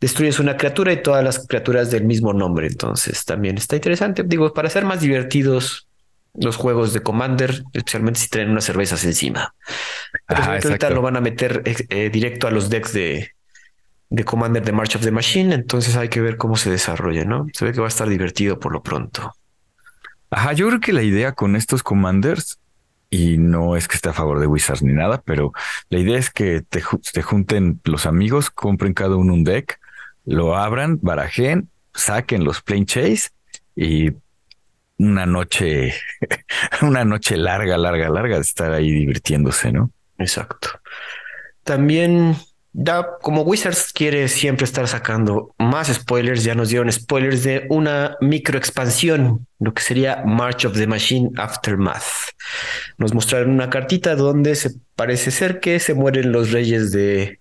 destruyes 0.00 0.38
una 0.38 0.56
criatura 0.56 0.92
y 0.92 1.02
todas 1.02 1.22
las 1.22 1.46
criaturas 1.46 1.90
del 1.90 2.04
mismo 2.04 2.32
nombre. 2.32 2.66
Entonces 2.66 3.24
también 3.24 3.58
está 3.58 3.76
interesante. 3.76 4.22
Digo, 4.24 4.52
para 4.52 4.70
ser 4.70 4.84
más 4.84 5.00
divertidos 5.00 5.86
los 6.34 6.56
juegos 6.56 6.92
de 6.92 7.00
Commander, 7.00 7.64
especialmente 7.72 8.20
si 8.20 8.28
traen 8.28 8.50
unas 8.50 8.64
cervezas 8.64 9.04
encima. 9.04 9.54
Pero 10.26 10.42
ahorita 10.42 10.90
lo 10.90 11.02
van 11.02 11.16
a 11.16 11.20
meter 11.20 11.62
eh, 11.64 11.76
eh, 11.88 12.10
directo 12.10 12.46
a 12.46 12.50
los 12.50 12.70
decks 12.70 12.92
de, 12.92 13.30
de 14.10 14.24
Commander 14.24 14.64
de 14.64 14.72
March 14.72 14.96
of 14.96 15.02
the 15.02 15.10
Machine, 15.10 15.54
entonces 15.54 15.96
hay 15.96 16.08
que 16.08 16.20
ver 16.20 16.36
cómo 16.36 16.56
se 16.56 16.70
desarrolla, 16.70 17.24
¿no? 17.24 17.46
Se 17.52 17.64
ve 17.64 17.72
que 17.72 17.80
va 17.80 17.86
a 17.86 17.88
estar 17.88 18.08
divertido 18.08 18.58
por 18.58 18.72
lo 18.72 18.82
pronto. 18.82 19.32
Ajá, 20.30 20.52
yo 20.52 20.68
creo 20.68 20.80
que 20.80 20.92
la 20.92 21.02
idea 21.02 21.32
con 21.32 21.56
estos 21.56 21.82
Commanders, 21.82 22.58
y 23.10 23.38
no 23.38 23.76
es 23.76 23.86
que 23.86 23.96
esté 23.96 24.08
a 24.08 24.12
favor 24.12 24.40
de 24.40 24.46
Wizards 24.46 24.82
ni 24.82 24.92
nada, 24.92 25.22
pero 25.24 25.52
la 25.88 25.98
idea 25.98 26.18
es 26.18 26.30
que 26.30 26.62
te, 26.62 26.80
junten 26.82 27.80
los 27.84 28.06
amigos, 28.06 28.50
compren 28.50 28.94
cada 28.94 29.16
uno 29.16 29.34
un 29.34 29.44
deck, 29.44 29.78
lo 30.24 30.56
abran, 30.56 30.98
barajen, 31.00 31.68
saquen 31.94 32.44
los 32.44 32.62
Plane 32.62 32.86
Chase 32.86 33.30
y 33.76 34.10
una 35.06 35.26
noche, 35.26 35.94
una 36.82 37.04
noche 37.04 37.36
larga, 37.36 37.76
larga, 37.76 38.08
larga 38.08 38.36
de 38.36 38.42
estar 38.42 38.72
ahí 38.72 38.90
divirtiéndose, 38.90 39.72
¿no? 39.72 39.90
Exacto. 40.18 40.68
También 41.62 42.36
Da, 42.76 43.18
como 43.22 43.42
Wizards 43.42 43.92
quiere 43.92 44.26
siempre 44.26 44.64
estar 44.64 44.88
sacando 44.88 45.54
más 45.58 45.86
spoilers, 45.94 46.42
ya 46.42 46.56
nos 46.56 46.70
dieron 46.70 46.90
spoilers 46.90 47.44
de 47.44 47.66
una 47.70 48.16
micro 48.20 48.58
expansión, 48.58 49.46
lo 49.60 49.72
que 49.72 49.80
sería 49.80 50.24
March 50.26 50.64
of 50.64 50.74
the 50.74 50.88
Machine 50.88 51.30
Aftermath. 51.36 52.02
Nos 52.98 53.14
mostraron 53.14 53.50
una 53.50 53.70
cartita 53.70 54.16
donde 54.16 54.56
se 54.56 54.72
parece 54.96 55.30
ser 55.30 55.60
que 55.60 55.78
se 55.78 55.94
mueren 55.94 56.32
los 56.32 56.50
reyes 56.50 56.90
de, 56.90 57.38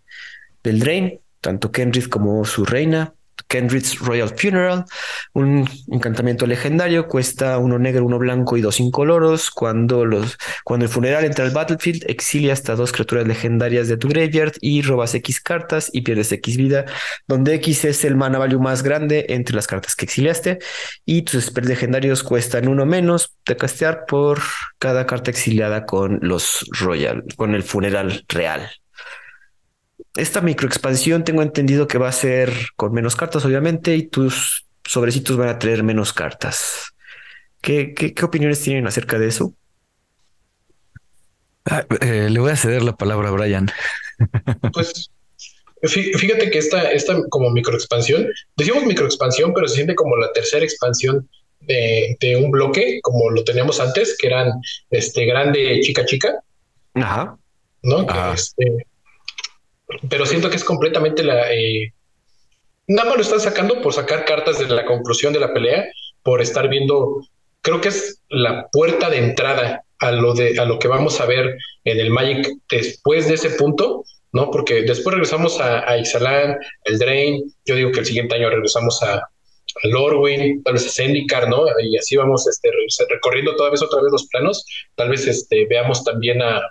del 0.64 0.80
Drain, 0.80 1.20
tanto 1.42 1.72
Kenrith 1.72 2.10
como 2.10 2.46
su 2.46 2.64
reina. 2.64 3.16
Kendrick's 3.54 4.00
Royal 4.00 4.34
Funeral, 4.36 4.86
un 5.34 5.70
encantamiento 5.92 6.48
legendario, 6.48 7.08
cuesta 7.08 7.60
uno 7.60 7.78
negro, 7.78 8.04
uno 8.04 8.18
blanco 8.18 8.58
y 8.58 8.62
dos 8.62 8.80
incoloros. 8.80 9.52
Cuando, 9.52 10.06
los, 10.06 10.40
cuando 10.64 10.88
el 10.88 10.92
funeral 10.92 11.24
entra 11.24 11.46
al 11.46 11.52
battlefield, 11.52 12.04
exilia 12.10 12.54
hasta 12.54 12.76
dos 12.76 12.92
criaturas 12.92 13.28
legendarias 13.28 13.88
de 13.88 13.98
tu 13.98 14.08
graveyard 14.08 14.54
y 14.60 14.82
robas 14.82 15.14
X 15.14 15.40
cartas 15.40 15.92
y 15.94 16.02
pierdes 16.02 16.32
X 16.32 16.58
vida, 16.58 16.86
donde 17.28 17.54
X 17.54 17.86
es 17.86 18.04
el 18.06 18.16
mana 18.16 18.40
value 18.40 18.60
más 18.60 18.82
grande 18.82 19.28
entre 19.30 19.56
las 19.56 19.68
cartas 19.68 19.96
que 19.96 20.06
exiliaste 20.06 20.58
y 21.06 21.22
tus 21.22 21.46
spells 21.46 21.68
legendarios 21.68 22.24
cuestan 22.24 22.68
uno 22.68 22.88
menos. 22.88 23.36
De 23.46 23.58
castear 23.58 24.06
por 24.08 24.40
cada 24.80 25.06
carta 25.06 25.30
exiliada 25.30 25.86
con 25.86 26.20
los 26.22 26.66
Royal, 26.72 27.24
con 27.36 27.54
el 27.54 27.62
funeral 27.62 28.24
real 28.30 28.72
esta 30.16 30.42
microexpansión 30.42 31.24
tengo 31.24 31.42
entendido 31.42 31.88
que 31.88 31.98
va 31.98 32.10
a 32.10 32.14
ser 32.14 32.52
con 32.76 32.94
menos 32.94 33.16
cartas, 33.16 33.46
obviamente, 33.46 33.96
y 33.96 34.04
tus 34.04 34.66
sobrecitos 34.86 35.38
van 35.38 35.50
a 35.50 35.60
tener 35.60 35.84
menos 35.84 36.14
cartas. 36.14 36.94
¿Qué, 37.62 37.94
qué, 37.94 38.26
opiniones 38.26 38.62
tienen 38.62 38.86
acerca 38.86 39.18
de 39.18 39.28
eso? 39.28 39.54
Ah, 41.66 41.86
eh, 42.02 42.28
le 42.30 42.40
voy 42.40 42.52
a 42.52 42.58
ceder 42.58 42.84
la 42.84 42.96
palabra 42.96 43.30
a 43.30 43.32
Brian. 43.32 43.72
Pues 44.74 45.10
fíjate 45.92 46.50
que 46.50 46.60
esta, 46.60 46.92
esta 46.94 47.22
como 47.28 47.50
microexpansión, 47.50 48.26
decimos 48.56 48.86
microexpansión, 48.86 49.54
pero 49.54 49.68
se 49.68 49.76
siente 49.76 49.96
como 49.96 50.16
la 50.16 50.32
tercera 50.32 50.64
expansión 50.64 51.28
de, 51.60 52.16
de 52.22 52.38
un 52.38 52.52
bloque, 52.52 53.00
como 53.02 53.30
lo 53.32 53.44
teníamos 53.44 53.82
antes, 53.82 54.16
que 54.18 54.28
eran 54.28 54.52
este 54.92 55.26
grande, 55.26 55.82
chica, 55.82 56.06
chica. 56.06 56.42
Ajá. 56.94 57.38
¿No? 57.82 58.08
Este, 58.34 58.86
pero 60.10 60.26
siento 60.26 60.50
que 60.50 60.58
es 60.58 60.64
completamente 60.64 61.24
la... 61.24 61.52
Eh, 61.54 61.94
nada 62.88 63.10
más 63.10 63.18
lo 63.18 63.24
están 63.24 63.40
sacando 63.40 63.82
por 63.82 63.94
sacar 63.94 64.26
cartas 64.26 64.60
de 64.60 64.68
la 64.68 64.86
conclusión 64.86 65.34
de 65.34 65.40
la 65.40 65.54
pelea, 65.54 65.86
por 66.22 66.42
estar 66.42 66.70
viendo, 66.70 67.26
creo 67.62 67.82
que 67.82 67.90
es 67.90 68.22
la 68.30 68.68
puerta 68.72 69.10
de 69.10 69.18
entrada 69.18 69.84
a 70.00 70.12
lo, 70.12 70.34
de, 70.34 70.60
a 70.60 70.66
lo 70.66 70.80
que 70.80 70.88
vamos 70.88 71.20
a 71.22 71.26
ver 71.26 71.58
en 71.84 72.00
el 72.00 72.10
Magic 72.10 72.48
después 72.70 73.28
de 73.28 73.36
ese 73.36 73.52
punto, 73.52 74.04
¿no? 74.32 74.52
Porque 74.52 74.82
después 74.84 75.14
regresamos 75.14 75.60
a, 75.60 75.90
a 75.90 75.98
Ixalan, 75.98 76.58
el 76.86 77.00
Drain, 77.00 77.54
yo 77.66 77.76
digo 77.76 77.92
que 77.92 78.00
el 78.00 78.06
siguiente 78.06 78.36
año 78.36 78.50
regresamos 78.50 79.02
a, 79.04 79.30
Lorwyn, 79.84 80.62
tal 80.64 80.74
vez 80.74 80.86
a 80.86 80.90
Zendikar, 80.90 81.50
¿no? 81.50 81.66
Y 81.82 81.98
así 81.98 82.16
vamos 82.16 82.48
este, 82.48 82.70
recorriendo 83.10 83.56
toda 83.56 83.72
vez 83.72 83.82
otra 83.82 84.02
vez 84.02 84.12
los 84.12 84.28
planos. 84.28 84.64
Tal 84.96 85.10
vez 85.10 85.26
este, 85.26 85.66
veamos 85.66 86.04
también 86.04 86.42
a, 86.42 86.62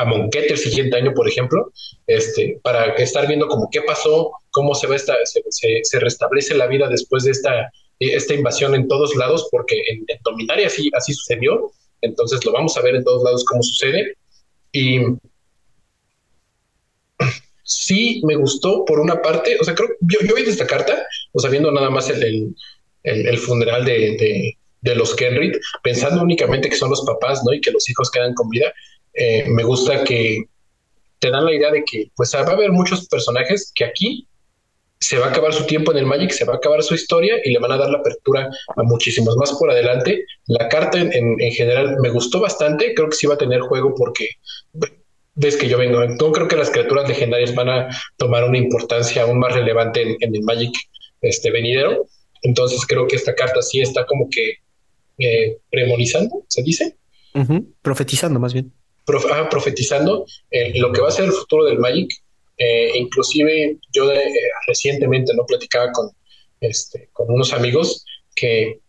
a 0.00 0.04
Monquete 0.04 0.54
el 0.54 0.58
siguiente 0.58 0.96
año, 0.96 1.12
por 1.14 1.28
ejemplo, 1.28 1.72
este, 2.06 2.58
para 2.62 2.94
estar 2.94 3.28
viendo 3.28 3.46
como 3.48 3.68
qué 3.70 3.82
pasó, 3.82 4.32
cómo 4.50 4.74
se 4.74 4.86
va 4.86 4.96
esta, 4.96 5.14
se, 5.24 5.42
se, 5.82 6.00
restablece 6.00 6.54
la 6.54 6.66
vida 6.66 6.88
después 6.88 7.24
de 7.24 7.32
esta, 7.32 7.70
esta 7.98 8.34
invasión 8.34 8.74
en 8.74 8.88
todos 8.88 9.14
lados, 9.14 9.48
porque 9.50 9.82
en, 9.90 10.06
Dominaria 10.24 10.68
así, 10.68 10.90
así 10.96 11.12
sucedió. 11.12 11.70
Entonces 12.00 12.42
lo 12.46 12.52
vamos 12.52 12.76
a 12.76 12.82
ver 12.82 12.96
en 12.96 13.04
todos 13.04 13.22
lados 13.22 13.44
cómo 13.44 13.62
sucede. 13.62 14.16
Y 14.72 15.00
sí 17.62 18.22
me 18.24 18.36
gustó 18.36 18.84
por 18.86 19.00
una 19.00 19.20
parte, 19.20 19.58
o 19.60 19.64
sea, 19.64 19.74
creo, 19.74 19.90
yo, 20.00 20.18
yo 20.26 20.34
vi 20.34 20.42
esta 20.42 20.66
carta, 20.66 21.06
o 21.32 21.40
sea, 21.40 21.50
viendo 21.50 21.70
nada 21.70 21.90
más 21.90 22.08
el, 22.08 22.54
el, 23.02 23.38
funeral 23.38 23.84
de, 23.84 24.56
de, 24.80 24.94
los 24.94 25.14
Kenrit, 25.14 25.56
pensando 25.82 26.22
únicamente 26.22 26.70
que 26.70 26.76
son 26.76 26.90
los 26.90 27.04
papás, 27.04 27.42
¿no? 27.44 27.52
Y 27.52 27.60
que 27.60 27.70
los 27.70 27.88
hijos 27.90 28.10
quedan 28.10 28.34
con 28.34 28.48
vida, 28.48 28.72
eh, 29.14 29.44
me 29.48 29.62
gusta 29.62 30.04
que 30.04 30.44
te 31.18 31.30
dan 31.30 31.44
la 31.44 31.52
idea 31.52 31.70
de 31.70 31.84
que 31.84 32.10
pues 32.16 32.34
va 32.34 32.40
a 32.40 32.52
haber 32.52 32.72
muchos 32.72 33.06
personajes 33.08 33.72
que 33.74 33.84
aquí 33.84 34.26
se 34.98 35.18
va 35.18 35.26
a 35.26 35.30
acabar 35.30 35.52
su 35.52 35.64
tiempo 35.64 35.92
en 35.92 35.98
el 35.98 36.06
Magic, 36.06 36.30
se 36.30 36.44
va 36.44 36.54
a 36.54 36.56
acabar 36.56 36.82
su 36.82 36.94
historia 36.94 37.36
y 37.42 37.52
le 37.52 37.58
van 37.58 37.72
a 37.72 37.78
dar 37.78 37.90
la 37.90 37.98
apertura 37.98 38.48
a 38.76 38.82
muchísimos 38.82 39.36
más 39.36 39.52
por 39.52 39.70
adelante. 39.70 40.24
La 40.46 40.68
carta 40.68 41.00
en, 41.00 41.10
en 41.12 41.52
general 41.52 41.96
me 42.00 42.10
gustó 42.10 42.40
bastante, 42.40 42.94
creo 42.94 43.08
que 43.08 43.16
sí 43.16 43.26
va 43.26 43.34
a 43.34 43.38
tener 43.38 43.60
juego 43.60 43.94
porque 43.94 44.28
ves 45.34 45.56
que 45.56 45.68
yo 45.68 45.78
vengo. 45.78 46.04
No 46.04 46.32
creo 46.32 46.48
que 46.48 46.56
las 46.56 46.70
criaturas 46.70 47.08
legendarias 47.08 47.54
van 47.54 47.68
a 47.68 47.88
tomar 48.16 48.44
una 48.44 48.58
importancia 48.58 49.22
aún 49.22 49.38
más 49.38 49.54
relevante 49.54 50.16
en, 50.20 50.34
el 50.34 50.42
Magic 50.42 50.74
este, 51.22 51.50
venidero. 51.50 52.06
Entonces 52.42 52.86
creo 52.86 53.06
que 53.06 53.16
esta 53.16 53.34
carta 53.34 53.62
sí 53.62 53.80
está 53.80 54.06
como 54.06 54.28
que 54.30 54.56
eh, 55.18 55.58
premonizando, 55.70 56.44
¿se 56.48 56.62
dice? 56.62 56.96
Profetizando 57.82 58.38
más 58.38 58.52
bien. 58.52 58.72
Ah, 59.32 59.48
profetizando 59.48 60.26
eh, 60.50 60.78
lo 60.78 60.92
que 60.92 61.00
va 61.00 61.08
a 61.08 61.12
ser 61.12 61.26
el 61.26 61.32
futuro 61.32 61.64
del 61.64 61.78
Magic. 61.78 62.10
Eh, 62.56 62.92
inclusive 62.94 63.78
yo 63.92 64.12
eh, 64.12 64.32
recientemente 64.66 65.32
no 65.34 65.46
platicaba 65.46 65.90
con, 65.92 66.10
este, 66.60 67.08
con 67.12 67.30
unos 67.30 67.54
amigos 67.54 68.04
que 68.34 68.80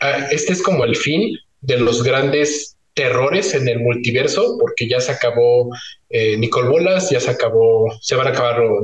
ah, 0.00 0.26
este 0.32 0.52
es 0.54 0.62
como 0.62 0.84
el 0.84 0.96
fin 0.96 1.38
de 1.60 1.78
los 1.78 2.02
grandes 2.02 2.76
terrores 2.94 3.54
en 3.54 3.68
el 3.68 3.80
multiverso, 3.80 4.58
porque 4.60 4.88
ya 4.88 5.00
se 5.00 5.12
acabó 5.12 5.70
eh, 6.10 6.36
Nicole 6.36 6.68
Bolas, 6.68 7.10
ya 7.10 7.20
se 7.20 7.30
acabó, 7.30 7.86
se 8.00 8.14
van 8.16 8.26
a 8.26 8.30
acabar 8.30 8.58
lo, 8.58 8.82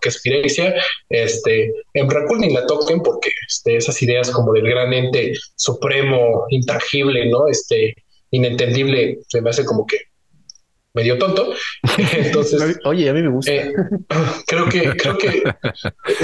que 0.00 0.08
es 0.08 0.20
Pirexia, 0.20 0.74
este, 1.08 1.72
en 1.94 2.10
Raccoon 2.10 2.40
ni 2.40 2.52
la 2.52 2.66
toquen 2.66 3.02
porque 3.02 3.30
este, 3.48 3.76
esas 3.76 4.00
ideas 4.02 4.30
como 4.30 4.52
del 4.52 4.68
gran 4.68 4.92
ente 4.92 5.34
supremo, 5.54 6.46
intangible, 6.50 7.26
¿no? 7.26 7.46
Este, 7.48 7.94
inentendible, 8.30 9.18
se 9.28 9.40
me 9.40 9.50
hace 9.50 9.64
como 9.64 9.86
que 9.86 9.96
medio 10.96 11.18
tonto. 11.18 11.52
Entonces, 12.12 12.78
oye, 12.84 13.08
a 13.08 13.12
mí 13.12 13.22
me 13.22 13.28
gusta. 13.28 13.52
Eh, 13.52 13.72
creo 14.46 14.68
que, 14.68 14.96
creo 14.96 15.16
que 15.18 15.44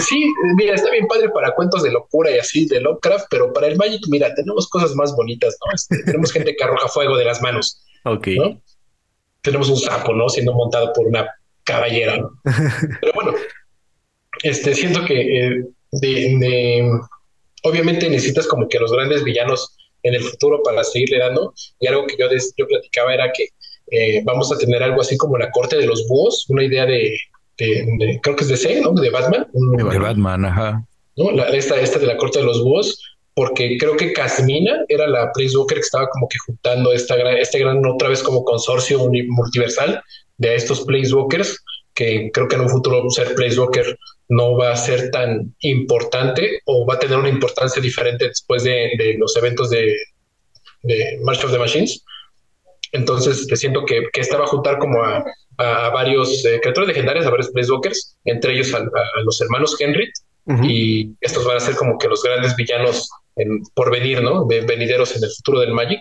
sí, 0.01 0.25
mira, 0.57 0.75
está 0.75 0.91
bien 0.91 1.07
padre 1.07 1.29
para 1.29 1.55
cuentos 1.55 1.83
de 1.83 1.93
locura 1.93 2.31
y 2.31 2.39
así 2.39 2.67
de 2.67 2.81
Lovecraft, 2.81 3.27
pero 3.31 3.53
para 3.53 3.69
el 3.69 3.77
Magic, 3.77 4.01
mira, 4.09 4.35
tenemos 4.35 4.69
cosas 4.69 4.95
más 4.97 5.15
bonitas, 5.15 5.57
¿no? 5.65 5.73
Este, 5.75 6.03
tenemos 6.05 6.33
gente 6.33 6.57
que 6.57 6.65
arroja 6.65 6.89
fuego 6.89 7.17
de 7.17 7.27
las 7.27 7.41
manos. 7.43 7.85
Ok. 8.05 8.29
Tenemos 9.43 9.69
un 9.69 9.77
sapo, 9.77 10.15
¿no? 10.15 10.29
Siendo 10.29 10.55
montado 10.55 10.93
por 10.93 11.07
una 11.07 11.29
caballera, 11.65 12.17
¿no? 12.17 12.31
Pero 13.01 13.13
bueno, 13.15 13.35
este, 14.43 14.75
siento 14.75 15.05
que 15.05 15.21
eh, 15.21 15.65
de, 15.93 16.91
obviamente 17.65 18.09
necesitas 18.09 18.47
como 18.47 18.69
que 18.69 18.79
los 18.79 18.91
grandes 18.91 19.23
villanos 19.23 19.77
en 20.03 20.15
el 20.15 20.23
futuro 20.23 20.63
para 20.63 20.83
seguirle 20.83 21.19
dando. 21.19 21.53
Y 21.79 21.87
algo 21.89 22.07
que 22.07 22.17
yo, 22.19 22.27
yo 22.57 22.67
platicaba 22.67 23.15
era 23.15 23.33
que 23.33 23.49
eh, 23.93 24.23
vamos 24.25 24.51
a 24.51 24.57
tener 24.57 24.83
algo 24.83 25.03
así 25.03 25.19
como 25.19 25.37
la 25.37 25.51
corte 25.51 25.77
de 25.77 25.87
los 25.87 26.07
búhos, 26.09 26.47
una 26.49 26.65
idea 26.65 26.87
de, 26.87 27.15
creo 27.57 28.35
que 28.35 28.45
es 28.45 28.49
de 28.49 28.57
C, 28.57 28.81
¿no? 28.81 28.93
De 28.93 29.11
Batman. 29.11 29.47
De 29.53 29.99
Batman, 29.99 30.47
ajá. 30.47 30.83
¿no? 31.17 31.45
esta, 31.45 31.79
esta 31.79 31.99
de 31.99 32.07
la 32.07 32.17
corte 32.17 32.39
de 32.39 32.47
los 32.47 32.65
búhos, 32.65 32.99
porque 33.35 33.77
creo 33.79 33.95
que 33.99 34.15
Casmina 34.15 34.85
era 34.89 35.07
la 35.07 35.31
Place 35.33 35.57
Walker 35.57 35.77
que 35.77 35.83
estaba 35.83 36.09
como 36.09 36.27
que 36.27 36.39
juntando 36.47 36.91
esta 36.93 37.17
este 37.33 37.59
gran, 37.59 37.85
otra 37.85 38.09
vez 38.09 38.23
como 38.23 38.45
consorcio 38.45 38.99
multiversal 39.29 40.03
de 40.39 40.55
estos 40.55 40.81
Place 40.87 41.15
Walkers, 41.15 41.63
que 41.95 42.31
creo 42.33 42.49
que 42.49 42.57
en 42.57 42.63
un 42.63 42.71
futuro 42.71 43.09
ser 43.11 43.35
Place 43.35 43.61
Walker 43.61 43.99
no 44.31 44.57
va 44.57 44.73
a 44.73 44.77
ser 44.77 45.11
tan 45.11 45.55
importante 45.61 46.61
o 46.65 46.87
va 46.87 46.95
a 46.95 46.99
tener 46.99 47.19
una 47.19 47.29
importancia 47.29 47.83
diferente 47.83 48.29
después 48.29 48.65
de, 48.65 49.17
los 49.19 49.37
eventos 49.37 49.69
de, 49.69 49.95
de 50.83 51.19
March 51.23 51.45
of 51.45 51.53
the 51.53 51.59
Machines. 51.59 52.03
Entonces, 52.93 53.47
te 53.47 53.57
siento 53.57 53.85
que, 53.85 54.09
que 54.13 54.21
esta 54.21 54.39
va 54.39 54.45
a 54.45 54.49
juntar 54.49 54.79
como 54.79 55.03
a, 55.03 55.25
a, 55.57 55.91
varios 55.91 56.45
eh, 56.45 56.61
creadores 56.61 56.89
legendarios, 56.89 57.27
a 57.27 57.31
varios 57.31 57.51
Walkers, 57.71 58.17
entre 58.25 58.55
ellos 58.55 58.73
a, 58.75 58.85
los 59.25 59.41
hermanos 59.41 59.77
Henry, 59.81 60.11
y 60.65 61.11
estos 61.21 61.45
van 61.45 61.57
a 61.57 61.61
ser 61.61 61.77
como 61.77 61.97
que 61.99 62.09
los 62.09 62.21
grandes 62.23 62.57
villanos 62.57 63.09
en, 63.37 63.63
por 63.75 63.93
venir, 63.93 64.23
¿no? 64.23 64.45
De 64.47 64.63
venideros 64.63 65.15
en 65.17 65.23
el 65.23 65.31
futuro 65.31 65.61
del 65.61 65.73
Magic. 65.73 66.01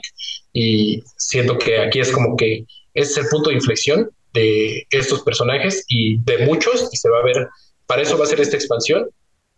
Y 0.51 1.01
siento 1.15 1.57
que 1.57 1.77
aquí 1.77 1.99
es 1.99 2.11
como 2.11 2.35
que 2.35 2.65
es 2.93 3.15
el 3.17 3.27
punto 3.27 3.49
de 3.49 3.55
inflexión 3.55 4.09
de 4.33 4.85
estos 4.89 5.21
personajes 5.21 5.85
y 5.87 6.17
de 6.23 6.45
muchos, 6.45 6.89
y 6.91 6.97
se 6.97 7.09
va 7.09 7.19
a 7.19 7.23
ver, 7.23 7.47
para 7.85 8.01
eso 8.01 8.17
va 8.17 8.23
a 8.23 8.27
ser 8.27 8.41
esta 8.41 8.57
expansión, 8.57 9.09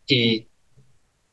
y 0.07 0.45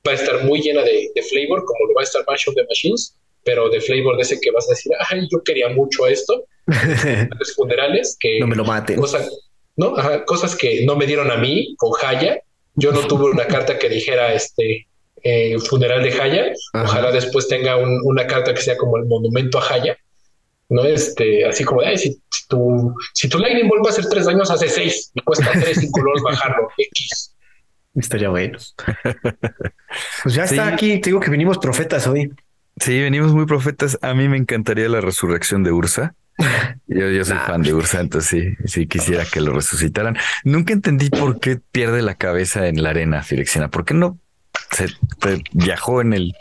va 0.06 0.12
a 0.12 0.14
estar 0.14 0.44
muy 0.44 0.60
llena 0.60 0.82
de, 0.82 1.10
flavor, 1.28 1.64
como 1.64 1.86
lo 1.88 1.94
va 1.94 2.02
a 2.02 2.04
estar 2.04 2.24
Match 2.26 2.48
of 2.48 2.54
the 2.54 2.64
Machines, 2.64 3.16
pero 3.44 3.68
de 3.68 3.80
flavor 3.80 4.16
de 4.16 4.22
ese 4.22 4.40
que 4.40 4.50
vas 4.50 4.66
a 4.68 4.72
decir, 4.72 4.92
ay, 5.10 5.26
yo 5.30 5.42
quería 5.42 5.68
mucho 5.68 6.06
esto, 6.06 6.44
los 7.38 7.54
funerales, 7.54 8.16
que... 8.18 8.38
No 8.40 8.46
me 8.46 8.56
lo 8.56 8.64
maten. 8.64 8.96
Cosas, 8.96 9.28
¿no? 9.76 9.94
cosas 10.26 10.56
que 10.56 10.84
no 10.84 10.96
me 10.96 11.06
dieron 11.06 11.30
a 11.30 11.36
mí 11.36 11.74
con 11.78 11.92
Haya. 12.02 12.40
Yo 12.74 12.92
no 12.92 13.00
tuve 13.06 13.30
una 13.30 13.46
carta 13.48 13.78
que 13.78 13.88
dijera 13.88 14.32
este 14.34 14.86
eh, 15.22 15.58
funeral 15.58 16.02
de 16.02 16.20
Haya. 16.20 16.52
Ojalá 16.74 17.10
después 17.12 17.48
tenga 17.48 17.76
una 17.76 18.26
carta 18.26 18.54
que 18.54 18.62
sea 18.62 18.76
como 18.76 18.96
el 18.96 19.06
monumento 19.06 19.58
a 19.58 19.72
Haya. 19.72 19.96
¿no? 20.70 20.84
Este, 20.84 21.44
así 21.44 21.64
como, 21.64 21.82
ay, 21.82 21.98
si, 21.98 22.22
tu, 22.48 22.94
si 23.12 23.28
tu 23.28 23.38
Lightning 23.38 23.68
Ball 23.68 23.84
va 23.84 23.90
a 23.90 23.94
ser 23.94 24.06
tres 24.06 24.26
años, 24.28 24.50
hace 24.50 24.68
seis 24.68 25.10
y 25.14 25.20
cuesta 25.20 25.50
tres, 25.52 25.78
cinco 25.80 25.92
colores 26.00 26.22
bajarlo, 26.22 26.68
X. 26.78 27.34
Estaría 27.94 28.28
bueno. 28.28 28.56
Pues 30.22 30.34
ya 30.34 30.44
está 30.44 30.68
aquí, 30.68 31.00
te 31.00 31.10
digo 31.10 31.18
que 31.18 31.30
venimos 31.30 31.58
profetas 31.58 32.06
hoy. 32.06 32.30
Sí, 32.80 33.00
venimos 33.00 33.32
muy 33.32 33.44
profetas. 33.46 33.98
A 34.02 34.14
mí 34.14 34.28
me 34.28 34.38
encantaría 34.38 34.88
la 34.88 35.00
resurrección 35.00 35.62
de 35.62 35.70
Ursa. 35.70 36.14
Yo, 36.86 37.24
soy 37.24 37.36
fan 37.46 37.62
de 37.62 37.74
Ursa, 37.74 38.00
entonces 38.00 38.30
sí, 38.30 38.66
sí 38.66 38.86
quisiera 38.86 39.24
que 39.30 39.40
lo 39.40 39.52
resucitaran. 39.52 40.16
Nunca 40.44 40.72
entendí 40.72 41.10
por 41.10 41.40
qué 41.40 41.60
pierde 41.70 42.00
la 42.00 42.14
cabeza 42.14 42.66
en 42.68 42.82
la 42.82 42.90
arena, 42.90 43.22
Filexina. 43.22 43.68
¿Por 43.68 43.84
qué 43.84 43.94
no 43.94 44.18
se 44.70 44.86
viajó 45.52 46.00
en 46.00 46.14
el 46.14 46.34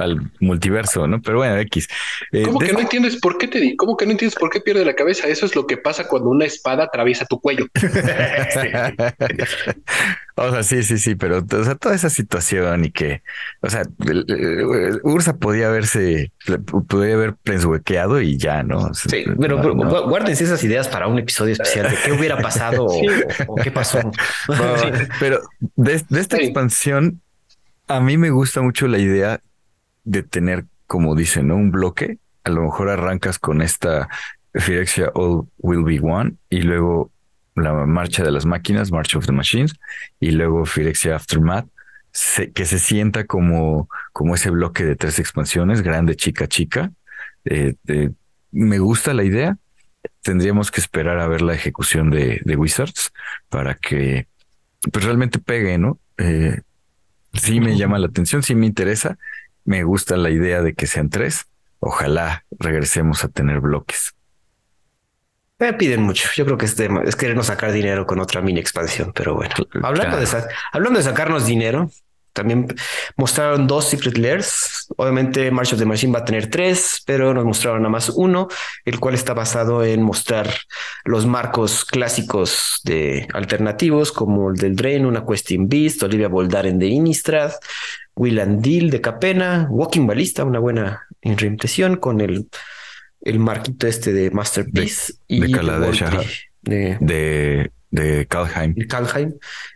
al 0.00 0.32
multiverso, 0.40 1.06
¿no? 1.06 1.22
Pero 1.22 1.38
bueno, 1.38 1.56
X. 1.58 1.88
Eh, 2.32 2.42
¿Cómo 2.42 2.58
que 2.58 2.72
no 2.72 2.80
entiendes 2.80 3.16
por 3.16 3.38
qué 3.38 3.48
te 3.48 3.60
di? 3.60 3.76
¿Cómo 3.76 3.96
que 3.96 4.04
no 4.06 4.12
entiendes 4.12 4.38
por 4.38 4.50
qué 4.50 4.60
pierde 4.60 4.84
la 4.84 4.94
cabeza? 4.94 5.28
Eso 5.28 5.46
es 5.46 5.56
lo 5.56 5.66
que 5.66 5.76
pasa 5.76 6.08
cuando 6.08 6.30
una 6.30 6.44
espada 6.44 6.84
atraviesa 6.84 7.26
tu 7.26 7.40
cuello. 7.40 7.66
o 10.38 10.52
sea, 10.52 10.62
sí, 10.62 10.82
sí, 10.82 10.98
sí, 10.98 11.14
pero 11.14 11.38
o 11.38 11.64
sea, 11.64 11.74
toda 11.74 11.94
esa 11.94 12.10
situación 12.10 12.84
y 12.84 12.90
que, 12.90 13.22
o 13.60 13.68
sea, 13.68 13.82
Ursa 15.02 15.36
podía 15.36 15.68
haberse, 15.68 16.32
podía 16.88 17.14
haber 17.14 17.34
plenshuequeado 17.34 18.20
y 18.20 18.36
ya, 18.36 18.62
¿no? 18.62 18.92
Sí, 18.94 19.24
pero, 19.40 19.60
guárdense 20.08 20.44
esas 20.44 20.62
ideas 20.64 20.88
para 20.88 21.08
un 21.08 21.18
episodio 21.18 21.52
especial 21.52 21.90
de 21.90 21.96
qué 22.04 22.12
hubiera 22.12 22.40
pasado 22.40 22.86
o, 23.46 23.54
qué 23.56 23.70
pasó. 23.70 23.98
pero 25.18 25.40
de, 25.76 26.02
de 26.08 26.20
esta 26.20 26.36
expansión, 26.36 27.20
a 27.88 28.00
mí 28.00 28.16
me 28.16 28.30
gusta 28.30 28.60
mucho 28.60 28.86
la 28.86 28.98
idea 28.98 29.40
de 30.08 30.22
tener, 30.22 30.64
como 30.86 31.14
dicen, 31.14 31.48
¿no? 31.48 31.56
un 31.56 31.70
bloque. 31.70 32.18
A 32.44 32.50
lo 32.50 32.62
mejor 32.62 32.88
arrancas 32.88 33.38
con 33.38 33.60
esta 33.60 34.08
Phyrexia 34.52 35.10
All 35.14 35.46
Will 35.58 35.84
Be 35.84 36.00
One 36.00 36.34
y 36.48 36.62
luego 36.62 37.12
la 37.54 37.72
marcha 37.86 38.22
de 38.22 38.30
las 38.30 38.46
máquinas, 38.46 38.90
March 38.90 39.16
of 39.16 39.26
the 39.26 39.32
Machines, 39.32 39.74
y 40.20 40.30
luego 40.30 40.64
Phyrexia 40.64 41.16
Aftermath, 41.16 41.66
que 42.54 42.64
se 42.64 42.78
sienta 42.78 43.24
como, 43.24 43.88
como 44.12 44.34
ese 44.34 44.50
bloque 44.50 44.84
de 44.84 44.96
tres 44.96 45.18
expansiones, 45.18 45.82
grande, 45.82 46.16
chica, 46.16 46.46
chica. 46.46 46.92
Eh, 47.44 47.74
me 48.50 48.78
gusta 48.78 49.12
la 49.12 49.24
idea. 49.24 49.58
Tendríamos 50.22 50.70
que 50.70 50.80
esperar 50.80 51.18
a 51.18 51.28
ver 51.28 51.42
la 51.42 51.54
ejecución 51.54 52.10
de, 52.10 52.40
de 52.44 52.56
Wizards 52.56 53.12
para 53.48 53.74
que 53.74 54.26
pues, 54.92 55.04
realmente 55.04 55.38
pegue, 55.38 55.78
¿no? 55.78 55.98
Eh, 56.16 56.60
sí 57.34 57.60
me 57.60 57.76
llama 57.76 57.98
la 57.98 58.06
atención, 58.06 58.42
sí 58.42 58.54
me 58.54 58.66
interesa. 58.66 59.18
Me 59.64 59.82
gusta 59.84 60.16
la 60.16 60.30
idea 60.30 60.62
de 60.62 60.74
que 60.74 60.86
sean 60.86 61.10
tres. 61.10 61.46
Ojalá 61.80 62.44
regresemos 62.58 63.24
a 63.24 63.28
tener 63.28 63.60
bloques. 63.60 64.14
Me 65.58 65.72
piden 65.72 66.02
mucho. 66.02 66.28
Yo 66.36 66.44
creo 66.44 66.56
que 66.56 66.66
es, 66.66 66.78
es 66.78 67.16
querernos 67.16 67.46
sacar 67.46 67.72
dinero 67.72 68.06
con 68.06 68.20
otra 68.20 68.40
mini 68.40 68.60
expansión, 68.60 69.12
pero 69.12 69.34
bueno. 69.34 69.54
Hablando, 69.82 70.16
de, 70.16 70.26
hablando 70.72 70.98
de 70.98 71.04
sacarnos 71.04 71.46
dinero, 71.46 71.90
también 72.38 72.68
mostraron 73.16 73.66
dos 73.66 73.86
Secret 73.86 74.16
Lairs. 74.16 74.86
Obviamente 74.96 75.50
March 75.50 75.72
of 75.72 75.80
the 75.80 75.84
Machine 75.84 76.12
va 76.12 76.20
a 76.20 76.24
tener 76.24 76.48
tres, 76.48 77.02
pero 77.04 77.34
nos 77.34 77.44
mostraron 77.44 77.82
nada 77.82 77.90
más 77.90 78.10
uno, 78.10 78.46
el 78.84 79.00
cual 79.00 79.16
está 79.16 79.34
basado 79.34 79.82
en 79.82 80.02
mostrar 80.02 80.48
los 81.04 81.26
marcos 81.26 81.84
clásicos 81.84 82.80
de 82.84 83.26
alternativos 83.34 84.12
como 84.12 84.50
el 84.50 84.56
del 84.56 84.76
Drain, 84.76 85.04
una 85.04 85.26
Questing 85.26 85.68
Beast, 85.68 86.04
Olivia 86.04 86.28
Boldaren 86.28 86.78
de 86.78 86.86
Innistrad, 86.86 87.50
Deal 88.60 88.90
de 88.90 89.00
Capena, 89.00 89.66
Walking 89.70 90.06
Ballista, 90.06 90.44
una 90.44 90.58
buena 90.58 91.06
reimpresión 91.22 91.96
con 91.96 92.20
el, 92.20 92.48
el 93.20 93.38
marquito 93.38 93.86
este 93.86 94.12
de 94.12 94.30
Masterpiece 94.30 95.14
de, 95.28 95.36
y 95.36 95.40
de, 95.40 95.48
de, 96.62 96.98
de, 97.00 97.70
Kalheim. 97.90 98.74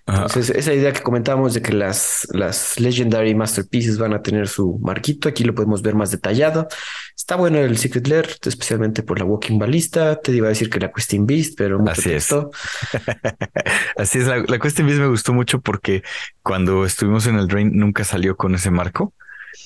Entonces, 0.06 0.50
esa 0.50 0.74
idea 0.74 0.92
que 0.92 1.00
comentábamos 1.00 1.54
de 1.54 1.62
que 1.62 1.72
las, 1.72 2.28
las 2.32 2.78
Legendary 2.78 3.34
Masterpieces 3.34 3.98
van 3.98 4.12
a 4.12 4.22
tener 4.22 4.48
su 4.48 4.78
marquito, 4.82 5.28
aquí 5.28 5.44
lo 5.44 5.54
podemos 5.54 5.82
ver 5.82 5.94
más 5.94 6.10
detallado. 6.10 6.68
Está 7.16 7.36
bueno 7.36 7.58
el 7.58 7.78
Secret 7.78 8.06
Lair, 8.06 8.28
especialmente 8.44 9.02
por 9.02 9.18
la 9.18 9.24
Walking 9.24 9.58
Ballista. 9.58 10.20
Te 10.20 10.32
iba 10.32 10.46
a 10.46 10.50
decir 10.50 10.68
que 10.68 10.80
la 10.80 10.92
Questing 10.92 11.26
Beast, 11.26 11.54
pero 11.56 11.78
mucho 11.78 11.92
Así 11.92 12.12
es. 12.12 12.32
Así 13.96 14.18
es, 14.18 14.26
la, 14.26 14.38
la 14.38 14.58
Questing 14.58 14.86
Beast 14.86 15.00
me 15.00 15.08
gustó 15.08 15.32
mucho 15.32 15.60
porque 15.60 16.02
cuando 16.42 16.84
estuvimos 16.84 17.26
en 17.26 17.36
el 17.36 17.48
Drain 17.48 17.70
nunca 17.74 18.04
salió 18.04 18.36
con 18.36 18.54
ese 18.54 18.70
marco. 18.70 19.14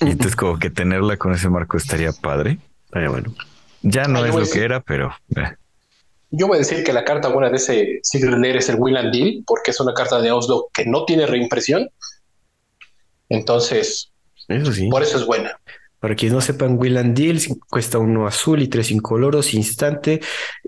Y 0.00 0.10
entonces 0.10 0.36
como 0.36 0.58
que 0.58 0.70
tenerla 0.70 1.16
con 1.16 1.32
ese 1.32 1.48
marco 1.48 1.76
estaría 1.76 2.12
padre. 2.12 2.58
Pero 2.90 3.12
bueno, 3.12 3.34
ya 3.82 4.04
no 4.04 4.24
es 4.24 4.34
lo 4.34 4.48
que 4.48 4.62
era, 4.62 4.80
pero... 4.80 5.14
Eh. 5.34 5.54
Yo 6.30 6.48
voy 6.48 6.56
a 6.56 6.58
decir 6.58 6.82
que 6.82 6.92
la 6.92 7.04
carta 7.04 7.28
buena 7.28 7.50
de 7.50 7.56
ese 7.56 8.00
Lair 8.20 8.56
es 8.56 8.68
el 8.68 8.76
Will 8.78 8.96
and 8.96 9.12
Deal, 9.12 9.44
porque 9.46 9.70
es 9.70 9.80
una 9.80 9.94
carta 9.94 10.20
de 10.20 10.32
Oslo 10.32 10.68
que 10.72 10.84
no 10.84 11.04
tiene 11.04 11.26
reimpresión. 11.26 11.88
Entonces, 13.28 14.12
eso 14.48 14.72
sí. 14.72 14.88
por 14.88 15.02
eso 15.02 15.18
es 15.18 15.26
buena. 15.26 15.58
Para 16.00 16.14
quienes 16.14 16.34
no 16.34 16.40
sepan, 16.40 16.78
Will 16.78 16.98
and 16.98 17.16
Deal 17.16 17.38
cuesta 17.68 17.98
uno 17.98 18.26
azul 18.26 18.62
y 18.62 18.68
tres 18.68 18.90
incoloros, 18.90 19.54
instante. 19.54 20.20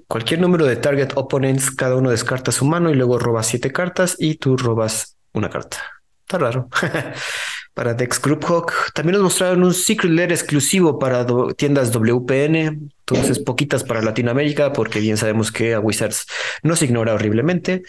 Cualquier 0.06 0.40
número 0.40 0.64
de 0.64 0.76
target 0.76 1.10
opponents, 1.16 1.70
cada 1.70 1.96
uno 1.96 2.10
descarta 2.10 2.50
su 2.50 2.64
mano 2.64 2.90
y 2.90 2.94
luego 2.94 3.18
roba 3.18 3.42
siete 3.42 3.70
cartas 3.70 4.16
y 4.18 4.36
tú 4.36 4.56
robas 4.56 5.16
una 5.32 5.50
carta. 5.50 5.78
Está 6.22 6.38
raro. 6.38 6.68
para 7.78 7.94
Dex 7.94 8.20
Group 8.20 8.44
Hawk. 8.44 8.72
También 8.92 9.12
nos 9.12 9.22
mostraron 9.22 9.62
un 9.62 9.72
Secret 9.72 10.10
Lair 10.12 10.32
exclusivo 10.32 10.98
para 10.98 11.24
tiendas 11.56 11.92
WPN, 11.92 12.90
entonces 13.06 13.38
poquitas 13.38 13.84
para 13.84 14.02
Latinoamérica, 14.02 14.72
porque 14.72 14.98
bien 14.98 15.16
sabemos 15.16 15.52
que 15.52 15.74
a 15.74 15.78
Wizards 15.78 16.26
nos 16.64 16.82
ignora 16.82 17.14
horriblemente. 17.14 17.84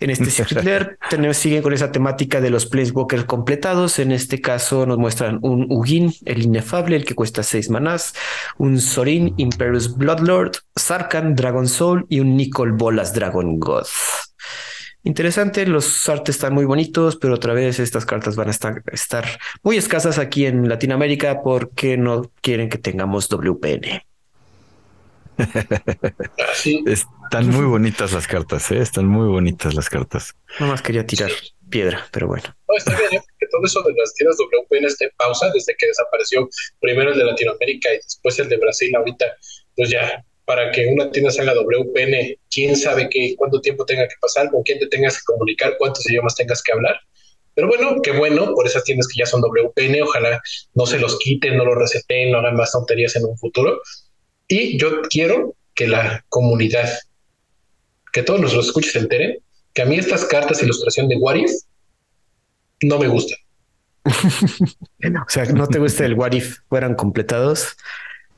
En 0.00 0.08
este 0.08 0.30
Secret 0.30 0.64
Lair 0.64 0.98
tenemos, 1.10 1.36
siguen 1.36 1.60
con 1.60 1.74
esa 1.74 1.92
temática 1.92 2.40
de 2.40 2.48
los 2.48 2.64
Planeswalkers 2.64 3.26
completados. 3.26 3.98
En 3.98 4.12
este 4.12 4.40
caso 4.40 4.86
nos 4.86 4.96
muestran 4.96 5.40
un 5.42 5.66
Ugin, 5.68 6.14
el 6.24 6.40
inefable, 6.40 6.96
el 6.96 7.04
que 7.04 7.14
cuesta 7.14 7.42
seis 7.42 7.68
manás, 7.68 8.14
un 8.56 8.80
Sorin, 8.80 9.34
Imperius 9.36 9.94
Bloodlord, 9.94 10.52
Sarkhan, 10.74 11.36
Dragon 11.36 11.68
Soul 11.68 12.06
y 12.08 12.20
un 12.20 12.34
Nicol 12.34 12.72
Bolas, 12.72 13.12
Dragon 13.12 13.60
God. 13.60 13.84
Interesante, 15.06 15.66
los 15.66 16.08
artes 16.08 16.36
están 16.36 16.54
muy 16.54 16.64
bonitos, 16.64 17.16
pero 17.16 17.34
otra 17.34 17.52
vez 17.52 17.78
estas 17.78 18.06
cartas 18.06 18.36
van 18.36 18.48
a 18.48 18.52
estar, 18.52 19.26
muy 19.62 19.76
escasas 19.76 20.18
aquí 20.18 20.46
en 20.46 20.66
Latinoamérica 20.66 21.42
porque 21.42 21.98
no 21.98 22.30
quieren 22.40 22.70
que 22.70 22.78
tengamos 22.78 23.28
WPN. 23.28 24.02
Están 26.86 27.48
muy 27.48 27.66
bonitas 27.66 28.12
las 28.12 28.26
cartas, 28.26 28.70
¿eh? 28.70 28.78
están 28.78 29.06
muy 29.06 29.28
bonitas 29.28 29.74
las 29.74 29.90
cartas. 29.90 30.34
Nada 30.58 30.72
más 30.72 30.80
quería 30.80 31.06
tirar 31.06 31.30
piedra, 31.68 32.06
pero 32.10 32.28
bueno. 32.28 32.44
está 32.74 32.96
bien, 32.96 33.20
¿eh? 33.20 33.46
todo 33.50 33.62
eso 33.64 33.82
de 33.82 33.92
las 33.92 34.14
tiendas 34.14 34.38
WPN 34.38 34.86
está 34.86 35.04
en 35.04 35.10
pausa 35.18 35.50
desde 35.52 35.76
que 35.76 35.86
desapareció 35.86 36.48
primero 36.80 37.12
el 37.12 37.18
de 37.18 37.24
Latinoamérica 37.24 37.92
y 37.92 37.96
después 37.96 38.38
el 38.38 38.48
de 38.48 38.56
Brasil 38.56 38.94
ahorita, 38.96 39.26
pues 39.76 39.90
ya 39.90 40.24
para 40.44 40.70
que 40.72 40.86
una 40.86 41.10
tienda 41.10 41.30
salga 41.30 41.54
WPN, 41.54 42.36
quién 42.50 42.76
sabe 42.76 43.08
qué, 43.10 43.34
cuánto 43.36 43.60
tiempo 43.60 43.84
tenga 43.84 44.06
que 44.06 44.14
pasar, 44.20 44.50
con 44.50 44.62
quién 44.62 44.78
te 44.78 44.86
tengas 44.88 45.16
que 45.18 45.24
comunicar, 45.24 45.76
cuántos 45.78 46.08
idiomas 46.08 46.34
tengas 46.34 46.62
que 46.62 46.72
hablar. 46.72 46.96
Pero 47.54 47.68
bueno, 47.68 48.02
qué 48.02 48.10
bueno 48.10 48.52
por 48.54 48.66
esas 48.66 48.84
tiendas 48.84 49.06
que 49.06 49.20
ya 49.20 49.26
son 49.26 49.40
WPN, 49.40 50.02
ojalá 50.02 50.42
no 50.74 50.86
se 50.86 50.98
los 50.98 51.18
quiten, 51.18 51.56
no 51.56 51.64
los 51.64 51.76
reseten, 51.76 52.32
no 52.32 52.38
hagan 52.38 52.56
más 52.56 52.72
tonterías 52.72 53.14
en 53.16 53.24
un 53.24 53.38
futuro. 53.38 53.80
Y 54.48 54.76
yo 54.76 55.02
quiero 55.02 55.54
que 55.74 55.86
la 55.86 56.24
comunidad, 56.28 56.90
que 58.12 58.22
todos 58.22 58.40
los 58.40 58.52
escuches 58.54 58.92
se 58.92 58.98
enteren, 58.98 59.38
que 59.72 59.82
a 59.82 59.86
mí 59.86 59.96
estas 59.96 60.24
cartas 60.24 60.62
ilustración 60.62 61.08
de 61.08 61.16
What 61.16 61.36
no 62.82 62.98
me 62.98 63.08
gustan. 63.08 63.38
o 64.04 65.28
sea, 65.28 65.44
no 65.46 65.66
te 65.66 65.78
gusta 65.78 66.04
el 66.04 66.14
What 66.14 66.32
If 66.32 66.58
fueran 66.68 66.94
completados. 66.94 67.76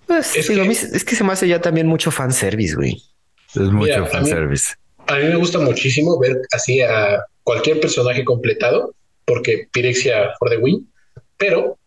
Pues, 0.06 0.36
es, 0.36 0.48
que, 0.48 0.70
es 0.70 1.04
que 1.04 1.16
se 1.16 1.24
me 1.24 1.32
hace 1.32 1.48
ya 1.48 1.60
también 1.60 1.86
mucho 1.86 2.10
fanservice, 2.10 2.74
güey. 2.76 3.02
Es 3.54 3.60
mucho 3.72 4.06
fanservice. 4.06 4.74
A, 5.06 5.16
mí, 5.16 5.24
me 5.24 5.36
gusta 5.36 5.58
muchísimo 5.58 6.18
ver 6.18 6.40
así 6.52 6.80
a 6.80 7.24
cualquier 7.42 7.80
personaje 7.80 8.24
completado, 8.24 8.94
porque 9.24 9.68
Pirexia 9.72 10.34
for 10.38 10.50
the 10.50 10.58
win, 10.58 10.88
pero 11.36 11.78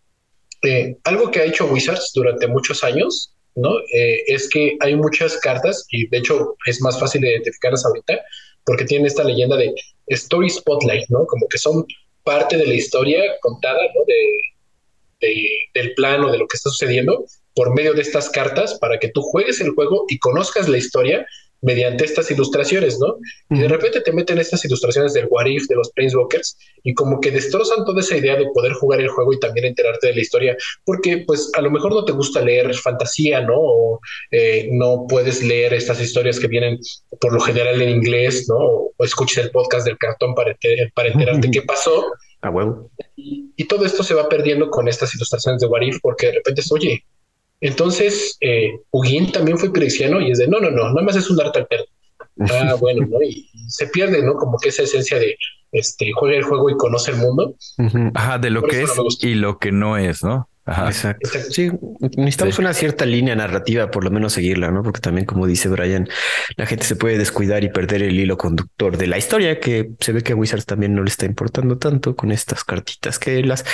eh, 0.64 0.98
algo 1.06 1.32
que 1.32 1.40
ha 1.40 1.46
hecho 1.46 1.66
Wizards 1.68 2.12
durante 2.14 2.48
muchos 2.48 2.84
años, 2.84 3.34
¿no? 3.56 3.80
Eh, 3.94 4.24
es 4.28 4.50
que 4.50 4.78
hay 4.82 4.96
muchas 4.96 5.38
cartas, 5.38 5.86
y 5.90 6.08
de 6.08 6.18
hecho 6.18 6.56
es 6.66 6.82
más 6.82 7.00
fácil 7.00 7.22
de 7.22 7.32
identificarlas 7.32 7.86
ahorita, 7.86 8.22
porque 8.66 8.86
tienen 8.86 9.08
esta 9.08 9.24
leyenda 9.24 9.56
de 9.56 9.74
Story 10.08 10.50
Spotlight, 10.50 11.08
¿no? 11.10 11.26
Como 11.26 11.48
que 11.48 11.58
son 11.58 11.86
parte 12.24 12.58
de 12.58 12.68
la 12.68 12.74
historia 12.74 13.22
contada, 13.42 13.80
¿no? 13.96 14.02
De, 14.06 15.30
del 15.74 15.94
plano, 15.96 16.32
de 16.32 16.38
lo 16.38 16.48
que 16.48 16.56
está 16.56 16.70
sucediendo, 16.70 17.26
por 17.60 17.76
medio 17.76 17.94
de 17.94 18.02
estas 18.02 18.30
cartas 18.30 18.80
para 18.80 19.00
que 19.00 19.10
tú 19.10 19.22
juegues 19.22 19.60
el 19.60 19.72
juego 19.72 20.06
y 20.08 20.18
conozcas 20.18 20.70
la 20.70 20.78
historia 20.78 21.26
mediante 21.60 22.06
estas 22.06 22.32
ilustraciones, 22.32 22.98
¿no? 23.00 23.18
Y 23.50 23.60
de 23.60 23.68
repente 23.68 24.00
te 24.00 24.14
meten 24.14 24.38
estas 24.38 24.64
ilustraciones 24.64 25.12
del 25.12 25.28
Warif, 25.30 25.68
de 25.68 25.76
los 25.76 25.92
Planeswalkers, 25.92 26.58
y 26.84 26.94
como 26.94 27.20
que 27.20 27.32
destrozan 27.32 27.84
toda 27.84 28.00
esa 28.00 28.16
idea 28.16 28.38
de 28.38 28.48
poder 28.54 28.72
jugar 28.72 29.02
el 29.02 29.10
juego 29.10 29.34
y 29.34 29.40
también 29.42 29.66
enterarte 29.66 30.08
de 30.08 30.16
la 30.16 30.22
historia, 30.22 30.56
porque 30.86 31.26
pues 31.28 31.52
a 31.54 31.60
lo 31.60 31.70
mejor 31.70 31.92
no 31.92 32.06
te 32.06 32.14
gusta 32.14 32.40
leer 32.40 32.74
fantasía, 32.76 33.42
¿no? 33.42 33.56
O 33.58 34.00
eh, 34.32 34.70
no 34.72 35.06
puedes 35.10 35.44
leer 35.44 35.74
estas 35.74 36.00
historias 36.00 36.40
que 36.40 36.48
vienen 36.48 36.80
por 37.20 37.34
lo 37.34 37.42
general 37.42 37.82
en 37.82 37.90
inglés, 37.90 38.48
¿no? 38.48 38.56
O, 38.56 38.94
escuches 39.00 39.44
el 39.44 39.52
podcast 39.52 39.86
del 39.86 39.98
cartón 39.98 40.34
para, 40.34 40.58
para 40.96 41.10
enterarte 41.10 41.52
qué 41.52 41.64
pasó. 41.64 42.06
A 42.40 42.52
huevo. 42.52 42.90
Y, 43.18 43.66
todo 43.66 43.86
esto 43.86 44.02
se 44.02 44.14
va 44.14 44.30
perdiendo 44.30 44.70
con 44.70 44.88
estas 44.88 45.14
ilustraciones 45.14 45.60
de 45.60 45.68
Warif, 45.68 46.00
porque 46.02 46.28
de 46.28 46.34
repente 46.36 46.62
es, 46.62 46.72
oye, 46.72 47.04
entonces, 47.62 48.38
eh, 48.42 48.72
también 49.34 49.58
fue 49.58 49.74
pirexiano 49.74 50.22
y 50.22 50.32
es 50.32 50.38
de, 50.38 50.48
no, 50.48 50.60
no, 50.60 50.72
no, 50.72 50.90
nada 50.90 51.02
más 51.02 51.16
es 51.16 51.30
un 51.30 51.42
arte 51.42 51.60
alterno. 51.60 51.86
Ah, 52.40 52.76
bueno, 52.80 53.06
¿no? 53.10 53.22
Y, 53.22 53.50
se 53.68 53.88
pierde, 53.88 54.24
¿no? 54.24 54.36
Como 54.36 54.58
que 54.58 54.70
esa 54.70 54.84
esencia 54.84 55.20
de, 55.20 55.38
este, 55.72 56.12
juega 56.14 56.38
el 56.38 56.44
juego 56.44 56.70
y 56.70 56.78
conoce 56.78 57.12
el 57.12 57.18
mundo. 57.18 57.56
Ajá, 58.14 58.38
de 58.38 58.50
lo 58.50 58.64
que 58.64 58.84
es 58.84 58.92
y 59.22 59.36
lo 59.36 59.60
que 59.60 59.72
no 59.72 59.98
es, 59.98 60.24
¿no? 60.24 60.50
Exacto. 60.88 61.30
Sí, 61.50 61.72
necesitamos 62.18 62.60
una 62.60 62.74
cierta 62.74 63.06
línea 63.06 63.36
narrativa, 63.36 63.90
por 63.92 64.04
lo 64.04 64.12
menos 64.12 64.34
seguirla, 64.34 64.72
¿no? 64.72 64.84
Porque 64.84 65.00
también, 65.00 65.26
como 65.26 65.48
dice 65.48 65.70
Brian, 65.70 66.08
la 66.56 66.66
gente 66.66 66.86
se 66.86 66.96
puede 66.96 67.18
descuidar 67.18 67.64
y 67.64 67.70
perder 67.70 68.04
el 68.04 68.20
hilo 68.20 68.38
conductor 68.38 68.98
de 68.98 69.08
la 69.08 69.18
historia, 69.18 69.60
que 69.60 69.92
se 70.00 70.12
ve 70.12 70.22
que 70.22 70.34
a 70.34 70.36
Wizards 70.36 70.66
también 70.66 70.94
no 70.94 71.04
le 71.04 71.10
está 71.10 71.26
importando 71.26 71.78
tanto 71.78 72.16
con 72.16 72.32
estas 72.32 72.64
cartitas. 72.64 73.20
Que 73.20 73.44
las, 73.44 73.66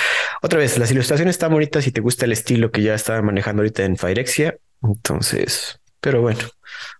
otra 0.42 0.58
vez, 0.58 0.78
las 0.78 0.90
ilustraciones 0.90 1.34
están 1.34 1.52
bonitas 1.52 1.84
si 1.84 1.92
te 1.92 2.00
gusta 2.00 2.24
el 2.24 2.32
estilo 2.32 2.70
que 2.70 2.82
ya 2.82 2.94
están 2.94 3.24
manejando 3.24 3.62
ahorita 3.62 3.84
en 3.84 3.96
Firexia. 3.96 4.56
Entonces, 4.82 5.80
pero 6.00 6.20
bueno, 6.20 6.40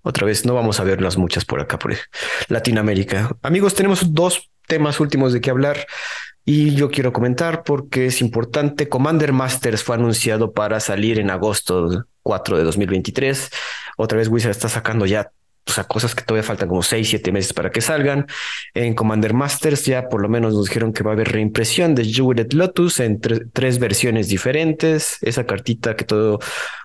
otra 0.03 0.27
vez 0.27 0.45
no 0.45 0.55
vamos 0.55 0.81
a 0.81 0.85
verlas 0.85 1.17
muchas 1.17 1.45
por 1.45 1.61
acá, 1.61 1.79
por 1.79 1.95
Latinoamérica. 2.49 3.31
Amigos, 3.43 3.75
tenemos 3.75 4.13
dos 4.15 4.51
temas 4.67 5.01
últimos 5.01 5.33
de 5.33 5.41
qué 5.41 5.51
hablar. 5.51 5.87
Y 6.49 6.77
yo 6.77 6.91
quiero 6.93 7.13
comentar 7.13 7.65
porque 7.65 8.07
es 8.07 8.21
importante, 8.23 8.89
Commander 8.89 9.33
Masters 9.33 9.83
fue 9.83 9.97
anunciado 9.97 10.53
para 10.53 10.79
salir 10.79 11.19
en 11.19 11.29
agosto 11.31 12.07
4 12.23 12.59
de 12.59 12.63
2023. 12.63 13.51
Otra 13.97 14.17
vez 14.17 14.29
Wizard 14.29 14.53
está 14.53 14.69
sacando 14.69 15.07
ya 15.07 15.33
cosas 15.89 16.15
que 16.15 16.23
todavía 16.23 16.47
faltan 16.47 16.69
como 16.69 16.85
6, 16.85 17.09
7 17.09 17.33
meses 17.33 17.53
para 17.53 17.71
que 17.71 17.81
salgan. 17.81 18.27
En 18.75 18.95
Commander 18.95 19.35
Masters 19.35 19.85
ya 19.85 20.09
por 20.09 20.23
lo 20.23 20.29
menos 20.29 20.55
nos 20.55 20.67
dijeron 20.67 20.93
que 20.93 21.03
va 21.03 21.11
a 21.11 21.15
haber 21.15 21.33
reimpresión 21.33 21.97
de 21.97 22.05
Jeweled 22.05 22.53
Lotus 22.53 23.01
en 23.01 23.21
tres 23.21 23.79
versiones 23.81 24.29
diferentes. 24.29 25.19
Esa 25.23 25.45
cartita 25.47 25.97
que 25.97 26.05
todo 26.05 26.39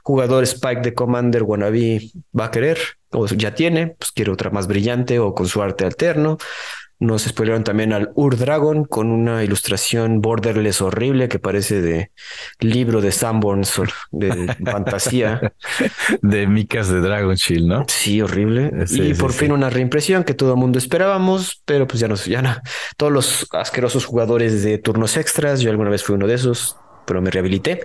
jugador 0.03 0.43
Spike 0.43 0.81
de 0.81 0.93
Commander 0.95 1.43
Wannabe 1.43 2.01
va 2.37 2.45
a 2.45 2.51
querer 2.51 2.79
o 3.11 3.27
ya 3.27 3.53
tiene, 3.53 3.95
pues 3.99 4.11
quiere 4.11 4.31
otra 4.31 4.49
más 4.49 4.67
brillante 4.67 5.19
o 5.19 5.35
con 5.35 5.47
su 5.47 5.61
arte 5.61 5.85
alterno. 5.85 6.37
Nos 7.01 7.23
spoilearon 7.23 7.63
también 7.63 7.93
al 7.93 8.11
Ur 8.13 8.37
Dragon 8.37 8.85
con 8.85 9.09
una 9.09 9.43
ilustración 9.43 10.21
borderless 10.21 10.81
horrible 10.81 11.29
que 11.29 11.39
parece 11.39 11.81
de 11.81 12.11
libro 12.59 13.01
de 13.01 13.11
Sanborn 13.11 13.63
de 14.11 14.55
fantasía. 14.71 15.51
De 16.21 16.45
Micas 16.45 16.89
de 16.89 16.99
Dragon 17.01 17.33
Shield, 17.33 17.67
¿no? 17.67 17.85
Sí, 17.87 18.21
horrible. 18.21 18.71
y 18.91 19.15
por 19.15 19.33
fin 19.33 19.51
una 19.51 19.71
reimpresión 19.71 20.23
que 20.23 20.35
todo 20.35 20.53
el 20.53 20.59
mundo 20.59 20.77
esperábamos, 20.77 21.63
pero 21.65 21.87
pues 21.87 21.99
ya 21.99 22.07
nos, 22.07 22.25
ya 22.25 22.43
no. 22.43 22.55
Todos 22.97 23.11
los 23.11 23.47
asquerosos 23.51 24.05
jugadores 24.05 24.61
de 24.61 24.77
turnos 24.77 25.17
extras, 25.17 25.59
yo 25.59 25.71
alguna 25.71 25.89
vez 25.89 26.03
fui 26.03 26.13
uno 26.13 26.27
de 26.27 26.35
esos, 26.35 26.77
pero 27.07 27.19
me 27.19 27.31
rehabilité. 27.31 27.83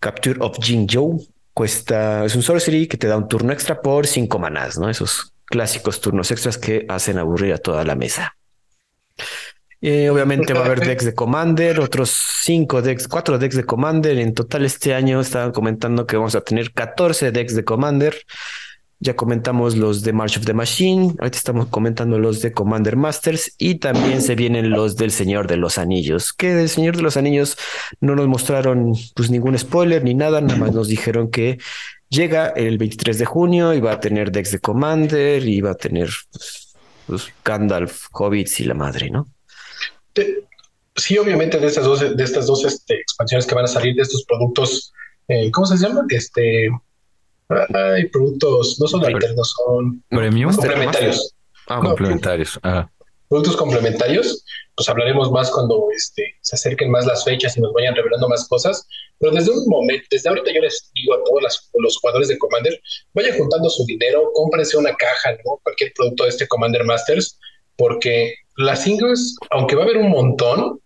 Capture 0.00 0.38
of 0.40 0.58
Jin 0.60 0.86
Joe 0.86 1.16
cuesta, 1.54 2.26
es 2.26 2.36
un 2.36 2.42
sorcery 2.42 2.86
que 2.88 2.98
te 2.98 3.06
da 3.06 3.16
un 3.16 3.26
turno 3.26 3.54
extra 3.54 3.80
por 3.80 4.06
cinco 4.06 4.38
manás, 4.38 4.76
¿no? 4.78 4.90
Esos 4.90 5.33
clásicos 5.54 6.00
turnos 6.00 6.32
extras 6.32 6.58
que 6.58 6.84
hacen 6.88 7.16
aburrir 7.16 7.52
a 7.52 7.58
toda 7.58 7.84
la 7.84 7.94
mesa. 7.94 8.36
Eh, 9.80 10.10
obviamente 10.10 10.52
va 10.52 10.62
a 10.62 10.64
haber 10.64 10.80
decks 10.88 11.04
de 11.04 11.14
Commander, 11.14 11.78
otros 11.78 12.10
cinco 12.42 12.82
decks, 12.82 13.06
cuatro 13.06 13.38
decks 13.38 13.54
de 13.54 13.62
Commander. 13.62 14.18
En 14.18 14.34
total 14.34 14.64
este 14.64 14.94
año 14.94 15.20
estaban 15.20 15.52
comentando 15.52 16.08
que 16.08 16.16
vamos 16.16 16.34
a 16.34 16.40
tener 16.40 16.72
14 16.72 17.30
decks 17.30 17.54
de 17.54 17.62
Commander. 17.62 18.16
Ya 18.98 19.14
comentamos 19.14 19.76
los 19.76 20.02
de 20.02 20.12
March 20.12 20.38
of 20.38 20.44
the 20.44 20.54
Machine, 20.54 21.14
ahorita 21.20 21.38
estamos 21.38 21.68
comentando 21.68 22.18
los 22.18 22.40
de 22.40 22.52
Commander 22.52 22.96
Masters 22.96 23.54
y 23.58 23.76
también 23.76 24.22
se 24.22 24.34
vienen 24.34 24.70
los 24.70 24.96
del 24.96 25.12
Señor 25.12 25.46
de 25.46 25.56
los 25.56 25.78
Anillos, 25.78 26.32
que 26.32 26.54
del 26.54 26.68
Señor 26.68 26.96
de 26.96 27.02
los 27.02 27.16
Anillos 27.16 27.56
no 28.00 28.16
nos 28.16 28.26
mostraron 28.26 28.94
pues 29.14 29.30
ningún 29.30 29.56
spoiler 29.58 30.02
ni 30.02 30.14
nada, 30.14 30.40
nada 30.40 30.58
más 30.58 30.72
nos 30.72 30.88
dijeron 30.88 31.30
que 31.30 31.58
Llega 32.08 32.48
el 32.48 32.78
23 32.78 33.18
de 33.18 33.24
junio 33.24 33.74
y 33.74 33.80
va 33.80 33.92
a 33.92 34.00
tener 34.00 34.30
decks 34.30 34.52
de 34.52 34.58
Commander 34.60 35.46
y 35.46 35.60
va 35.60 35.72
a 35.72 35.74
tener 35.74 36.10
pues, 36.30 36.74
pues, 37.06 37.32
Gandalf, 37.44 38.06
Hobbits 38.12 38.60
y 38.60 38.64
la 38.64 38.74
madre, 38.74 39.10
¿no? 39.10 39.26
Sí, 40.96 41.18
obviamente 41.18 41.58
de 41.58 41.66
estas 41.66 41.84
dos, 41.84 42.16
de 42.16 42.22
estas 42.22 42.46
dos 42.46 42.64
este, 42.64 42.94
expansiones 42.94 43.46
que 43.46 43.54
van 43.54 43.64
a 43.64 43.68
salir 43.68 43.96
de 43.96 44.02
estos 44.02 44.24
productos, 44.24 44.92
eh, 45.26 45.50
¿cómo 45.50 45.66
se 45.66 45.76
llaman? 45.76 46.06
Este, 46.08 46.70
hay 47.48 48.08
productos, 48.08 48.78
no 48.80 48.86
son 48.86 49.04
alternos, 49.04 49.54
son 49.56 50.04
complementarios. 50.08 51.34
Ah, 51.66 51.80
complementarios. 51.80 52.60
Productos 53.28 53.56
complementarios 53.56 54.44
pues 54.76 54.88
hablaremos 54.88 55.30
más 55.30 55.50
cuando 55.50 55.86
este, 55.96 56.34
se 56.40 56.56
acerquen 56.56 56.90
más 56.90 57.06
las 57.06 57.24
fechas 57.24 57.56
y 57.56 57.60
nos 57.60 57.72
vayan 57.72 57.94
revelando 57.94 58.28
más 58.28 58.48
cosas. 58.48 58.86
Pero 59.18 59.32
desde 59.32 59.52
un 59.52 59.64
momento, 59.68 60.04
desde 60.10 60.28
ahorita 60.28 60.52
yo 60.52 60.60
les 60.60 60.90
digo 60.94 61.14
a 61.14 61.24
todos 61.24 61.70
los 61.74 61.98
jugadores 61.98 62.28
de 62.28 62.38
Commander, 62.38 62.80
vayan 63.12 63.36
juntando 63.38 63.70
su 63.70 63.84
dinero, 63.86 64.30
cómprense 64.34 64.76
una 64.76 64.94
caja, 64.94 65.32
¿no? 65.44 65.60
Cualquier 65.62 65.92
producto 65.94 66.24
de 66.24 66.30
este 66.30 66.48
Commander 66.48 66.84
Masters, 66.84 67.38
porque 67.76 68.34
las 68.56 68.82
singles, 68.82 69.36
aunque 69.50 69.76
va 69.76 69.82
a 69.82 69.84
haber 69.84 69.98
un 69.98 70.10
montón, 70.10 70.80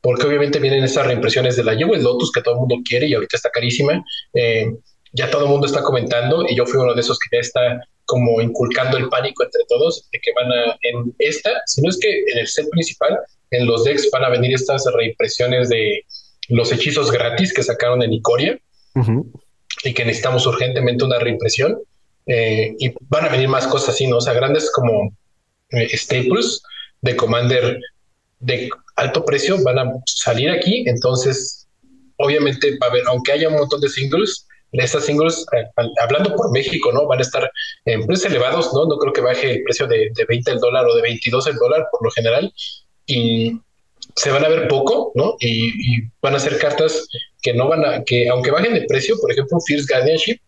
porque 0.00 0.26
obviamente 0.26 0.58
vienen 0.58 0.84
esas 0.84 1.06
reimpresiones 1.06 1.56
de 1.56 1.64
la 1.64 1.74
Jewel 1.74 2.02
Lotus 2.02 2.30
que 2.30 2.42
todo 2.42 2.54
el 2.54 2.60
mundo 2.60 2.76
quiere 2.86 3.06
y 3.06 3.14
ahorita 3.14 3.36
está 3.36 3.50
carísima. 3.50 4.04
Eh, 4.34 4.66
ya 5.12 5.30
todo 5.30 5.44
el 5.44 5.50
mundo 5.50 5.66
está 5.66 5.82
comentando 5.82 6.44
y 6.48 6.56
yo 6.56 6.66
fui 6.66 6.80
uno 6.80 6.92
de 6.92 7.00
esos 7.00 7.18
que 7.18 7.36
ya 7.36 7.40
está 7.40 7.80
como 8.06 8.40
inculcando 8.40 8.96
el 8.96 9.08
pánico 9.08 9.44
entre 9.44 9.62
todos 9.68 10.08
de 10.12 10.20
que 10.20 10.32
van 10.34 10.52
a, 10.52 10.78
en 10.82 11.14
esta, 11.18 11.50
si 11.66 11.80
no 11.82 11.90
es 11.90 11.98
que 11.98 12.20
en 12.20 12.38
el 12.38 12.46
set 12.46 12.68
principal, 12.70 13.18
en 13.50 13.66
los 13.66 13.84
decks 13.84 14.10
van 14.10 14.24
a 14.24 14.28
venir 14.28 14.54
estas 14.54 14.84
reimpresiones 14.94 15.68
de 15.68 16.04
los 16.48 16.72
hechizos 16.72 17.10
gratis 17.10 17.52
que 17.52 17.62
sacaron 17.62 18.02
en 18.02 18.12
Icoria 18.12 18.58
y 19.84 19.94
que 19.94 20.04
necesitamos 20.04 20.46
urgentemente 20.46 21.04
una 21.04 21.18
reimpresión. 21.18 21.78
Eh, 22.26 22.74
y 22.78 22.90
van 23.08 23.26
a 23.26 23.28
venir 23.28 23.48
más 23.48 23.66
cosas 23.66 23.90
así, 23.90 24.06
¿no? 24.06 24.16
O 24.16 24.20
sea, 24.20 24.32
grandes 24.32 24.70
como 24.70 25.14
eh, 25.70 25.96
staples 25.96 26.62
de 27.02 27.16
Commander 27.16 27.78
de 28.40 28.70
alto 28.96 29.24
precio 29.24 29.62
van 29.62 29.78
a 29.78 29.92
salir 30.06 30.50
aquí. 30.50 30.84
Entonces, 30.86 31.68
obviamente, 32.16 32.78
va 32.82 32.86
a 32.86 32.90
haber, 32.90 33.04
aunque 33.06 33.32
haya 33.32 33.48
un 33.48 33.56
montón 33.56 33.80
de 33.80 33.88
singles, 33.88 34.46
estas 34.80 35.04
singles, 35.04 35.46
eh, 35.56 35.64
hablando 36.00 36.34
por 36.34 36.50
México, 36.50 36.90
¿no? 36.92 37.06
Van 37.06 37.18
a 37.18 37.22
estar 37.22 37.50
en 37.84 38.06
precios 38.06 38.32
elevados, 38.32 38.72
¿no? 38.72 38.86
No 38.86 38.98
creo 38.98 39.12
que 39.12 39.20
baje 39.20 39.50
el 39.52 39.62
precio 39.62 39.86
de, 39.86 40.10
20 40.28 40.50
el 40.50 40.58
dólar 40.58 40.86
o 40.86 40.94
de 40.94 41.02
22 41.02 41.46
el 41.46 41.56
dólar 41.56 41.86
por 41.90 42.04
lo 42.04 42.10
general. 42.10 42.52
Y 43.06 43.60
se 44.16 44.30
van 44.30 44.44
a 44.44 44.48
ver 44.48 44.68
poco, 44.68 45.12
¿no? 45.14 45.36
Y, 45.38 45.68
y, 45.68 46.10
van 46.20 46.34
a 46.34 46.40
ser 46.40 46.58
cartas 46.58 47.06
que 47.42 47.52
no 47.52 47.68
van 47.68 47.84
a, 47.84 48.04
que 48.04 48.28
aunque 48.28 48.50
bajen 48.50 48.74
de 48.74 48.82
precio, 48.82 49.16
por 49.20 49.30
ejemplo, 49.30 49.58
Fierce 49.66 49.92
Guardianship, 49.92 50.38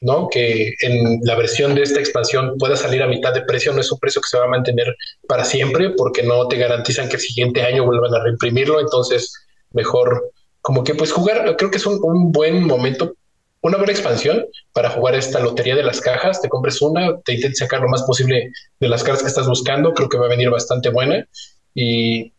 ¿no? 0.00 0.28
Que 0.28 0.74
en 0.82 1.20
la 1.22 1.34
versión 1.34 1.74
de 1.74 1.82
esta 1.82 2.00
expansión 2.00 2.56
pueda 2.58 2.76
salir 2.76 3.02
a 3.02 3.08
mitad 3.08 3.32
de 3.34 3.42
precio, 3.42 3.72
no 3.72 3.80
es 3.80 3.90
un 3.90 3.98
precio 3.98 4.20
que 4.20 4.28
se 4.28 4.38
va 4.38 4.44
a 4.44 4.48
mantener 4.48 4.94
para 5.26 5.44
siempre, 5.44 5.90
porque 5.90 6.22
no 6.22 6.46
te 6.48 6.56
garantizan 6.56 7.08
que 7.08 7.16
el 7.16 7.22
siguiente 7.22 7.62
año 7.62 7.84
vuelvan 7.84 8.14
a 8.14 8.22
reimprimirlo, 8.22 8.80
entonces 8.80 9.32
mejor 9.72 10.30
como 10.60 10.84
que 10.84 10.94
pues 10.94 11.12
jugar, 11.12 11.56
creo 11.56 11.70
que 11.70 11.78
es 11.78 11.86
un, 11.86 11.98
un 12.02 12.30
buen 12.30 12.64
momento 12.64 13.14
una 13.60 13.76
buena 13.76 13.92
expansión 13.92 14.46
para 14.72 14.90
jugar 14.90 15.14
esta 15.14 15.40
lotería 15.40 15.74
de 15.74 15.82
las 15.82 16.00
cajas. 16.00 16.40
Te 16.40 16.48
compres 16.48 16.80
una, 16.80 17.18
te 17.20 17.34
intentes 17.34 17.58
sacar 17.58 17.80
lo 17.80 17.88
más 17.88 18.02
posible 18.02 18.52
de 18.78 18.88
las 18.88 19.02
cartas 19.02 19.22
que 19.22 19.28
estás 19.28 19.48
buscando. 19.48 19.94
Creo 19.94 20.08
que 20.08 20.18
va 20.18 20.26
a 20.26 20.30
venir 20.30 20.50
bastante 20.50 20.90
buena. 20.90 21.26
Y 21.74 22.32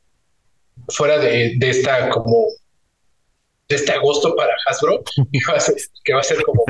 fuera 0.87 1.17
de, 1.17 1.55
de 1.57 1.69
esta 1.69 2.09
como 2.09 2.47
de 3.69 3.75
este 3.75 3.91
agosto 3.91 4.35
para 4.35 4.51
Hasbro, 4.65 5.03
que 6.03 6.13
va 6.13 6.19
a 6.19 6.23
ser 6.23 6.43
como 6.43 6.65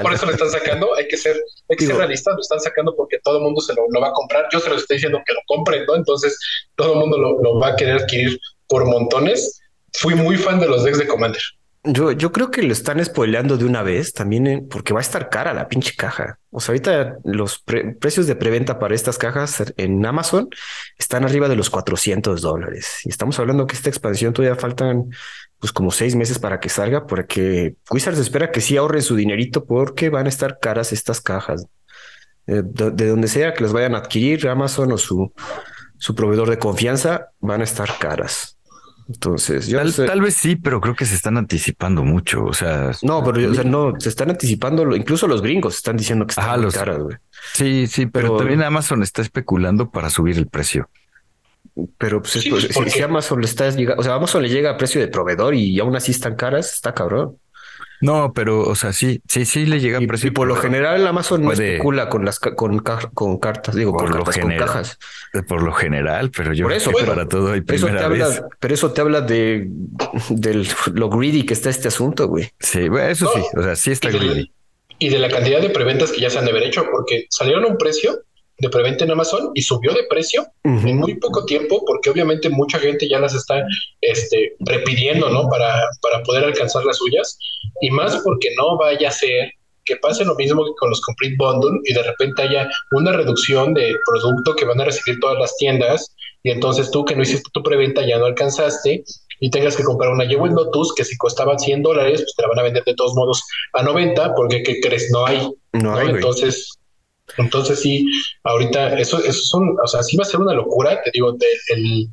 por 0.00 0.12
eso 0.14 0.26
lo 0.26 0.32
están 0.32 0.50
sacando, 0.50 0.94
hay 0.94 1.08
que 1.08 1.16
ser, 1.16 1.36
hay 1.68 1.76
que 1.76 1.86
ser 1.86 1.96
realistas, 1.96 2.34
lo 2.34 2.40
están 2.40 2.60
sacando 2.60 2.94
porque 2.94 3.18
todo 3.24 3.38
el 3.38 3.42
mundo 3.42 3.60
se 3.60 3.74
lo, 3.74 3.82
lo, 3.90 4.00
va 4.00 4.08
a 4.08 4.12
comprar, 4.12 4.46
yo 4.52 4.60
se 4.60 4.70
lo 4.70 4.76
estoy 4.76 4.98
diciendo 4.98 5.20
que 5.26 5.34
lo 5.34 5.40
compren, 5.46 5.84
¿no? 5.84 5.96
Entonces 5.96 6.38
todo 6.76 6.92
el 6.92 7.00
mundo 7.00 7.18
lo, 7.18 7.42
lo, 7.42 7.58
va 7.58 7.68
a 7.68 7.76
querer 7.76 8.02
adquirir 8.02 8.38
por 8.68 8.84
montones. 8.84 9.60
Fui 9.94 10.14
muy 10.14 10.36
fan 10.36 10.60
de 10.60 10.68
los 10.68 10.84
decks 10.84 10.98
de 10.98 11.08
Commander. 11.08 11.42
Yo, 11.84 12.12
yo 12.12 12.30
creo 12.30 12.52
que 12.52 12.62
lo 12.62 12.72
están 12.72 13.04
spoileando 13.04 13.56
de 13.56 13.64
una 13.64 13.82
vez 13.82 14.12
también 14.12 14.46
eh, 14.46 14.64
porque 14.70 14.92
va 14.94 15.00
a 15.00 15.02
estar 15.02 15.28
cara 15.30 15.52
la 15.52 15.66
pinche 15.66 15.94
caja. 15.96 16.38
O 16.50 16.60
sea, 16.60 16.74
ahorita 16.74 17.16
los 17.24 17.58
pre 17.58 17.94
precios 17.94 18.28
de 18.28 18.36
preventa 18.36 18.78
para 18.78 18.94
estas 18.94 19.18
cajas 19.18 19.64
en 19.76 20.06
Amazon 20.06 20.48
están 20.96 21.24
arriba 21.24 21.48
de 21.48 21.56
los 21.56 21.70
400 21.70 22.40
dólares. 22.40 23.00
Y 23.04 23.08
estamos 23.08 23.36
hablando 23.40 23.66
que 23.66 23.74
esta 23.74 23.88
expansión 23.88 24.32
todavía 24.32 24.60
faltan 24.60 25.10
pues 25.58 25.72
como 25.72 25.90
seis 25.90 26.14
meses 26.14 26.38
para 26.38 26.60
que 26.60 26.68
salga, 26.68 27.06
porque 27.06 27.74
Wizards 27.90 28.18
espera 28.18 28.52
que 28.52 28.60
sí 28.60 28.76
ahorren 28.76 29.02
su 29.02 29.16
dinerito 29.16 29.64
porque 29.64 30.08
van 30.08 30.26
a 30.26 30.28
estar 30.28 30.60
caras 30.60 30.92
estas 30.92 31.20
cajas. 31.20 31.66
Eh, 32.46 32.62
de, 32.64 32.90
de, 32.92 33.06
donde 33.08 33.26
sea 33.26 33.54
que 33.54 33.62
las 33.64 33.72
vayan 33.72 33.96
a 33.96 33.98
adquirir, 33.98 34.48
Amazon 34.48 34.92
o 34.92 34.98
su, 34.98 35.32
su 35.98 36.14
proveedor 36.14 36.50
de 36.50 36.58
confianza, 36.58 37.30
van 37.40 37.60
a 37.60 37.64
estar 37.64 37.98
caras. 37.98 38.51
Entonces, 39.08 39.66
yo 39.66 39.78
tal, 39.78 39.92
sé. 39.92 40.06
tal, 40.06 40.20
vez 40.20 40.34
sí, 40.34 40.56
pero 40.56 40.80
creo 40.80 40.94
que 40.94 41.04
se 41.04 41.14
están 41.14 41.36
anticipando 41.36 42.04
mucho. 42.04 42.44
O 42.44 42.54
sea, 42.54 42.92
no, 43.02 43.22
pero 43.24 43.50
o 43.50 43.54
sea, 43.54 43.64
no 43.64 43.92
se 43.98 44.08
están 44.08 44.30
anticipando. 44.30 44.94
Incluso 44.94 45.26
los 45.26 45.42
gringos 45.42 45.76
están 45.76 45.96
diciendo 45.96 46.26
que 46.26 46.30
están 46.30 46.62
los, 46.62 46.74
caras, 46.74 46.98
güey. 46.98 47.16
Sí, 47.54 47.86
sí, 47.86 48.06
pero, 48.06 48.28
pero, 48.28 48.36
también 48.38 48.62
Amazon 48.62 49.02
está 49.02 49.22
especulando 49.22 49.90
para 49.90 50.10
subir 50.10 50.38
el 50.38 50.46
precio. 50.46 50.88
Pero 51.98 52.20
pues, 52.20 52.32
sí, 52.32 52.50
pues 52.50 52.68
si, 52.68 52.90
si, 52.90 53.02
Amazon 53.02 53.40
le 53.40 53.46
está 53.46 53.70
llegando, 53.70 54.00
o 54.00 54.04
sea, 54.04 54.14
Amazon 54.14 54.42
le 54.42 54.50
llega 54.50 54.70
a 54.70 54.76
precio 54.76 55.00
de 55.00 55.08
proveedor 55.08 55.54
y 55.54 55.78
aún 55.80 55.96
así 55.96 56.10
están 56.12 56.36
caras, 56.36 56.72
está 56.74 56.92
cabrón. 56.92 57.38
No, 58.02 58.32
pero, 58.34 58.62
o 58.62 58.74
sea, 58.74 58.92
sí, 58.92 59.22
sí, 59.28 59.44
sí 59.44 59.64
le 59.64 59.78
llega 59.78 60.00
precio. 60.00 60.28
Y 60.28 60.30
por 60.32 60.48
lo 60.48 60.56
general, 60.56 61.06
Amazon 61.06 61.44
no 61.44 61.52
especula 61.52 62.08
con 62.08 62.24
las 62.24 62.40
con, 62.40 62.80
con 62.80 63.38
cartas, 63.38 63.76
digo, 63.76 63.92
por 63.92 64.10
con, 64.10 64.18
lo 64.18 64.24
cartas, 64.24 64.34
general, 64.34 64.58
con 64.58 64.66
cajas. 64.66 64.98
Por 65.46 65.62
lo 65.62 65.72
general, 65.72 66.30
pero 66.36 66.52
yo 66.52 66.64
por 66.64 66.72
eso, 66.72 66.90
pero, 66.92 67.06
para 67.06 67.28
todo 67.28 67.52
hay 67.52 67.60
primera 67.60 68.00
eso 68.00 68.08
te 68.08 68.08
vez. 68.08 68.22
Habla, 68.22 68.48
pero 68.58 68.74
eso 68.74 68.92
te 68.92 69.00
habla 69.00 69.20
de 69.20 69.68
del 70.30 70.66
lo 70.92 71.10
greedy 71.10 71.46
que 71.46 71.54
está 71.54 71.70
este 71.70 71.86
asunto, 71.88 72.26
güey. 72.26 72.50
Sí, 72.58 72.88
bueno, 72.88 73.08
eso 73.08 73.26
no, 73.26 73.32
sí, 73.34 73.48
o 73.56 73.62
sea, 73.62 73.76
sí 73.76 73.92
está 73.92 74.08
y 74.08 74.12
de, 74.12 74.18
greedy. 74.18 74.52
Y 74.98 75.08
de 75.08 75.18
la 75.20 75.28
cantidad 75.30 75.60
de 75.60 75.70
preventas 75.70 76.10
que 76.10 76.20
ya 76.20 76.28
se 76.28 76.38
han 76.38 76.44
de 76.44 76.50
haber 76.50 76.64
hecho, 76.64 76.84
porque 76.90 77.26
salieron 77.30 77.64
a 77.64 77.68
un 77.68 77.78
precio 77.78 78.24
de 78.62 78.68
preventa 78.68 79.04
en 79.04 79.10
Amazon 79.10 79.50
y 79.54 79.62
subió 79.62 79.92
de 79.92 80.04
precio 80.08 80.46
uh 80.62 80.70
-huh. 80.70 80.88
en 80.88 80.98
muy 80.98 81.14
poco 81.16 81.44
tiempo, 81.44 81.82
porque 81.84 82.10
obviamente 82.10 82.48
mucha 82.48 82.78
gente 82.78 83.08
ya 83.08 83.18
las 83.18 83.34
está 83.34 83.64
este, 84.00 84.54
repidiendo, 84.60 85.28
¿no? 85.28 85.48
Para, 85.48 85.82
para 86.00 86.22
poder 86.22 86.44
alcanzar 86.44 86.84
las 86.84 86.98
suyas, 86.98 87.36
y 87.80 87.90
más 87.90 88.16
porque 88.22 88.50
no 88.56 88.78
vaya 88.78 89.08
a 89.08 89.10
ser 89.10 89.50
que 89.84 89.96
pase 89.96 90.24
lo 90.24 90.36
mismo 90.36 90.64
que 90.64 90.70
con 90.78 90.90
los 90.90 91.00
Complete 91.00 91.34
Bundle 91.36 91.80
y 91.82 91.92
de 91.92 92.04
repente 92.04 92.42
haya 92.42 92.70
una 92.92 93.10
reducción 93.10 93.74
de 93.74 93.96
producto 94.06 94.54
que 94.54 94.64
van 94.64 94.80
a 94.80 94.84
recibir 94.84 95.18
todas 95.18 95.38
las 95.40 95.56
tiendas, 95.56 96.14
y 96.44 96.52
entonces 96.52 96.88
tú 96.92 97.04
que 97.04 97.16
no 97.16 97.22
hiciste 97.22 97.50
tu 97.52 97.64
preventa 97.64 98.06
ya 98.06 98.18
no 98.18 98.26
alcanzaste, 98.26 99.02
y 99.40 99.50
tengas 99.50 99.76
que 99.76 99.82
comprar 99.82 100.12
una 100.12 100.24
Jewel 100.24 100.52
Lotus 100.52 100.94
que 100.94 101.04
si 101.04 101.16
costaba 101.16 101.58
100 101.58 101.82
dólares, 101.82 102.20
pues 102.20 102.34
te 102.36 102.42
la 102.42 102.48
van 102.48 102.60
a 102.60 102.62
vender 102.62 102.84
de 102.84 102.94
todos 102.94 103.14
modos 103.16 103.42
a 103.72 103.82
90, 103.82 104.36
porque 104.36 104.62
¿qué 104.62 104.80
crees? 104.80 105.10
No 105.10 105.26
hay. 105.26 105.50
No, 105.72 105.96
hay, 105.96 106.10
entonces... 106.10 106.78
Entonces 107.38 107.80
sí, 107.80 108.06
ahorita 108.44 108.98
eso, 108.98 109.18
eso 109.18 109.44
son, 109.44 109.76
o 109.82 109.86
sea, 109.86 110.02
sí 110.02 110.16
va 110.16 110.22
a 110.22 110.26
ser 110.26 110.40
una 110.40 110.54
locura, 110.54 111.00
te 111.02 111.10
digo, 111.12 111.32
de, 111.32 111.46
el, 111.68 112.08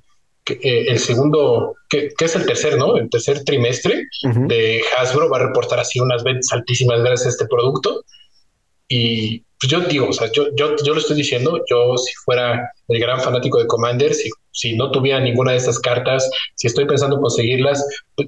eh, 0.48 0.86
el 0.88 1.00
segundo, 1.00 1.76
que, 1.90 2.10
que, 2.18 2.26
es 2.26 2.36
el 2.36 2.46
tercer, 2.46 2.78
¿no? 2.78 2.98
El 2.98 3.10
tercer 3.10 3.44
trimestre 3.44 4.06
uh 4.24 4.30
-huh. 4.30 4.48
de 4.48 4.82
Hasbro 4.98 5.30
va 5.30 5.38
a 5.38 5.48
reportar 5.48 5.80
así 5.80 6.00
unas 6.00 6.24
ventas 6.24 6.52
altísimas 6.52 7.00
gracias 7.02 7.26
a 7.26 7.30
este 7.30 7.48
producto. 7.48 8.04
Y 8.88 9.44
pues 9.60 9.72
yo 9.72 9.82
digo, 9.82 10.08
o 10.08 10.14
sea, 10.14 10.32
yo, 10.32 10.48
yo, 10.56 10.76
yo 10.84 10.94
lo 10.94 11.00
estoy 11.00 11.18
diciendo, 11.18 11.62
yo 11.70 11.98
si 11.98 12.14
fuera 12.24 12.72
el 12.88 13.00
gran 13.00 13.20
fanático 13.20 13.60
de 13.60 13.68
Commander, 13.68 14.14
si, 14.14 14.30
si 14.52 14.76
no 14.76 14.90
tuviera 14.90 15.20
ninguna 15.20 15.52
de 15.52 15.58
estas 15.58 15.80
cartas, 15.80 16.30
si 16.56 16.68
estoy 16.68 16.86
pensando 16.86 17.20
conseguirlas, 17.20 17.86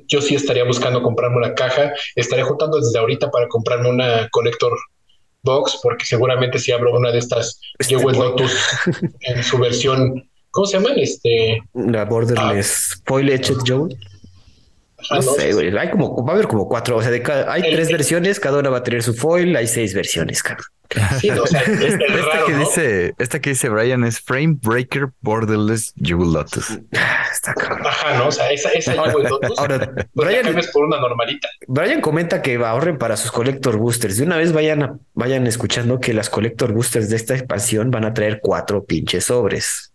yo 0.08 0.22
sí 0.22 0.36
estaría 0.36 0.66
buscando 0.66 1.02
comprarme 1.02 1.38
una 1.38 1.56
caja, 1.56 1.94
estaría 2.16 2.46
juntando 2.46 2.80
desde 2.80 3.00
ahorita 3.00 3.32
para 3.32 3.48
comprarme 3.48 3.90
una 3.90 4.28
Collector 4.30 4.74
Box, 5.44 5.80
porque 5.82 6.06
seguramente 6.06 6.60
si 6.60 6.72
abro 6.72 6.96
una 6.96 7.12
de 7.12 7.20
estas 7.20 7.60
Este 7.80 7.98
Jewel 7.98 8.18
Lotus 8.18 8.52
en 9.22 9.44
su 9.44 9.58
versión, 9.58 10.30
¿cómo 10.52 10.68
se 10.68 10.78
llaman? 10.78 10.98
Este, 10.98 11.62
La 11.74 12.06
Borderless 12.06 12.94
ah. 12.94 13.02
Foil 13.06 13.30
Etched 13.30 13.58
No, 15.10 15.18
no 15.18 15.34
sé, 15.34 15.54
güey. 15.54 15.76
Hay 15.78 15.90
como, 15.90 16.24
va 16.26 16.34
a 16.34 16.36
haber 16.36 16.48
como 16.48 16.68
cuatro. 16.68 16.98
O 16.98 17.02
sea, 17.02 17.12
de 17.12 17.22
cada, 17.22 17.52
hay 17.52 17.64
el, 17.64 17.76
tres 17.76 17.88
el, 17.88 17.96
versiones, 17.96 18.40
cada 18.40 18.60
una 18.60 18.70
va 18.70 18.78
a 18.78 18.84
tener 18.84 19.04
su 19.04 19.14
foil. 19.14 19.56
Hay 19.56 19.68
seis 19.68 19.94
versiones, 19.94 20.44
cabrón. 20.44 20.68
Sí, 21.20 21.30
o 21.30 21.48
sea, 21.48 21.62
es, 21.66 21.70
es 21.70 21.94
esta, 21.94 22.28
raro, 22.28 22.46
que 22.46 22.52
¿no? 22.52 22.60
dice, 22.60 23.14
esta 23.18 23.40
que 23.40 23.52
dice 23.52 23.70
Brian 23.70 24.04
es 24.04 24.20
Frame 24.20 24.58
Breaker 24.62 25.08
Borderless 25.22 25.94
Jewel 25.96 26.34
Lotus. 26.34 26.70
Está 27.32 27.54
cabrón. 27.54 27.88
Ajá, 27.88 28.18
no, 28.18 28.28
o 28.28 28.32
sea, 28.32 28.52
esa, 28.52 28.70
esa 28.72 28.94
Jewel 28.94 29.28
Lotus. 29.30 29.58
Ahora, 29.58 29.90
Brian, 30.14 30.54
la 30.54 30.62
por 30.74 30.86
una 30.86 31.00
normalita. 31.00 31.48
Brian 31.68 32.02
comenta 32.02 32.42
que 32.42 32.56
ahorren 32.56 32.98
para 32.98 33.16
sus 33.16 33.32
Collector 33.32 33.78
Boosters. 33.78 34.18
De 34.18 34.24
una 34.26 34.38
vez 34.38 34.52
vayan, 34.52 34.84
a, 34.84 35.00
vayan 35.14 35.48
escuchando 35.48 36.00
que 36.00 36.14
las 36.14 36.30
Collector 36.30 36.74
Boosters 36.74 37.10
de 37.10 37.16
esta 37.16 37.36
expansión 37.36 37.90
van 37.90 38.06
a 38.06 38.14
traer 38.14 38.40
cuatro 38.42 38.84
pinches 38.84 39.26
sobres. 39.26 39.91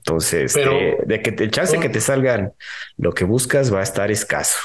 Entonces, 0.00 0.52
pero, 0.54 0.72
de, 0.72 0.96
de, 1.04 1.22
que 1.22 1.44
el 1.44 1.50
chance 1.50 1.76
de 1.76 1.82
que 1.82 1.90
te 1.90 2.00
salgan 2.00 2.54
lo 2.96 3.12
que 3.12 3.24
buscas 3.24 3.72
va 3.72 3.80
a 3.80 3.82
estar 3.82 4.10
escaso. 4.10 4.58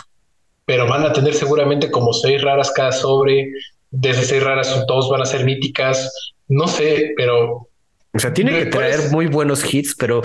Pero 0.66 0.88
van 0.88 1.03
a 1.03 1.12
tener 1.12 1.34
seguramente 1.34 1.91
como 1.91 2.14
seis 2.14 2.41
raras 2.41 2.72
cada 2.72 2.91
sobre. 2.91 3.52
De 3.91 4.10
esas 4.10 4.28
seis 4.28 4.44
raras, 4.44 4.86
dos 4.88 5.10
van 5.10 5.22
a 5.22 5.26
ser 5.26 5.44
míticas. 5.44 6.34
No 6.48 6.68
sé, 6.68 7.14
pero. 7.18 7.68
O 8.14 8.20
sea, 8.20 8.34
tiene 8.34 8.57
que 8.57 8.66
traer 8.68 9.12
muy 9.12 9.28
buenos 9.28 9.74
hits, 9.74 9.94
pero 9.95 10.22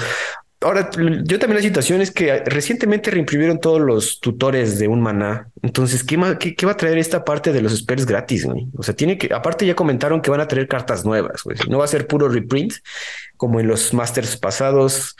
Ahora, 0.62 0.90
yo 0.92 1.38
también 1.38 1.56
la 1.56 1.62
situación 1.62 2.02
es 2.02 2.10
que 2.10 2.42
recientemente 2.44 3.10
reimprimieron 3.10 3.60
todos 3.60 3.80
los 3.80 4.20
tutores 4.20 4.78
de 4.78 4.88
un 4.88 5.00
maná. 5.00 5.48
Entonces, 5.62 6.04
¿qué, 6.04 6.18
qué, 6.38 6.54
qué 6.54 6.66
va 6.66 6.72
a 6.72 6.76
traer 6.76 6.98
esta 6.98 7.24
parte 7.24 7.50
de 7.54 7.62
los 7.62 7.74
spells 7.74 8.04
gratis, 8.04 8.44
güey? 8.44 8.66
O 8.76 8.82
sea, 8.82 8.94
tiene 8.94 9.16
que, 9.16 9.32
aparte 9.32 9.64
ya 9.64 9.74
comentaron 9.74 10.20
que 10.20 10.30
van 10.30 10.42
a 10.42 10.48
traer 10.48 10.68
cartas 10.68 11.02
nuevas, 11.02 11.44
güey. 11.44 11.56
No 11.66 11.78
va 11.78 11.86
a 11.86 11.88
ser 11.88 12.06
puro 12.06 12.28
reprint 12.28 12.74
como 13.40 13.58
en 13.58 13.68
los 13.68 13.94
masters 13.94 14.36
pasados. 14.36 15.16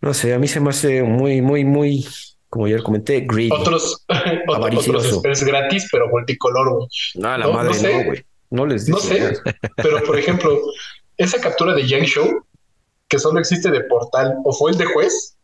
No 0.00 0.14
sé, 0.14 0.32
a 0.32 0.38
mí 0.38 0.48
se 0.48 0.58
me 0.58 0.70
hace 0.70 1.02
muy, 1.02 1.42
muy, 1.42 1.66
muy, 1.66 2.08
como 2.48 2.66
ya 2.66 2.82
comenté, 2.82 3.26
greedy. 3.28 3.50
Otros, 3.52 4.06
otros 4.48 5.16
spells 5.18 5.44
gratis, 5.44 5.86
pero 5.92 6.08
multicolor, 6.08 6.74
güey. 6.74 6.88
No, 7.16 7.36
la 7.36 7.44
no, 7.44 7.52
madre 7.52 7.74
no, 7.74 8.04
güey. 8.06 8.24
No, 8.48 8.62
no, 8.62 8.66
les 8.66 8.88
No 8.88 8.96
sé, 8.96 9.34
pero 9.76 10.02
por 10.02 10.18
ejemplo, 10.18 10.58
esa 11.18 11.38
captura 11.42 11.74
de 11.74 11.86
Yang 11.86 12.04
Show 12.06 12.46
que 13.08 13.18
solo 13.18 13.38
existe 13.38 13.70
de 13.70 13.84
portal 13.84 14.34
o 14.44 14.52
fue 14.54 14.70
el 14.70 14.78
de 14.78 14.86
juez. 14.86 15.36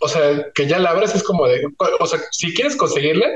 O 0.00 0.08
sea, 0.08 0.46
que 0.54 0.68
ya 0.68 0.78
la 0.78 0.90
abras 0.90 1.12
es 1.16 1.24
como 1.24 1.48
de, 1.48 1.66
o 1.98 2.06
sea, 2.06 2.20
si 2.30 2.54
quieres 2.54 2.76
conseguirla, 2.76 3.26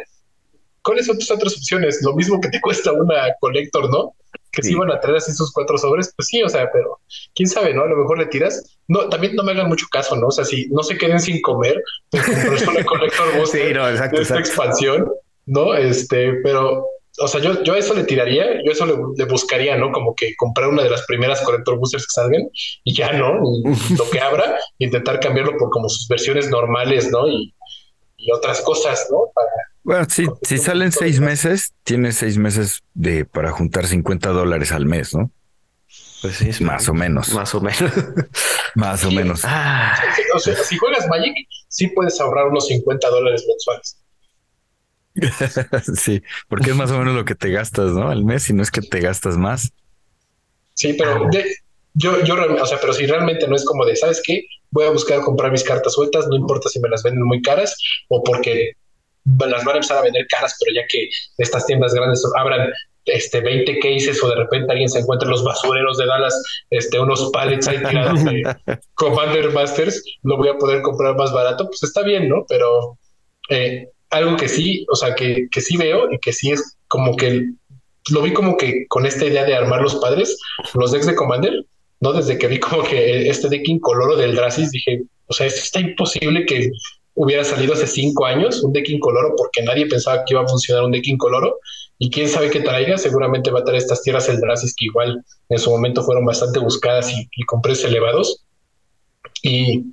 ¿cuáles 0.83 1.07
son 1.07 1.19
tus 1.19 1.33
otras 1.33 1.57
opciones? 1.57 2.01
Lo 2.03 2.15
mismo 2.15 2.41
que 2.41 2.51
te 2.51 2.61
cuesta 2.61 2.93
una 2.93 3.35
collector, 3.41 3.91
¿no? 3.91 4.15
Que 4.55 4.63
sí. 4.63 4.69
si 4.69 4.75
iban 4.75 4.91
a 4.91 5.01
traer 5.01 5.17
así 5.17 5.33
sus 5.33 5.53
cuatro 5.53 5.77
sobres, 5.79 6.13
pues 6.17 6.29
sí, 6.29 6.43
o 6.43 6.49
sea, 6.49 6.71
pero 6.73 7.01
quién 7.35 7.49
sabe, 7.49 7.75
¿no? 7.75 7.83
A 7.83 7.87
lo 7.87 7.97
mejor 7.97 8.19
le 8.19 8.27
tiras. 8.27 8.79
No, 8.89 9.09
también 9.09 9.35
no 9.35 9.43
me 9.43 9.53
hagan 9.53 9.69
mucho 9.69 9.87
caso, 9.91 10.17
¿no? 10.17 10.29
O 10.29 10.31
sea, 10.31 10.45
si 10.45 10.67
no 10.69 10.83
se 10.83 10.97
queden 10.97 11.21
sin 11.21 11.41
comer, 11.41 11.83
pues 12.11 12.67
una 12.67 12.85
collector 12.85 13.37
booster 13.37 13.69
sí, 13.69 13.75
no, 13.75 13.89
exacto, 13.89 14.17
de 14.17 14.23
esta 14.23 14.39
exacto. 14.39 14.39
expansión, 14.39 15.13
¿no? 15.47 15.75
Este, 15.75 16.35
pero 16.43 16.87
o 17.19 17.29
sea, 17.29 17.41
yo, 17.41 17.63
yo 17.63 17.75
a 17.75 17.79
eso 17.79 17.95
le 17.95 18.05
tiraría, 18.05 18.45
yo 18.65 18.73
eso 18.73 18.87
le, 18.87 18.95
le, 19.17 19.25
buscaría, 19.31 19.77
¿no? 19.77 19.93
Como 19.93 20.15
que 20.15 20.35
comprar 20.37 20.69
una 20.69 20.83
de 20.83 20.91
las 20.91 21.07
primeras 21.07 21.41
Collector 21.43 21.79
Boosters 21.79 22.07
que 22.07 22.13
salgan 22.13 22.49
y 22.83 22.95
ya, 22.95 23.13
¿no? 23.13 23.41
Y 23.45 23.63
lo 23.97 24.11
que 24.11 24.21
abra, 24.21 24.59
intentar 24.79 25.21
cambiarlo 25.21 25.57
por 25.57 25.71
como 25.71 25.89
sus 25.89 26.09
versiones 26.09 26.51
normales, 26.51 27.11
¿no? 27.11 27.29
Y, 27.29 27.55
y 28.17 28.33
otras 28.33 28.61
cosas, 28.63 29.07
¿no? 29.11 29.31
Para, 29.33 29.51
bueno, 29.85 30.07
sí, 30.09 30.27
si 30.43 30.59
salen 30.59 30.91
seis 30.93 31.21
meses, 31.21 31.75
tienes 31.85 32.17
seis 32.17 32.39
meses 32.39 32.83
de 32.95 33.25
para 33.25 33.53
juntar 33.53 33.87
50 33.87 34.31
dólares 34.31 34.73
al 34.73 34.87
mes, 34.87 35.15
¿no? 35.15 35.31
Pues 36.23 36.37
sí, 36.37 36.65
más 36.65 36.89
o 36.89 36.95
menos. 36.95 37.35
Más 37.35 37.55
o 37.55 37.61
menos. 37.61 37.83
más 38.75 39.05
o 39.05 39.11
menos. 39.11 39.43
Ah. 39.45 39.95
O 40.35 40.39
sea, 40.39 40.57
si 40.57 40.79
juegas 40.79 41.07
Magic, 41.07 41.35
sí 41.69 41.89
puedes 41.89 42.19
ahorrar 42.19 42.47
unos 42.47 42.67
50 42.67 43.09
dólares 43.11 43.45
mensuales. 43.47 43.99
sí, 46.01 46.23
porque 46.49 46.71
es 46.71 46.77
más 46.77 46.91
o 46.91 46.99
menos 46.99 47.15
lo 47.15 47.27
que 47.27 47.35
te 47.35 47.51
gastas, 47.51 47.93
¿no? 47.93 48.09
Al 48.09 48.25
mes, 48.25 48.49
y 48.49 48.55
no 48.55 48.63
es 48.63 48.71
que 48.71 48.81
te 48.81 49.01
gastas 49.01 49.37
más. 49.37 49.71
Sí, 50.73 50.95
pero 50.95 51.29
yo, 51.93 52.25
yo, 52.25 52.35
o 52.35 52.67
sea, 52.67 52.81
pero 52.81 52.95
si 52.95 53.07
realmente 53.07 53.47
no 53.47 53.55
es 53.55 53.65
como 53.65 53.85
de, 53.85 53.95
¿sabes 53.95 54.23
qué? 54.25 54.47
Voy 54.71 54.87
a 54.87 54.91
buscar 54.91 55.21
comprar 55.21 55.53
mis 55.53 55.63
cartas 55.63 55.93
sueltas, 55.93 56.27
no 56.27 56.37
importa 56.37 56.69
si 56.69 56.81
me 56.81 56.89
las 56.89 57.03
venden 57.03 57.25
muy 57.25 57.43
caras 57.43 57.77
o 58.09 58.25
porque 58.25 58.73
las 59.25 59.65
van 59.65 59.75
a 59.75 59.79
empezar 59.79 59.99
a 59.99 60.03
vender 60.03 60.27
caras, 60.29 60.57
pero 60.61 60.75
ya 60.75 60.87
que 60.89 61.09
estas 61.39 61.67
tiendas 61.67 61.95
grandes 61.95 62.23
abran 62.37 62.71
este 63.07 63.41
20 63.41 63.79
cases 63.81 64.23
o 64.23 64.29
de 64.29 64.37
repente 64.37 64.73
alguien 64.73 64.89
se 64.89 65.01
encuentra 65.01 65.27
en 65.27 65.33
los 65.33 65.45
basureros 65.45 65.99
de 65.99 66.07
Dallas, 66.07 66.43
este 66.71 66.99
unos 66.99 67.31
pallets 67.33 67.69
ahí 67.69 67.83
tirados 67.83 68.25
de 68.25 68.43
Commander 68.95 69.51
Masters, 69.53 70.03
lo 70.23 70.37
voy 70.37 70.49
a 70.49 70.59
poder 70.59 70.83
comprar 70.83 71.17
más 71.17 71.33
barato, 71.33 71.67
pues 71.67 71.83
está 71.83 72.03
bien, 72.03 72.29
¿no? 72.29 72.47
Pero 72.49 72.99
eh, 73.51 73.89
algo 74.11 74.37
que 74.37 74.49
sí, 74.49 74.87
o 74.91 74.97
sea, 74.97 75.15
que, 75.15 75.49
que 75.51 75.61
sí 75.61 75.77
veo 75.77 76.11
y 76.13 76.19
que 76.19 76.33
sí 76.33 76.53
es 76.53 76.77
como 76.89 77.17
que 77.17 77.51
lo 78.11 78.23
vi 78.23 78.33
como 78.33 78.57
que 78.57 78.87
con 78.89 79.07
esta 79.07 79.25
idea 79.25 79.45
de 79.45 79.55
armar 79.55 79.81
los 79.81 79.97
padres, 79.97 80.39
los 80.75 80.93
decks 80.93 81.07
de 81.07 81.15
Commander, 81.15 81.65
¿no? 82.01 82.13
Desde 82.13 82.39
que 82.39 82.47
vi 82.47 82.61
como 82.61 82.83
que 82.83 83.29
este 83.29 83.49
deck 83.49 83.67
incoloro 83.67 84.17
del 84.17 84.35
Dracis, 84.35 84.71
dije, 84.71 85.03
o 85.27 85.33
sea, 85.33 85.47
esto 85.47 85.61
está 85.61 85.81
imposible 85.81 86.45
que 86.45 86.71
hubiera 87.15 87.45
salido 87.45 87.75
hace 87.75 87.87
cinco 87.87 88.27
años 88.27 88.63
un 88.63 88.73
deck 88.73 88.89
incoloro 88.89 89.35
porque 89.37 89.63
nadie 89.63 89.87
pensaba 89.87 90.25
que 90.25 90.35
iba 90.35 90.43
a 90.43 90.49
funcionar 90.49 90.85
un 90.85 90.93
deck 90.93 91.07
incoloro 91.07 91.59
y 91.99 92.11
quién 92.11 92.29
sabe 92.29 92.51
qué 92.51 92.61
traiga, 92.61 92.99
seguramente 92.99 93.51
va 93.51 93.61
a 93.61 93.65
traer 93.65 93.79
estas 93.79 94.03
tierras 94.03 94.29
el 94.29 94.41
Dracis 94.41 94.75
que 94.77 94.87
igual 94.87 95.25
en 95.49 95.59
su 95.59 95.71
momento 95.71 96.03
fueron 96.03 96.25
bastante 96.25 96.59
buscadas 96.59 97.11
y, 97.11 97.43
con 97.45 97.63
precios 97.63 97.89
elevados. 97.89 98.45
Y 99.43 99.85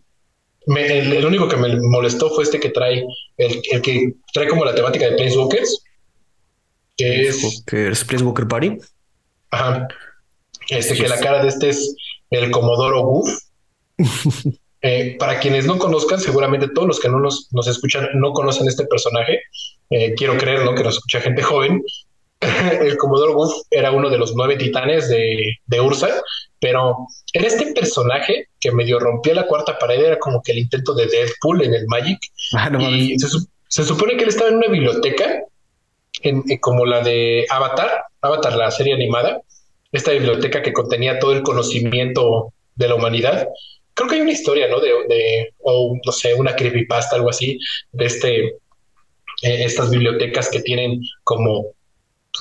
el, 0.67 1.25
único 1.25 1.47
que 1.47 1.57
me 1.57 1.75
molestó 1.79 2.29
fue 2.31 2.43
este 2.43 2.59
que 2.59 2.69
trae, 2.69 3.05
el, 3.37 3.61
el 3.71 3.81
que 3.81 4.13
trae 4.33 4.47
como 4.47 4.65
la 4.65 4.73
temática 4.73 5.05
de 5.05 5.15
Planeswalkers, 5.15 5.83
que 6.97 7.27
es... 7.27 7.63
Planeswalker 7.65 8.47
Party. 8.47 8.77
Ajá. 9.51 9.87
Este, 10.69 10.95
que 10.95 11.07
la 11.07 11.19
cara 11.19 11.41
de 11.41 11.49
este 11.49 11.69
es 11.69 11.95
el 12.29 12.49
Comodoro 12.49 13.03
Goof. 13.03 13.29
Eh, 14.83 15.15
para 15.19 15.39
quienes 15.39 15.65
no 15.65 15.77
conozcan, 15.77 16.19
seguramente 16.19 16.67
todos 16.67 16.87
los 16.87 16.99
que 16.99 17.09
no 17.09 17.19
nos, 17.19 17.49
nos 17.51 17.67
escuchan 17.67 18.09
no 18.15 18.33
conocen 18.33 18.67
este 18.67 18.85
personaje. 18.85 19.41
Eh, 19.89 20.13
quiero 20.15 20.37
creer 20.37 20.63
¿no? 20.63 20.73
que 20.73 20.83
nos 20.83 20.95
escucha 20.95 21.21
gente 21.21 21.43
joven. 21.43 21.83
el 22.81 22.97
Comodoro 22.97 23.35
Goof 23.35 23.53
era 23.69 23.91
uno 23.91 24.09
de 24.09 24.17
los 24.17 24.33
nueve 24.35 24.55
titanes 24.55 25.09
de, 25.09 25.57
de, 25.65 25.81
Ursa, 25.81 26.09
pero 26.59 27.05
era 27.33 27.47
este 27.47 27.71
personaje 27.73 28.47
que 28.59 28.71
medio 28.71 28.99
rompía 28.99 29.35
la 29.35 29.45
cuarta 29.45 29.77
pared, 29.77 30.03
era 30.03 30.17
como 30.17 30.41
que 30.41 30.53
el 30.53 30.57
intento 30.57 30.95
de 30.95 31.05
Deadpool 31.05 31.61
en 31.61 31.75
el 31.75 31.85
Magic. 31.87 32.19
Ah, 32.57 32.71
y 32.79 33.19
se, 33.19 33.27
se, 33.67 33.83
supone 33.83 34.17
que 34.17 34.23
él 34.23 34.29
estaba 34.29 34.49
en 34.49 34.57
una 34.57 34.67
biblioteca, 34.69 35.43
en, 36.23 36.43
como 36.59 36.85
la 36.85 37.01
de 37.01 37.45
Avatar, 37.49 38.05
Avatar, 38.21 38.55
la 38.55 38.71
serie 38.71 38.95
animada, 38.95 39.41
esta 39.91 40.11
biblioteca 40.11 40.63
que 40.63 40.73
contenía 40.73 41.19
todo 41.19 41.33
el 41.33 41.43
conocimiento 41.43 42.53
de 42.75 42.87
la 42.87 42.95
humanidad. 42.95 43.47
Creo 43.93 44.09
que 44.09 44.15
hay 44.15 44.21
una 44.21 44.31
historia, 44.31 44.67
¿no? 44.67 44.79
De, 44.79 45.53
o 45.59 45.97
no 46.05 46.11
sé, 46.11 46.33
una 46.33 46.55
creepypasta, 46.55 47.15
algo 47.15 47.29
así, 47.29 47.59
de 47.91 48.05
este, 48.05 48.39
eh, 48.45 48.55
estas 49.41 49.89
bibliotecas 49.89 50.49
que 50.49 50.61
tienen 50.61 51.01
como 51.23 51.73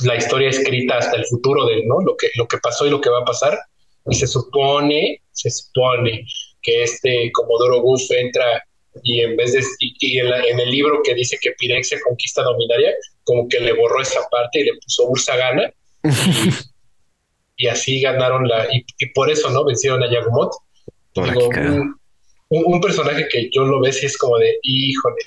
la 0.02 0.16
historia 0.16 0.48
escrita 0.48 0.98
hasta 0.98 1.16
el 1.16 1.27
futuro 1.27 1.66
de, 1.66 1.85
¿no? 1.85 2.01
Lo 2.01 2.16
que, 2.16 2.28
lo 2.36 2.47
que 2.47 2.59
pasó 2.59 2.86
y 2.86 2.90
lo 2.90 3.01
que 3.01 3.10
va 3.10 3.20
a 3.20 3.24
pasar. 3.24 3.59
Y 4.06 4.14
se 4.14 4.27
supone, 4.27 5.20
se 5.32 5.51
supone 5.51 6.24
que 6.62 6.82
este 6.82 7.31
Comodoro 7.32 7.81
Gus 7.81 8.10
entra 8.10 8.64
y 9.02 9.20
en 9.20 9.36
vez 9.36 9.52
de, 9.52 9.62
y, 9.78 10.18
en, 10.18 10.60
el 10.60 10.70
libro 10.70 11.01
que 11.02 11.14
dice 11.14 11.39
que 11.40 11.52
Pirexia 11.52 11.98
conquista 12.05 12.43
Dominaria, 12.43 12.93
como 13.24 13.48
que 13.48 13.60
le 13.60 13.72
borró 13.72 14.01
esa 14.01 14.20
parte 14.31 14.60
y 14.60 14.64
le 14.64 14.72
puso 14.82 15.09
Ursa 15.09 15.36
gana. 15.36 15.72
y 17.56 17.66
así 17.66 18.01
ganaron 18.01 18.48
la, 18.48 18.66
y, 18.72 18.85
por 19.14 19.31
eso, 19.31 19.51
¿no? 19.51 19.64
Vencieron 19.64 20.02
a 20.02 20.10
Yagumot. 20.10 20.51
Un, 22.49 22.81
personaje 22.81 23.27
que 23.28 23.49
yo 23.53 23.65
lo 23.65 23.81
veo 23.81 23.93
si 23.93 24.07
es 24.07 24.16
como 24.19 24.39
de, 24.39 24.59
híjole, 24.62 25.23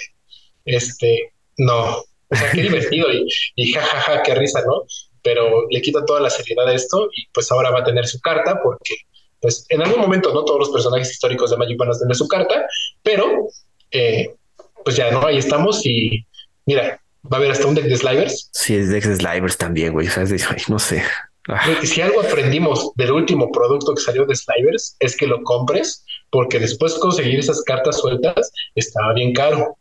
este, 0.66 1.32
no, 1.58 1.98
o 1.98 2.36
sea, 2.36 2.52
qué 2.52 2.62
divertido 2.64 3.12
y, 3.12 3.28
y 3.56 3.74
jajaja, 3.74 4.24
qué 4.24 4.36
risa, 4.36 4.62
¿no? 4.66 4.84
Pero 5.22 5.68
le 5.70 5.82
quita 5.82 6.06
toda 6.06 6.20
la 6.20 6.30
seriedad 6.30 6.68
a 6.68 6.74
esto 6.74 7.10
y 7.16 7.28
pues 7.34 7.52
ahora 7.52 7.72
va 7.72 7.80
a 7.80 7.84
tener 7.84 8.06
su 8.08 8.20
carta 8.20 8.60
porque, 8.62 8.96
pues 9.42 9.66
en 9.70 9.82
algún 9.82 10.02
momento, 10.02 10.34
no 10.34 10.44
todos 10.44 10.60
los 10.60 10.70
personajes 10.70 11.12
históricos 11.12 11.52
de 11.52 11.58
Magic 11.58 11.78
van 11.78 11.90
a 11.90 11.98
tener 11.98 12.16
su 12.16 12.28
carta, 12.28 12.68
pero 13.02 13.48
eh, 13.92 14.34
pues 14.84 14.96
ya, 14.96 15.12
¿no? 15.12 15.26
Ahí 15.26 15.38
estamos 15.38 15.86
y 15.86 16.26
mira, 16.66 17.00
va 17.32 17.38
a 17.38 17.40
haber 17.40 17.52
hasta 17.52 17.68
un 17.68 17.76
deck 17.76 17.86
de 17.86 17.98
slivers. 17.98 18.50
Sí, 18.52 18.76
es 18.76 18.90
deck 18.90 19.06
de 19.06 19.16
slivers 19.16 19.58
también, 19.58 19.94
güey, 19.94 20.08
¿sabes? 20.08 20.70
no 20.70 20.80
sé. 20.80 21.04
Ah. 21.48 21.62
Si 21.84 22.02
algo 22.02 22.22
aprendimos 22.22 22.92
del 22.96 23.12
último 23.12 23.52
producto 23.52 23.94
que 23.94 24.02
salió 24.02 24.26
de 24.26 24.36
Slivers 24.36 24.96
es 25.00 25.18
que 25.18 25.28
lo 25.28 25.44
compres, 25.44 26.06
porque 26.30 26.60
después 26.60 26.94
conseguir 26.96 27.40
esas 27.40 27.62
cartas 27.64 28.00
sueltas 28.00 28.52
estaba 28.76 29.14
bien 29.14 29.34
caro. 29.34 29.78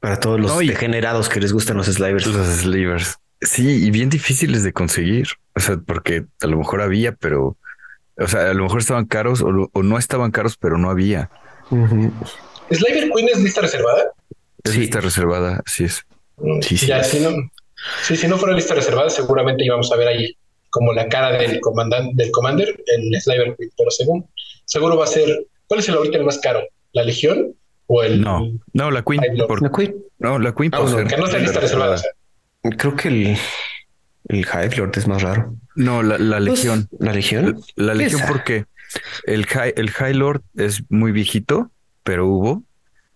Para 0.00 0.20
todos 0.20 0.38
los 0.38 0.58
degenerados 0.58 1.30
que 1.30 1.40
les 1.40 1.52
gustan 1.52 1.78
los 1.78 1.86
Slivers. 1.86 2.26
Los 2.26 2.46
Slivers. 2.46 3.18
Sí, 3.40 3.86
y 3.86 3.90
bien 3.90 4.10
difíciles 4.10 4.62
de 4.62 4.72
conseguir. 4.72 5.28
O 5.56 5.60
sea, 5.60 5.78
porque 5.78 6.24
a 6.40 6.46
lo 6.46 6.58
mejor 6.58 6.82
había, 6.82 7.12
pero, 7.12 7.56
o 8.18 8.28
sea, 8.28 8.50
a 8.50 8.54
lo 8.54 8.64
mejor 8.64 8.80
estaban 8.80 9.06
caros 9.06 9.42
o, 9.42 9.82
no 9.82 9.98
estaban 9.98 10.30
caros, 10.30 10.56
pero 10.58 10.76
no 10.76 10.90
había. 10.90 11.30
¿Sliver 11.70 13.10
Queen 13.10 13.28
es 13.32 13.40
lista 13.40 13.62
reservada? 13.62 14.12
Es 14.62 14.76
lista 14.76 15.00
reservada, 15.00 15.62
así 15.64 15.84
es. 15.84 16.04
Mm, 16.36 16.60
sí, 16.60 16.76
sí. 16.76 16.86
Ya, 16.86 17.02
si 17.04 17.20
no, 17.20 17.30
Sí, 18.02 18.16
si 18.16 18.28
no 18.28 18.38
fuera 18.38 18.54
lista 18.54 18.74
reservada, 18.74 19.10
seguramente 19.10 19.64
íbamos 19.64 19.90
a 19.92 19.96
ver 19.96 20.08
ahí 20.08 20.36
como 20.70 20.92
la 20.92 21.08
cara 21.08 21.32
del 21.38 21.60
comandante 21.60 22.12
del 22.14 22.32
commander 22.32 22.68
en 22.68 23.20
Sliver 23.20 23.54
Queen, 23.56 23.70
pero 23.76 23.90
según 23.90 24.28
seguro 24.64 24.96
va 24.96 25.04
a 25.04 25.08
ser 25.08 25.46
¿cuál 25.68 25.80
es 25.80 25.88
el 25.88 25.94
ahorita 25.94 26.18
el 26.18 26.24
más 26.24 26.38
caro? 26.38 26.66
¿La 26.92 27.04
Legión 27.04 27.54
o 27.86 28.02
el 28.02 28.20
No, 28.20 28.50
no, 28.72 28.90
la 28.90 29.02
Queen, 29.02 29.20
la 29.36 29.70
Queen. 29.70 29.94
No, 30.18 30.38
la 30.38 30.54
Queen 30.54 30.72
ah, 30.74 31.04
que 31.08 31.16
no 31.16 31.26
está 31.26 31.38
lista 31.38 31.60
reservada. 31.60 32.00
Creo 32.76 32.96
que 32.96 33.08
el 33.08 33.36
el 34.28 34.38
Hive 34.40 34.76
Lord 34.76 34.92
es 34.96 35.06
más 35.06 35.22
raro. 35.22 35.54
No, 35.74 36.02
la, 36.02 36.18
la 36.18 36.38
pues, 36.38 36.50
Legión. 36.50 36.88
¿La 36.98 37.12
Legión? 37.12 37.60
La, 37.76 37.94
Legión 37.94 38.22
porque 38.26 38.64
el 39.26 39.44
High, 39.46 39.74
el 39.76 39.90
High 39.90 40.14
Lord 40.14 40.42
es 40.56 40.82
muy 40.88 41.12
viejito, 41.12 41.70
pero 42.02 42.26
hubo 42.26 42.62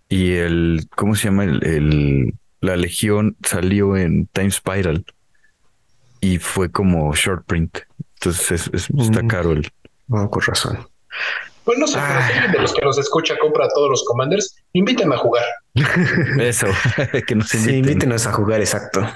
y 0.09 0.35
el 0.35 0.87
¿cómo 0.95 1.15
se 1.15 1.25
llama 1.25 1.45
el 1.45 2.35
la 2.61 2.77
Legión 2.77 3.37
salió 3.43 3.97
en 3.97 4.27
Time 4.27 4.51
Spiral 4.51 5.05
y 6.21 6.39
fue 6.39 6.71
como 6.71 7.15
short 7.15 7.47
print. 7.47 7.79
Entonces 8.15 8.71
es, 8.73 8.91
está 8.91 9.27
caro 9.27 9.53
el. 9.53 9.71
con 10.09 10.43
razón. 10.43 10.89
Pues 11.65 11.79
no 11.79 11.87
sé, 11.87 11.99
ah. 11.99 12.49
de 12.51 12.59
los 12.61 12.73
que 12.73 12.81
nos 12.81 12.97
escucha 12.99 13.35
compra 13.39 13.69
todos 13.69 13.91
los 13.91 14.05
commanders, 14.05 14.57
invítenme 14.73 15.17
a 15.17 15.19
jugar. 15.19 15.45
Eso, 16.41 16.67
que 17.27 17.35
nos 17.35 17.55
inviten. 17.55 18.11
a 18.11 18.19
jugar, 18.33 18.61
exacto. 18.61 19.07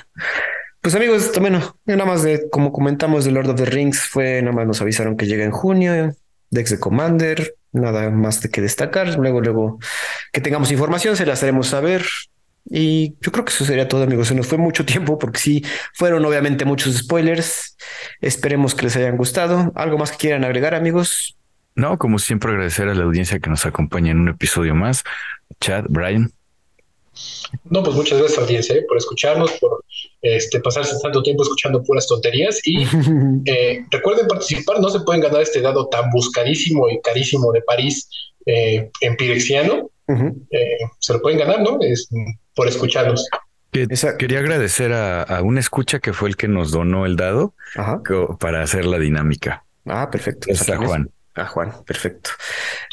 Pues 0.82 0.94
amigos, 0.94 1.32
también 1.32 1.62
nada 1.86 2.04
más 2.04 2.22
de 2.22 2.50
como 2.50 2.72
comentamos 2.72 3.24
de 3.24 3.30
Lord 3.30 3.50
of 3.50 3.56
the 3.56 3.64
Rings, 3.64 4.00
fue 4.00 4.42
nada 4.42 4.54
más 4.54 4.66
nos 4.66 4.82
avisaron 4.82 5.16
que 5.16 5.26
llega 5.26 5.44
en 5.44 5.50
junio, 5.50 6.14
Dex 6.50 6.70
de 6.70 6.78
Commander, 6.78 7.54
nada 7.72 8.10
más 8.10 8.42
de 8.42 8.50
que 8.50 8.60
destacar. 8.60 9.16
Luego, 9.16 9.40
luego 9.40 9.78
que 10.32 10.40
tengamos 10.40 10.70
información, 10.70 11.16
se 11.16 11.24
las 11.24 11.42
haremos 11.42 11.68
saber. 11.68 12.04
Y 12.64 13.16
yo 13.20 13.32
creo 13.32 13.44
que 13.44 13.52
eso 13.52 13.64
sería 13.64 13.88
todo, 13.88 14.02
amigos. 14.02 14.28
Se 14.28 14.34
nos 14.34 14.46
fue 14.46 14.58
mucho 14.58 14.84
tiempo 14.84 15.18
porque 15.18 15.38
sí 15.38 15.64
fueron 15.94 16.24
obviamente 16.24 16.64
muchos 16.64 16.96
spoilers. 16.96 17.76
Esperemos 18.20 18.74
que 18.74 18.84
les 18.84 18.96
hayan 18.96 19.16
gustado. 19.16 19.72
¿Algo 19.74 19.98
más 19.98 20.12
que 20.12 20.18
quieran 20.18 20.44
agregar, 20.44 20.74
amigos? 20.74 21.36
No, 21.74 21.98
como 21.98 22.18
siempre, 22.18 22.52
agradecer 22.52 22.88
a 22.88 22.94
la 22.94 23.04
audiencia 23.04 23.40
que 23.40 23.50
nos 23.50 23.66
acompaña 23.66 24.10
en 24.10 24.20
un 24.20 24.28
episodio 24.28 24.74
más. 24.74 25.04
Chad, 25.60 25.84
Brian. 25.88 26.32
No, 27.64 27.82
pues 27.82 27.94
muchas 27.94 28.18
gracias, 28.18 28.38
audiencia, 28.38 28.74
eh, 28.74 28.84
por 28.88 28.96
escucharnos, 28.96 29.52
por 29.52 29.84
este, 30.22 30.60
pasarse 30.60 30.96
tanto 31.02 31.22
tiempo 31.22 31.42
escuchando 31.42 31.82
puras 31.82 32.06
tonterías. 32.06 32.60
Y 32.64 32.84
eh, 33.46 33.84
recuerden 33.90 34.26
participar, 34.26 34.80
no 34.80 34.88
se 34.88 35.00
pueden 35.00 35.20
ganar 35.20 35.42
este 35.42 35.60
dado 35.60 35.88
tan 35.88 36.10
buscadísimo 36.10 36.88
y 36.88 37.00
carísimo 37.00 37.52
de 37.52 37.62
París 37.62 38.08
eh, 38.46 38.90
en 39.00 39.16
Pirexiano. 39.16 39.90
Se 40.98 41.12
lo 41.12 41.22
pueden 41.22 41.38
ganar, 41.38 41.60
¿no? 41.60 41.78
Es, 41.80 42.08
por 42.54 42.68
escucharnos. 42.68 43.28
quería 43.70 44.38
agradecer 44.38 44.92
a, 44.92 45.22
a, 45.22 45.42
un 45.42 45.58
escucha 45.58 46.00
que 46.00 46.12
fue 46.12 46.28
el 46.28 46.36
que 46.36 46.48
nos 46.48 46.70
donó 46.70 47.06
el 47.06 47.16
dado 47.16 47.54
para 48.38 48.62
hacer 48.62 48.84
la 48.84 48.98
dinámica. 48.98 49.64
Ah, 49.86 50.10
perfecto. 50.10 50.50
Es 50.50 50.68
a 50.68 50.76
Juan. 50.76 51.10
A 51.34 51.46
Juan, 51.46 51.72
perfecto. 51.86 52.30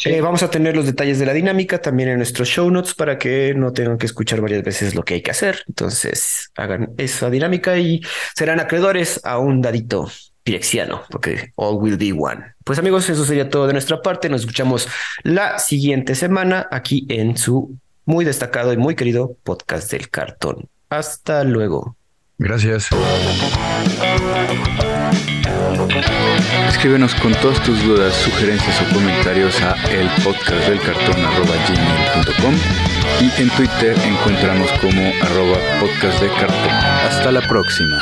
Eh, 0.05 0.21
vamos 0.21 0.43
a 0.43 0.49
tener 0.49 0.73
los 0.73 0.85
detalles 0.85 1.19
de 1.19 1.25
la 1.25 1.33
dinámica 1.33 1.81
también 1.81 2.07
en 2.09 2.17
nuestros 2.17 2.47
show 2.47 2.71
notes 2.71 2.93
para 2.93 3.17
que 3.17 3.53
no 3.53 3.73
tengan 3.73 3.97
que 3.97 4.05
escuchar 4.05 4.39
varias 4.39 4.63
veces 4.63 4.95
lo 4.95 5.03
que 5.03 5.15
hay 5.15 5.21
que 5.21 5.31
hacer. 5.31 5.63
Entonces 5.67 6.49
hagan 6.55 6.93
esa 6.97 7.29
dinámica 7.29 7.77
y 7.77 8.01
serán 8.35 8.61
acreedores 8.61 9.19
a 9.25 9.39
un 9.39 9.61
dadito 9.61 10.09
pirexiano, 10.43 11.03
porque 11.09 11.51
all 11.55 11.77
will 11.77 11.97
be 11.97 12.11
one. 12.11 12.43
Pues 12.63 12.79
amigos, 12.79 13.09
eso 13.09 13.25
sería 13.25 13.49
todo 13.49 13.67
de 13.67 13.73
nuestra 13.73 14.01
parte. 14.01 14.29
Nos 14.29 14.41
escuchamos 14.41 14.87
la 15.23 15.59
siguiente 15.59 16.15
semana 16.15 16.67
aquí 16.71 17.05
en 17.09 17.37
su 17.37 17.77
muy 18.05 18.25
destacado 18.25 18.73
y 18.73 18.77
muy 18.77 18.95
querido 18.95 19.35
podcast 19.43 19.91
del 19.91 20.09
cartón. 20.09 20.67
Hasta 20.89 21.43
luego. 21.43 21.95
Gracias. 22.39 22.89
Escríbenos 26.69 27.13
con 27.15 27.33
todas 27.35 27.61
tus 27.63 27.81
dudas, 27.83 28.13
sugerencias 28.15 28.81
o 28.81 28.85
comentarios 28.93 29.61
a 29.61 29.75
elpodcastdelcartón.com 29.91 32.55
y 33.21 33.31
en 33.41 33.49
Twitter 33.49 33.97
encontramos 34.05 34.71
como 34.79 35.11
arroba 35.21 35.57
podcast 35.79 36.21
de 36.21 36.29
cartón. 36.29 36.71
Hasta 36.71 37.31
la 37.31 37.41
próxima. 37.41 38.01